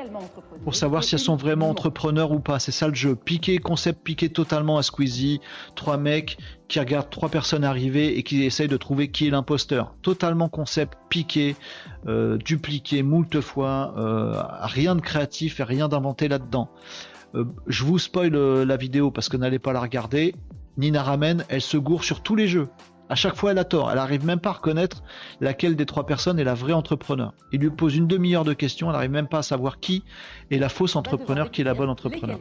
pour 0.65 0.75
savoir 0.75 1.05
si 1.05 1.15
elles 1.15 1.21
sont 1.21 1.37
vraiment 1.37 1.69
entrepreneurs 1.71 2.33
ou 2.33 2.41
pas. 2.41 2.59
C'est 2.59 2.73
ça 2.73 2.89
le 2.89 2.95
jeu. 2.95 3.17
Piqué, 3.17 3.59
concept 3.59 4.03
piqué 4.03 4.29
totalement 4.29 4.79
à 4.79 4.83
Squeezie. 4.83 5.41
Trois 5.75 5.97
mecs 5.97 6.39
qui 6.69 6.81
regardent 6.81 7.11
trois 7.11 7.29
personnes 7.29 7.65
arriver 7.65 8.19
et 8.19 8.23
qui 8.23 8.45
essayent 8.45 8.69
de 8.69 8.77
trouver 8.77 9.09
qui 9.09 9.27
est 9.27 9.31
l'imposteur. 9.31 9.95
Totalement 10.03 10.49
concept 10.49 10.99
piqué, 11.09 11.57
euh, 12.07 12.39
dupliqué 12.39 13.03
moult 13.03 13.41
fois. 13.41 13.95
Euh, 13.97 14.43
rien 14.61 14.95
de 14.95 15.01
créatif 15.01 15.61
et 15.61 15.65
rien 15.65 15.89
d'inventé 15.89 16.29
là-dedans. 16.29 16.71
je 17.67 17.85
vous 17.85 17.99
spoil 17.99 18.33
la 18.33 18.77
vidéo 18.77 19.11
parce 19.11 19.29
que 19.29 19.37
n'allez 19.37 19.59
pas 19.59 19.73
la 19.73 19.81
regarder. 19.81 20.35
Nina 20.79 21.03
Ramen, 21.03 21.45
elle 21.49 21.61
se 21.61 21.77
gourre 21.77 22.05
sur 22.05 22.23
tous 22.23 22.37
les 22.37 22.49
jeux. 22.49 22.69
À 23.09 23.15
chaque 23.15 23.37
fois, 23.37 23.53
elle 23.53 23.59
a 23.59 23.65
tort. 23.65 23.91
Elle 23.93 23.99
arrive 23.99 24.25
même 24.25 24.41
pas 24.41 24.51
à 24.51 24.55
reconnaître 24.55 25.03
laquelle 25.41 25.77
des 25.77 25.87
trois 25.87 26.07
personnes 26.07 26.41
est 26.41 26.45
la 26.45 26.55
vraie 26.55 26.73
entrepreneur. 26.73 27.33
Il 27.53 27.61
lui 27.61 27.71
pose 27.71 27.95
une 27.95 28.09
demi-heure 28.09 28.45
de 28.45 28.53
questions, 28.53 28.89
elle 28.89 28.95
n'arrive 28.95 29.11
même 29.11 29.29
pas 29.29 29.39
à 29.39 29.43
savoir 29.43 29.79
qui 29.79 30.03
est 30.51 30.59
la 30.59 30.69
fausse 30.69 30.97
entrepreneur, 30.97 31.51
qui 31.51 31.61
est 31.61 31.65
la 31.65 31.75
bonne 31.75 31.89
entrepreneur. 31.89 32.39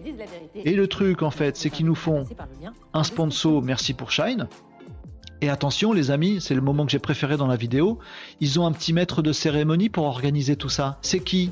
Et 0.55 0.73
le 0.73 0.87
truc, 0.87 1.21
en 1.21 1.31
fait, 1.31 1.55
c'est 1.55 1.69
qu'ils 1.69 1.85
nous 1.85 1.95
font 1.95 2.25
un 2.93 3.03
sponsor, 3.03 3.61
merci 3.61 3.93
pour 3.93 4.11
Shine. 4.11 4.47
Et 5.41 5.49
attention, 5.49 5.93
les 5.93 6.09
amis, 6.09 6.41
c'est 6.41 6.55
le 6.55 6.61
moment 6.61 6.85
que 6.85 6.91
j'ai 6.91 6.99
préféré 6.99 7.37
dans 7.37 7.47
la 7.47 7.57
vidéo. 7.57 7.99
Ils 8.39 8.59
ont 8.59 8.65
un 8.65 8.71
petit 8.71 8.93
maître 8.93 9.21
de 9.21 9.33
cérémonie 9.33 9.89
pour 9.89 10.05
organiser 10.05 10.55
tout 10.55 10.69
ça. 10.69 10.97
C'est 11.01 11.19
qui? 11.19 11.51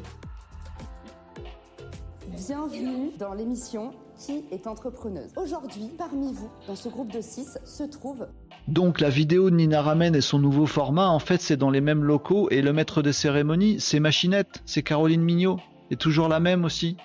Bienvenue 2.48 3.12
dans 3.20 3.34
l'émission 3.34 3.92
Qui 4.18 4.44
est 4.52 4.68
entrepreneuse? 4.68 5.32
Aujourd'hui, 5.36 5.92
parmi 5.98 6.34
vous, 6.34 6.50
dans 6.68 6.76
ce 6.76 6.90
groupe 6.90 7.12
de 7.12 7.22
6, 7.22 7.60
se 7.64 7.84
trouve 7.84 8.28
donc 8.68 9.02
la 9.02 9.10
vidéo 9.10 9.50
de 9.50 9.56
Nina 9.56 9.82
Ramen 9.82 10.16
et 10.16 10.22
son 10.22 10.40
nouveau 10.40 10.66
format, 10.66 11.08
en 11.08 11.20
fait, 11.20 11.42
c'est 11.42 11.58
dans 11.58 11.70
les 11.70 11.82
mêmes 11.82 12.04
locaux 12.04 12.48
et 12.50 12.62
le 12.62 12.72
maître 12.72 13.02
des 13.02 13.14
cérémonies, 13.14 13.80
c'est 13.80 14.00
Machinette, 14.00 14.62
c'est 14.66 14.84
Caroline 14.84 15.22
Mignot, 15.22 15.60
et 15.92 15.98
toujours 15.98 16.30
la 16.30 16.40
même 16.40 16.64
aussi. 16.64 16.96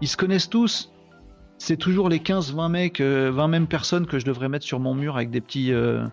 Ils 0.00 0.08
se 0.08 0.16
connaissent 0.16 0.50
tous. 0.50 0.92
C'est 1.58 1.76
toujours 1.76 2.08
les 2.08 2.18
15-20 2.18 2.70
mecs, 2.70 3.00
20 3.00 3.04
euh, 3.04 3.46
mêmes 3.48 3.66
personnes 3.66 4.06
que 4.06 4.18
je 4.18 4.24
devrais 4.24 4.48
mettre 4.48 4.64
sur 4.64 4.80
mon 4.80 4.94
mur 4.94 5.16
avec 5.16 5.30
des 5.30 5.40
petits 5.40 5.72
euh, 5.72 6.04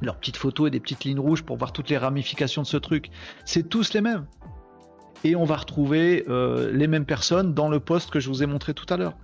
leurs 0.00 0.16
petites 0.16 0.36
photos 0.36 0.68
et 0.68 0.70
des 0.70 0.80
petites 0.80 1.04
lignes 1.04 1.18
rouges 1.18 1.42
pour 1.42 1.56
voir 1.56 1.72
toutes 1.72 1.88
les 1.88 1.98
ramifications 1.98 2.62
de 2.62 2.66
ce 2.66 2.76
truc. 2.76 3.10
C'est 3.44 3.68
tous 3.68 3.92
les 3.94 4.00
mêmes. 4.00 4.26
Et 5.22 5.36
on 5.36 5.44
va 5.44 5.56
retrouver 5.56 6.24
euh, 6.28 6.70
les 6.72 6.86
mêmes 6.86 7.04
personnes 7.04 7.52
dans 7.52 7.68
le 7.68 7.78
poste 7.78 8.10
que 8.10 8.20
je 8.20 8.28
vous 8.28 8.42
ai 8.42 8.46
montré 8.46 8.74
tout 8.74 8.86
à 8.92 8.96
l'heure. 8.96 9.14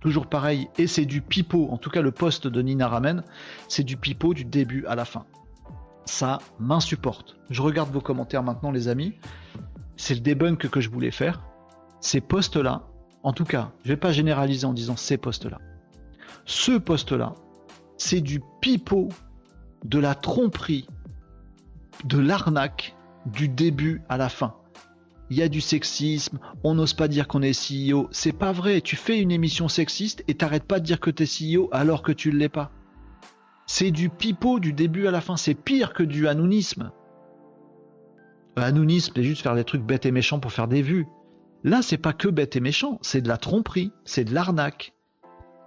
Toujours 0.00 0.26
pareil, 0.26 0.68
et 0.76 0.86
c'est 0.86 1.06
du 1.06 1.22
pipeau, 1.22 1.68
en 1.70 1.78
tout 1.78 1.90
cas 1.90 2.02
le 2.02 2.10
poste 2.10 2.46
de 2.46 2.62
Nina 2.62 2.88
Ramen, 2.88 3.24
c'est 3.68 3.84
du 3.84 3.96
pipeau 3.96 4.34
du 4.34 4.44
début 4.44 4.84
à 4.86 4.94
la 4.94 5.04
fin. 5.04 5.24
Ça 6.04 6.38
m'insupporte. 6.58 7.36
Je 7.48 7.62
regarde 7.62 7.90
vos 7.90 8.00
commentaires 8.00 8.42
maintenant 8.42 8.70
les 8.70 8.88
amis. 8.88 9.14
C'est 9.96 10.14
le 10.14 10.20
debunk 10.20 10.68
que 10.68 10.80
je 10.80 10.90
voulais 10.90 11.10
faire. 11.10 11.42
Ces 12.00 12.20
postes-là, 12.20 12.82
en 13.22 13.32
tout 13.32 13.44
cas, 13.44 13.72
je 13.84 13.88
vais 13.88 13.96
pas 13.96 14.12
généraliser 14.12 14.66
en 14.66 14.74
disant 14.74 14.96
ces 14.96 15.16
postes-là. 15.16 15.58
Ce 16.44 16.72
poste-là, 16.72 17.34
c'est 17.96 18.20
du 18.20 18.42
pipeau, 18.60 19.08
de 19.84 19.98
la 19.98 20.14
tromperie, 20.14 20.86
de 22.04 22.18
l'arnaque 22.18 22.94
du 23.26 23.48
début 23.48 24.02
à 24.08 24.16
la 24.16 24.28
fin. 24.28 24.54
Il 25.30 25.38
y 25.38 25.42
a 25.42 25.48
du 25.48 25.60
sexisme, 25.60 26.38
on 26.64 26.74
n'ose 26.74 26.92
pas 26.92 27.08
dire 27.08 27.26
qu'on 27.28 27.42
est 27.42 27.58
CEO. 27.58 28.08
C'est 28.10 28.36
pas 28.36 28.52
vrai, 28.52 28.80
tu 28.80 28.96
fais 28.96 29.18
une 29.18 29.30
émission 29.30 29.68
sexiste 29.68 30.22
et 30.28 30.34
t'arrêtes 30.34 30.64
pas 30.64 30.80
de 30.80 30.84
dire 30.84 31.00
que 31.00 31.10
t'es 31.10 31.24
CEO 31.24 31.68
alors 31.72 32.02
que 32.02 32.12
tu 32.12 32.30
ne 32.30 32.36
l'es 32.36 32.48
pas. 32.48 32.70
C'est 33.66 33.90
du 33.90 34.10
pipeau 34.10 34.60
du 34.60 34.72
début 34.72 35.06
à 35.06 35.10
la 35.10 35.22
fin, 35.22 35.36
c'est 35.36 35.54
pire 35.54 35.94
que 35.94 36.02
du 36.02 36.28
anounisme. 36.28 36.90
Anounisme, 38.56 39.14
c'est 39.16 39.24
juste 39.24 39.42
faire 39.42 39.54
des 39.54 39.64
trucs 39.64 39.82
bêtes 39.82 40.06
et 40.06 40.12
méchants 40.12 40.40
pour 40.40 40.52
faire 40.52 40.68
des 40.68 40.82
vues. 40.82 41.06
Là, 41.64 41.80
c'est 41.80 41.98
pas 41.98 42.12
que 42.12 42.28
bête 42.28 42.56
et 42.56 42.60
méchant, 42.60 42.98
c'est 43.00 43.22
de 43.22 43.28
la 43.28 43.38
tromperie, 43.38 43.90
c'est 44.04 44.24
de 44.24 44.34
l'arnaque. 44.34 44.92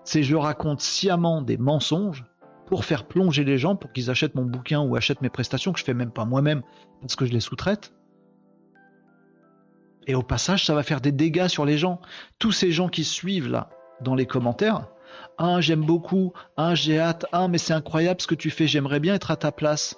C'est 0.04 0.24
je 0.24 0.36
raconte 0.36 0.80
sciemment 0.80 1.42
des 1.42 1.58
mensonges 1.58 2.24
pour 2.68 2.86
faire 2.86 3.08
plonger 3.08 3.44
les 3.44 3.58
gens 3.58 3.76
pour 3.76 3.92
qu'ils 3.92 4.12
achètent 4.12 4.36
mon 4.36 4.46
bouquin 4.46 4.80
ou 4.82 4.96
achètent 4.96 5.22
mes 5.22 5.30
prestations 5.30 5.74
que 5.74 5.80
je 5.80 5.84
fais 5.84 5.94
même 5.94 6.12
pas 6.12 6.26
moi-même 6.26 6.62
parce 7.02 7.16
que 7.16 7.26
je 7.26 7.34
les 7.34 7.40
sous-traite. 7.40 7.94
Et 10.08 10.16
au 10.16 10.24
passage, 10.24 10.66
ça 10.66 10.74
va 10.74 10.84
faire 10.84 11.02
des 11.02 11.12
dégâts 11.12 11.48
sur 11.48 11.66
les 11.66 11.78
gens. 11.78 12.00
Tous 12.40 12.52
ces 12.52 12.72
gens 12.72 12.88
qui 12.88 13.04
suivent 13.04 13.50
là 13.50 13.70
dans 14.02 14.16
les 14.16 14.26
commentaires, 14.26 14.88
ah 15.38 15.62
j'aime 15.62 15.84
beaucoup, 15.84 16.34
ah 16.56 16.76
j'ai 16.76 17.00
hâte, 17.00 17.26
ah 17.32 17.48
mais 17.48 17.58
c'est 17.58 17.74
incroyable 17.74 18.22
ce 18.22 18.28
que 18.28 18.36
tu 18.36 18.50
fais, 18.50 18.68
j'aimerais 18.68 19.00
bien 19.00 19.14
être 19.16 19.32
à 19.32 19.36
ta 19.36 19.52
place. 19.52 19.98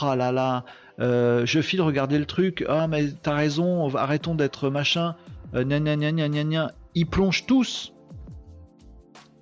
Ah 0.00 0.16
là 0.16 0.32
là, 0.32 0.64
euh, 1.00 1.46
je 1.46 1.60
file 1.60 1.82
regarder 1.82 2.18
le 2.18 2.26
truc, 2.26 2.64
ah 2.68 2.88
mais 2.88 3.12
t'as 3.22 3.34
raison, 3.34 3.94
arrêtons 3.94 4.34
d'être 4.34 4.70
machin, 4.70 5.14
euh, 5.54 5.64
gna 5.64 5.78
gna 5.80 5.96
gna 5.96 6.28
gna 6.28 6.72
Ils 6.94 7.06
plongent 7.06 7.46
tous. 7.46 7.92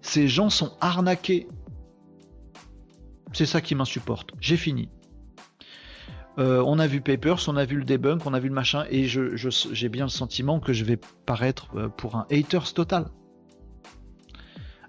Ces 0.00 0.28
gens 0.28 0.50
sont 0.50 0.72
arnaqués. 0.80 1.48
C'est 3.32 3.46
ça 3.46 3.60
qui 3.60 3.74
m'insupporte. 3.74 4.30
J'ai 4.40 4.56
fini. 4.56 4.88
Euh, 6.38 6.62
on 6.66 6.78
a 6.78 6.86
vu 6.86 7.00
Papers, 7.00 7.48
on 7.48 7.56
a 7.56 7.64
vu 7.64 7.76
le 7.76 7.84
debunk, 7.84 8.26
on 8.26 8.34
a 8.34 8.40
vu 8.40 8.48
le 8.48 8.54
machin, 8.54 8.84
et 8.90 9.06
j'ai 9.06 9.88
bien 9.88 10.04
le 10.04 10.10
sentiment 10.10 10.60
que 10.60 10.72
je 10.72 10.84
vais 10.84 10.98
paraître 11.24 11.68
euh, 11.76 11.88
pour 11.88 12.16
un 12.16 12.26
haters 12.30 12.74
total. 12.74 13.06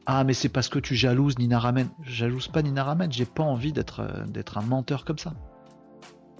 Ah, 0.05 0.23
mais 0.23 0.33
c'est 0.33 0.49
parce 0.49 0.69
que 0.69 0.79
tu 0.79 0.95
jalouses 0.95 1.37
Nina 1.37 1.59
Ramen. 1.59 1.89
Je 2.03 2.11
jalouse 2.11 2.47
pas 2.47 2.61
Nina 2.61 2.83
Ramen, 2.83 3.11
j'ai 3.11 3.25
pas 3.25 3.43
envie 3.43 3.73
d'être 3.73 4.01
euh, 4.01 4.41
un 4.55 4.61
menteur 4.61 5.05
comme 5.05 5.17
ça. 5.17 5.33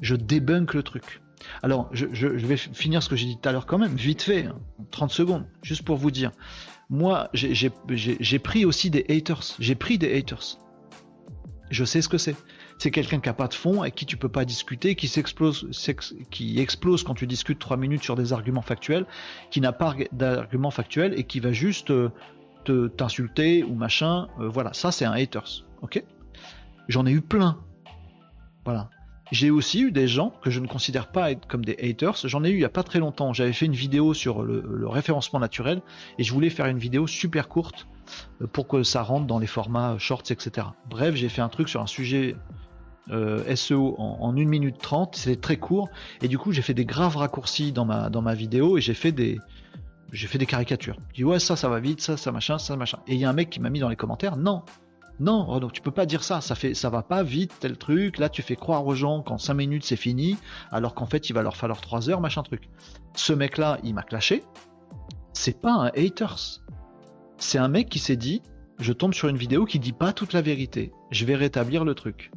Je 0.01 0.15
débunk 0.15 0.73
le 0.73 0.83
truc. 0.83 1.21
Alors, 1.63 1.89
je, 1.91 2.05
vais 2.05 2.57
finir 2.57 3.03
ce 3.03 3.09
que 3.09 3.15
j'ai 3.15 3.27
dit 3.27 3.37
tout 3.37 3.47
à 3.47 3.51
l'heure 3.51 3.65
quand 3.65 3.77
même, 3.77 3.95
vite 3.95 4.21
fait, 4.21 4.49
30 4.91 5.11
hein, 5.11 5.13
secondes, 5.13 5.45
juste 5.61 5.83
pour 5.83 5.97
vous 5.97 6.11
dire. 6.11 6.31
Moi, 6.89 7.29
j'ai 7.33 8.39
pris 8.39 8.65
aussi 8.65 8.89
des 8.89 9.05
haters. 9.09 9.55
J'ai 9.59 9.75
pris 9.75 9.97
des 9.97 10.17
haters. 10.17 10.57
Je 11.69 11.83
sais 11.83 12.01
ce 12.01 12.09
que 12.09 12.17
c'est. 12.17 12.35
C'est 12.78 12.91
quelqu'un 12.91 13.19
qui 13.19 13.28
n'a 13.28 13.34
pas 13.34 13.47
de 13.47 13.53
fond, 13.53 13.82
avec 13.82 13.95
qui 13.95 14.05
tu 14.05 14.17
peux 14.17 14.30
pas 14.30 14.45
discuter, 14.45 14.95
qui 14.95 15.07
s'explose, 15.07 15.69
qui 16.30 16.59
explose 16.59 17.03
quand 17.03 17.15
tu 17.15 17.25
discutes 17.25 17.59
trois 17.59 17.78
minutes 17.78 18.03
sur 18.03 18.15
des 18.15 18.34
arguments 18.34 18.61
factuels, 18.61 19.05
qui 19.49 19.61
n'a 19.61 19.71
pas 19.71 19.95
d'arguments 20.11 20.71
factuels 20.71 21.17
et 21.17 21.23
qui 21.23 21.39
va 21.39 21.51
juste 21.51 21.89
euh, 21.89 22.11
te 22.65 22.88
t'insulter 22.88 23.63
ou 23.63 23.73
machin. 23.73 24.28
Euh, 24.39 24.47
voilà, 24.47 24.73
ça 24.73 24.91
c'est 24.91 25.06
un 25.06 25.14
haters. 25.14 25.65
Ok? 25.81 26.03
J'en 26.88 27.06
ai 27.06 27.11
eu 27.11 27.22
plein. 27.22 27.57
Voilà. 28.64 28.89
J'ai 29.31 29.51
aussi 29.51 29.81
eu 29.81 29.91
des 29.91 30.07
gens 30.07 30.31
que 30.41 30.49
je 30.49 30.60
ne 30.60 30.68
considère 30.68 31.11
pas 31.11 31.31
être 31.31 31.47
comme 31.47 31.65
des 31.65 31.77
haters. 31.81 32.15
J'en 32.23 32.43
ai 32.43 32.49
eu 32.49 32.53
il 32.53 32.60
n'y 32.60 32.65
a 32.65 32.69
pas 32.69 32.84
très 32.84 32.99
longtemps. 32.99 33.34
J'avais 33.34 33.51
fait 33.53 33.65
une 33.65 33.73
vidéo 33.73 34.14
sur 34.14 34.41
le, 34.41 34.88
référencement 34.88 35.39
naturel 35.39 35.81
et 36.18 36.23
je 36.23 36.31
voulais 36.31 36.49
faire 36.49 36.68
une 36.68 36.77
vidéo 36.77 37.07
super 37.07 37.49
courte 37.49 37.88
euh, 38.41 38.47
pour 38.47 38.68
que 38.68 38.84
ça 38.84 39.01
rentre 39.01 39.26
dans 39.26 39.39
les 39.39 39.47
formats 39.47 39.97
shorts, 39.97 40.30
etc. 40.30 40.68
Bref, 40.89 41.15
j'ai 41.15 41.30
fait 41.30 41.41
un 41.41 41.49
truc 41.49 41.68
sur 41.68 41.81
un 41.81 41.88
sujet 41.88 42.35
euh, 43.11 43.55
SEO 43.55 43.95
en, 43.97 44.35
1 44.38 44.45
minute 44.45 44.77
30, 44.79 45.15
c'était 45.15 45.39
très 45.39 45.57
court, 45.57 45.89
et 46.21 46.27
du 46.27 46.38
coup 46.38 46.51
j'ai 46.51 46.61
fait 46.61 46.73
des 46.73 46.85
graves 46.85 47.17
raccourcis 47.17 47.71
dans 47.71 47.85
ma, 47.85 48.09
dans 48.09 48.21
ma 48.21 48.34
vidéo 48.34 48.77
et 48.77 48.81
j'ai 48.81 48.93
fait 48.93 49.11
des 49.11 49.39
j'ai 50.13 50.27
fait 50.27 50.38
des 50.38 50.45
caricatures. 50.45 50.97
Je 51.09 51.15
dis 51.15 51.23
ouais 51.23 51.39
ça 51.39 51.55
ça 51.55 51.69
va 51.69 51.79
vite, 51.79 52.01
ça 52.01 52.17
ça 52.17 52.31
machin, 52.31 52.57
ça 52.57 52.75
machin. 52.75 52.99
Et 53.07 53.15
il 53.15 53.19
y 53.19 53.25
a 53.25 53.29
un 53.29 53.34
mec 53.34 53.49
qui 53.49 53.59
m'a 53.59 53.69
mis 53.69 53.79
dans 53.79 53.89
les 53.89 53.95
commentaires, 53.95 54.38
non, 54.38 54.63
non, 55.19 55.59
donc 55.59 55.73
tu 55.73 55.81
peux 55.81 55.91
pas 55.91 56.05
dire 56.05 56.23
ça, 56.23 56.41
ça 56.41 56.53
fait 56.53 56.73
ça 56.75 56.89
va 56.89 57.01
pas 57.01 57.23
vite 57.23 57.53
tel 57.59 57.77
truc, 57.77 58.19
là 58.19 58.29
tu 58.29 58.43
fais 58.43 58.55
croire 58.55 58.85
aux 58.85 58.93
gens 58.93 59.23
qu'en 59.23 59.38
5 59.38 59.53
minutes 59.55 59.84
c'est 59.84 59.95
fini, 59.95 60.38
alors 60.71 60.93
qu'en 60.93 61.07
fait 61.07 61.29
il 61.29 61.34
va 61.34 61.41
leur 61.41 61.55
falloir 61.55 61.81
3 61.81 62.09
heures, 62.09 62.21
machin 62.21 62.43
truc. 62.43 62.69
Ce 63.15 63.34
mec 63.34 63.57
là, 63.57 63.79
il 63.84 63.95
m'a 63.95 64.03
clashé, 64.03 64.43
c'est 65.34 65.59
pas 65.59 65.73
un 65.73 65.88
haters. 65.88 66.61
C'est 67.38 67.57
un 67.57 67.67
mec 67.67 67.89
qui 67.89 67.99
s'est 67.99 68.15
dit, 68.15 68.41
je 68.79 68.93
tombe 68.93 69.13
sur 69.13 69.27
une 69.27 69.38
vidéo 69.38 69.65
qui 69.65 69.79
dit 69.79 69.93
pas 69.93 70.13
toute 70.13 70.34
la 70.34 70.41
vérité, 70.41 70.91
je 71.11 71.25
vais 71.25 71.35
rétablir 71.35 71.84
le 71.84 71.95
truc. 71.95 72.31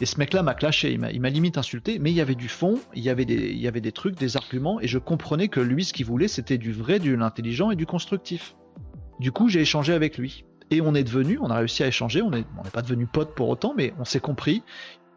Et 0.00 0.06
ce 0.06 0.18
mec-là 0.18 0.42
m'a 0.42 0.54
clashé, 0.54 0.92
il 0.92 1.20
m'a 1.20 1.30
limite 1.30 1.58
insulté, 1.58 1.98
mais 1.98 2.10
il 2.10 2.16
y 2.16 2.20
avait 2.20 2.36
du 2.36 2.48
fond, 2.48 2.78
il 2.94 3.02
y 3.02 3.10
avait, 3.10 3.24
des, 3.24 3.92
trucs, 3.92 4.16
des 4.16 4.36
arguments, 4.36 4.80
et 4.80 4.86
je 4.86 4.98
comprenais 4.98 5.48
que 5.48 5.60
lui, 5.60 5.84
ce 5.84 5.92
qu'il 5.92 6.06
voulait, 6.06 6.28
c'était 6.28 6.58
du 6.58 6.72
vrai, 6.72 7.00
de 7.00 7.12
l'intelligent 7.12 7.70
et 7.72 7.76
du 7.76 7.86
constructif. 7.86 8.54
Du 9.18 9.32
coup, 9.32 9.48
j'ai 9.48 9.60
échangé 9.60 9.92
avec 9.92 10.16
lui. 10.16 10.44
Et 10.70 10.80
on 10.80 10.94
est 10.94 11.02
devenu, 11.02 11.38
on 11.40 11.50
a 11.50 11.56
réussi 11.56 11.82
à 11.82 11.88
échanger, 11.88 12.22
on 12.22 12.30
n'est 12.30 12.44
pas 12.72 12.82
devenu 12.82 13.06
pote 13.06 13.34
pour 13.34 13.48
autant, 13.48 13.74
mais 13.76 13.94
on 13.98 14.04
s'est 14.04 14.20
compris. 14.20 14.62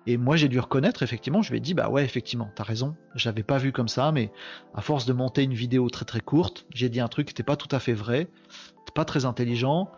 Et 0.07 0.17
moi, 0.17 0.35
j'ai 0.35 0.47
dû 0.47 0.59
reconnaître, 0.59 1.03
effectivement, 1.03 1.43
je 1.43 1.51
lui 1.51 1.57
ai 1.57 1.61
dit, 1.61 1.75
bah 1.75 1.89
ouais, 1.89 2.03
effectivement, 2.03 2.49
t'as 2.55 2.63
raison, 2.63 2.95
j'avais 3.13 3.43
pas 3.43 3.59
vu 3.59 3.71
comme 3.71 3.87
ça, 3.87 4.11
mais 4.11 4.31
à 4.73 4.81
force 4.81 5.05
de 5.05 5.13
monter 5.13 5.43
une 5.43 5.53
vidéo 5.53 5.89
très 5.89 6.05
très 6.05 6.21
courte, 6.21 6.65
j'ai 6.73 6.89
dit 6.89 6.99
un 6.99 7.07
truc 7.07 7.27
qui 7.27 7.33
n'était 7.33 7.43
pas 7.43 7.55
tout 7.55 7.73
à 7.75 7.79
fait 7.79 7.93
vrai, 7.93 8.27
pas 8.95 9.05
très 9.05 9.25
intelligent, 9.25 9.91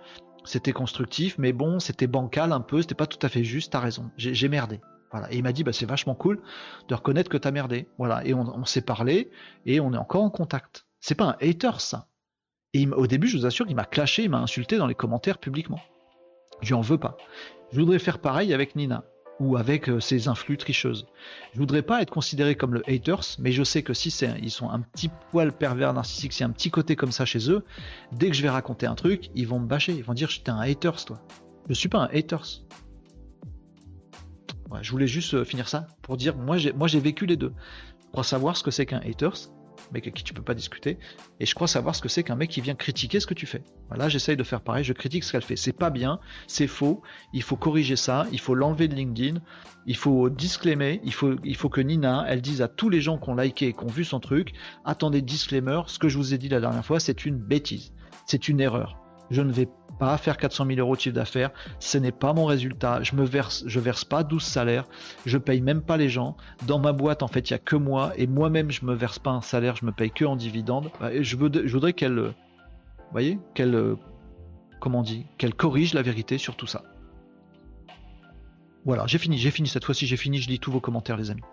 c'était 0.45 0.73
constructif, 0.73 1.37
mais 1.37 1.53
bon, 1.53 1.79
c'était 1.79 2.07
bancal 2.07 2.51
un 2.51 2.61
peu, 2.61 2.81
c'était 2.81 2.95
pas 2.95 3.07
tout 3.07 3.23
à 3.25 3.29
fait 3.29 3.43
juste, 3.43 3.71
t'as 3.71 3.79
raison, 3.79 4.11
j'ai 4.17 4.49
merdé. 4.49 4.81
Voilà. 5.11 5.31
Et 5.31 5.37
il 5.37 5.43
m'a 5.43 5.53
dit, 5.53 5.63
bah, 5.63 5.73
c'est 5.73 5.85
vachement 5.85 6.15
cool 6.15 6.41
de 6.87 6.95
reconnaître 6.95 7.29
que 7.29 7.37
t'as 7.37 7.51
merdé. 7.51 7.87
Voilà. 7.99 8.25
Et 8.25 8.33
on, 8.33 8.65
s'est 8.65 8.81
parlé 8.81 9.29
et 9.65 9.79
on 9.79 9.93
est 9.93 9.97
encore 9.97 10.23
en 10.23 10.31
contact. 10.31 10.87
C'est 10.99 11.13
pas 11.13 11.25
un 11.25 11.37
hater, 11.39 11.79
ça. 11.79 12.07
Et 12.73 12.87
au 12.87 13.05
début, 13.05 13.27
je 13.27 13.37
vous 13.37 13.45
assure 13.45 13.67
qu'il 13.67 13.75
m'a 13.75 13.85
clashé, 13.85 14.23
il 14.23 14.31
m'a 14.31 14.39
insulté 14.39 14.77
dans 14.77 14.87
les 14.87 14.95
commentaires 14.95 15.37
publiquement. 15.37 15.79
Je 16.61 16.69
lui 16.69 16.73
en 16.73 16.81
veux 16.81 16.97
pas. 16.97 17.15
Je 17.71 17.79
voudrais 17.79 17.99
faire 17.99 18.19
pareil 18.19 18.55
avec 18.55 18.75
Nina 18.75 19.03
ou 19.39 19.57
avec 19.57 19.89
euh, 19.89 19.99
ces 19.99 20.27
influx 20.27 20.57
tricheuses. 20.57 21.07
Je 21.53 21.59
voudrais 21.59 21.81
pas 21.81 22.01
être 22.01 22.11
considéré 22.11 22.55
comme 22.55 22.73
le 22.73 22.83
haters, 22.87 23.23
mais 23.39 23.51
je 23.51 23.63
sais 23.63 23.83
que 23.83 23.93
si 23.93 24.11
c'est, 24.11 24.33
ils 24.41 24.51
sont 24.51 24.69
un 24.69 24.81
petit 24.81 25.09
poil 25.31 25.51
pervers 25.51 25.93
narcissique, 25.93 26.39
a 26.41 26.45
un 26.45 26.51
petit 26.51 26.71
côté 26.71 26.95
comme 26.95 27.11
ça 27.11 27.25
chez 27.25 27.49
eux, 27.49 27.63
dès 28.11 28.29
que 28.29 28.35
je 28.35 28.41
vais 28.41 28.49
raconter 28.49 28.85
un 28.85 28.95
truc, 28.95 29.29
ils 29.35 29.47
vont 29.47 29.59
me 29.59 29.67
bâcher, 29.67 29.93
ils 29.93 30.03
vont 30.03 30.13
dire 30.13 30.29
j'étais 30.29 30.51
un 30.51 30.59
haters 30.59 31.05
toi. 31.05 31.19
Je 31.69 31.73
suis 31.73 31.89
pas 31.89 31.99
un 31.99 32.09
haters. 32.13 32.63
je 34.81 34.91
voulais 34.91 35.07
juste 35.07 35.33
euh, 35.33 35.45
finir 35.45 35.67
ça 35.67 35.87
pour 36.01 36.17
dire 36.17 36.35
moi 36.35 36.57
j'ai, 36.57 36.73
moi 36.73 36.87
j'ai 36.87 36.99
vécu 36.99 37.25
les 37.25 37.37
deux. 37.37 37.53
Pour 38.11 38.25
savoir 38.25 38.55
ce 38.57 38.63
que 38.63 38.69
c'est 38.69 38.85
qu'un 38.85 38.99
haters, 38.99 39.49
avec 39.93 40.13
qui 40.13 40.23
tu 40.23 40.33
peux 40.33 40.41
pas 40.41 40.53
discuter. 40.53 40.97
Et 41.39 41.45
je 41.45 41.55
crois 41.55 41.67
savoir 41.67 41.95
ce 41.95 42.01
que 42.01 42.09
c'est 42.09 42.23
qu'un 42.23 42.35
mec 42.35 42.49
qui 42.49 42.61
vient 42.61 42.75
critiquer 42.75 43.19
ce 43.19 43.27
que 43.27 43.33
tu 43.33 43.45
fais. 43.45 43.63
Voilà, 43.89 44.09
j'essaye 44.09 44.35
de 44.35 44.43
faire 44.43 44.61
pareil, 44.61 44.83
je 44.83 44.93
critique 44.93 45.23
ce 45.23 45.31
qu'elle 45.31 45.43
fait. 45.43 45.55
C'est 45.55 45.73
pas 45.73 45.89
bien, 45.89 46.19
c'est 46.47 46.67
faux, 46.67 47.01
il 47.33 47.43
faut 47.43 47.55
corriger 47.55 47.95
ça, 47.95 48.25
il 48.31 48.39
faut 48.39 48.55
l'enlever 48.55 48.87
de 48.87 48.95
LinkedIn, 48.95 49.39
il 49.85 49.95
faut 49.95 50.29
disclaimer, 50.29 51.01
il 51.03 51.13
faut, 51.13 51.35
il 51.43 51.55
faut 51.55 51.69
que 51.69 51.81
Nina, 51.81 52.25
elle 52.27 52.41
dise 52.41 52.61
à 52.61 52.67
tous 52.67 52.89
les 52.89 53.01
gens 53.01 53.17
qui 53.17 53.29
ont 53.29 53.35
liké 53.35 53.67
et 53.67 53.73
qui 53.73 53.83
ont 53.83 53.87
vu 53.87 54.03
son 54.03 54.19
truc, 54.19 54.53
attendez, 54.85 55.21
disclaimer, 55.21 55.81
ce 55.87 55.99
que 55.99 56.09
je 56.09 56.17
vous 56.17 56.33
ai 56.33 56.37
dit 56.37 56.49
la 56.49 56.59
dernière 56.59 56.85
fois, 56.85 56.99
c'est 56.99 57.25
une 57.25 57.37
bêtise, 57.37 57.93
c'est 58.25 58.47
une 58.47 58.59
erreur 58.59 59.02
je 59.33 59.41
ne 59.41 59.51
vais 59.51 59.67
pas 59.99 60.17
faire 60.17 60.37
400 60.37 60.65
000 60.67 60.79
euros 60.79 60.95
de 60.95 61.01
chiffre 61.01 61.15
d'affaires, 61.15 61.51
ce 61.79 61.97
n'est 61.97 62.11
pas 62.11 62.33
mon 62.33 62.45
résultat, 62.45 63.03
je 63.03 63.15
me 63.15 63.23
verse, 63.23 63.63
je 63.67 63.79
verse 63.79 64.05
pas 64.05 64.23
12 64.23 64.41
salaires, 64.41 64.85
je 65.25 65.37
paye 65.37 65.61
même 65.61 65.81
pas 65.81 65.97
les 65.97 66.09
gens. 66.09 66.37
Dans 66.67 66.79
ma 66.79 66.93
boîte, 66.93 67.23
en 67.23 67.27
fait, 67.27 67.49
il 67.49 67.53
y 67.53 67.55
a 67.55 67.59
que 67.59 67.75
moi 67.75 68.13
et 68.17 68.27
moi-même, 68.27 68.71
je 68.71 68.85
me 68.85 68.93
verse 68.93 69.19
pas 69.19 69.31
un 69.31 69.41
salaire, 69.41 69.75
je 69.75 69.85
me 69.85 69.91
paye 69.91 70.11
que 70.11 70.25
en 70.25 70.35
dividendes. 70.35 70.89
Je, 71.21 71.35
voudrais 71.35 71.93
qu'elle, 71.93 72.33
voyez, 73.11 73.39
qu'elle, 73.53 73.95
comment 74.79 74.99
on 74.99 75.03
dit, 75.03 75.25
qu'elle 75.37 75.53
corrige 75.53 75.93
la 75.93 76.01
vérité 76.01 76.37
sur 76.37 76.55
tout 76.55 76.67
ça. 76.67 76.83
Voilà, 78.85 79.05
j'ai 79.07 79.17
fini, 79.17 79.37
j'ai 79.37 79.51
fini 79.51 79.67
cette 79.67 79.85
fois-ci, 79.85 80.07
j'ai 80.07 80.17
fini, 80.17 80.39
je 80.39 80.49
lis 80.49 80.59
tous 80.59 80.71
vos 80.71 80.81
commentaires, 80.81 81.17
les 81.17 81.31
amis. 81.31 81.43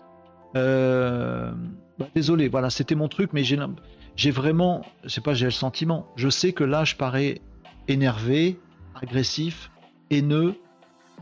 Euh, 0.57 1.53
bah, 1.99 2.09
désolé, 2.15 2.49
voilà, 2.49 2.71
c'était 2.71 2.95
mon 2.97 3.09
truc, 3.09 3.33
mais 3.33 3.45
j'ai, 3.45 4.31
vraiment, 4.31 4.85
c'est 5.07 5.23
pas 5.23 5.35
j'ai 5.35 5.45
le 5.45 5.53
sentiment, 5.53 6.07
je 6.17 6.29
sais 6.29 6.53
que 6.53 6.65
là 6.65 6.85
je 6.85 6.97
parais 6.97 7.41
énervé, 7.91 8.59
agressif, 8.95 9.71
haineux, 10.11 10.55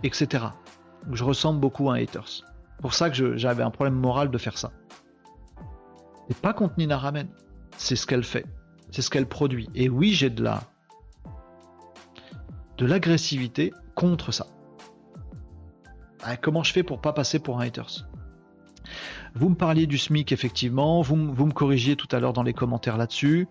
etc. 0.02 0.46
je 1.10 1.24
ressemble 1.24 1.60
beaucoup 1.60 1.90
à 1.90 1.94
un 1.94 2.02
haters. 2.02 2.44
Pour 2.80 2.94
ça 2.94 3.10
que 3.10 3.36
j'avais 3.36 3.62
un 3.62 3.70
problème 3.70 3.94
moral 3.94 4.30
de 4.30 4.38
faire 4.38 4.56
ça. 4.58 4.70
Et 6.28 6.34
pas 6.34 6.52
contre 6.52 6.74
Nina 6.78 6.98
Ramen. 6.98 7.28
C'est 7.76 7.96
ce 7.96 8.06
qu'elle 8.06 8.24
fait. 8.24 8.46
C'est 8.90 9.02
ce 9.02 9.10
qu'elle 9.10 9.26
produit. 9.26 9.68
Et 9.74 9.88
oui, 9.88 10.12
j'ai 10.12 10.30
de 10.30 10.42
la 10.42 10.62
de 12.76 12.86
l'agressivité 12.86 13.72
contre 13.96 14.30
ça. 14.30 14.46
Ah, 16.22 16.36
comment 16.36 16.62
je 16.62 16.72
fais 16.72 16.84
pour 16.84 17.00
pas 17.00 17.12
passer 17.12 17.40
pour 17.40 17.60
un 17.60 17.64
haters? 17.66 18.06
Vous 19.38 19.48
me 19.48 19.54
parliez 19.54 19.86
du 19.86 19.98
SMIC, 19.98 20.32
effectivement. 20.32 21.00
Vous, 21.00 21.14
me 21.14 21.52
corrigiez 21.52 21.94
tout 21.94 22.08
à 22.10 22.18
l'heure 22.18 22.32
dans 22.32 22.42
les 22.42 22.52
commentaires 22.52 22.96
là-dessus. 22.96 23.46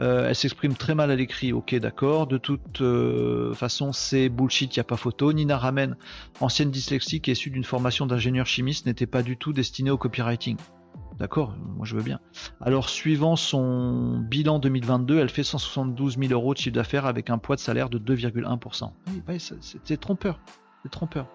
Euh, 0.00 0.28
elle 0.28 0.36
s'exprime 0.36 0.74
très 0.74 0.94
mal 0.94 1.10
à 1.10 1.16
l'écrit. 1.16 1.52
Ok, 1.52 1.74
d'accord. 1.74 2.28
De 2.28 2.38
toute 2.38 2.80
euh, 2.80 3.52
façon, 3.52 3.92
c'est 3.92 4.28
bullshit, 4.28 4.76
il 4.76 4.78
n'y 4.78 4.82
a 4.82 4.84
pas 4.84 4.96
photo. 4.96 5.32
Nina 5.32 5.58
Ramen, 5.58 5.96
ancienne 6.40 6.70
dyslexique 6.70 7.28
et 7.28 7.32
issue 7.32 7.50
d'une 7.50 7.64
formation 7.64 8.06
d'ingénieur 8.06 8.46
chimiste, 8.46 8.86
n'était 8.86 9.06
pas 9.06 9.24
du 9.24 9.36
tout 9.36 9.52
destinée 9.52 9.90
au 9.90 9.98
copywriting. 9.98 10.56
D'accord, 11.18 11.56
moi 11.76 11.86
je 11.86 11.96
veux 11.96 12.02
bien. 12.02 12.20
Alors, 12.60 12.88
suivant 12.88 13.34
son 13.34 14.18
bilan 14.18 14.60
2022, 14.60 15.18
elle 15.18 15.28
fait 15.28 15.42
172 15.42 16.18
000 16.18 16.32
euros 16.32 16.54
de 16.54 16.58
chiffre 16.58 16.74
d'affaires 16.74 17.06
avec 17.06 17.30
un 17.30 17.38
poids 17.38 17.56
de 17.56 17.60
salaire 17.60 17.90
de 17.90 17.98
2,1%. 17.98 18.90
Oui, 19.28 19.40
c'est 19.40 19.56
c'est 19.60 20.00
trompeur. 20.00 20.38
C'est 20.84 20.90
trompeur. 20.90 21.26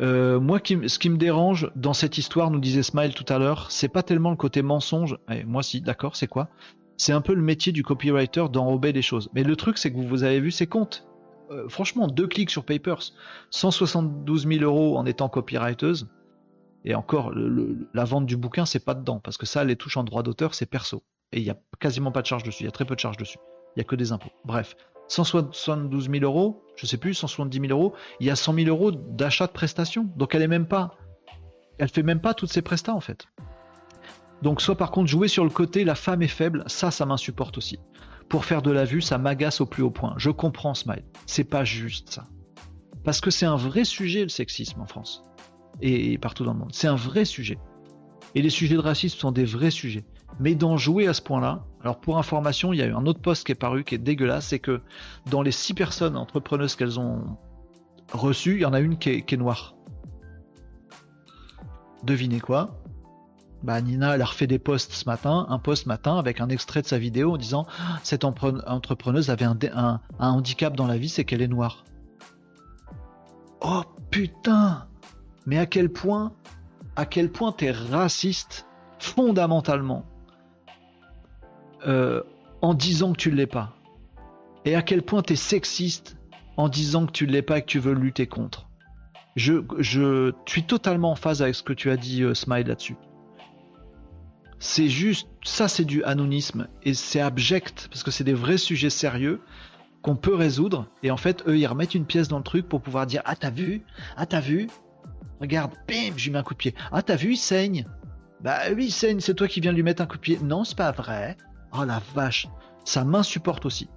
Euh, 0.00 0.38
moi, 0.38 0.60
qui 0.60 0.88
ce 0.88 0.98
qui 0.98 1.10
me 1.10 1.16
dérange 1.16 1.70
dans 1.74 1.92
cette 1.92 2.18
histoire, 2.18 2.50
nous 2.50 2.60
disait 2.60 2.82
Smile 2.82 3.14
tout 3.14 3.30
à 3.32 3.38
l'heure, 3.38 3.70
c'est 3.70 3.88
pas 3.88 4.02
tellement 4.02 4.30
le 4.30 4.36
côté 4.36 4.62
mensonge. 4.62 5.18
Eh, 5.30 5.44
moi, 5.44 5.62
si, 5.62 5.80
d'accord, 5.80 6.16
c'est 6.16 6.28
quoi? 6.28 6.48
C'est 6.96 7.12
un 7.12 7.20
peu 7.20 7.34
le 7.34 7.42
métier 7.42 7.72
du 7.72 7.82
copywriter 7.82 8.46
d'enrober 8.50 8.92
les 8.92 9.02
choses. 9.02 9.28
Mais 9.34 9.42
le 9.42 9.56
truc, 9.56 9.78
c'est 9.78 9.90
que 9.90 9.96
vous, 9.96 10.06
vous 10.06 10.22
avez 10.24 10.40
vu 10.40 10.50
ses 10.50 10.66
comptes. 10.66 11.06
Euh, 11.50 11.68
franchement, 11.68 12.08
deux 12.08 12.26
clics 12.26 12.50
sur 12.50 12.64
Papers, 12.64 13.12
172 13.50 14.46
000 14.46 14.62
euros 14.62 14.96
en 14.96 15.06
étant 15.06 15.28
copywriteuse. 15.28 16.08
Et 16.84 16.94
encore, 16.94 17.32
la 17.32 18.04
vente 18.04 18.26
du 18.26 18.36
bouquin, 18.36 18.64
c'est 18.64 18.84
pas 18.84 18.94
dedans, 18.94 19.20
parce 19.20 19.36
que 19.36 19.46
ça, 19.46 19.64
les 19.64 19.76
touches 19.76 19.96
en 19.96 20.04
droit 20.04 20.22
d'auteur, 20.22 20.54
c'est 20.54 20.66
perso. 20.66 21.02
Et 21.32 21.38
il 21.38 21.44
y 21.44 21.50
a 21.50 21.56
quasiment 21.80 22.12
pas 22.12 22.22
de 22.22 22.26
charge 22.26 22.44
dessus. 22.44 22.62
Il 22.62 22.66
y 22.66 22.68
a 22.68 22.72
très 22.72 22.84
peu 22.84 22.94
de 22.94 23.00
charge 23.00 23.16
dessus. 23.16 23.38
Il 23.76 23.80
y 23.80 23.82
a 23.82 23.84
que 23.84 23.96
des 23.96 24.12
impôts. 24.12 24.30
Bref, 24.44 24.76
172 25.08 26.10
000 26.10 26.24
euros, 26.24 26.62
je 26.76 26.86
sais 26.86 26.96
plus, 26.96 27.14
170 27.14 27.60
000 27.68 27.72
euros. 27.72 27.94
Il 28.20 28.26
y 28.26 28.30
a 28.30 28.36
100 28.36 28.54
000 28.54 28.68
euros 28.68 28.92
d'achat 28.92 29.46
de 29.46 29.52
prestations. 29.52 30.08
Donc 30.16 30.34
elle 30.34 30.42
est 30.42 30.48
même 30.48 30.68
pas, 30.68 30.96
elle 31.78 31.88
fait 31.88 32.02
même 32.02 32.20
pas 32.20 32.34
toutes 32.34 32.52
ces 32.52 32.62
prestats 32.62 32.94
en 32.94 33.00
fait. 33.00 33.26
Donc 34.42 34.60
soit 34.60 34.76
par 34.76 34.90
contre 34.90 35.08
jouer 35.08 35.28
sur 35.28 35.44
le 35.44 35.50
côté 35.50 35.84
la 35.84 35.94
femme 35.94 36.22
est 36.22 36.28
faible, 36.28 36.62
ça, 36.66 36.90
ça 36.90 37.06
m'insupporte 37.06 37.58
aussi. 37.58 37.78
Pour 38.28 38.44
faire 38.44 38.62
de 38.62 38.70
la 38.70 38.84
vue, 38.84 39.00
ça 39.00 39.16
m'agace 39.18 39.60
au 39.60 39.66
plus 39.66 39.82
haut 39.82 39.90
point. 39.90 40.14
Je 40.18 40.30
comprends 40.30 40.74
Smile, 40.74 41.04
c'est 41.26 41.44
pas 41.44 41.64
juste 41.64 42.10
ça. 42.10 42.24
Parce 43.04 43.20
que 43.20 43.30
c'est 43.30 43.46
un 43.46 43.56
vrai 43.56 43.84
sujet 43.84 44.22
le 44.22 44.28
sexisme 44.28 44.80
en 44.80 44.86
France 44.86 45.22
et 45.80 46.18
partout 46.18 46.44
dans 46.44 46.52
le 46.52 46.58
monde. 46.58 46.72
C'est 46.72 46.88
un 46.88 46.96
vrai 46.96 47.24
sujet. 47.24 47.58
Et 48.34 48.42
les 48.42 48.50
sujets 48.50 48.74
de 48.74 48.80
racisme 48.80 49.18
sont 49.18 49.32
des 49.32 49.44
vrais 49.44 49.70
sujets. 49.70 50.04
Mais 50.40 50.54
d'en 50.54 50.76
jouer 50.76 51.08
à 51.08 51.14
ce 51.14 51.22
point-là, 51.22 51.64
alors 51.82 51.98
pour 51.98 52.18
information, 52.18 52.72
il 52.72 52.78
y 52.78 52.82
a 52.82 52.86
eu 52.86 52.94
un 52.94 53.06
autre 53.06 53.20
poste 53.20 53.44
qui 53.44 53.52
est 53.52 53.56
paru 53.56 53.84
qui 53.84 53.94
est 53.94 53.98
dégueulasse, 53.98 54.48
c'est 54.48 54.58
que 54.58 54.80
dans 55.30 55.42
les 55.42 55.52
six 55.52 55.74
personnes 55.74 56.16
entrepreneuses 56.16 56.76
qu'elles 56.76 57.00
ont 57.00 57.36
reçues, 58.12 58.54
il 58.56 58.60
y 58.60 58.64
en 58.64 58.72
a 58.72 58.80
une 58.80 58.98
qui 58.98 59.10
est, 59.10 59.36
noire. 59.36 59.74
Devinez 62.04 62.40
quoi? 62.40 62.80
Bah, 63.64 63.80
Nina, 63.80 64.14
elle 64.14 64.22
a 64.22 64.24
refait 64.24 64.46
des 64.46 64.60
posts 64.60 64.92
ce 64.92 65.04
matin, 65.08 65.46
un 65.48 65.58
post 65.58 65.84
ce 65.84 65.88
matin 65.88 66.16
avec 66.16 66.40
un 66.40 66.48
extrait 66.48 66.82
de 66.82 66.86
sa 66.86 66.98
vidéo 66.98 67.34
en 67.34 67.36
disant 67.36 67.66
Ah, 67.80 67.98
cette 68.04 68.24
entrepreneuse 68.24 69.30
avait 69.30 69.46
un- 69.46 69.58
un 69.74 70.00
handicap 70.30 70.76
dans 70.76 70.86
la 70.86 70.96
vie, 70.96 71.08
c'est 71.08 71.24
qu'elle 71.24 71.42
est 71.42 71.48
noire. 71.48 71.84
Oh 73.60 73.82
putain 74.10 74.86
Mais 75.46 75.58
à 75.58 75.66
quel 75.66 75.90
point, 75.90 76.32
à 76.94 77.04
quel 77.04 77.30
point 77.32 77.50
t'es 77.50 77.72
raciste 77.72 78.66
fondamentalement? 79.00 80.04
Euh, 81.86 82.22
en 82.62 82.74
disant 82.74 83.12
que 83.12 83.18
tu 83.18 83.30
ne 83.30 83.36
l'es 83.36 83.46
pas. 83.46 83.74
Et 84.64 84.74
à 84.74 84.82
quel 84.82 85.02
point 85.02 85.22
t'es 85.22 85.36
sexiste 85.36 86.16
en 86.56 86.68
disant 86.68 87.06
que 87.06 87.12
tu 87.12 87.26
ne 87.26 87.32
l'es 87.32 87.42
pas 87.42 87.58
et 87.58 87.62
que 87.62 87.66
tu 87.66 87.78
veux 87.78 87.94
lutter 87.94 88.26
contre. 88.26 88.68
Je, 89.36 89.62
je 89.78 90.32
suis 90.46 90.64
totalement 90.64 91.12
en 91.12 91.14
phase 91.14 91.42
avec 91.42 91.54
ce 91.54 91.62
que 91.62 91.72
tu 91.72 91.90
as 91.90 91.96
dit, 91.96 92.22
euh, 92.24 92.34
Smile, 92.34 92.66
là-dessus. 92.66 92.96
C'est 94.58 94.88
juste, 94.88 95.28
ça 95.44 95.68
c'est 95.68 95.84
du 95.84 96.02
anonisme 96.02 96.66
et 96.82 96.94
c'est 96.94 97.20
abject 97.20 97.86
parce 97.90 98.02
que 98.02 98.10
c'est 98.10 98.24
des 98.24 98.34
vrais 98.34 98.58
sujets 98.58 98.90
sérieux 98.90 99.40
qu'on 100.02 100.16
peut 100.16 100.34
résoudre. 100.34 100.88
Et 101.04 101.12
en 101.12 101.16
fait 101.16 101.44
eux 101.46 101.56
ils 101.56 101.66
remettent 101.66 101.94
une 101.94 102.06
pièce 102.06 102.26
dans 102.26 102.38
le 102.38 102.44
truc 102.44 102.68
pour 102.68 102.80
pouvoir 102.80 103.06
dire 103.06 103.22
ah 103.24 103.36
t'as 103.36 103.50
vu? 103.50 103.82
Ah 104.16 104.26
t'as 104.26 104.40
vu? 104.40 104.66
Regarde 105.40 105.74
bim 105.86 106.12
je 106.16 106.24
lui 106.24 106.32
mets 106.32 106.38
un 106.38 106.42
coup 106.42 106.54
de 106.54 106.58
pied. 106.58 106.74
Ah 106.90 107.02
t'as 107.02 107.14
vu? 107.14 107.34
Il 107.34 107.36
saigne. 107.36 107.86
Bah 108.40 108.58
oui 108.74 108.86
il 108.86 108.90
saigne 108.90 109.20
c'est 109.20 109.34
toi 109.34 109.46
qui 109.46 109.60
viens 109.60 109.70
lui 109.70 109.84
mettre 109.84 110.02
un 110.02 110.06
coup 110.06 110.16
de 110.16 110.22
pied 110.22 110.40
non 110.42 110.64
c'est 110.64 110.76
pas 110.76 110.90
vrai 110.90 111.36
oh 111.72 111.84
la 111.84 112.00
vache 112.14 112.48
ça 112.84 113.04
m'insupporte 113.04 113.66
aussi 113.66 113.88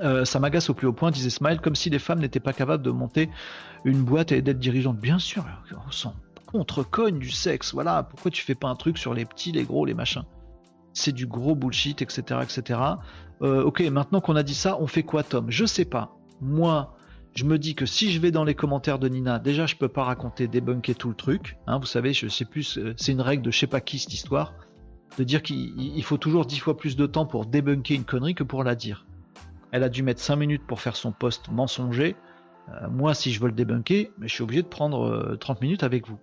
Euh, 0.00 0.24
ça 0.24 0.40
m'agace 0.40 0.70
au 0.70 0.74
plus 0.74 0.86
haut 0.86 0.92
point 0.92 1.10
disait 1.10 1.30
Smile 1.30 1.60
comme 1.60 1.76
si 1.76 1.90
les 1.90 1.98
femmes 1.98 2.20
n'étaient 2.20 2.40
pas 2.40 2.54
capables 2.54 2.82
de 2.82 2.90
monter 2.90 3.28
une 3.84 4.02
boîte 4.02 4.32
et 4.32 4.42
d'être 4.42 4.58
dirigeantes 4.58 4.98
bien 4.98 5.18
sûr 5.18 5.44
on 5.86 5.90
s'en 5.90 6.14
contre-cogne 6.52 7.18
du 7.18 7.30
sexe. 7.30 7.72
Voilà, 7.72 8.02
pourquoi 8.02 8.30
tu 8.30 8.42
fais 8.42 8.54
pas 8.54 8.68
un 8.68 8.76
truc 8.76 8.98
sur 8.98 9.14
les 9.14 9.24
petits, 9.24 9.52
les 9.52 9.64
gros, 9.64 9.84
les 9.84 9.94
machins? 9.94 10.24
C'est 10.92 11.12
du 11.12 11.26
gros 11.26 11.54
bullshit, 11.54 12.02
etc. 12.02 12.40
etc. 12.42 12.80
Euh, 13.40 13.64
ok, 13.64 13.80
maintenant 13.90 14.20
qu'on 14.20 14.36
a 14.36 14.42
dit 14.42 14.54
ça, 14.54 14.76
on 14.80 14.86
fait 14.86 15.02
quoi, 15.02 15.22
Tom? 15.22 15.46
Je 15.48 15.64
sais 15.64 15.86
pas. 15.86 16.14
Moi, 16.40 16.94
je 17.34 17.44
me 17.44 17.58
dis 17.58 17.74
que 17.74 17.86
si 17.86 18.12
je 18.12 18.20
vais 18.20 18.30
dans 18.30 18.44
les 18.44 18.54
commentaires 18.54 18.98
de 18.98 19.08
Nina, 19.08 19.38
déjà, 19.38 19.64
je 19.66 19.76
peux 19.76 19.88
pas 19.88 20.04
raconter, 20.04 20.46
débunker 20.46 20.94
tout 20.94 21.08
le 21.08 21.14
truc. 21.14 21.56
Hein, 21.66 21.78
vous 21.78 21.86
savez, 21.86 22.12
je 22.12 22.28
sais 22.28 22.44
plus, 22.44 22.76
euh, 22.76 22.92
c'est 22.98 23.12
une 23.12 23.22
règle 23.22 23.42
de 23.42 23.50
je 23.50 23.58
sais 23.58 23.66
pas 23.66 23.80
qui 23.80 23.98
cette 23.98 24.12
histoire, 24.12 24.52
de 25.18 25.24
dire 25.24 25.42
qu'il 25.42 25.78
il 25.78 26.04
faut 26.04 26.18
toujours 26.18 26.46
dix 26.46 26.58
fois 26.58 26.76
plus 26.76 26.96
de 26.96 27.06
temps 27.06 27.26
pour 27.26 27.46
débunker 27.46 27.96
une 27.96 28.04
connerie 28.04 28.34
que 28.34 28.44
pour 28.44 28.64
la 28.64 28.74
dire. 28.74 29.06
Elle 29.70 29.82
a 29.82 29.88
dû 29.88 30.02
mettre 30.02 30.20
5 30.20 30.36
minutes 30.36 30.66
pour 30.66 30.80
faire 30.80 30.96
son 30.96 31.12
post 31.12 31.50
mensonger. 31.50 32.16
Euh, 32.68 32.88
moi, 32.90 33.14
si 33.14 33.32
je 33.32 33.40
veux 33.40 33.48
le 33.48 33.54
débunker, 33.54 34.10
je 34.20 34.28
suis 34.28 34.42
obligé 34.42 34.62
de 34.62 34.68
prendre 34.68 35.06
euh, 35.06 35.36
30 35.36 35.60
minutes 35.62 35.82
avec 35.82 36.06
vous 36.06 36.18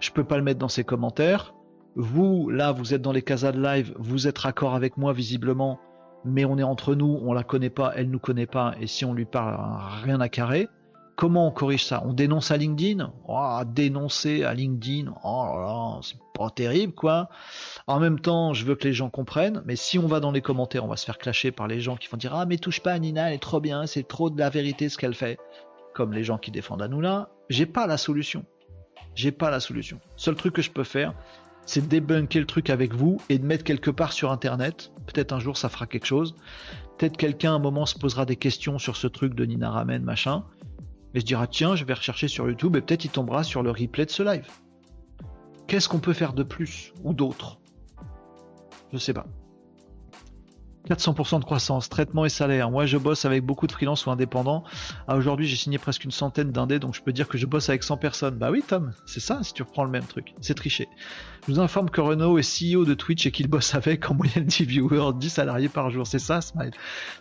je 0.00 0.10
peux 0.10 0.24
pas 0.24 0.36
le 0.36 0.42
mettre 0.42 0.58
dans 0.58 0.68
ses 0.68 0.84
commentaires. 0.84 1.54
Vous, 1.96 2.50
là, 2.50 2.72
vous 2.72 2.94
êtes 2.94 3.02
dans 3.02 3.12
les 3.12 3.22
casas 3.22 3.52
de 3.52 3.60
live, 3.60 3.94
vous 3.98 4.28
êtes 4.28 4.38
raccord 4.38 4.74
avec 4.74 4.96
moi 4.96 5.12
visiblement, 5.12 5.80
mais 6.24 6.44
on 6.44 6.58
est 6.58 6.62
entre 6.62 6.94
nous, 6.94 7.18
on 7.22 7.32
la 7.32 7.42
connaît 7.42 7.70
pas, 7.70 7.92
elle 7.96 8.10
nous 8.10 8.18
connaît 8.18 8.46
pas, 8.46 8.74
et 8.80 8.86
si 8.86 9.04
on 9.04 9.14
lui 9.14 9.24
parle, 9.24 9.58
rien 10.04 10.20
à 10.20 10.28
carrer. 10.28 10.68
Comment 11.18 11.48
on 11.48 11.50
corrige 11.50 11.84
ça? 11.84 12.04
On 12.06 12.12
dénonce 12.12 12.52
à 12.52 12.56
LinkedIn? 12.56 13.12
Oh, 13.26 13.60
Dénoncer 13.66 14.44
à 14.44 14.54
LinkedIn, 14.54 15.12
oh 15.24 15.44
là 15.46 15.60
là, 15.60 16.00
c'est 16.00 16.16
pas 16.32 16.48
terrible 16.48 16.94
quoi. 16.94 17.28
En 17.88 17.98
même 17.98 18.20
temps, 18.20 18.54
je 18.54 18.64
veux 18.64 18.76
que 18.76 18.84
les 18.84 18.92
gens 18.92 19.10
comprennent, 19.10 19.60
mais 19.66 19.74
si 19.74 19.98
on 19.98 20.06
va 20.06 20.20
dans 20.20 20.30
les 20.30 20.42
commentaires, 20.42 20.84
on 20.84 20.88
va 20.88 20.96
se 20.96 21.04
faire 21.04 21.18
clasher 21.18 21.50
par 21.50 21.66
les 21.66 21.80
gens 21.80 21.96
qui 21.96 22.06
vont 22.06 22.18
dire 22.18 22.36
Ah, 22.36 22.46
mais 22.46 22.56
touche 22.56 22.80
pas 22.80 22.92
à 22.92 22.98
Nina, 23.00 23.30
elle 23.30 23.34
est 23.34 23.38
trop 23.38 23.58
bien, 23.60 23.84
c'est 23.86 24.06
trop 24.06 24.30
de 24.30 24.38
la 24.38 24.48
vérité 24.48 24.88
ce 24.88 24.96
qu'elle 24.96 25.14
fait. 25.14 25.40
Comme 25.92 26.12
les 26.12 26.22
gens 26.22 26.38
qui 26.38 26.52
défendent 26.52 26.82
Hanoula, 26.82 27.30
j'ai 27.50 27.66
pas 27.66 27.88
la 27.88 27.96
solution 27.96 28.44
j'ai 29.18 29.32
pas 29.32 29.50
la 29.50 29.58
solution. 29.58 29.98
Seul 30.14 30.36
truc 30.36 30.54
que 30.54 30.62
je 30.62 30.70
peux 30.70 30.84
faire, 30.84 31.12
c'est 31.66 31.80
de 31.80 31.86
débunker 31.86 32.38
le 32.38 32.46
truc 32.46 32.70
avec 32.70 32.94
vous 32.94 33.20
et 33.28 33.38
de 33.38 33.44
mettre 33.44 33.64
quelque 33.64 33.90
part 33.90 34.12
sur 34.12 34.30
internet. 34.30 34.92
Peut-être 35.06 35.32
un 35.32 35.40
jour 35.40 35.56
ça 35.56 35.68
fera 35.68 35.88
quelque 35.88 36.06
chose. 36.06 36.36
Peut-être 36.96 37.16
quelqu'un 37.16 37.52
à 37.52 37.56
un 37.56 37.58
moment 37.58 37.84
se 37.84 37.98
posera 37.98 38.24
des 38.24 38.36
questions 38.36 38.78
sur 38.78 38.96
ce 38.96 39.08
truc 39.08 39.34
de 39.34 39.44
Nina 39.44 39.70
Ramen, 39.70 40.04
machin. 40.04 40.44
Et 41.14 41.20
se 41.20 41.24
dira 41.24 41.46
tiens, 41.46 41.74
je 41.74 41.84
vais 41.84 41.94
rechercher 41.94 42.28
sur 42.28 42.48
YouTube 42.48 42.76
et 42.76 42.80
peut-être 42.80 43.04
il 43.04 43.10
tombera 43.10 43.42
sur 43.42 43.62
le 43.62 43.70
replay 43.70 44.04
de 44.04 44.10
ce 44.10 44.22
live. 44.22 44.46
Qu'est-ce 45.66 45.88
qu'on 45.88 46.00
peut 46.00 46.12
faire 46.12 46.32
de 46.32 46.42
plus 46.42 46.92
ou 47.02 47.12
d'autre? 47.12 47.60
Je 48.92 48.98
sais 48.98 49.12
pas. 49.12 49.26
400% 50.88 51.40
de 51.40 51.44
croissance, 51.44 51.88
traitement 51.88 52.24
et 52.24 52.30
salaire. 52.30 52.70
Moi, 52.70 52.86
je 52.86 52.96
bosse 52.96 53.24
avec 53.24 53.44
beaucoup 53.44 53.66
de 53.66 53.72
freelance 53.72 54.06
ou 54.06 54.10
indépendants. 54.10 54.64
À 55.06 55.16
aujourd'hui, 55.16 55.46
j'ai 55.46 55.56
signé 55.56 55.76
presque 55.76 56.04
une 56.04 56.10
centaine 56.10 56.50
d'indés, 56.50 56.78
donc 56.78 56.94
je 56.94 57.02
peux 57.02 57.12
dire 57.12 57.28
que 57.28 57.36
je 57.36 57.44
bosse 57.44 57.68
avec 57.68 57.82
100 57.82 57.98
personnes. 57.98 58.36
Bah 58.36 58.50
oui, 58.50 58.62
Tom, 58.66 58.92
c'est 59.04 59.20
ça 59.20 59.40
si 59.42 59.52
tu 59.52 59.62
reprends 59.62 59.84
le 59.84 59.90
même 59.90 60.04
truc. 60.04 60.34
C'est 60.40 60.54
triché. 60.54 60.88
Je 61.46 61.52
vous 61.52 61.60
informe 61.60 61.90
que 61.90 62.00
Renault 62.00 62.38
est 62.38 62.72
CEO 62.72 62.84
de 62.84 62.94
Twitch 62.94 63.26
et 63.26 63.30
qu'il 63.30 63.48
bosse 63.48 63.74
avec 63.74 64.10
en 64.10 64.14
moyenne 64.14 64.44
10 64.44 64.64
viewers, 64.64 65.12
10 65.14 65.28
salariés 65.28 65.68
par 65.68 65.90
jour. 65.90 66.06
C'est 66.06 66.18
ça, 66.18 66.40
Smile. 66.40 66.72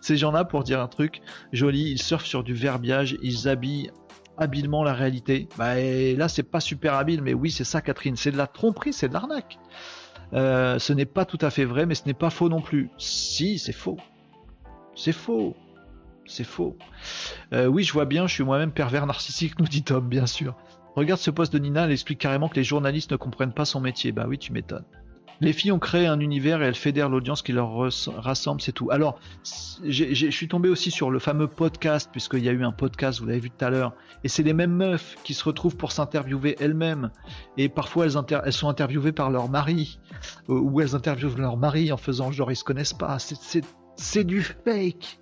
Ces 0.02 0.16
gens-là, 0.16 0.46
pour 0.46 0.64
dire 0.64 0.80
un 0.80 0.88
truc 0.88 1.22
joli, 1.52 1.92
ils 1.92 2.02
surfent 2.02 2.26
sur 2.26 2.44
du 2.44 2.54
verbiage, 2.54 3.18
ils 3.22 3.48
habillent 3.50 3.92
habilement 4.38 4.84
la 4.84 4.94
réalité. 4.94 5.50
Bah 5.58 5.76
là, 5.76 6.30
c'est 6.30 6.44
pas 6.44 6.60
super 6.60 6.94
habile, 6.94 7.22
mais 7.22 7.34
oui, 7.34 7.52
c'est 7.52 7.64
ça, 7.64 7.82
Catherine. 7.82 8.16
C'est 8.16 8.32
de 8.32 8.38
la 8.38 8.48
tromperie, 8.48 8.94
c'est 8.94 9.10
de 9.10 9.14
l'arnaque. 9.14 9.58
Euh, 10.34 10.80
ce 10.80 10.94
n'est 10.94 11.06
pas 11.06 11.26
tout 11.26 11.38
à 11.42 11.50
fait 11.50 11.66
vrai, 11.66 11.86
mais 11.86 11.96
ce 11.96 12.06
n'est 12.06 12.14
pas 12.14 12.30
faux 12.30 12.50
non 12.50 12.62
plus. 12.62 12.90
Si, 12.98 13.60
c'est 13.60 13.74
faux. 13.74 13.98
C'est 14.96 15.14
faux. 15.14 15.56
C'est 16.26 16.44
faux. 16.44 16.76
Euh, 17.54 17.68
oui, 17.68 17.84
je 17.84 17.94
vois 17.94 18.06
bien, 18.06 18.28
je 18.28 18.34
suis 18.34 18.44
moi-même 18.44 18.72
pervers 18.72 19.06
narcissique, 19.06 19.58
nous 19.60 19.68
dit 19.68 19.84
Tom, 19.84 20.08
bien 20.08 20.26
sûr. 20.26 20.56
Regarde 20.96 21.20
ce 21.20 21.32
poste 21.32 21.54
de 21.54 21.60
Nina, 21.60 21.86
elle 21.86 21.92
explique 21.92 22.20
carrément 22.20 22.50
que 22.50 22.56
les 22.56 22.64
journalistes 22.64 23.12
ne 23.12 23.18
comprennent 23.18 23.54
pas 23.54 23.66
son 23.66 23.80
métier. 23.80 24.12
Bah 24.12 24.26
oui, 24.28 24.38
tu 24.38 24.52
m'étonnes. 24.52 24.86
Les 25.40 25.54
filles 25.54 25.72
ont 25.72 25.80
créé 25.80 26.08
un 26.08 26.20
univers 26.20 26.62
et 26.62 26.66
elles 26.66 26.76
fédèrent 26.76 27.10
l'audience 27.10 27.42
qui 27.42 27.52
leur 27.52 27.72
rassemble, 28.18 28.62
c'est 28.62 28.72
tout. 28.72 28.90
Alors, 28.90 29.20
je 29.84 30.30
suis 30.32 30.48
tombé 30.48 30.70
aussi 30.70 30.90
sur 30.90 31.12
le 31.12 31.20
fameux 31.20 31.48
podcast, 31.48 32.10
puisqu'il 32.12 32.44
y 32.44 32.50
a 32.50 32.52
eu 32.52 32.64
un 32.64 32.72
podcast, 32.72 33.20
vous 33.20 33.28
l'avez 33.28 33.40
vu 33.40 33.52
tout 33.52 33.64
à 33.64 33.70
l'heure, 33.70 33.94
et 34.24 34.30
c'est 34.30 34.44
les 34.44 34.54
mêmes 34.54 34.74
meufs 34.74 35.16
qui 35.24 35.34
se 35.34 35.44
retrouvent 35.44 35.78
pour 35.78 35.92
s'interviewer 35.92 36.56
elles-mêmes, 36.60 37.12
et 37.58 37.70
parfois 37.70 38.06
elles, 38.06 38.54
sont 38.54 38.68
interviewées 38.68 39.12
par 39.12 39.30
leur 39.30 39.50
mari, 39.50 40.00
ou 40.48 40.82
elles 40.82 40.96
interviewent 40.96 41.38
leur 41.38 41.58
mari 41.58 41.92
en 41.92 41.98
faisant 41.98 42.32
genre 42.32 42.52
ils 42.52 42.56
se 42.56 42.64
connaissent 42.64 42.94
pas. 42.94 43.18
C'est 43.20 44.24
du 44.24 44.42
fake. 44.42 45.20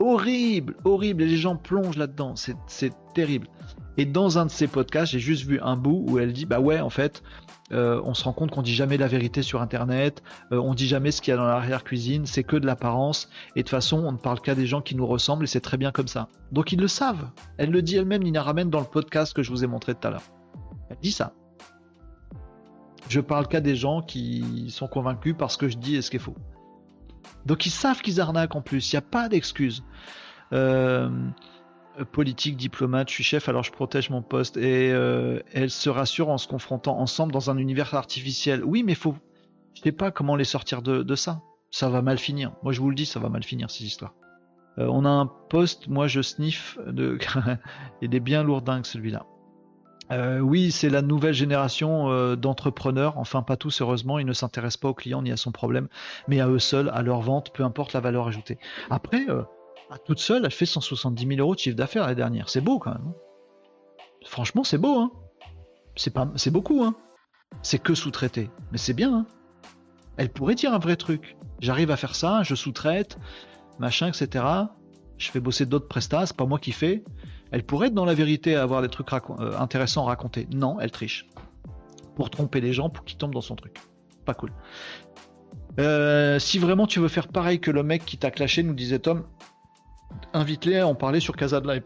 Horrible, 0.00 0.76
horrible, 0.84 1.22
et 1.22 1.26
les 1.26 1.36
gens 1.36 1.56
plongent 1.56 1.96
là-dedans, 1.96 2.34
c'est 2.36 2.92
terrible. 3.14 3.48
Et 3.96 4.04
dans 4.04 4.38
un 4.38 4.46
de 4.46 4.50
ses 4.50 4.66
podcasts, 4.66 5.12
j'ai 5.12 5.20
juste 5.20 5.46
vu 5.46 5.60
un 5.60 5.76
bout 5.76 6.04
où 6.08 6.18
elle 6.18 6.32
dit 6.32 6.46
bah 6.46 6.58
ouais 6.58 6.80
en 6.80 6.90
fait, 6.90 7.22
euh, 7.72 8.00
on 8.04 8.14
se 8.14 8.24
rend 8.24 8.32
compte 8.32 8.50
qu'on 8.50 8.62
dit 8.62 8.74
jamais 8.74 8.96
la 8.96 9.06
vérité 9.06 9.42
sur 9.42 9.62
internet, 9.62 10.22
euh, 10.52 10.58
on 10.58 10.74
dit 10.74 10.86
jamais 10.86 11.10
ce 11.10 11.22
qu'il 11.22 11.32
y 11.32 11.34
a 11.34 11.36
dans 11.36 11.46
l'arrière-cuisine, 11.46 12.26
c'est 12.26 12.44
que 12.44 12.56
de 12.56 12.66
l'apparence, 12.66 13.28
et 13.56 13.60
de 13.60 13.62
toute 13.62 13.70
façon 13.70 13.98
on 14.04 14.12
ne 14.12 14.18
parle 14.18 14.40
qu'à 14.40 14.54
des 14.54 14.66
gens 14.66 14.82
qui 14.82 14.94
nous 14.94 15.06
ressemblent 15.06 15.44
et 15.44 15.48
c'est 15.48 15.60
très 15.60 15.76
bien 15.76 15.90
comme 15.90 16.08
ça. 16.08 16.28
Donc 16.52 16.72
ils 16.72 16.80
le 16.80 16.88
savent. 16.88 17.30
Elle 17.56 17.70
le 17.70 17.82
dit 17.82 17.96
elle-même, 17.96 18.22
Nina 18.22 18.42
Ramen, 18.42 18.68
dans 18.68 18.80
le 18.80 18.86
podcast 18.86 19.34
que 19.34 19.42
je 19.42 19.50
vous 19.50 19.64
ai 19.64 19.66
montré 19.66 19.94
tout 19.94 20.06
à 20.06 20.10
l'heure. 20.10 20.22
Elle 20.90 20.98
dit 21.00 21.12
ça. 21.12 21.32
Je 23.08 23.20
parle 23.20 23.48
qu'à 23.48 23.60
des 23.60 23.76
gens 23.76 24.02
qui 24.02 24.66
sont 24.70 24.86
convaincus 24.86 25.34
par 25.36 25.50
ce 25.50 25.58
que 25.58 25.68
je 25.68 25.76
dis 25.76 25.96
et 25.96 26.02
ce 26.02 26.10
qui 26.10 26.16
est 26.16 26.20
faux. 26.20 26.36
Donc 27.46 27.66
ils 27.66 27.70
savent 27.70 28.00
qu'ils 28.00 28.20
arnaquent 28.20 28.56
en 28.56 28.62
plus, 28.62 28.92
il 28.92 28.96
n'y 28.96 28.98
a 28.98 29.02
pas 29.02 29.28
d'excuse. 29.28 29.84
Euh, 30.52 31.10
politique, 32.12 32.56
diplomate, 32.56 33.08
je 33.08 33.14
suis 33.14 33.24
chef, 33.24 33.48
alors 33.48 33.62
je 33.62 33.72
protège 33.72 34.10
mon 34.10 34.22
poste. 34.22 34.56
Et 34.56 34.92
euh, 34.92 35.40
elle 35.52 35.70
se 35.70 35.88
rassure 35.88 36.28
en 36.28 36.38
se 36.38 36.48
confrontant 36.48 36.98
ensemble 36.98 37.32
dans 37.32 37.50
un 37.50 37.58
univers 37.58 37.94
artificiel. 37.94 38.64
Oui, 38.64 38.82
mais 38.82 38.94
faut. 38.94 39.14
Je 39.74 39.82
sais 39.82 39.92
pas 39.92 40.10
comment 40.10 40.36
les 40.36 40.44
sortir 40.44 40.82
de, 40.82 41.14
ça. 41.14 41.42
Ça 41.70 41.88
va 41.88 42.02
mal 42.02 42.18
finir. 42.18 42.52
Moi, 42.62 42.72
je 42.72 42.80
vous 42.80 42.90
le 42.90 42.94
dis, 42.94 43.06
ça 43.06 43.20
va 43.20 43.28
mal 43.28 43.42
finir 43.42 43.70
ces 43.70 43.84
histoires. 43.84 44.14
Euh, 44.78 44.86
on 44.90 45.04
a 45.04 45.08
un 45.08 45.26
poste, 45.26 45.88
moi 45.88 46.06
je 46.08 46.20
sniffe 46.20 46.78
de. 46.86 47.18
Il 48.02 48.14
est 48.14 48.20
bien 48.20 48.42
lourdingue 48.42 48.86
celui-là. 48.86 49.26
Euh, 50.12 50.38
oui, 50.40 50.70
c'est 50.70 50.90
la 50.90 51.00
nouvelle 51.00 51.32
génération 51.32 52.36
d'entrepreneurs. 52.36 53.18
Enfin, 53.18 53.42
pas 53.42 53.56
tous, 53.56 53.80
heureusement. 53.80 54.18
Ils 54.18 54.26
ne 54.26 54.32
s'intéressent 54.32 54.80
pas 54.80 54.88
aux 54.88 54.94
clients 54.94 55.22
ni 55.22 55.32
à 55.32 55.36
son 55.36 55.50
problème, 55.50 55.88
mais 56.28 56.40
à 56.40 56.48
eux 56.48 56.58
seuls, 56.58 56.90
à 56.92 57.02
leur 57.02 57.20
vente, 57.20 57.52
peu 57.52 57.64
importe 57.64 57.92
la 57.92 58.00
valeur 58.00 58.28
ajoutée. 58.28 58.58
Après, 58.90 59.26
toute 59.98 60.18
seule, 60.18 60.44
elle 60.44 60.50
fait 60.50 60.66
170 60.66 61.26
000 61.26 61.40
euros 61.40 61.54
de 61.54 61.60
chiffre 61.60 61.76
d'affaires 61.76 62.02
l'année 62.02 62.14
dernière. 62.14 62.48
C'est 62.48 62.60
beau 62.60 62.78
quand 62.78 62.92
même. 62.92 63.08
Hein. 63.08 63.14
Franchement, 64.24 64.64
c'est 64.64 64.78
beau. 64.78 64.98
Hein. 64.98 65.10
C'est 65.96 66.12
pas, 66.12 66.30
c'est 66.36 66.50
beaucoup. 66.50 66.82
Hein. 66.84 66.94
C'est 67.62 67.78
que 67.78 67.94
sous-traité, 67.94 68.50
mais 68.72 68.78
c'est 68.78 68.94
bien. 68.94 69.14
Hein. 69.14 69.26
Elle 70.16 70.30
pourrait 70.30 70.54
dire 70.54 70.72
un 70.72 70.78
vrai 70.78 70.96
truc. 70.96 71.36
J'arrive 71.60 71.90
à 71.90 71.96
faire 71.96 72.14
ça, 72.14 72.42
je 72.42 72.54
sous-traite, 72.54 73.18
machin, 73.78 74.08
etc. 74.08 74.44
Je 75.18 75.30
fais 75.30 75.40
bosser 75.40 75.66
d'autres 75.66 75.88
prestats, 75.88 76.26
c'est 76.26 76.36
pas 76.36 76.46
moi 76.46 76.58
qui 76.58 76.72
fais. 76.72 77.04
Elle 77.52 77.62
pourrait 77.62 77.88
être 77.88 77.94
dans 77.94 78.04
la 78.04 78.14
vérité, 78.14 78.56
avoir 78.56 78.82
des 78.82 78.88
trucs 78.88 79.12
euh, 79.12 79.56
intéressants 79.58 80.04
à 80.04 80.08
raconter. 80.08 80.48
Non, 80.52 80.80
elle 80.80 80.90
triche. 80.90 81.28
Pour 82.16 82.30
tromper 82.30 82.60
les 82.60 82.72
gens, 82.72 82.90
pour 82.90 83.04
qu'ils 83.04 83.16
tombent 83.16 83.34
dans 83.34 83.40
son 83.40 83.54
truc. 83.54 83.78
Pas 84.24 84.34
cool. 84.34 84.52
Euh, 85.78 86.38
si 86.38 86.58
vraiment 86.58 86.86
tu 86.86 87.00
veux 87.00 87.08
faire 87.08 87.28
pareil 87.28 87.60
que 87.60 87.70
le 87.70 87.82
mec 87.82 88.04
qui 88.04 88.18
t'a 88.18 88.30
clashé, 88.30 88.62
nous 88.62 88.74
disait 88.74 88.98
Tom, 88.98 89.24
invite-les 90.32 90.78
à 90.78 90.86
en 90.86 90.94
parler 90.94 91.20
sur 91.20 91.36
Casa 91.36 91.60
de 91.60 91.68
Live. 91.68 91.84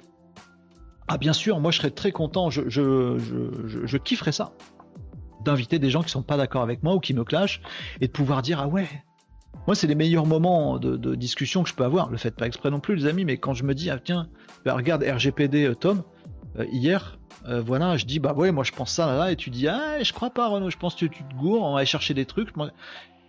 Ah 1.09 1.17
bien 1.17 1.33
sûr, 1.33 1.59
moi 1.59 1.71
je 1.71 1.79
serais 1.79 1.91
très 1.91 2.13
content, 2.13 2.51
je, 2.51 2.69
je, 2.69 3.97
kifferais 3.97 4.33
ça. 4.33 4.53
D'inviter 5.43 5.79
des 5.79 5.89
gens 5.89 6.03
qui 6.03 6.11
sont 6.11 6.23
pas 6.23 6.37
d'accord 6.37 6.63
avec 6.63 6.83
moi 6.83 6.95
ou 6.95 7.01
qui 7.01 7.15
me 7.15 7.25
clashent 7.25 7.63
et 8.03 8.07
de 8.07 8.13
pouvoir 8.13 8.43
dire 8.43 8.61
ah 8.61 8.69
ouais. 8.69 8.89
Moi 9.67 9.75
c'est 9.75 9.87
les 9.87 9.95
meilleurs 9.95 10.27
moments 10.27 10.79
de, 10.79 11.15
discussion 11.15 11.63
que 11.63 11.71
je 11.71 11.75
peux 11.75 11.85
avoir. 11.85 12.11
Le 12.11 12.19
faites 12.19 12.37
pas 12.37 12.47
exprès 12.47 12.71
non 12.71 12.81
plus 12.81 12.95
les 12.95 13.07
amis, 13.07 13.25
mais 13.25 13.39
quand 13.39 13.55
je 13.55 13.65
me 13.65 13.75
dis 13.75 13.89
ah 13.89 13.99
tiens, 13.99 14.29
bah, 14.67 14.75
regarde 14.75 15.03
RGPD 15.03 15.65
euh, 15.65 15.75
Tom, 15.75 16.03
euh, 16.59 16.67
hier, 16.71 17.19
euh, 17.47 17.63
voilà, 17.63 17.97
je 17.97 18.05
dis 18.05 18.19
bah 18.19 18.35
ouais 18.35 18.53
moi 18.53 18.65
je 18.65 18.73
pense 18.73 18.93
ça 18.93 19.07
là, 19.07 19.17
là 19.17 19.33
et 19.33 19.37
tu 19.37 19.49
dis 19.49 19.67
ah 19.67 20.03
je 20.03 20.13
crois 20.13 20.31
pas 20.31 20.49
Renaud, 20.49 20.69
je 20.69 20.77
pense 20.77 20.95
que 20.95 21.07
tu 21.07 21.25
te 21.25 21.35
gourres, 21.37 21.63
on 21.63 21.73
va 21.73 21.79
aller 21.79 21.87
chercher 21.87 22.13
des 22.13 22.27
trucs. 22.27 22.51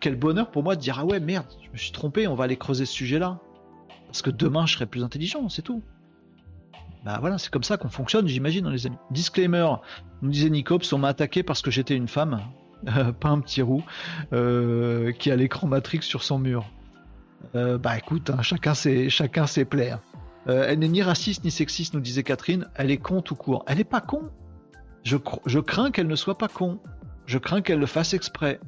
Quel 0.02 0.18
bonheur 0.18 0.52
pour 0.52 0.64
moi 0.64 0.76
de 0.76 0.82
dire 0.82 1.00
ah 1.00 1.06
ouais 1.06 1.22
merde, 1.22 1.48
je 1.62 1.72
me 1.72 1.78
suis 1.78 1.94
trompé, 1.94 2.28
on 2.28 2.36
va 2.36 2.44
aller 2.44 2.58
creuser 2.58 2.86
ce 2.86 2.94
sujet 2.94 3.20
là. 3.20 3.40
Parce 4.10 4.24
que 4.24 4.32
demain, 4.32 4.66
je 4.66 4.74
serai 4.74 4.88
plus 4.88 5.04
intelligent, 5.04 5.50
c'est 5.50 5.62
tout. 5.62 5.84
Bah 7.06 7.20
voilà, 7.22 7.38
c'est 7.38 7.52
comme 7.52 7.64
ça 7.64 7.78
qu'on 7.78 7.90
fonctionne, 7.90 8.28
j'imagine, 8.28 8.68
les 8.70 8.88
amis. 8.88 8.98
Disclaimer, 9.12 9.68
nous 10.24 10.32
disait 10.32 10.50
Nicops, 10.50 10.92
on 10.92 10.98
m'a 10.98 11.10
attaqué 11.10 11.44
parce 11.44 11.62
que 11.62 11.70
j'étais 11.70 11.96
une 11.96 12.08
femme, 12.08 12.42
pas 13.20 13.30
un 13.30 13.40
petit 13.40 13.62
roux, 13.62 13.84
euh, 14.34 15.12
qui 15.12 15.30
a 15.30 15.36
l'écran 15.36 15.68
Matrix 15.68 16.02
sur 16.02 16.24
son 16.24 16.40
mur. 16.40 16.66
Euh, 17.56 17.78
bah 17.78 17.98
écoute, 17.98 18.32
hein, 18.32 18.42
chacun 18.42 18.74
ses, 18.74 19.12
chacun. 19.12 19.46
Hein. 19.46 20.00
Euh, 20.48 20.66
elle 20.68 20.80
n'est 20.80 20.88
ni 20.88 21.04
raciste 21.04 21.44
ni 21.44 21.52
sexiste, 21.52 21.94
nous 21.94 22.02
disait 22.02 22.24
Catherine. 22.24 22.68
Elle 22.74 22.90
est 22.90 22.98
con 22.98 23.22
tout 23.22 23.36
court. 23.36 23.64
Elle 23.68 23.78
n'est 23.78 23.84
pas 23.84 24.02
con. 24.02 24.24
Je 25.04 25.60
crains 25.60 25.92
qu'elle 25.92 26.08
ne 26.08 26.16
soit 26.16 26.38
pas 26.38 26.48
con. 26.48 26.80
Je 27.28 27.38
crains 27.38 27.62
qu'elle 27.62 27.80
le 27.80 27.86
fasse 27.86 28.16
exprès 28.16 28.60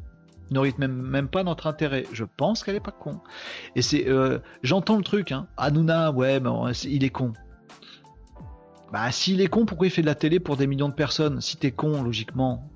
ne 0.52 0.62
même, 0.78 0.94
même 0.94 1.28
pas 1.28 1.44
notre 1.44 1.68
intérêt. 1.68 2.06
Je 2.12 2.26
pense 2.26 2.64
qu'elle 2.64 2.76
est 2.76 2.82
pas 2.82 2.92
con. 2.92 3.20
Et 3.76 3.82
c'est, 3.82 4.08
euh, 4.08 4.40
j'entends 4.64 4.98
le 4.98 5.04
truc, 5.04 5.32
hein. 5.32 5.48
Hanouna, 5.58 6.12
ouais, 6.12 6.40
mais 6.40 6.50
il 6.84 7.04
est 7.04 7.10
con. 7.10 7.34
Bah, 8.92 9.10
s'il 9.12 9.40
est 9.40 9.48
con, 9.48 9.66
pourquoi 9.66 9.88
il 9.88 9.90
fait 9.90 10.02
de 10.02 10.08
la 10.08 10.16
télé 10.16 10.40
pour 10.40 10.58
des 10.58 10.68
millions 10.68 10.90
de 10.90 10.94
personnes? 10.94 11.40
Si 11.40 11.56
t'es 11.56 11.72
con, 11.72 12.04
logiquement, 12.04 12.70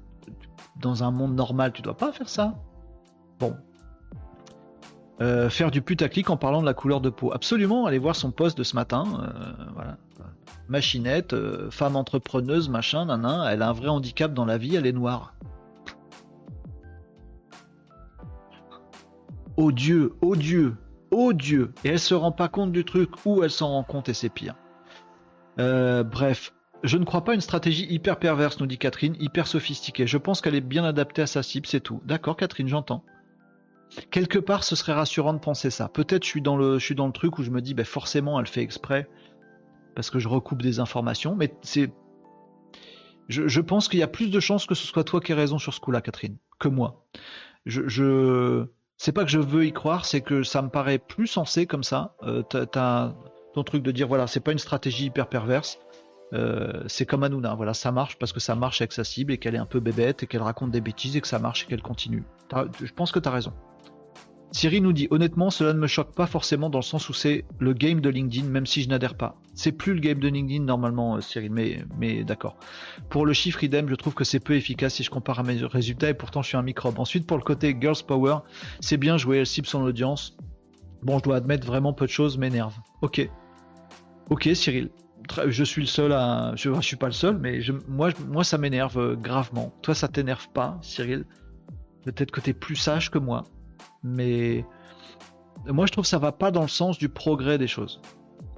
dans 0.80 1.04
un 1.04 1.12
monde 1.12 1.36
normal, 1.36 1.74
tu 1.74 1.82
dois 1.82 1.98
pas 1.98 2.12
faire 2.14 2.30
ça. 2.30 2.56
Bon. 3.40 3.56
Euh, 5.22 5.50
faire 5.50 5.72
du 5.72 5.82
putaclic 5.82 6.30
en 6.30 6.38
parlant 6.38 6.62
de 6.62 6.66
la 6.66 6.74
couleur 6.74 7.02
de 7.02 7.10
peau. 7.10 7.34
Absolument, 7.34 7.86
allez 7.86 8.00
voir 8.00 8.16
son 8.16 8.32
post 8.32 8.58
de 8.58 8.64
ce 8.64 8.76
matin. 8.76 9.04
Euh, 9.22 9.64
voilà. 9.74 9.98
Machinette, 10.68 11.36
femme 11.70 11.96
entrepreneuse, 11.96 12.70
machin, 12.70 13.06
nanan, 13.06 13.46
elle 13.48 13.62
a 13.62 13.70
un 13.70 13.74
vrai 13.74 13.90
handicap 13.90 14.34
dans 14.34 14.46
la 14.46 14.58
vie, 14.58 14.76
elle 14.76 14.88
est 14.88 14.94
noire. 14.94 15.36
Dieu, 19.72 20.14
Dieu, 20.36 20.76
oh 21.12 21.34
Dieu. 21.34 21.72
Et 21.84 21.90
elle 21.90 22.00
se 22.00 22.14
rend 22.14 22.32
pas 22.32 22.48
compte 22.48 22.72
du 22.72 22.86
truc 22.86 23.10
ou 23.26 23.44
elle 23.44 23.52
s'en 23.52 23.70
rend 23.70 23.84
compte 23.84 24.10
et 24.10 24.14
c'est 24.14 24.30
pire. 24.30 24.56
Euh, 25.60 26.04
bref, 26.04 26.54
je 26.84 26.98
ne 26.98 27.06
crois 27.06 27.24
pas 27.24 27.34
une 27.34 27.42
stratégie 27.42 27.86
hyper 27.90 28.20
perverse, 28.20 28.60
nous 28.60 28.68
dit 28.68 28.78
Catherine, 28.78 29.16
hyper 29.20 29.48
sophistiquée. 29.48 30.08
Je 30.08 30.18
pense 30.18 30.42
qu'elle 30.42 30.56
est 30.56 30.62
bien 30.62 30.84
adaptée 30.84 31.22
à 31.22 31.28
sa 31.28 31.44
cible, 31.44 31.68
c'est 31.68 31.80
tout. 31.80 32.02
D'accord, 32.06 32.36
Catherine, 32.36 32.68
j'entends. 32.68 33.04
Quelque 34.12 34.40
part, 34.40 34.64
ce 34.64 34.76
serait 34.76 34.94
rassurant 34.94 35.34
de 35.34 35.40
penser 35.40 35.70
ça. 35.70 35.88
Peut-être 35.88 36.24
je 36.24 36.30
suis 36.30 36.42
dans 36.42 36.58
le, 36.58 36.80
je 36.80 36.86
suis 36.86 36.96
dans 36.96 37.08
le 37.08 37.14
truc 37.14 37.38
où 37.38 37.44
je 37.44 37.52
me 37.52 37.62
dis, 37.62 37.74
ben 37.74 37.86
forcément, 37.86 38.40
elle 38.40 38.48
fait 38.48 38.62
exprès 38.62 39.08
parce 39.96 40.10
que 40.10 40.20
je 40.20 40.28
recoupe 40.28 40.62
des 40.62 40.80
informations, 40.80 41.36
mais 41.36 41.56
c'est, 41.62 41.94
je, 43.30 43.48
je 43.48 43.62
pense 43.62 43.88
qu'il 43.88 44.00
y 44.00 44.04
a 44.04 44.08
plus 44.08 44.30
de 44.30 44.40
chances 44.40 44.66
que 44.66 44.76
ce 44.76 44.86
soit 44.86 45.06
toi 45.06 45.22
qui 45.22 45.32
aies 45.32 45.36
raison 45.36 45.58
sur 45.58 45.74
ce 45.74 45.80
coup-là, 45.80 46.02
Catherine, 46.02 46.38
que 46.60 46.68
moi. 46.68 47.06
Je, 47.66 47.88
je, 47.88 48.66
c'est 48.98 49.12
pas 49.12 49.24
que 49.24 49.30
je 49.30 49.40
veux 49.40 49.66
y 49.66 49.74
croire, 49.74 50.06
c'est 50.06 50.22
que 50.22 50.44
ça 50.44 50.62
me 50.62 50.70
paraît 50.70 51.00
plus 51.00 51.28
sensé 51.28 51.66
comme 51.66 51.84
ça. 51.84 52.16
Euh, 52.24 52.44
t'as 52.44 53.14
ton 53.54 53.64
truc 53.64 53.84
de 53.84 53.92
dire 53.92 54.08
voilà, 54.08 54.28
c'est 54.28 54.40
pas 54.40 54.52
une 54.52 54.60
stratégie 54.60 55.06
hyper 55.06 55.28
perverse. 55.28 55.80
Euh, 56.34 56.84
c'est 56.88 57.06
comme 57.06 57.24
Hanouna, 57.24 57.54
voilà, 57.56 57.74
ça 57.74 57.92
marche 57.92 58.18
parce 58.18 58.34
que 58.34 58.40
ça 58.40 58.56
marche 58.56 58.82
avec 58.82 58.94
sa 58.94 59.04
cible 59.04 59.32
et 59.32 59.38
qu'elle 59.38 59.56
est 59.56 59.60
un 59.60 59.66
peu 59.66 59.80
bébête 59.80 60.24
et 60.24 60.28
qu'elle 60.28 60.42
raconte 60.42 60.72
des 60.72 60.82
bêtises 60.82 61.16
et 61.16 61.22
que 61.22 61.28
ça 61.28 61.40
marche 61.40 61.64
et 61.64 61.68
qu'elle 61.68 61.82
continue. 61.82 62.24
Je 62.82 62.92
pense 62.94 63.12
que 63.12 63.20
t'as 63.20 63.32
raison. 63.32 63.54
Siri 64.56 64.80
nous 64.80 64.94
dit 64.94 65.10
honnêtement, 65.12 65.50
cela 65.50 65.74
ne 65.74 65.80
me 65.80 65.86
choque 65.86 66.16
pas 66.16 66.28
forcément 66.28 66.70
dans 66.70 66.80
le 66.80 66.84
sens 66.84 67.10
où 67.10 67.14
c'est 67.14 67.44
le 67.60 67.74
game 67.74 68.00
de 68.00 68.08
LinkedIn, 68.08 68.48
même 68.48 68.66
si 68.66 68.84
je 68.84 68.88
n'adhère 68.88 69.16
pas. 69.16 69.36
C'est 69.54 69.74
plus 69.74 69.94
le 69.94 70.00
game 70.00 70.18
de 70.18 70.30
LinkedIn 70.30 70.64
normalement, 70.64 71.20
Cyril, 71.20 71.52
euh, 71.52 71.54
mais, 71.54 71.86
mais 72.00 72.24
d'accord. 72.24 72.56
Pour 73.10 73.26
le 73.26 73.34
chiffre 73.34 73.66
idem, 73.66 73.90
je 73.90 73.96
trouve 73.96 74.14
que 74.14 74.24
c'est 74.24 74.40
peu 74.40 74.56
efficace 74.56 74.94
si 74.94 75.04
je 75.04 75.10
compare 75.10 75.40
à 75.42 75.44
mes 75.44 75.58
résultats 75.66 76.10
et 76.10 76.14
pourtant 76.14 76.42
je 76.42 76.48
suis 76.48 76.56
un 76.56 76.62
microbe. 76.62 76.98
Ensuite, 77.00 77.28
pour 77.28 77.36
le 77.36 77.44
côté 77.44 77.76
Girls 77.78 77.98
Power, 78.08 78.38
c'est 78.80 78.96
bien 78.96 79.18
joué, 79.18 79.40
elle 79.40 79.46
cible 79.46 79.68
son 79.68 79.82
audience. 79.82 80.38
Bon, 81.04 81.18
je 81.18 81.24
dois 81.24 81.36
admettre 81.36 81.68
vraiment 81.68 81.92
peu 81.92 82.06
de 82.06 82.12
choses 82.12 82.38
m'énervent. 82.38 82.80
Ok. 83.02 83.30
Ok, 84.30 84.48
Cyril. 84.54 84.90
Je 85.48 85.64
suis 85.66 85.82
le 85.82 85.88
seul 85.88 86.14
à. 86.14 86.54
Je, 86.56 86.80
suis 86.80 86.96
pas 86.96 87.08
le 87.08 87.12
seul, 87.12 87.38
mais 87.40 87.60
moi, 87.90 88.12
moi, 88.30 88.46
ça 88.46 88.58
m'énerve 88.58 88.98
euh, 89.00 89.16
gravement. 89.18 89.74
Toi, 89.82 89.94
ça 89.94 90.08
t'énerve 90.08 90.48
pas, 90.54 90.78
Cyril? 90.82 91.26
Peut-être 92.06 92.32
que 92.32 92.40
tu 92.40 92.52
es 92.52 92.54
plus 92.54 92.78
sage 92.78 93.12
que 93.12 93.18
moi 93.18 93.44
mais 94.06 94.64
moi 95.68 95.86
je 95.86 95.92
trouve 95.92 96.04
que 96.04 96.10
ça 96.10 96.20
va 96.20 96.32
pas 96.32 96.52
dans 96.52 96.62
le 96.62 96.68
sens 96.68 96.98
du 96.98 97.10
progrès 97.10 97.58
des 97.58 97.68
choses. 97.68 98.00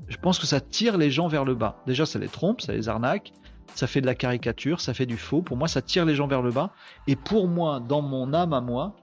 Je 0.08 0.18
pense 0.18 0.40
que 0.40 0.46
ça 0.46 0.62
tire 0.62 0.98
les 0.98 1.12
gens 1.12 1.28
vers 1.28 1.44
le 1.44 1.56
bas. 1.56 1.82
Déjà, 1.86 2.06
ça 2.06 2.18
les 2.18 2.30
trompe, 2.30 2.62
ça 2.62 2.74
les 2.74 2.88
arnaque, 2.88 3.34
ça 3.76 3.88
fait 3.88 4.02
de 4.02 4.06
la 4.06 4.16
caricature, 4.16 4.80
ça 4.80 4.94
fait 4.94 5.06
du 5.06 5.18
faux. 5.18 5.42
Pour 5.42 5.58
moi, 5.58 5.68
ça 5.68 5.82
tire 5.82 6.06
les 6.06 6.16
gens 6.16 6.28
vers 6.28 6.42
le 6.42 6.52
bas. 6.52 6.72
Et 7.08 7.16
pour 7.16 7.48
moi, 7.48 7.80
dans 7.80 8.02
mon 8.02 8.34
âme 8.34 8.54
à 8.54 8.62
moi, 8.62 8.96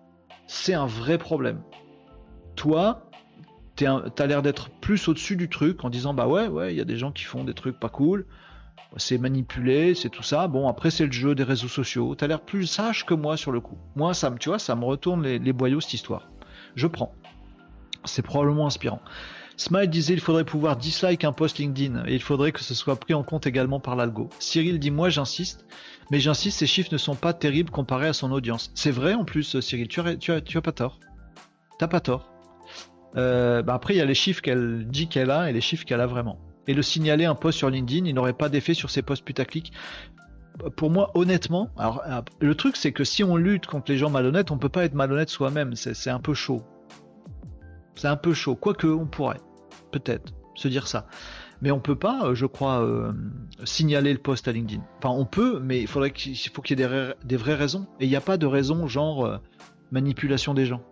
c'est 0.47 0.75
un 0.75 0.87
vrai 0.87 1.19
problème. 1.19 1.61
Toi, 2.57 3.11
t'as 3.77 4.27
l'air 4.27 4.41
d'être 4.41 4.71
plus 4.71 5.09
au-dessus 5.09 5.37
du 5.37 5.49
truc 5.49 5.85
en 5.85 5.91
disant 5.91 6.15
bah 6.15 6.27
ouais, 6.27 6.47
ouais, 6.47 6.73
il 6.73 6.77
y 6.77 6.81
a 6.81 6.85
des 6.85 6.97
gens 6.97 7.13
qui 7.13 7.25
font 7.25 7.45
des 7.45 7.55
trucs 7.55 7.79
pas 7.79 7.89
cool. 7.89 8.27
C'est 8.97 9.19
manipulé, 9.19 9.95
c'est 9.95 10.09
tout 10.09 10.23
ça. 10.23 10.47
Bon, 10.47 10.69
après, 10.69 10.91
c'est 10.91 11.05
le 11.05 11.13
jeu 11.13 11.35
des 11.35 11.43
réseaux 11.43 11.69
sociaux. 11.69 12.15
T'as 12.15 12.29
l'air 12.29 12.41
plus 12.41 12.67
sage 12.67 13.05
que 13.05 13.13
moi 13.13 13.37
sur 13.37 13.51
le 13.51 13.61
coup. 13.61 13.77
Moi, 13.97 14.15
ça 14.15 14.31
me, 14.31 14.39
tu 14.39 14.51
vois, 14.51 14.61
ça 14.61 14.77
me 14.77 14.85
retourne 14.85 15.23
les 15.23 15.53
boyaux 15.53 15.81
cette 15.81 15.95
histoire 15.95 16.29
je 16.75 16.87
prends. 16.87 17.15
C'est 18.05 18.23
probablement 18.23 18.67
inspirant. 18.67 19.01
Smile 19.57 19.89
disait 19.89 20.15
il 20.15 20.21
faudrait 20.21 20.45
pouvoir 20.45 20.77
dislike 20.77 21.25
un 21.25 21.33
post 21.33 21.59
LinkedIn 21.59 22.05
et 22.07 22.15
il 22.15 22.23
faudrait 22.23 22.53
que 22.53 22.61
ce 22.61 22.75
soit 22.75 22.97
pris 22.97 23.15
en 23.15 23.23
compte 23.23 23.47
également 23.47 23.79
par 23.79 23.95
l'algo. 23.95 24.29
Cyril 24.41 24.79
dit 24.79 24.91
moi 24.91 25.09
j'insiste, 25.09 25.65
mais 26.11 26.19
j'insiste, 26.19 26.59
ces 26.59 26.67
chiffres 26.67 26.91
ne 26.93 26.99
sont 26.99 27.15
pas 27.15 27.33
terribles 27.33 27.71
comparés 27.71 28.09
à 28.09 28.13
son 28.13 28.33
audience. 28.33 28.73
C'est 28.75 28.91
vrai 28.91 29.15
en 29.15 29.25
plus, 29.25 29.61
Cyril, 29.61 29.89
tu 29.89 30.01
as, 30.01 30.17
tu 30.17 30.33
as, 30.33 30.41
tu 30.41 30.59
as 30.59 30.63
pas 30.63 30.73
tort. 30.73 30.99
T'as 31.79 31.89
pas 31.89 32.01
tort. 32.01 32.31
Euh, 33.17 33.63
bah 33.63 33.75
après, 33.75 33.95
il 33.95 33.99
y 33.99 34.01
a 34.01 34.05
les 34.05 34.15
chiffres 34.15 34.43
qu'elle 34.43 34.87
dit 34.89 35.07
qu'elle 35.07 35.31
a 35.31 35.49
et 35.49 35.53
les 35.53 35.61
chiffres 35.61 35.85
qu'elle 35.85 36.01
a 36.01 36.07
vraiment. 36.07 36.39
et 36.67 36.75
le 36.75 36.83
signaler 36.83 37.25
un 37.27 37.35
post 37.35 37.59
sur 37.59 37.71
LinkedIn, 37.71 38.07
il 38.07 38.15
n'aurait 38.15 38.33
pas 38.33 38.49
d'effet 38.49 38.75
sur 38.75 38.91
ces 38.91 39.03
posts 39.03 39.25
putaclic. 39.25 39.73
Pour 40.77 40.91
moi, 40.91 41.11
honnêtement, 41.15 41.71
alors 41.77 42.05
le 42.41 42.55
truc 42.55 42.77
c'est 42.77 42.93
que 42.93 43.03
si 43.03 43.25
on 43.25 43.37
lutte 43.37 43.67
contre 43.67 43.91
les 43.91 43.99
gens 43.99 44.11
malhonnêtes, 44.11 44.51
on 44.51 44.59
peut 44.59 44.69
pas 44.69 44.85
être 44.85 44.95
malhonnête 44.95 45.29
soi-même. 45.29 45.75
C'est 45.75 46.11
un 46.11 46.21
peu 46.21 46.35
chaud. 46.35 46.63
C'est 47.97 48.09
un 48.09 48.17
peu 48.17 48.35
chaud. 48.35 48.55
Quoique, 48.55 48.87
on 48.87 49.07
pourrait 49.07 49.41
peut-être 49.91 50.33
se 50.55 50.69
dire 50.69 50.87
ça. 50.87 51.07
Mais 51.61 51.71
on 51.71 51.81
peut 51.81 51.97
pas, 51.97 52.27
euh, 52.27 52.35
je 52.35 52.47
crois, 52.47 52.83
euh, 52.83 53.13
signaler 53.65 54.13
le 54.13 54.19
post 54.19 54.49
à 54.49 54.53
LinkedIn. 54.53 54.83
Enfin, 54.99 55.11
on 55.11 55.25
peut, 55.25 55.61
mais 55.61 55.81
il 55.81 55.87
faudrait 55.87 56.11
qu'il 56.11 56.37
faut 56.37 56.63
qu'il 56.63 56.79
y 56.79 56.83
ait 56.83 57.15
des, 57.25 57.37
vraies 57.37 57.55
raisons. 57.55 57.87
Et 58.01 58.05
il 58.05 58.09
n'y 58.09 58.17
a 58.17 58.21
pas 58.21 58.37
de 58.37 58.47
raison 58.47 58.87
genre 58.87 59.25
euh, 59.25 59.39
manipulation 59.91 60.55
des 60.55 60.67
gens. 60.67 60.83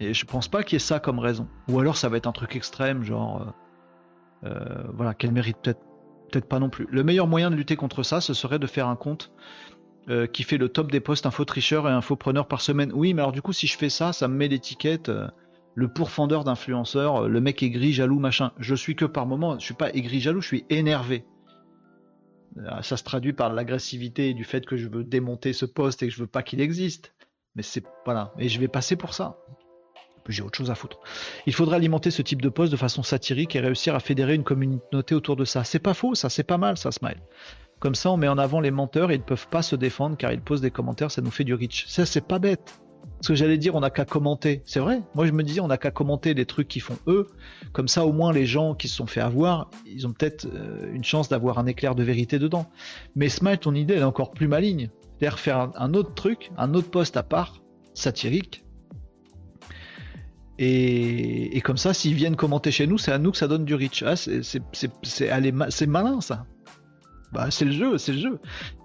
Et 0.00 0.14
je 0.14 0.24
pense 0.26 0.48
pas 0.48 0.62
qu'il 0.62 0.74
y 0.74 0.76
ait 0.76 0.78
ça 0.78 1.00
comme 1.00 1.18
raison. 1.18 1.48
Ou 1.68 1.80
alors 1.80 1.96
ça 1.96 2.08
va 2.08 2.16
être 2.16 2.28
un 2.28 2.32
truc 2.32 2.54
extrême, 2.56 3.02
genre 3.02 3.52
voilà, 4.94 5.12
qu'elle 5.14 5.32
mérite 5.32 5.58
peut-être 5.60 5.80
peut-être 6.30 6.48
pas 6.48 6.58
non 6.58 6.70
plus. 6.70 6.86
Le 6.90 7.02
meilleur 7.02 7.26
moyen 7.26 7.50
de 7.50 7.56
lutter 7.56 7.76
contre 7.76 8.02
ça, 8.02 8.20
ce 8.20 8.34
serait 8.34 8.58
de 8.58 8.66
faire 8.66 8.88
un 8.88 8.96
compte 8.96 9.32
qui 10.32 10.42
fait 10.42 10.56
le 10.56 10.70
top 10.70 10.90
des 10.90 11.00
posts 11.00 11.26
info 11.26 11.44
tricheur 11.44 11.86
et 11.86 11.92
infopreneur 11.92 12.48
par 12.48 12.62
semaine. 12.62 12.90
Oui, 12.94 13.12
mais 13.12 13.20
alors 13.20 13.32
du 13.32 13.42
coup, 13.42 13.52
si 13.52 13.66
je 13.66 13.76
fais 13.76 13.90
ça, 13.90 14.14
ça 14.14 14.26
me 14.26 14.34
met 14.34 14.48
l'étiquette 14.48 15.10
le 15.78 15.86
pourfendeur 15.86 16.42
d'influenceurs, 16.42 17.22
euh, 17.22 17.28
le 17.28 17.40
mec 17.40 17.62
aigri, 17.62 17.92
jaloux, 17.92 18.18
machin. 18.18 18.50
Je 18.58 18.74
suis 18.74 18.96
que 18.96 19.04
par 19.04 19.26
moment, 19.26 19.60
je 19.60 19.64
suis 19.64 19.74
pas 19.74 19.90
aigri, 19.94 20.18
jaloux, 20.18 20.40
je 20.40 20.48
suis 20.48 20.64
énervé. 20.70 21.24
Euh, 22.56 22.82
ça 22.82 22.96
se 22.96 23.04
traduit 23.04 23.32
par 23.32 23.52
l'agressivité 23.52 24.34
du 24.34 24.42
fait 24.42 24.66
que 24.66 24.76
je 24.76 24.88
veux 24.88 25.04
démonter 25.04 25.52
ce 25.52 25.66
poste 25.66 26.02
et 26.02 26.08
que 26.08 26.12
je 26.12 26.18
veux 26.18 26.26
pas 26.26 26.42
qu'il 26.42 26.60
existe. 26.60 27.14
Mais 27.54 27.62
c'est 27.62 27.84
voilà, 28.04 28.32
et 28.40 28.48
je 28.48 28.58
vais 28.58 28.66
passer 28.66 28.96
pour 28.96 29.14
ça. 29.14 29.38
J'ai 30.28 30.42
autre 30.42 30.58
chose 30.58 30.70
à 30.70 30.74
foutre. 30.74 30.98
Il 31.46 31.54
faudrait 31.54 31.76
alimenter 31.76 32.10
ce 32.10 32.22
type 32.22 32.42
de 32.42 32.48
poste 32.48 32.70
de 32.72 32.76
façon 32.76 33.02
satirique 33.02 33.56
et 33.56 33.60
réussir 33.60 33.94
à 33.94 34.00
fédérer 34.00 34.34
une 34.34 34.44
communauté 34.44 35.14
autour 35.14 35.36
de 35.36 35.44
ça. 35.44 35.64
C'est 35.64 35.78
pas 35.78 35.94
faux, 35.94 36.14
ça, 36.14 36.28
c'est 36.28 36.44
pas 36.44 36.58
mal, 36.58 36.76
ça, 36.76 36.92
Smile. 36.92 37.20
Comme 37.78 37.94
ça, 37.94 38.10
on 38.10 38.16
met 38.16 38.28
en 38.28 38.38
avant 38.38 38.60
les 38.60 38.70
menteurs 38.70 39.10
et 39.10 39.14
ils 39.14 39.20
ne 39.20 39.24
peuvent 39.24 39.48
pas 39.48 39.62
se 39.62 39.76
défendre 39.76 40.16
car 40.16 40.32
ils 40.32 40.40
posent 40.40 40.60
des 40.60 40.70
commentaires, 40.70 41.10
ça 41.10 41.22
nous 41.22 41.30
fait 41.30 41.44
du 41.44 41.54
rich. 41.54 41.86
Ça, 41.88 42.04
c'est 42.06 42.26
pas 42.26 42.38
bête. 42.38 42.80
Ce 43.20 43.28
que 43.28 43.34
j'allais 43.34 43.58
dire, 43.58 43.74
on 43.74 43.80
n'a 43.80 43.90
qu'à 43.90 44.04
commenter. 44.04 44.62
C'est 44.64 44.80
vrai. 44.80 45.02
Moi, 45.14 45.26
je 45.26 45.32
me 45.32 45.42
disais, 45.42 45.60
on 45.60 45.66
n'a 45.66 45.78
qu'à 45.78 45.90
commenter 45.90 46.34
les 46.34 46.46
trucs 46.46 46.68
qu'ils 46.68 46.82
font 46.82 46.98
eux. 47.06 47.26
Comme 47.72 47.88
ça, 47.88 48.06
au 48.06 48.12
moins, 48.12 48.32
les 48.32 48.46
gens 48.46 48.74
qui 48.74 48.86
se 48.88 48.94
sont 48.94 49.06
fait 49.06 49.20
avoir, 49.20 49.70
ils 49.86 50.06
ont 50.06 50.12
peut-être 50.12 50.46
euh, 50.46 50.92
une 50.92 51.02
chance 51.02 51.28
d'avoir 51.28 51.58
un 51.58 51.66
éclair 51.66 51.94
de 51.94 52.02
vérité 52.04 52.38
dedans. 52.38 52.70
Mais 53.16 53.28
Smile, 53.28 53.58
ton 53.58 53.74
idée, 53.74 53.94
elle 53.94 54.00
est 54.00 54.04
encore 54.04 54.30
plus 54.30 54.46
maligne. 54.46 54.90
C'est-à-dire 55.18 55.38
faire 55.38 55.70
un, 55.74 55.94
autre 55.94 56.14
truc, 56.14 56.52
un 56.56 56.74
autre 56.74 56.90
poste 56.90 57.16
à 57.16 57.24
part, 57.24 57.60
satirique. 57.92 58.64
Et, 60.58 61.60
comme 61.64 61.76
ça, 61.76 61.94
s'ils 61.94 62.14
viennent 62.14 62.34
commenter 62.34 62.70
chez 62.72 62.86
nous, 62.86 62.98
c'est 62.98 63.12
à 63.12 63.18
nous 63.18 63.30
que 63.30 63.36
ça 63.36 63.46
donne 63.46 63.64
du 63.64 63.74
reach. 63.74 64.02
Ah, 64.02 64.16
c'est 64.16 65.86
malin, 65.86 66.20
ça. 66.20 66.46
Bah, 67.32 67.50
c'est 67.50 67.64
le 67.64 67.72
jeu, 67.72 67.98
c'est 67.98 68.12
le 68.12 68.18
jeu. 68.18 68.40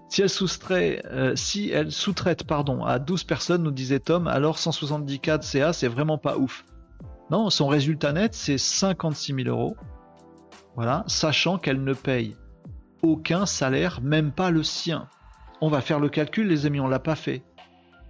Si 0.09 0.21
elle 0.21 0.29
soustrait, 0.29 1.01
euh, 1.11 1.35
si 1.35 1.71
sous-traite 1.89 2.43
pardon, 2.43 2.83
à 2.83 2.99
12 2.99 3.23
personnes, 3.23 3.63
nous 3.63 3.71
disait 3.71 3.99
Tom, 3.99 4.27
alors 4.27 4.59
170 4.59 5.19
k 5.19 5.37
de 5.39 5.43
CA, 5.43 5.73
c'est 5.73 5.87
vraiment 5.87 6.19
pas 6.19 6.37
ouf. 6.37 6.65
Non, 7.31 7.49
son 7.49 7.67
résultat 7.67 8.13
net, 8.13 8.35
c'est 8.35 8.59
56 8.59 9.33
000 9.33 9.49
euros. 9.49 9.75
Voilà, 10.75 11.03
sachant 11.07 11.57
qu'elle 11.57 11.83
ne 11.83 11.93
paye 11.93 12.35
aucun 13.01 13.45
salaire, 13.45 14.01
même 14.01 14.31
pas 14.31 14.51
le 14.51 14.63
sien. 14.63 15.07
On 15.61 15.69
va 15.69 15.81
faire 15.81 15.99
le 15.99 16.09
calcul, 16.09 16.47
les 16.47 16.65
amis, 16.65 16.79
on 16.79 16.87
l'a 16.87 16.99
pas 16.99 17.15
fait. 17.15 17.43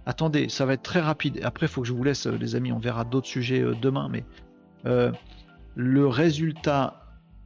Attendez, 0.06 0.48
ça 0.48 0.66
va 0.66 0.74
être 0.74 0.82
très 0.82 1.00
rapide. 1.00 1.40
Après, 1.42 1.66
il 1.66 1.68
faut 1.68 1.82
que 1.82 1.88
je 1.88 1.92
vous 1.92 2.04
laisse, 2.04 2.26
euh, 2.26 2.36
les 2.36 2.56
amis, 2.56 2.72
on 2.72 2.78
verra 2.78 3.04
d'autres 3.04 3.26
sujets 3.26 3.60
euh, 3.60 3.74
demain, 3.80 4.08
mais 4.10 4.24
le 5.76 6.06
résultat 6.06 7.04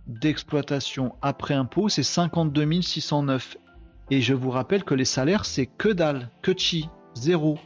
d'exploitation 0.08 1.14
après 1.22 1.54
impôt, 1.54 1.88
c'est 1.88 2.02
52 2.02 2.82
609. 2.82 3.56
Et 4.10 4.20
je 4.20 4.34
vous 4.34 4.50
rappelle 4.50 4.84
que 4.84 4.94
les 4.94 5.04
salaires, 5.04 5.44
c'est 5.44 5.66
que 5.66 5.90
dalle, 5.90 6.30
que 6.42 6.52
chi, 6.56 6.88
zéro. 7.14 7.58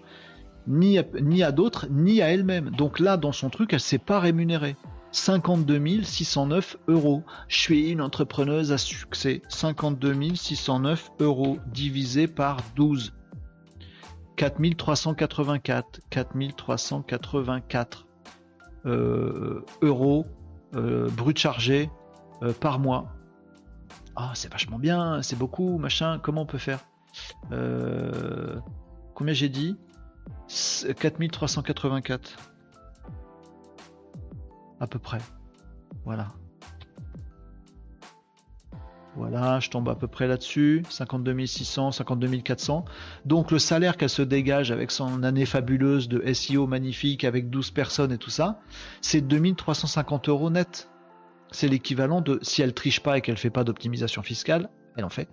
Ni 0.67 0.99
à, 0.99 1.05
ni 1.21 1.43
à 1.43 1.53
d'autres, 1.53 1.87
ni 1.91 2.23
à 2.23 2.29
elle-même. 2.29 2.71
Donc 2.71 3.01
là, 3.01 3.17
dans 3.17 3.33
son 3.33 3.51
truc, 3.51 3.73
elle 3.73 3.81
s'est 3.81 3.99
pas 3.99 4.21
rémunérée. 4.21 4.77
52 5.13 6.03
609 6.03 6.77
euros. 6.89 7.23
Je 7.49 7.59
suis 7.59 7.91
une 7.91 8.01
entrepreneuse 8.01 8.73
à 8.73 8.79
succès. 8.79 9.43
52 9.49 10.35
609 10.35 11.11
euros 11.21 11.59
divisé 11.67 12.27
par 12.27 12.59
12. 12.77 13.13
4384. 14.37 16.01
4384 16.11 18.07
euh, 18.85 19.65
euros 19.81 20.27
euh, 20.75 21.09
brut 21.11 21.39
chargé 21.39 21.91
euh, 22.43 22.53
par 22.53 22.79
mois. 22.79 23.13
Ah, 24.17 24.33
c'est 24.35 24.51
vachement 24.53 24.79
bien, 24.79 25.23
c'est 25.23 25.39
beaucoup, 25.39 25.79
machin, 25.79 26.19
comment 26.23 26.43
on 26.43 26.47
peut 26.47 26.59
faire? 26.59 26.81
Combien 29.15 29.35
j'ai 29.35 29.49
dit? 29.49 29.79
4384. 30.99 32.37
À 34.81 34.87
peu 34.87 34.99
près. 34.99 35.19
Voilà. 36.05 36.29
Voilà, 39.17 39.61
je 39.61 39.69
tombe 39.69 39.89
à 39.89 39.95
peu 39.95 40.07
près 40.07 40.27
là-dessus. 40.27 40.85
52 40.89 41.47
600, 41.47 41.93
52 41.93 42.39
400. 42.39 42.85
Donc 43.27 43.51
le 43.51 43.59
salaire 43.59 43.97
qu'elle 43.97 44.09
se 44.09 44.23
dégage 44.23 44.71
avec 44.71 44.91
son 44.91 45.23
année 45.23 45.45
fabuleuse 45.45 46.09
de 46.09 46.33
SEO 46.33 46.67
magnifique 46.67 47.25
avec 47.25 47.51
12 47.51 47.73
personnes 47.73 48.13
et 48.13 48.19
tout 48.19 48.31
ça, 48.31 48.61
c'est 49.03 49.21
2350 49.21 50.29
euros 50.29 50.51
net 50.51 50.89
c'est 51.53 51.69
l'équivalent 51.69 52.21
de, 52.21 52.39
si 52.43 52.63
elle 52.63 52.75
triche 52.75 53.01
pas 53.01 53.19
et 53.19 53.21
qu'elle 53.21 53.37
fait 53.37 53.51
pas 53.51 53.65
d'optimisation 53.65 54.23
fiscale, 54.23 54.71
elle 54.97 55.05
en 55.05 55.11
fait, 55.11 55.29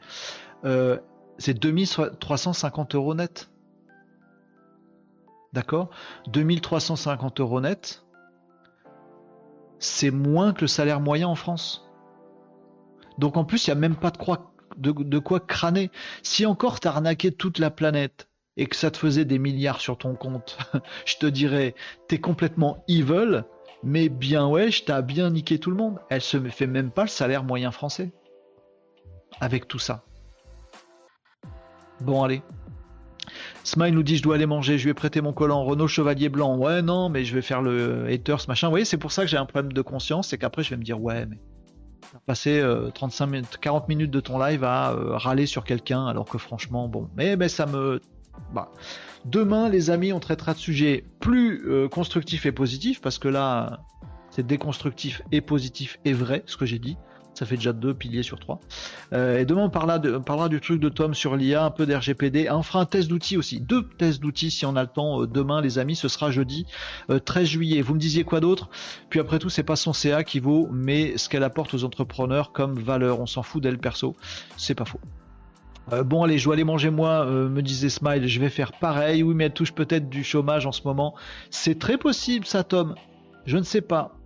euh, 0.66 1.00
c'est 1.38 1.54
2350 1.54 2.96
euros 2.96 3.16
net. 3.16 3.50
D'accord? 5.54 5.90
2350 6.28 7.40
euros 7.40 7.62
net, 7.62 8.06
c'est 9.80 10.12
moins 10.12 10.54
que 10.54 10.62
le 10.62 10.68
salaire 10.68 11.00
moyen 11.00 11.28
en 11.28 11.36
France. 11.36 11.89
Donc 13.20 13.38
en 13.38 13.44
plus, 13.44 13.68
il 13.68 13.70
n'y 13.70 13.78
a 13.78 13.80
même 13.80 13.96
pas 13.96 14.12
de 14.12 15.20
quoi, 15.20 15.40
crâner. 15.42 15.92
Si 16.24 16.46
encore 16.46 16.80
t'as 16.80 16.90
arnaqué 16.90 17.32
toute 17.32 17.60
la 17.60 17.70
planète 17.70 18.30
et 18.58 18.66
que 18.66 18.76
ça 18.76 18.92
te 18.92 18.98
faisait 18.98 19.26
des 19.26 19.40
milliards 19.40 19.82
sur 19.82 19.98
ton 19.98 20.16
compte, 20.16 20.58
je 21.06 21.18
te 21.18 21.26
dirais, 21.26 21.76
t'es 22.08 22.20
complètement 22.20 22.84
evil 22.88 23.44
mais 23.84 24.10
bien 24.10 24.48
wesh, 24.48 24.86
t'as 24.86 25.02
bien 25.02 25.30
niqué 25.30 25.58
tout 25.58 25.72
le 25.72 25.78
monde. 25.78 26.00
Elle 26.10 26.22
se 26.22 26.38
fait 26.50 26.68
même 26.68 26.92
pas 26.92 27.04
le 27.04 27.10
salaire 27.10 27.44
moyen 27.44 27.72
français. 27.72 28.12
Avec 29.40 29.68
tout 29.68 29.80
ça. 29.80 30.04
Bon, 32.02 32.24
allez. 32.24 32.42
Smile 33.64 33.94
nous 33.94 34.04
dit 34.04 34.18
je 34.18 34.24
dois 34.24 34.36
aller 34.36 34.46
manger, 34.46 34.78
je 34.78 34.84
lui 34.86 34.92
ai 34.92 34.94
prêté 34.94 35.22
mon 35.22 35.34
collant 35.34 35.64
Renault 35.64 35.88
Chevalier 35.88 36.30
Blanc. 36.30 36.58
Ouais, 36.58 36.82
non, 36.82 37.10
mais 37.10 37.24
je 37.24 37.36
vais 37.36 37.42
faire 37.42 37.62
le 37.62 38.08
haters, 38.10 38.48
machin. 38.48 38.68
Vous 38.68 38.72
voyez, 38.72 38.86
c'est 38.86 38.98
pour 38.98 39.12
ça 39.12 39.22
que 39.22 39.30
j'ai 39.30 39.38
un 39.38 39.46
problème 39.46 39.72
de 39.72 39.82
conscience, 39.82 40.30
c'est 40.30 40.38
qu'après 40.38 40.64
je 40.64 40.72
vais 40.72 40.78
me 40.78 40.84
dire 40.84 41.00
ouais, 41.00 41.26
mais 41.26 41.38
passer 42.26 42.64
35 42.94 43.26
euh, 43.26 43.28
minutes, 43.28 43.58
40 43.60 43.88
minutes 43.90 44.12
de 44.12 44.20
ton 44.20 44.40
live 44.40 44.64
à 44.64 44.92
euh, 44.92 45.18
râler 45.18 45.46
sur 45.46 45.64
quelqu'un, 45.64 46.06
alors 46.06 46.26
que 46.26 46.38
franchement, 46.38 46.88
bon, 46.88 47.10
mais 47.16 47.36
ben, 47.36 47.50
ça 47.50 47.66
me. 47.66 48.02
Bah, 48.54 48.72
Demain, 49.26 49.68
les 49.68 49.90
amis, 49.90 50.14
on 50.14 50.20
traitera 50.20 50.54
de 50.54 50.60
sujets 50.60 51.04
plus 51.20 51.68
euh, 51.68 51.90
constructifs 51.90 52.46
et 52.46 52.52
positifs, 52.52 53.02
parce 53.02 53.20
que 53.20 53.28
là, 53.28 53.82
c'est 54.32 54.46
déconstructif 54.46 55.22
et 55.32 55.42
positif 55.42 56.00
et 56.06 56.14
vrai, 56.14 56.44
ce 56.46 56.56
que 56.56 56.66
j'ai 56.66 56.80
dit. 56.80 56.98
Ça 57.40 57.46
fait 57.46 57.56
déjà 57.56 57.72
deux 57.72 57.94
piliers 57.94 58.22
sur 58.22 58.38
trois. 58.38 58.60
Euh, 59.14 59.40
et 59.40 59.46
demain, 59.46 59.64
on 59.64 59.70
parlera, 59.70 60.50
du 60.50 60.60
truc 60.60 60.82
de 60.82 60.90
Tom 60.90 61.14
sur 61.14 61.38
l'IA, 61.38 61.64
un 61.64 61.72
peu 61.72 61.86
d'RGPD. 61.86 62.50
On 62.52 62.64
fera 62.64 62.82
un 62.82 62.86
test 62.86 63.08
d'outils 63.08 63.38
aussi. 63.38 63.62
Deux 63.62 63.88
tests 63.88 64.20
d'outils 64.20 64.52
si 64.52 64.66
on 64.66 64.76
a 64.76 64.82
le 64.82 64.90
temps. 64.90 65.22
Euh, 65.22 65.26
demain, 65.26 65.62
les 65.62 65.80
amis, 65.80 65.96
ce 65.96 66.10
sera 66.10 66.32
jeudi 66.32 66.66
13 67.08 67.48
juillet. 67.48 67.82
Vous 67.82 67.94
me 67.94 68.00
disiez 68.00 68.26
quoi 68.26 68.42
d'autre? 68.42 68.70
Puis 69.10 69.22
après 69.22 69.40
tout, 69.40 69.48
c'est 69.48 69.64
pas 69.64 69.78
son 69.78 69.94
CA 69.94 70.26
qui 70.26 70.42
vaut, 70.42 70.68
mais 70.70 71.18
ce 71.18 71.30
qu'elle 71.30 71.44
apporte 71.46 71.74
aux 71.74 71.86
entrepreneurs 71.86 72.52
comme 72.52 72.78
valeur. 72.78 73.22
On 73.22 73.26
s'en 73.26 73.42
fout 73.42 73.64
d'elle 73.64 73.78
perso. 73.78 74.18
C'est 74.58 74.76
pas 74.76 74.84
faux. 74.84 75.00
Euh, 75.94 76.04
bon 76.04 76.24
allez, 76.24 76.38
je 76.38 76.44
dois 76.44 76.56
aller 76.56 76.66
manger 76.66 76.90
moi, 76.90 77.26
euh, 77.26 77.48
me 77.48 77.62
disait 77.62 77.88
Smile, 77.88 78.28
je 78.28 78.40
vais 78.42 78.50
faire 78.50 78.74
pareil. 78.74 79.24
Oui, 79.24 79.34
mais 79.34 79.46
elle 79.46 79.54
touche 79.54 79.72
peut-être 79.72 80.10
du 80.10 80.26
chômage 80.26 80.66
en 80.66 80.74
ce 80.74 80.82
moment. 80.84 81.16
C'est 81.52 81.80
très 81.80 81.98
possible 81.98 82.46
ça, 82.46 82.66
Tom. 82.66 82.96
Je 83.46 83.56
ne 83.56 83.64
sais 83.64 83.82
pas. 83.82 84.19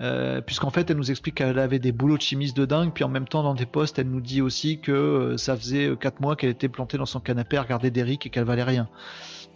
Euh, 0.00 0.40
puisqu'en 0.40 0.70
fait, 0.70 0.90
elle 0.90 0.96
nous 0.96 1.10
explique 1.10 1.36
qu'elle 1.36 1.58
avait 1.58 1.78
des 1.78 1.92
boulots 1.92 2.16
de 2.16 2.22
chimiste 2.22 2.56
de 2.56 2.64
dingue, 2.64 2.92
puis 2.92 3.04
en 3.04 3.08
même 3.08 3.28
temps, 3.28 3.42
dans 3.42 3.54
des 3.54 3.66
postes, 3.66 3.98
elle 3.98 4.08
nous 4.08 4.20
dit 4.20 4.42
aussi 4.42 4.80
que 4.80 5.36
ça 5.36 5.56
faisait 5.56 5.96
4 5.98 6.20
mois 6.20 6.36
qu'elle 6.36 6.50
était 6.50 6.68
plantée 6.68 6.98
dans 6.98 7.06
son 7.06 7.20
canapé 7.20 7.56
à 7.56 7.62
regarder 7.62 7.90
Derrick 7.90 8.26
et 8.26 8.30
qu'elle 8.30 8.44
valait 8.44 8.64
rien. 8.64 8.88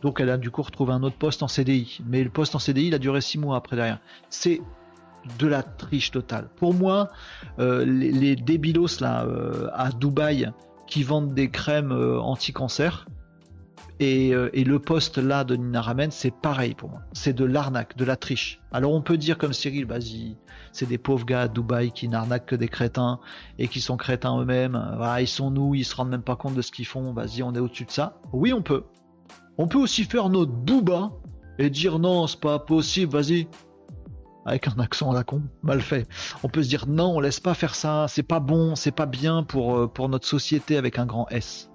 Donc 0.00 0.20
elle 0.20 0.30
a 0.30 0.36
du 0.36 0.50
coup 0.50 0.62
retrouvé 0.62 0.92
un 0.92 1.02
autre 1.02 1.16
poste 1.16 1.42
en 1.42 1.48
CDI. 1.48 2.00
Mais 2.06 2.22
le 2.22 2.30
poste 2.30 2.54
en 2.54 2.60
CDI, 2.60 2.86
il 2.86 2.94
a 2.94 2.98
duré 2.98 3.20
6 3.20 3.38
mois 3.38 3.56
après 3.56 3.74
derrière. 3.74 3.98
C'est 4.30 4.60
de 5.40 5.46
la 5.48 5.64
triche 5.64 6.12
totale. 6.12 6.48
Pour 6.56 6.72
moi, 6.72 7.08
les, 7.58 8.36
débilos 8.36 9.00
là 9.00 9.26
à 9.74 9.90
Dubaï 9.90 10.52
qui 10.88 11.02
vendent 11.02 11.34
des 11.34 11.50
crèmes 11.50 11.92
euh, 11.92 12.18
anti-cancer, 12.18 13.06
Et, 14.00 14.32
euh, 14.32 14.48
et, 14.52 14.62
le 14.62 14.78
poste 14.78 15.18
là 15.18 15.42
de 15.42 15.56
Nina 15.56 15.82
Ramen, 15.82 16.10
c'est 16.12 16.30
pareil 16.30 16.74
pour 16.74 16.90
moi. 16.90 17.00
C'est 17.12 17.32
de 17.32 17.44
l'arnaque, 17.44 17.96
de 17.96 18.04
la 18.04 18.16
triche. 18.16 18.60
Alors 18.70 18.92
on 18.92 19.02
peut 19.02 19.16
dire 19.16 19.38
comme 19.38 19.52
Cyril, 19.52 19.86
vas-y, 19.86 20.36
c'est 20.72 20.86
des 20.86 20.98
pauvres 20.98 21.26
gars 21.26 21.42
à 21.42 21.48
Dubaï 21.48 21.90
qui 21.90 22.08
n'arnaquent 22.08 22.46
que 22.46 22.56
des 22.56 22.68
crétins 22.68 23.18
et 23.58 23.66
qui 23.66 23.80
sont 23.80 23.96
crétins 23.96 24.40
eux-mêmes. 24.40 24.80
Ils 25.20 25.26
sont 25.26 25.50
nous, 25.50 25.74
ils 25.74 25.84
se 25.84 25.96
rendent 25.96 26.10
même 26.10 26.22
pas 26.22 26.36
compte 26.36 26.54
de 26.54 26.62
ce 26.62 26.70
qu'ils 26.70 26.86
font. 26.86 27.12
Vas-y, 27.12 27.42
on 27.42 27.52
est 27.54 27.58
au-dessus 27.58 27.86
de 27.86 27.90
ça. 27.90 28.20
Oui, 28.32 28.52
on 28.52 28.62
peut. 28.62 28.84
On 29.56 29.66
peut 29.66 29.78
aussi 29.78 30.04
faire 30.04 30.28
notre 30.28 30.52
booba 30.52 31.10
et 31.58 31.68
dire 31.68 31.98
non, 31.98 32.28
c'est 32.28 32.40
pas 32.40 32.60
possible, 32.60 33.12
vas-y. 33.12 33.48
Avec 34.46 34.68
un 34.68 34.78
accent 34.78 35.10
à 35.10 35.14
la 35.14 35.24
con, 35.24 35.42
mal 35.62 35.80
fait. 35.80 36.06
On 36.42 36.48
peut 36.48 36.62
se 36.62 36.68
dire 36.68 36.86
non, 36.86 37.16
on 37.16 37.20
laisse 37.20 37.40
pas 37.40 37.54
faire 37.54 37.74
ça, 37.74 38.06
c'est 38.08 38.22
pas 38.22 38.40
bon, 38.40 38.76
c'est 38.76 38.92
pas 38.92 39.06
bien 39.06 39.42
pour, 39.42 39.76
euh, 39.76 39.86
pour 39.88 40.08
notre 40.08 40.26
société 40.26 40.76
avec 40.76 40.98
un 40.98 41.04
grand 41.04 41.26
S. 41.30 41.70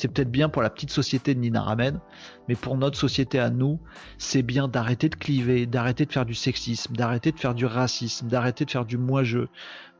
C'est 0.00 0.08
peut-être 0.08 0.30
bien 0.30 0.48
pour 0.48 0.62
la 0.62 0.70
petite 0.70 0.90
société 0.90 1.34
de 1.34 1.40
Nina 1.40 1.60
Ramen, 1.60 2.00
mais 2.48 2.54
pour 2.54 2.78
notre 2.78 2.96
société 2.96 3.38
à 3.38 3.50
nous, 3.50 3.78
c'est 4.16 4.40
bien 4.40 4.66
d'arrêter 4.66 5.10
de 5.10 5.14
cliver, 5.14 5.66
d'arrêter 5.66 6.06
de 6.06 6.12
faire 6.12 6.24
du 6.24 6.32
sexisme, 6.32 6.94
d'arrêter 6.96 7.32
de 7.32 7.38
faire 7.38 7.54
du 7.54 7.66
racisme, 7.66 8.26
d'arrêter 8.26 8.64
de 8.64 8.70
faire 8.70 8.86
du 8.86 8.96
moi-je, 8.96 9.40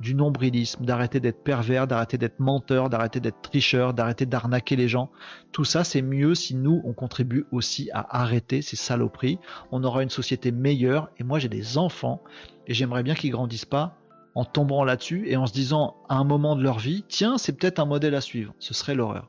du 0.00 0.14
nombrilisme, 0.14 0.86
d'arrêter 0.86 1.20
d'être 1.20 1.44
pervers, 1.44 1.86
d'arrêter 1.86 2.16
d'être 2.16 2.40
menteur, 2.40 2.88
d'arrêter 2.88 3.20
d'être 3.20 3.42
tricheur, 3.42 3.92
d'arrêter 3.92 4.24
d'arnaquer 4.24 4.74
les 4.74 4.88
gens. 4.88 5.10
Tout 5.52 5.64
ça, 5.64 5.84
c'est 5.84 6.00
mieux 6.00 6.34
si 6.34 6.54
nous, 6.54 6.80
on 6.86 6.94
contribue 6.94 7.44
aussi 7.52 7.90
à 7.92 8.22
arrêter 8.22 8.62
ces 8.62 8.76
saloperies. 8.76 9.38
On 9.70 9.84
aura 9.84 10.02
une 10.02 10.08
société 10.08 10.50
meilleure. 10.50 11.10
Et 11.18 11.24
moi, 11.24 11.38
j'ai 11.38 11.50
des 11.50 11.76
enfants 11.76 12.22
et 12.66 12.72
j'aimerais 12.72 13.02
bien 13.02 13.12
qu'ils 13.14 13.32
grandissent 13.32 13.66
pas 13.66 13.98
en 14.34 14.46
tombant 14.46 14.82
là-dessus 14.82 15.28
et 15.28 15.36
en 15.36 15.44
se 15.44 15.52
disant 15.52 15.96
à 16.08 16.14
un 16.14 16.24
moment 16.24 16.56
de 16.56 16.62
leur 16.62 16.78
vie, 16.78 17.04
tiens, 17.06 17.36
c'est 17.36 17.52
peut-être 17.52 17.80
un 17.80 17.84
modèle 17.84 18.14
à 18.14 18.22
suivre. 18.22 18.54
Ce 18.60 18.72
serait 18.72 18.94
l'horreur. 18.94 19.28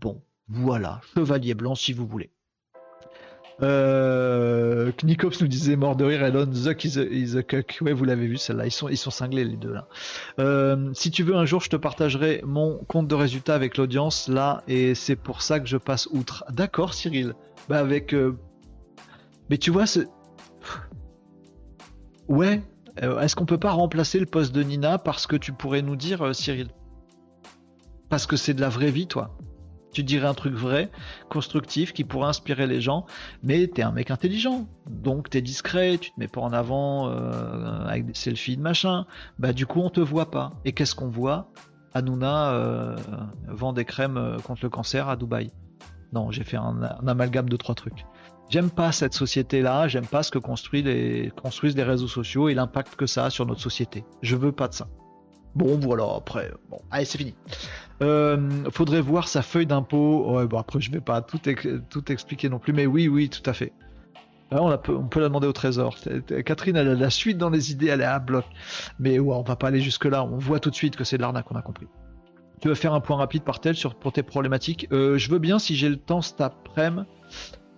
Bon, 0.00 0.22
voilà, 0.48 1.00
chevalier 1.14 1.54
blanc 1.54 1.74
si 1.74 1.92
vous 1.92 2.06
voulez. 2.06 2.30
Euh, 3.62 4.90
nous 5.02 5.46
disait 5.48 5.76
mort 5.76 5.94
de 5.94 6.04
rire, 6.04 6.22
Elon, 6.22 6.50
Zuck 6.52 6.84
is 6.84 7.36
cuck. 7.46 7.78
Ouais, 7.82 7.92
vous 7.92 8.04
l'avez 8.04 8.26
vu 8.26 8.38
celle-là, 8.38 8.66
ils 8.66 8.70
sont, 8.70 9.10
cinglés 9.10 9.44
les 9.44 9.56
deux 9.56 9.72
là. 9.72 9.86
Euh, 10.38 10.90
si 10.94 11.10
tu 11.10 11.22
veux, 11.22 11.36
un 11.36 11.44
jour 11.44 11.60
je 11.60 11.68
te 11.68 11.76
partagerai 11.76 12.42
mon 12.46 12.78
compte 12.88 13.06
de 13.06 13.14
résultats 13.14 13.54
avec 13.54 13.76
l'audience 13.76 14.28
là, 14.28 14.62
et 14.66 14.94
c'est 14.94 15.16
pour 15.16 15.42
ça 15.42 15.60
que 15.60 15.66
je 15.66 15.76
passe 15.76 16.08
outre. 16.10 16.44
D'accord, 16.50 16.94
Cyril. 16.94 17.34
Bah 17.68 17.78
avec. 17.78 18.14
Euh... 18.14 18.38
Mais 19.50 19.58
tu 19.58 19.70
vois, 19.70 19.86
c'est. 19.86 20.06
Ouais. 22.28 22.62
Euh, 23.02 23.20
Est-ce 23.20 23.34
qu'on 23.34 23.44
peut 23.44 23.58
pas 23.58 23.72
remplacer 23.72 24.20
le 24.20 24.26
poste 24.26 24.54
de 24.54 24.62
Nina 24.62 24.98
parce 24.98 25.26
que 25.26 25.34
tu 25.34 25.52
pourrais 25.52 25.82
nous 25.82 25.96
dire, 25.96 26.34
Cyril? 26.34 26.68
Parce 28.08 28.26
que 28.26 28.36
c'est 28.36 28.54
de 28.54 28.60
la 28.60 28.68
vraie 28.68 28.92
vie, 28.92 29.08
toi. 29.08 29.36
Tu 29.92 30.04
dirais 30.04 30.28
un 30.28 30.34
truc 30.34 30.54
vrai, 30.54 30.90
constructif, 31.28 31.92
qui 31.92 32.04
pourrait 32.04 32.28
inspirer 32.28 32.66
les 32.66 32.80
gens, 32.80 33.06
mais 33.42 33.66
t'es 33.66 33.82
un 33.82 33.90
mec 33.90 34.10
intelligent, 34.10 34.68
donc 34.88 35.30
t'es 35.30 35.40
discret, 35.40 35.98
tu 35.98 36.10
te 36.12 36.20
mets 36.20 36.28
pas 36.28 36.40
en 36.40 36.52
avant 36.52 37.08
euh, 37.08 37.84
avec 37.86 38.06
des 38.06 38.14
selfies 38.14 38.56
de 38.56 38.62
machin. 38.62 39.06
Bah 39.38 39.52
du 39.52 39.66
coup 39.66 39.80
on 39.80 39.90
te 39.90 40.00
voit 40.00 40.30
pas. 40.30 40.52
Et 40.64 40.72
qu'est-ce 40.72 40.94
qu'on 40.94 41.08
voit? 41.08 41.50
Hanouna 41.92 42.52
euh, 42.52 42.96
vend 43.48 43.72
des 43.72 43.84
crèmes 43.84 44.16
euh, 44.16 44.38
contre 44.38 44.60
le 44.62 44.70
cancer 44.70 45.08
à 45.08 45.16
Dubaï. 45.16 45.50
Non, 46.12 46.30
j'ai 46.30 46.44
fait 46.44 46.56
un, 46.56 46.82
amalgame 47.06 47.48
de 47.48 47.56
trois 47.56 47.74
trucs. 47.74 48.04
J'aime 48.48 48.70
pas 48.70 48.90
cette 48.90 49.14
société-là, 49.14 49.86
j'aime 49.86 50.06
pas 50.06 50.22
ce 50.24 50.30
que 50.30 50.38
construisent 50.38 50.84
les, 50.84 51.32
construisent 51.40 51.76
les 51.76 51.84
réseaux 51.84 52.08
sociaux 52.08 52.48
et 52.48 52.54
l'impact 52.54 52.96
que 52.96 53.06
ça 53.06 53.26
a 53.26 53.30
sur 53.30 53.46
notre 53.46 53.60
société. 53.60 54.04
Je 54.22 54.34
veux 54.34 54.52
pas 54.52 54.66
de 54.68 54.74
ça. 54.74 54.88
Bon, 55.54 55.78
voilà, 55.78 56.04
après, 56.16 56.52
bon, 56.70 56.80
allez, 56.90 57.04
c'est 57.04 57.18
fini. 57.18 57.34
Euh, 58.02 58.64
faudrait 58.70 59.00
voir 59.00 59.28
sa 59.28 59.42
feuille 59.42 59.66
d'impôt. 59.66 60.36
Ouais, 60.36 60.46
bon, 60.46 60.58
après, 60.58 60.80
je 60.80 60.90
vais 60.90 61.00
pas 61.00 61.22
tout, 61.22 61.40
tout 61.90 62.12
expliquer 62.12 62.48
non 62.48 62.58
plus, 62.58 62.72
mais 62.72 62.86
oui, 62.86 63.08
oui, 63.08 63.28
tout 63.28 63.42
à 63.48 63.52
fait. 63.52 63.72
Là, 64.52 64.62
on, 64.62 64.78
peut, 64.78 64.96
on 64.96 65.06
peut 65.06 65.20
la 65.20 65.28
demander 65.28 65.46
au 65.46 65.52
trésor. 65.52 65.96
Catherine, 66.44 66.76
elle 66.76 66.88
a 66.88 66.94
la 66.94 67.10
suite 67.10 67.38
dans 67.38 67.50
les 67.50 67.72
idées, 67.72 67.86
elle 67.88 68.00
est 68.00 68.04
à 68.04 68.18
bloc. 68.18 68.44
Mais 68.98 69.18
ouais, 69.18 69.34
on 69.34 69.42
va 69.42 69.56
pas 69.56 69.68
aller 69.68 69.80
jusque-là. 69.80 70.24
On 70.24 70.38
voit 70.38 70.60
tout 70.60 70.70
de 70.70 70.74
suite 70.74 70.96
que 70.96 71.04
c'est 71.04 71.16
de 71.16 71.22
l'arnaque, 71.22 71.46
on 71.50 71.56
a 71.56 71.62
compris. 71.62 71.86
Tu 72.60 72.68
veux 72.68 72.74
faire 72.74 72.92
un 72.94 73.00
point 73.00 73.16
rapide 73.16 73.42
par 73.42 73.60
tel 73.60 73.74
sur, 73.74 73.94
pour 73.94 74.12
tes 74.12 74.22
problématiques? 74.22 74.88
Euh, 74.92 75.18
Je 75.18 75.30
veux 75.30 75.38
bien 75.38 75.58
si 75.58 75.76
j'ai 75.76 75.88
le 75.88 75.96
temps 75.96 76.20
cet 76.20 76.40
après-midi. 76.40 77.06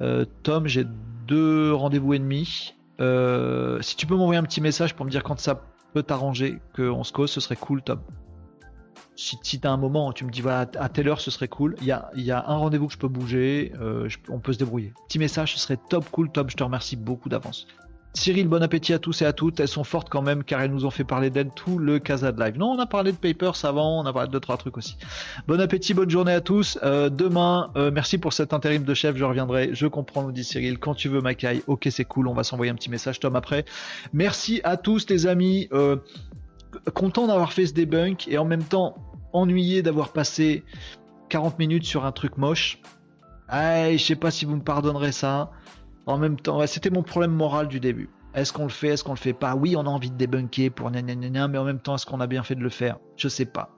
Euh, 0.01 0.25
Tom, 0.43 0.67
j'ai 0.67 0.87
deux 1.27 1.73
rendez-vous 1.73 2.15
et 2.15 2.19
demi. 2.19 2.75
Si 3.81 3.97
tu 3.97 4.07
peux 4.07 4.15
m'envoyer 4.15 4.39
un 4.39 4.45
petit 4.45 4.61
message 4.61 4.95
pour 4.95 5.05
me 5.05 5.11
dire 5.11 5.23
quand 5.25 5.39
ça 5.41 5.61
peut 5.93 6.03
t'arranger 6.03 6.59
qu'on 6.75 7.05
se 7.05 7.13
cause, 7.13 7.31
ce 7.31 7.41
serait 7.41 7.57
cool, 7.57 7.83
Tom. 7.83 8.01
Si, 9.15 9.39
si 9.43 9.61
tu 9.61 9.67
as 9.67 9.71
un 9.71 9.77
moment, 9.77 10.13
tu 10.13 10.25
me 10.25 10.31
dis 10.31 10.41
voilà, 10.41 10.61
à 10.79 10.89
telle 10.89 11.09
heure 11.09 11.21
ce 11.21 11.31
serait 11.31 11.49
cool, 11.49 11.77
il 11.81 11.87
y 11.87 11.93
a, 11.93 12.11
un 12.49 12.57
rendez-vous 12.57 12.87
que 12.87 12.95
je 12.95 12.99
peux 12.99 13.09
bouger, 13.09 13.73
euh, 13.81 14.09
on 14.29 14.41
peut 14.41 14.53
se 14.53 14.59
débrouiller. 14.59 14.95
Petit 15.09 15.19
message, 15.19 15.53
ce 15.55 15.59
serait 15.59 15.79
top 15.89 16.09
cool, 16.11 16.31
Tom, 16.31 16.49
je 16.49 16.57
te 16.57 16.65
remercie 16.65 16.97
beaucoup 16.97 17.29
d'avance. 17.29 17.67
Cyril, 18.15 18.47
bon 18.47 18.63
appétit 18.63 18.93
à 18.93 18.99
tous 18.99 19.23
et 19.23 19.25
à 19.25 19.33
toutes. 19.33 19.59
Elles 19.59 19.69
sont 19.69 19.85
fortes 19.85 20.09
quand 20.11 20.21
même 20.21 20.45
car 20.45 20.61
elles 20.61 20.71
nous 20.71 20.85
ont 20.85 20.91
fait 20.91 21.05
parler 21.05 21.31
d'elles 21.31 21.51
tout 21.51 21.79
le 21.79 21.99
Casa 21.99 22.31
de 22.31 22.41
Live. 22.41 22.59
Non, 22.59 22.73
on 22.73 22.79
a 22.79 22.87
parlé 22.87 23.11
de 23.13 23.17
Papers 23.17 23.65
avant, 23.65 24.01
on 24.01 24.07
a 24.07 24.13
parlé 24.13 24.29
de 24.29 24.33
deux 24.33 24.41
trois 24.41 24.59
trucs 24.59 24.77
aussi. 24.77 24.97
Bon 25.49 25.59
appétit, 25.59 25.95
bonne 25.95 26.11
journée 26.11 26.33
à 26.33 26.43
tous. 26.43 26.79
Euh, 26.83 27.09
demain, 27.09 27.71
euh, 27.77 27.91
merci 27.91 28.19
pour 28.19 28.35
cet 28.35 28.53
intérim 28.53 28.85
de 28.85 28.95
chef, 28.95 29.17
je 29.17 29.25
reviendrai. 29.25 29.71
Je 29.73 29.87
comprends, 29.87 30.23
nous 30.23 30.33
dit 30.33 30.45
Cyril. 30.45 30.79
Quand 30.79 30.95
tu 30.95 31.09
veux, 31.09 31.23
Macaille. 31.23 31.63
Ok, 31.67 31.89
c'est 31.91 32.05
cool, 32.05 32.29
on 32.29 32.35
va 32.35 32.45
s'envoyer 32.45 32.71
un 32.71 32.75
petit 32.75 32.91
message, 32.91 33.19
Tom, 33.19 33.35
après. 33.35 33.65
Merci 34.13 34.61
à 34.63 34.77
tous, 34.77 35.09
les 35.09 35.27
amis. 35.27 35.69
Euh, 35.73 35.97
content 36.95 37.27
d'avoir 37.27 37.53
fait 37.53 37.67
ce 37.67 37.73
debunk 37.73 38.29
et 38.29 38.37
en 38.37 38.45
même 38.45 38.65
temps 38.65 38.95
ennuyé 39.33 39.83
d'avoir 39.83 40.13
passé 40.13 40.65
40 41.31 41.59
minutes 41.59 41.85
sur 41.85 42.05
un 42.05 42.13
truc 42.13 42.37
moche. 42.37 42.79
Ah, 43.49 43.91
je 43.93 43.99
sais 43.99 44.17
pas 44.17 44.31
si 44.31 44.45
vous 44.45 44.57
me 44.57 44.63
pardonnerez 44.63 45.13
ça. 45.13 45.51
En 46.07 46.19
même 46.19 46.39
temps, 46.39 46.67
c'était 46.67 46.91
mon 46.91 47.03
problème 47.03 47.33
moral 47.33 47.69
du 47.69 47.81
début. 47.81 48.11
Est-ce 48.35 48.53
qu'on 48.53 48.65
le 48.65 48.71
fait, 48.71 48.89
est-ce 48.89 49.05
qu'on 49.05 49.13
le 49.13 49.19
fait 49.19 49.35
pas? 49.35 49.55
Oui, 49.55 49.77
on 49.77 49.83
a 49.83 49.91
envie 49.91 50.11
de 50.11 50.17
débunker 50.17 50.71
pour 50.71 50.91
gna 50.91 51.49
mais 51.49 51.59
en 51.59 51.65
même 51.65 51.81
temps, 51.81 51.95
est-ce 51.95 52.07
qu'on 52.07 52.21
a 52.21 52.27
bien 52.27 52.43
fait 52.43 52.55
de 52.55 52.63
le 52.63 52.71
faire? 52.71 52.99
Je 53.17 53.29
sais 53.29 53.45
pas. 53.45 53.71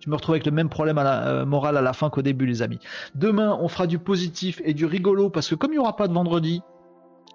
Je 0.00 0.10
me 0.10 0.16
retrouve 0.16 0.34
avec 0.34 0.46
le 0.46 0.52
même 0.52 0.68
problème 0.68 0.98
euh, 0.98 1.46
moral 1.46 1.76
à 1.76 1.80
la 1.80 1.92
fin 1.92 2.10
qu'au 2.10 2.22
début, 2.22 2.44
les 2.44 2.60
amis. 2.60 2.80
Demain, 3.14 3.56
on 3.60 3.68
fera 3.68 3.86
du 3.86 4.00
positif 4.00 4.60
et 4.64 4.74
du 4.74 4.84
rigolo 4.84 5.30
parce 5.30 5.48
que 5.48 5.54
comme 5.54 5.70
il 5.70 5.76
n'y 5.76 5.78
aura 5.78 5.94
pas 5.94 6.08
de 6.08 6.12
vendredi, 6.12 6.60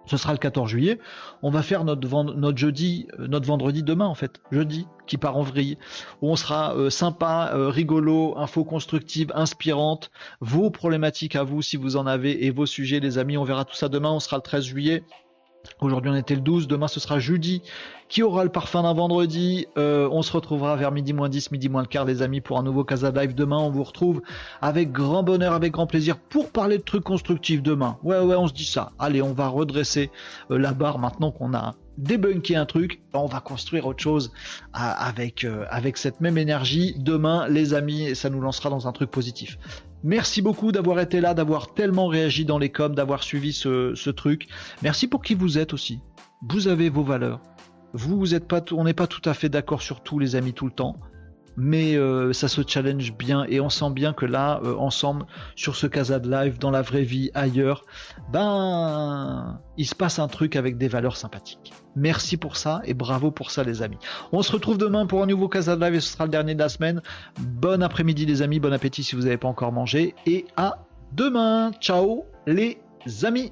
ce 0.07 0.17
sera 0.17 0.33
le 0.33 0.39
14 0.39 0.69
juillet. 0.69 0.99
On 1.41 1.49
va 1.49 1.61
faire 1.61 1.85
jeudi, 2.55 3.07
notre 3.19 3.47
vendredi 3.47 3.83
demain 3.83 4.05
en 4.05 4.15
fait, 4.15 4.41
jeudi, 4.51 4.87
qui 5.05 5.17
part 5.17 5.37
en 5.37 5.43
vrille, 5.43 5.77
où 6.21 6.29
on 6.29 6.35
sera 6.35 6.75
euh, 6.75 6.89
sympa, 6.89 7.51
euh, 7.53 7.69
rigolo, 7.69 8.37
info 8.37 8.63
constructive, 8.63 9.31
inspirante, 9.35 10.11
vos 10.41 10.69
problématiques 10.69 11.35
à 11.35 11.43
vous 11.43 11.61
si 11.61 11.77
vous 11.77 11.95
en 11.95 12.07
avez 12.07 12.45
et 12.45 12.51
vos 12.51 12.65
sujets, 12.65 12.99
les 12.99 13.17
amis. 13.17 13.37
On 13.37 13.43
verra 13.43 13.65
tout 13.65 13.75
ça 13.75 13.89
demain. 13.89 14.11
On 14.11 14.19
sera 14.19 14.37
le 14.37 14.43
13 14.43 14.63
juillet. 14.63 15.03
Aujourd'hui 15.81 16.09
on 16.11 16.15
était 16.15 16.35
le 16.35 16.41
12, 16.41 16.67
demain 16.67 16.87
ce 16.87 16.99
sera 16.99 17.19
jeudi 17.19 17.61
qui 18.09 18.23
aura 18.23 18.43
le 18.43 18.49
parfum 18.49 18.83
d'un 18.83 18.93
vendredi. 18.93 19.67
Euh, 19.77 20.07
on 20.11 20.21
se 20.21 20.31
retrouvera 20.31 20.75
vers 20.75 20.91
midi 20.91 21.13
moins 21.13 21.29
10, 21.29 21.51
midi 21.51 21.69
moins 21.69 21.81
le 21.81 21.87
quart 21.87 22.05
les 22.05 22.21
amis 22.21 22.41
pour 22.41 22.57
un 22.57 22.63
nouveau 22.63 22.83
Casa 22.83 23.11
Live 23.11 23.35
demain. 23.35 23.57
On 23.57 23.69
vous 23.69 23.83
retrouve 23.83 24.21
avec 24.61 24.91
grand 24.91 25.23
bonheur, 25.23 25.53
avec 25.53 25.73
grand 25.73 25.87
plaisir 25.87 26.17
pour 26.17 26.51
parler 26.51 26.77
de 26.77 26.83
trucs 26.83 27.03
constructifs 27.03 27.61
demain. 27.61 27.97
Ouais 28.03 28.19
ouais 28.19 28.35
on 28.35 28.47
se 28.47 28.53
dit 28.53 28.65
ça. 28.65 28.91
Allez 28.99 29.21
on 29.21 29.33
va 29.33 29.47
redresser 29.47 30.11
euh, 30.51 30.57
la 30.57 30.73
barre 30.73 30.99
maintenant 30.99 31.31
qu'on 31.31 31.53
a 31.53 31.75
débunké 31.97 32.55
un 32.55 32.65
truc, 32.65 33.01
on 33.13 33.25
va 33.25 33.39
construire 33.39 33.87
autre 33.87 34.01
chose 34.01 34.31
avec, 34.73 35.43
euh, 35.43 35.65
avec 35.69 35.97
cette 35.97 36.21
même 36.21 36.37
énergie. 36.37 36.95
Demain 36.97 37.47
les 37.47 37.73
amis, 37.73 38.15
ça 38.15 38.29
nous 38.29 38.39
lancera 38.39 38.69
dans 38.69 38.87
un 38.87 38.91
truc 38.91 39.09
positif. 39.09 39.57
Merci 40.03 40.43
beaucoup 40.43 40.71
d'avoir 40.71 40.99
été 40.99 41.21
là, 41.21 41.33
d'avoir 41.33 41.73
tellement 41.73 42.07
réagi 42.07 42.45
dans 42.45 42.59
les 42.59 42.69
coms, 42.69 42.93
d'avoir 42.93 43.23
suivi 43.23 43.51
ce, 43.51 43.95
ce, 43.95 44.09
truc. 44.11 44.47
Merci 44.83 45.07
pour 45.07 45.23
qui 45.23 45.33
vous 45.33 45.57
êtes 45.57 45.73
aussi. 45.73 45.99
Vous 46.47 46.67
avez 46.67 46.89
vos 46.89 47.03
valeurs. 47.03 47.41
Vous, 47.93 48.23
pas, 48.39 48.61
on 48.71 48.83
n'est 48.83 48.93
pas 48.93 49.07
tout 49.07 49.27
à 49.29 49.33
fait 49.33 49.49
d'accord 49.49 49.81
sur 49.81 50.01
tout, 50.01 50.19
les 50.19 50.35
amis, 50.35 50.53
tout 50.53 50.65
le 50.65 50.71
temps. 50.71 50.97
Mais 51.59 51.95
euh, 51.95 52.33
ça 52.33 52.47
se 52.47 52.61
challenge 52.65 53.17
bien 53.17 53.43
et 53.49 53.59
on 53.59 53.69
sent 53.69 53.89
bien 53.89 54.13
que 54.13 54.27
là, 54.27 54.61
euh, 54.63 54.75
ensemble, 54.75 55.25
sur 55.55 55.75
ce 55.75 55.87
Casa 55.87 56.19
de 56.19 56.29
Live, 56.29 56.59
dans 56.59 56.69
la 56.69 56.83
vraie 56.83 57.01
vie, 57.01 57.31
ailleurs, 57.33 57.83
ben, 58.31 59.59
il 59.75 59.87
se 59.87 59.95
passe 59.95 60.19
un 60.19 60.27
truc 60.27 60.55
avec 60.55 60.77
des 60.77 60.87
valeurs 60.87 61.17
sympathiques. 61.17 61.73
Merci 61.95 62.37
pour 62.37 62.57
ça 62.57 62.81
et 62.85 62.93
bravo 62.93 63.31
pour 63.31 63.49
ça, 63.49 63.63
les 63.63 63.81
amis. 63.81 63.97
On 64.31 64.43
se 64.43 64.51
retrouve 64.51 64.77
demain 64.77 65.07
pour 65.07 65.23
un 65.23 65.25
nouveau 65.25 65.49
Casa 65.49 65.75
de 65.75 65.83
Live 65.83 65.95
et 65.95 65.99
ce 65.99 66.13
sera 66.13 66.25
le 66.25 66.31
dernier 66.31 66.53
de 66.53 66.59
la 66.59 66.69
semaine. 66.69 67.01
Bon 67.39 67.81
après-midi, 67.81 68.27
les 68.27 68.43
amis. 68.43 68.59
Bon 68.59 68.71
appétit 68.71 69.03
si 69.03 69.15
vous 69.15 69.23
n'avez 69.23 69.37
pas 69.37 69.47
encore 69.47 69.71
mangé. 69.71 70.13
Et 70.27 70.45
à 70.57 70.85
demain. 71.13 71.71
Ciao, 71.81 72.25
les 72.45 72.77
amis. 73.23 73.51